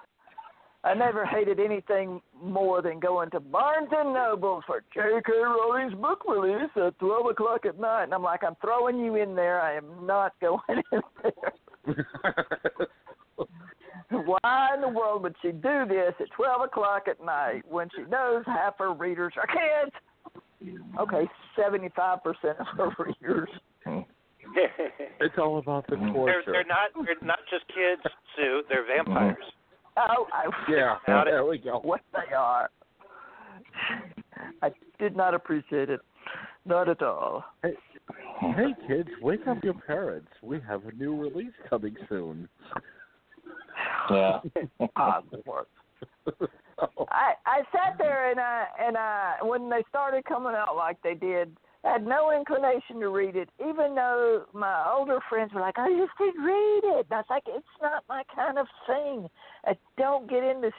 I 0.83 0.93
never 0.93 1.25
hated 1.25 1.59
anything 1.59 2.21
more 2.41 2.81
than 2.81 3.01
going 3.01 3.29
to 3.31 3.41
Barnes 3.41 3.89
and 3.91 4.13
Noble 4.13 4.61
for 4.65 4.81
J.K. 4.93 5.31
Rowling's 5.33 5.93
book 5.95 6.23
release 6.27 6.69
at 6.77 6.97
twelve 6.99 7.25
o'clock 7.25 7.65
at 7.65 7.77
night, 7.79 8.03
and 8.03 8.13
I'm 8.13 8.23
like, 8.23 8.43
I'm 8.45 8.55
throwing 8.61 8.97
you 8.99 9.15
in 9.15 9.35
there. 9.35 9.59
I 9.59 9.75
am 9.75 10.05
not 10.05 10.33
going 10.39 10.59
in 10.91 11.01
there. 11.21 11.95
Why 14.11 14.69
in 14.73 14.81
the 14.81 14.87
world 14.87 15.23
would 15.23 15.35
she 15.41 15.51
do 15.51 15.85
this 15.87 16.13
at 16.19 16.31
twelve 16.35 16.61
o'clock 16.61 17.07
at 17.09 17.23
night 17.23 17.63
when 17.67 17.89
she 17.95 18.03
knows 18.03 18.43
half 18.45 18.77
her 18.79 18.93
readers 18.93 19.33
are 19.35 19.47
kids? 19.47 19.93
Okay, 20.99 21.27
seventy-five 21.55 22.23
percent 22.23 22.57
of 22.59 22.67
her 22.97 23.05
readers. 23.05 23.49
it's 25.19 25.35
all 25.37 25.59
about 25.59 25.85
the 25.87 25.95
mm-hmm. 25.95 26.05
they're 26.13 26.41
torture. 26.43 26.51
they're 26.51 26.63
not 26.65 26.89
they're 27.05 27.27
not 27.27 27.39
just 27.49 27.65
kids, 27.67 28.01
Sue. 28.35 28.63
They're 28.69 28.83
mm-hmm. 28.83 29.13
vampires. 29.13 29.45
Oh, 29.97 30.27
I, 30.33 30.45
Yeah, 30.71 30.95
Got 31.05 31.27
it. 31.27 31.31
there 31.31 31.45
we 31.45 31.57
go. 31.57 31.79
what 31.83 32.01
they 32.13 32.33
are. 32.33 32.69
I 34.61 34.69
did 34.99 35.15
not 35.15 35.33
appreciate 35.33 35.89
it, 35.89 35.99
not 36.65 36.89
at 36.89 37.01
all. 37.01 37.43
Hey, 37.63 37.73
hey 38.41 38.73
kids, 38.87 39.09
wake 39.21 39.47
up 39.47 39.63
your 39.63 39.73
parents. 39.73 40.29
We 40.41 40.59
have 40.67 40.85
a 40.85 40.91
new 40.93 41.15
release 41.15 41.53
coming 41.69 41.95
soon. 42.07 42.47
Yeah. 44.09 44.39
Ah, 44.95 45.21
Hogwarts. 46.27 46.49
I 47.11 47.33
I 47.45 47.61
sat 47.71 47.97
there 47.97 48.31
and 48.31 48.39
I 48.39 48.65
and 48.79 48.97
I 48.97 49.35
when 49.41 49.69
they 49.69 49.83
started 49.89 50.25
coming 50.25 50.53
out 50.55 50.75
like 50.75 51.01
they 51.01 51.13
did, 51.13 51.55
I 51.83 51.93
had 51.93 52.05
no 52.05 52.31
inclination 52.31 52.99
to 52.99 53.09
read 53.09 53.35
it, 53.35 53.49
even 53.59 53.95
though 53.95 54.45
my 54.53 54.91
older 54.95 55.19
friends 55.29 55.53
were 55.53 55.61
like, 55.61 55.77
"I 55.77 55.89
just 55.89 56.11
didn't 56.17 56.43
read 56.43 56.81
it." 56.83 57.05
And 57.09 57.13
I 57.13 57.17
was 57.17 57.25
like, 57.29 57.43
"It's 57.47 57.65
not 57.81 58.03
my 58.07 58.23
kind 58.33 58.57
of 58.57 58.67
thing. 58.87 59.29
I 59.65 59.77
don't 59.97 60.29
get 60.29 60.43
into 60.43 60.71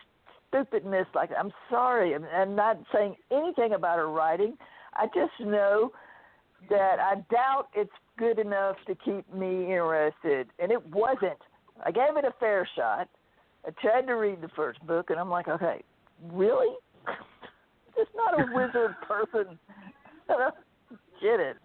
stupidness 0.48 1.06
like. 1.14 1.30
I'm 1.38 1.52
sorry. 1.68 2.14
I'm, 2.14 2.24
I'm 2.24 2.54
not 2.54 2.78
saying 2.92 3.16
anything 3.30 3.72
about 3.72 3.98
her 3.98 4.08
writing. 4.08 4.56
I 4.94 5.06
just 5.06 5.38
know 5.40 5.92
that 6.68 6.98
I 6.98 7.16
doubt 7.32 7.68
it's 7.74 7.90
good 8.18 8.38
enough 8.38 8.76
to 8.86 8.94
keep 8.94 9.32
me 9.32 9.64
interested, 9.64 10.48
and 10.58 10.70
it 10.70 10.84
wasn't. 10.88 11.38
I 11.84 11.90
gave 11.90 12.16
it 12.16 12.24
a 12.24 12.34
fair 12.38 12.68
shot. 12.76 13.08
I 13.66 13.70
tried 13.82 14.06
to 14.06 14.14
read 14.14 14.40
the 14.40 14.48
first 14.56 14.84
book, 14.86 15.10
and 15.10 15.18
I'm 15.18 15.30
like, 15.30 15.48
okay, 15.48 15.82
really? 16.32 16.74
Just 17.96 18.10
not 18.14 18.34
a 18.34 18.52
wizard 18.54 18.94
person. 19.08 19.58
I 20.28 20.32
don't 20.38 20.54
Get 21.20 21.38
it? 21.38 21.56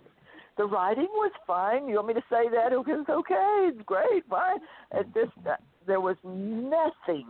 The 0.57 0.65
writing 0.65 1.07
was 1.11 1.31
fine. 1.47 1.87
You 1.87 1.95
want 1.95 2.07
me 2.07 2.13
to 2.15 2.23
say 2.29 2.49
that? 2.53 2.71
It 2.73 2.77
was 2.77 3.05
okay. 3.09 3.69
It's 3.73 3.81
great. 3.85 4.25
Fine. 4.29 4.59
It 4.93 5.13
this, 5.13 5.27
uh, 5.49 5.55
there 5.87 6.01
was 6.01 6.15
nothing 6.23 7.27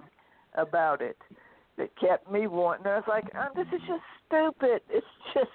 about 0.56 1.02
it 1.02 1.18
that 1.78 1.90
kept 2.00 2.32
me 2.32 2.48
wanting. 2.48 2.88
I 2.88 2.96
was 2.96 3.04
like, 3.08 3.26
oh, 3.36 3.48
this 3.56 3.68
is 3.74 3.82
just 3.88 4.02
stupid. 4.28 4.82
It's 4.90 5.06
just 5.34 5.50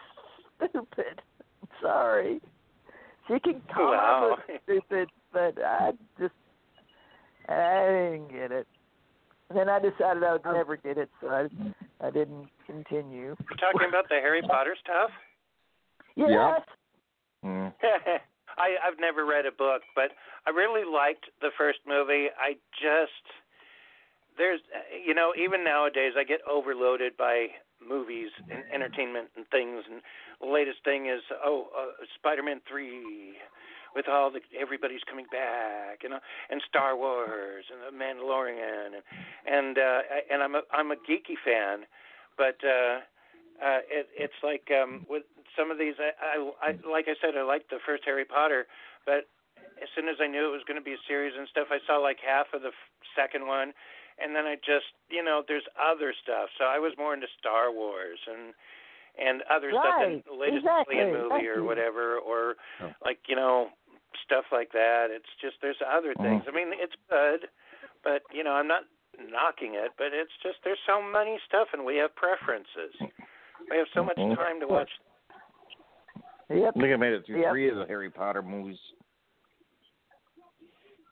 stupid. 0.56 1.20
I'm 1.62 1.68
sorry. 1.82 2.40
She 3.28 3.38
can 3.40 3.62
come 3.72 3.86
Wow. 3.90 4.32
up 4.32 4.38
with 4.48 4.60
stupid, 4.64 5.08
but 5.32 5.54
I 5.64 5.92
just 6.18 6.34
I 7.48 8.10
didn't 8.12 8.28
get 8.32 8.52
it. 8.52 8.66
And 9.50 9.58
then 9.58 9.68
I 9.68 9.80
decided 9.80 10.22
I 10.22 10.32
would 10.32 10.44
never 10.44 10.76
get 10.76 10.96
it, 10.96 11.10
so 11.20 11.28
I 11.28 11.48
I 12.00 12.10
didn't 12.10 12.48
continue. 12.66 13.34
You're 13.34 13.58
talking 13.58 13.88
about 13.88 14.08
the 14.08 14.14
Harry 14.22 14.42
Potter 14.42 14.76
stuff? 14.80 15.10
Yes. 16.14 16.62
Mm. 17.44 17.72
I 18.58 18.78
I've 18.86 19.00
never 19.00 19.26
read 19.26 19.46
a 19.46 19.52
book, 19.52 19.82
but 19.96 20.12
I 20.46 20.50
really 20.50 20.86
liked 20.86 21.26
the 21.40 21.50
first 21.58 21.80
movie. 21.84 22.28
I 22.38 22.54
just 22.78 23.26
there's 24.38 24.60
you 25.04 25.14
know 25.14 25.32
even 25.36 25.64
nowadays 25.64 26.12
I 26.16 26.22
get 26.22 26.40
overloaded 26.48 27.16
by 27.16 27.48
movies 27.86 28.30
and 28.50 28.62
entertainment 28.72 29.28
and 29.36 29.46
things 29.48 29.82
and 29.90 30.00
the 30.40 30.46
latest 30.46 30.84
thing 30.84 31.06
is 31.06 31.22
oh 31.44 31.68
uh, 31.76 32.04
Spider-Man 32.18 32.60
3 32.68 33.34
with 33.94 34.06
all 34.08 34.30
the 34.30 34.40
everybody's 34.58 35.02
coming 35.08 35.26
back 35.32 36.02
you 36.02 36.08
know 36.08 36.20
and 36.50 36.62
Star 36.68 36.96
Wars 36.96 37.64
and 37.72 37.80
the 37.82 37.92
Mandalorian 37.96 38.86
and 38.96 39.04
and 39.46 39.78
uh 39.78 40.00
I- 40.10 40.26
and 40.32 40.42
I'm 40.42 40.54
a 40.54 40.62
I'm 40.72 40.90
a 40.90 40.96
geeky 40.96 41.36
fan 41.44 41.86
but 42.38 42.56
uh 42.64 43.00
uh 43.64 43.80
it 43.90 44.08
it's 44.16 44.40
like 44.42 44.68
um 44.70 45.06
with 45.08 45.24
some 45.56 45.70
of 45.70 45.78
these 45.78 45.94
I, 45.98 46.10
I 46.22 46.70
I 46.70 46.70
like 46.88 47.06
I 47.08 47.14
said 47.20 47.36
I 47.36 47.42
liked 47.42 47.70
the 47.70 47.78
first 47.84 48.02
Harry 48.06 48.24
Potter 48.24 48.66
but 49.06 49.26
as 49.82 49.88
soon 49.96 50.08
as 50.08 50.16
I 50.20 50.26
knew 50.26 50.46
it 50.46 50.52
was 50.52 50.62
going 50.68 50.78
to 50.78 50.84
be 50.84 50.92
a 50.92 51.02
series 51.08 51.32
and 51.36 51.48
stuff 51.48 51.68
I 51.70 51.78
saw 51.86 51.96
like 51.96 52.18
half 52.20 52.46
of 52.52 52.60
the 52.62 52.68
f- 52.68 52.90
second 53.16 53.46
one 53.46 53.72
and 54.22 54.36
then 54.36 54.44
I 54.46 54.54
just 54.56 54.92
you 55.10 55.24
know 55.24 55.42
there's 55.46 55.66
other 55.80 56.14
stuff 56.22 56.48
so 56.58 56.64
I 56.64 56.78
was 56.78 56.92
more 56.96 57.12
into 57.14 57.26
Star 57.38 57.72
Wars 57.72 58.18
and 58.30 58.54
and 59.18 59.42
other 59.50 59.70
stuff 59.74 59.98
than 60.00 60.22
the 60.24 60.32
latest 60.38 60.62
exactly, 60.64 60.96
alien 60.96 61.12
movie 61.12 61.44
or 61.50 61.58
exactly. 61.58 61.66
whatever 61.66 62.16
or 62.22 62.54
Oh. 62.80 62.92
like 63.04 63.18
you 63.28 63.34
know 63.36 63.68
stuff 64.24 64.44
like 64.52 64.70
that 64.72 65.08
it's 65.10 65.28
just 65.40 65.56
there's 65.62 65.80
other 65.86 66.14
things 66.22 66.42
I 66.48 66.52
mean 66.54 66.68
it's 66.72 66.94
good 67.08 67.48
but 68.04 68.22
you 68.32 68.44
know 68.44 68.52
I'm 68.52 68.68
not 68.68 68.82
knocking 69.18 69.74
it 69.74 69.92
but 69.98 70.08
it's 70.12 70.32
just 70.42 70.56
there's 70.64 70.78
so 70.86 71.02
many 71.02 71.38
stuff 71.46 71.68
and 71.72 71.84
we 71.84 71.96
have 71.96 72.14
preferences 72.16 72.94
we 73.70 73.76
have 73.76 73.86
so 73.94 74.02
much 74.04 74.16
Mhm. 74.16 74.36
time 74.36 74.60
to 74.60 74.66
watch 74.68 74.90
Yep. 76.48 76.72
I 76.76 76.80
think 76.80 76.92
I 76.92 76.96
made 76.96 77.12
it 77.12 77.24
through 77.26 77.42
Yep. 77.42 77.50
three 77.52 77.68
of 77.68 77.76
the 77.76 77.86
Harry 77.86 78.10
Potter 78.10 78.42
movies. 78.42 78.78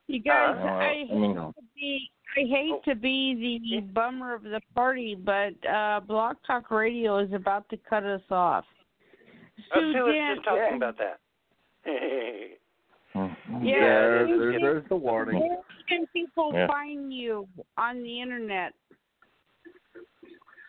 You 0.08 0.18
guys, 0.20 0.56
Uh, 0.58 0.66
I 0.66 0.84
I 0.84 0.94
hate 1.06 1.12
mean- 1.14 1.34
to 1.36 1.52
be 1.76 2.10
I 2.36 2.40
hate 2.40 2.82
to 2.84 2.94
be 2.94 3.58
the 3.70 3.80
bummer 3.92 4.34
of 4.34 4.42
the 4.42 4.60
party, 4.74 5.14
but 5.14 5.54
uh 5.66 6.00
Blog 6.00 6.36
Talk 6.46 6.70
Radio 6.72 7.18
is 7.18 7.32
about 7.32 7.68
to 7.68 7.76
cut 7.76 8.02
us 8.04 8.22
off. 8.30 8.66
oh, 9.74 9.80
Sue 9.92 10.04
was 10.04 10.14
Dan- 10.14 10.34
just 10.36 10.44
talking 10.46 10.62
yeah. 10.62 10.74
about 10.76 10.96
that 10.98 11.20
Mm. 13.18 13.36
Yeah, 13.64 13.78
there, 13.80 14.26
you 14.26 14.38
there, 14.38 14.52
can- 14.52 14.62
there's 14.62 14.88
the 14.88 14.96
warning. 14.96 15.40
Where 15.40 15.58
can 15.88 16.06
people 16.12 16.52
Yeah. 16.54 16.66
find 16.66 17.12
you 17.12 17.48
on 17.76 18.02
the 18.02 18.20
internet? 18.20 18.72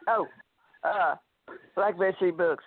Oh, 0.08 0.28
uh, 0.84 1.16
Black 1.76 1.96
Bedsheet 1.96 2.38
Books. 2.38 2.64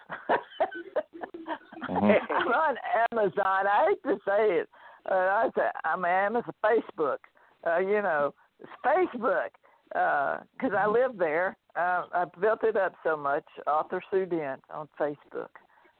Mhm. 1.88 2.20
I'm 2.30 2.48
on 2.48 2.76
Amazon. 3.12 3.66
I 3.66 3.86
hate 3.88 4.02
to 4.04 4.16
say 4.26 4.58
it. 4.60 4.68
Uh, 5.10 5.14
I 5.14 5.50
say 5.56 5.68
I'm 5.84 6.04
Amazon 6.04 6.54
Facebook. 6.64 7.18
Uh, 7.66 7.78
you 7.78 8.00
know, 8.02 8.34
it's 8.60 8.70
Facebook 8.84 9.50
because 9.88 10.72
I 10.76 10.86
live 10.86 11.16
there. 11.18 11.56
Uh, 11.76 12.04
I 12.12 12.24
built 12.40 12.62
it 12.64 12.76
up 12.76 12.94
so 13.02 13.16
much. 13.16 13.44
Author 13.66 14.00
Sue 14.10 14.26
Dent 14.26 14.62
on 14.70 14.88
Facebook. 14.98 15.48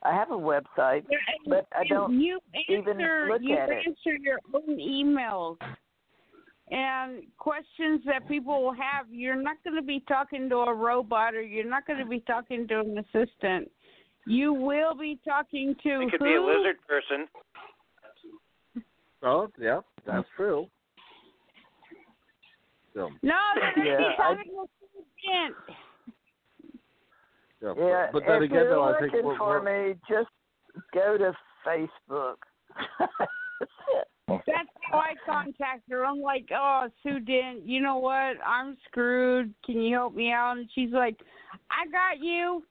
I 0.05 0.12
have 0.15 0.31
a 0.31 0.35
website, 0.35 1.05
but 1.47 1.66
I 1.77 1.85
don't 1.89 2.20
You 2.20 2.41
even 2.69 3.01
answer, 3.01 3.29
look 3.31 3.43
you 3.43 3.57
at 3.57 3.69
it. 3.69 3.85
You 3.87 3.93
answer 3.93 4.19
your 4.20 4.39
own 4.53 4.77
emails 4.79 5.57
and 6.70 7.23
questions 7.39 8.01
that 8.07 8.27
people 8.29 8.62
will 8.62 8.74
have. 8.74 9.07
You're 9.11 9.41
not 9.41 9.57
going 9.62 9.77
to 9.77 9.83
be 9.83 10.03
talking 10.09 10.49
to 10.49 10.57
a 10.57 10.74
robot, 10.74 11.35
or 11.35 11.43
you're 11.43 11.69
not 11.69 11.87
going 11.87 11.99
to 12.01 12.07
be 12.07 12.20
talking 12.20 12.66
to 12.69 12.81
an 12.81 12.99
assistant. 12.99 13.70
You 14.27 14.53
will 14.53 14.95
be 14.95 15.20
talking 15.27 15.77
to 15.83 16.01
it 16.03 16.11
could 16.11 16.20
who? 16.20 16.24
be 16.27 16.35
a 16.35 16.43
lizard 16.43 16.77
person 16.89 17.27
Oh, 19.24 19.49
yeah, 19.59 19.81
that's 20.05 20.27
true. 20.37 20.66
So, 22.95 23.11
No, 23.23 23.35
they're 23.55 23.85
Yeah, 23.85 23.97
going 23.97 23.97
to 23.97 23.97
be 23.99 24.05
I- 24.05 24.16
talking 24.16 24.53
to 24.53 24.66
Sue 24.93 25.05
yeah, 27.62 27.72
Yeah, 27.76 28.06
but 28.12 28.22
then 28.26 28.36
if 28.36 28.43
again, 28.44 28.59
you're 28.59 28.70
though, 28.70 28.84
I 28.84 29.01
think 29.01 29.12
looking 29.12 29.36
for 29.39 29.62
me, 29.62 29.94
just 30.09 30.28
go 30.93 31.16
to 31.18 31.32
Facebook. 31.66 32.36
That's 32.98 33.70
it. 33.94 34.09
That's 34.47 34.68
how 34.90 34.98
I 34.98 35.14
contact 35.26 35.82
her. 35.90 36.05
I'm 36.05 36.20
like, 36.20 36.48
oh, 36.55 36.89
Sue 37.02 37.20
Dent, 37.20 37.66
you 37.66 37.80
know 37.80 37.98
what? 37.98 38.36
I'm 38.47 38.76
screwed. 38.89 39.52
Can 39.64 39.80
you 39.80 39.94
help 39.94 40.14
me 40.14 40.32
out? 40.32 40.56
And 40.56 40.68
she's 40.74 40.93
like, 40.93 41.16
I 41.70 41.86
got 41.90 42.24
you. 42.24 42.62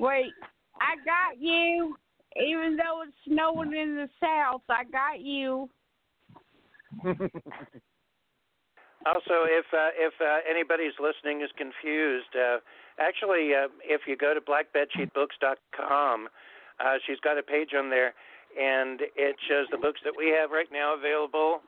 Wait, 0.00 0.32
I 0.80 0.96
got 1.04 1.40
you. 1.40 1.96
Even 2.36 2.76
though 2.76 3.02
it's 3.02 3.16
snowing 3.26 3.72
in 3.72 3.96
the 3.96 4.08
south, 4.20 4.62
I 4.68 4.84
got 4.84 5.20
you. 5.20 5.68
Also, 9.06 9.46
if 9.46 9.64
uh, 9.72 9.94
if 9.94 10.12
uh, 10.20 10.42
anybody's 10.50 10.92
listening 10.98 11.40
is 11.40 11.50
confused, 11.56 12.34
uh, 12.34 12.58
actually, 12.98 13.54
uh, 13.54 13.68
if 13.84 14.02
you 14.06 14.16
go 14.16 14.34
to 14.34 14.40
blackbedsheetbooks.com, 14.40 16.28
uh, 16.80 16.94
she's 17.06 17.20
got 17.20 17.38
a 17.38 17.42
page 17.42 17.70
on 17.76 17.90
there, 17.90 18.14
and 18.58 19.00
it 19.16 19.36
shows 19.48 19.66
the 19.70 19.78
books 19.78 20.00
that 20.04 20.14
we 20.16 20.28
have 20.30 20.50
right 20.50 20.68
now 20.72 20.94
available, 20.94 21.60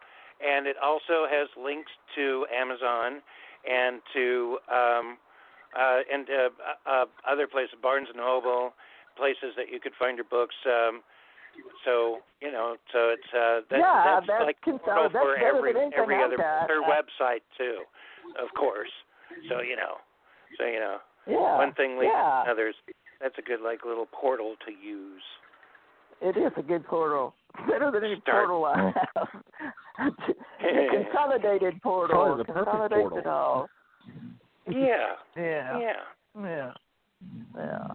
and 0.45 0.67
it 0.67 0.77
also 0.83 1.27
has 1.29 1.49
links 1.61 1.91
to 2.15 2.47
Amazon 2.55 3.21
and 3.69 4.01
to 4.15 4.59
um, 4.73 5.19
uh, 5.77 6.01
and 6.13 6.27
uh, 6.31 6.91
uh, 6.91 7.05
other 7.29 7.47
places, 7.47 7.75
Barnes 7.83 8.09
and 8.09 8.17
Noble, 8.19 8.73
places 9.17 9.55
that 9.57 9.71
you 9.71 9.79
could 9.79 9.93
find 9.99 10.17
your 10.17 10.27
books. 10.31 10.55
Um, 10.67 11.03
so 11.85 12.19
you 12.41 12.51
know, 12.51 12.77
so 12.93 13.11
it's 13.11 13.31
uh, 13.35 13.61
that, 13.71 13.79
Yeah, 13.79 14.03
that's 14.07 14.27
that 14.27 14.43
like 14.43 14.57
that's 14.65 15.13
for 15.13 15.37
every 15.37 15.75
every 15.97 16.23
other 16.23 16.37
their 16.67 16.83
Uh, 16.83 16.89
website 16.89 17.43
too, 17.59 17.83
of 18.41 18.49
course. 18.55 18.91
So 19.49 19.61
you 19.61 19.77
know, 19.77 19.99
so 20.59 20.65
you 20.67 20.81
know, 20.81 20.99
Yeah. 21.27 21.57
one 21.59 21.73
thing 21.75 21.99
leads 21.99 22.11
yeah. 22.15 22.43
to 22.47 22.51
others. 22.51 22.75
That's 23.21 23.35
a 23.39 23.43
good 23.43 23.61
like 23.61 23.85
little 23.85 24.07
portal 24.07 24.55
to 24.67 24.73
use. 24.73 25.23
It 26.23 26.37
is 26.37 26.53
a 26.57 26.63
good 26.63 26.85
portal. 26.87 27.35
Better 27.69 27.91
than 27.91 28.05
any 28.05 28.21
Start. 28.23 28.49
portal 28.49 28.65
I 28.67 28.93
have. 29.17 29.29
the 30.61 30.87
consolidated 31.05 31.81
portal. 31.83 32.17
Probably 32.17 32.45
the 32.47 32.53
perfect 32.53 32.93
portal. 32.95 33.19
it 33.19 33.27
all. 33.27 33.69
Yeah, 34.69 35.15
Yeah. 35.37 35.79
yeah. 35.79 35.93
Yeah. 36.39 36.73
Yeah. 37.57 37.89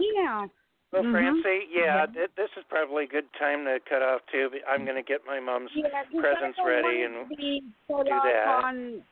yeah. 0.00 0.46
Well, 0.90 1.02
Mhm. 1.02 1.12
Francie, 1.12 1.68
yeah, 1.70 2.06
th- 2.06 2.30
this 2.36 2.48
is 2.56 2.64
probably 2.70 3.04
a 3.04 3.06
good 3.08 3.26
time 3.38 3.64
to 3.66 3.78
cut 3.88 4.00
off 4.00 4.22
too. 4.32 4.48
but 4.50 4.60
I'm 4.66 4.84
going 4.86 4.96
to 4.96 5.02
get 5.02 5.20
my 5.26 5.38
mom's 5.38 5.70
Yeah, 5.74 5.88
'cause 5.90 6.06
presents 6.18 6.58
ready 6.64 7.02
and 7.02 7.28
to 7.28 7.36
be 7.36 7.62
cut 7.88 8.04
do 8.04 8.10
that. 8.10 8.46
On, 8.64 9.04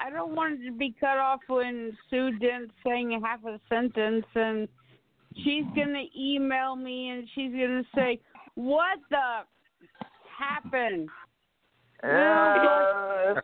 I 0.00 0.10
don't 0.10 0.34
want 0.34 0.60
it 0.60 0.66
to 0.66 0.72
be 0.76 0.94
cut 1.00 1.18
off 1.18 1.40
when 1.48 1.96
Sue 2.10 2.38
didn't 2.38 2.70
saying 2.86 3.20
half 3.24 3.44
a 3.44 3.58
sentence, 3.68 4.26
and 4.34 4.68
she's 5.36 5.64
gonna 5.74 6.04
email 6.16 6.76
me 6.76 7.10
and 7.10 7.28
she's 7.34 7.52
gonna 7.52 7.84
say, 7.94 8.20
"What 8.54 8.98
the 9.10 9.44
happened?" 10.38 11.08
Yeah. 12.02 13.34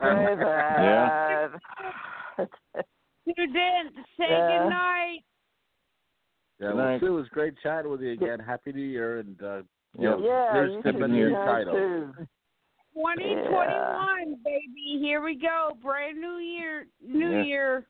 Sue 3.25 3.35
didn't 3.35 3.95
say 4.17 4.29
Yeah. 4.29 4.59
good 4.59 4.69
night. 4.71 5.21
Yeah, 6.61 6.69
Good 6.69 6.77
well. 6.77 6.99
Sue, 6.99 7.07
it 7.07 7.11
was 7.11 7.29
great 7.29 7.55
chatting 7.63 7.91
with 7.91 8.03
you 8.03 8.13
again. 8.13 8.41
Happy 8.41 8.73
New 8.73 8.83
Year, 8.83 9.19
and 9.19 9.43
uh, 9.43 9.63
you 9.97 10.11
know, 10.11 10.19
Yeah, 10.19 10.53
here's 10.55 10.73
you 10.73 10.83
the 10.83 10.93
should 10.93 11.11
new 11.11 11.31
title. 11.31 11.73
too. 11.75 12.15
2021, 12.99 14.37
baby. 14.45 14.99
Here 15.01 15.23
we 15.23 15.37
go. 15.37 15.77
Brand 15.83 16.21
new 16.21 16.39
year. 16.39 16.87
New 17.01 17.31
Yeah. 17.31 17.43
year. 17.45 17.87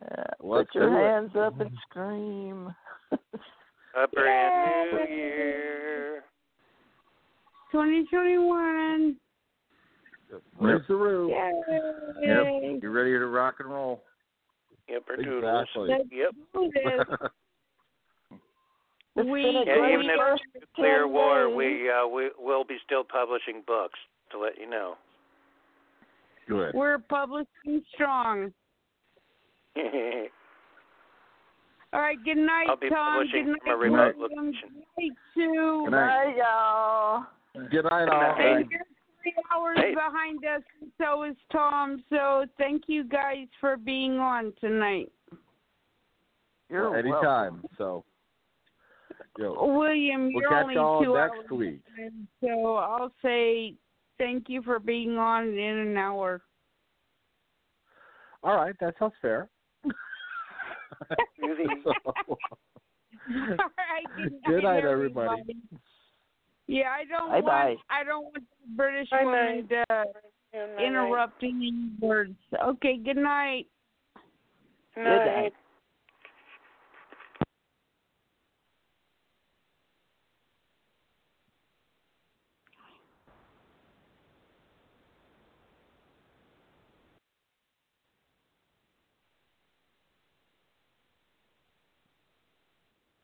Yeah, 0.00 0.24
put 0.40 0.74
your 0.74 0.90
do 0.90 0.96
it. 0.96 1.00
hands 1.00 1.36
up 1.36 1.60
and 1.60 1.70
scream. 1.88 2.74
a 3.12 4.08
brand 4.08 4.92
new 4.92 5.14
year. 5.14 6.24
2021. 7.70 9.16
Raise 10.60 10.80
the 10.88 10.94
roof. 10.94 11.30
Yay. 11.30 11.62
Yep. 12.22 12.82
You 12.82 12.90
ready 12.90 13.12
to 13.12 13.26
rock 13.26 13.56
and 13.60 13.70
roll? 13.70 14.02
Yep, 14.88 15.02
or 15.08 15.16
doodles. 15.16 15.66
Exactly. 15.74 15.88
Let's 15.88 16.08
Yep. 16.10 16.34
do 19.16 19.22
this. 19.22 19.24
It's 19.24 19.30
We- 19.32 19.42
Yeah, 19.66 19.92
even 19.92 20.10
if 20.10 20.18
first 20.18 20.42
it's 20.54 20.64
nuclear 20.76 21.02
10 21.04 21.12
war, 21.12 21.46
days. 21.46 21.56
we 21.56 21.90
uh, 21.90 22.06
we 22.06 22.30
will 22.38 22.64
be 22.64 22.78
still 22.84 23.04
publishing 23.04 23.62
books 23.66 23.98
to 24.30 24.38
let 24.38 24.58
you 24.58 24.68
know. 24.68 24.96
Good. 26.48 26.74
We're 26.74 26.98
publishing 26.98 27.82
strong. 27.94 28.52
All 31.94 32.00
right, 32.00 32.16
good 32.24 32.38
night, 32.38 32.66
I'll 32.70 32.76
be 32.76 32.88
Tom. 32.88 33.14
publishing 33.18 33.46
good 33.52 33.58
from 33.64 33.68
a 33.68 33.72
night, 33.72 33.82
remote 33.82 34.16
William. 34.16 34.46
location. 34.46 34.68
Good 34.96 35.02
night, 35.02 35.12
Sue. 35.34 35.82
Good 35.84 35.90
night. 35.90 36.24
Bye, 36.24 36.34
y'all. 36.38 37.26
Good 37.70 37.84
night, 37.84 38.08
all. 38.08 38.20
night. 38.38 38.66
You're 38.70 38.80
three 39.22 39.34
hours 39.52 39.76
Hey. 39.78 39.94
behind 39.94 40.44
us, 40.46 40.62
and 40.80 40.90
so 40.98 41.22
is 41.24 41.36
Tom. 41.52 42.02
So 42.08 42.46
thank 42.56 42.84
you 42.88 43.04
guys 43.04 43.46
for 43.60 43.76
being 43.76 44.18
on 44.18 44.54
tonight. 44.58 45.12
You're 46.70 46.90
welcome. 46.90 47.06
Anytime. 47.12 47.64
So, 47.76 48.04
yo, 49.38 49.74
William, 49.76 50.32
we'll 50.32 50.42
you're 50.42 50.50
catch 50.50 50.64
only 50.64 51.04
two 51.04 51.14
next 51.14 51.32
hours 51.32 51.50
week. 51.50 51.80
behind, 51.96 52.28
So 52.42 52.76
I'll 52.76 53.12
say 53.22 53.74
thank 54.18 54.48
you 54.48 54.62
for 54.62 54.78
being 54.78 55.18
on 55.18 55.48
in 55.48 55.78
an 55.78 55.96
hour. 55.96 56.42
All 58.44 58.56
right, 58.56 58.74
that 58.80 58.94
sounds 58.98 59.14
fair. 59.22 59.48
Really? 61.38 61.66
All 61.86 62.36
right. 63.28 64.06
Good 64.16 64.32
night, 64.32 64.42
Good 64.46 64.64
night, 64.64 64.84
everybody. 64.84 65.56
Yeah, 66.68 66.90
I 66.90 67.04
don't 67.04 67.30
Bye-bye. 67.30 67.46
want 67.46 67.80
I 67.90 68.04
don't 68.04 68.24
want 68.24 68.36
the 68.36 68.76
British 68.76 69.10
Bye, 69.10 69.24
woman 69.24 69.68
to 69.68 69.84
Good 70.52 70.84
interrupting 70.84 71.56
any 71.56 72.06
words. 72.08 72.36
Okay, 72.64 72.96
good 72.96 73.16
night. 73.16 73.66
night. 74.96 75.24
Good 75.24 75.24
night. 75.26 75.52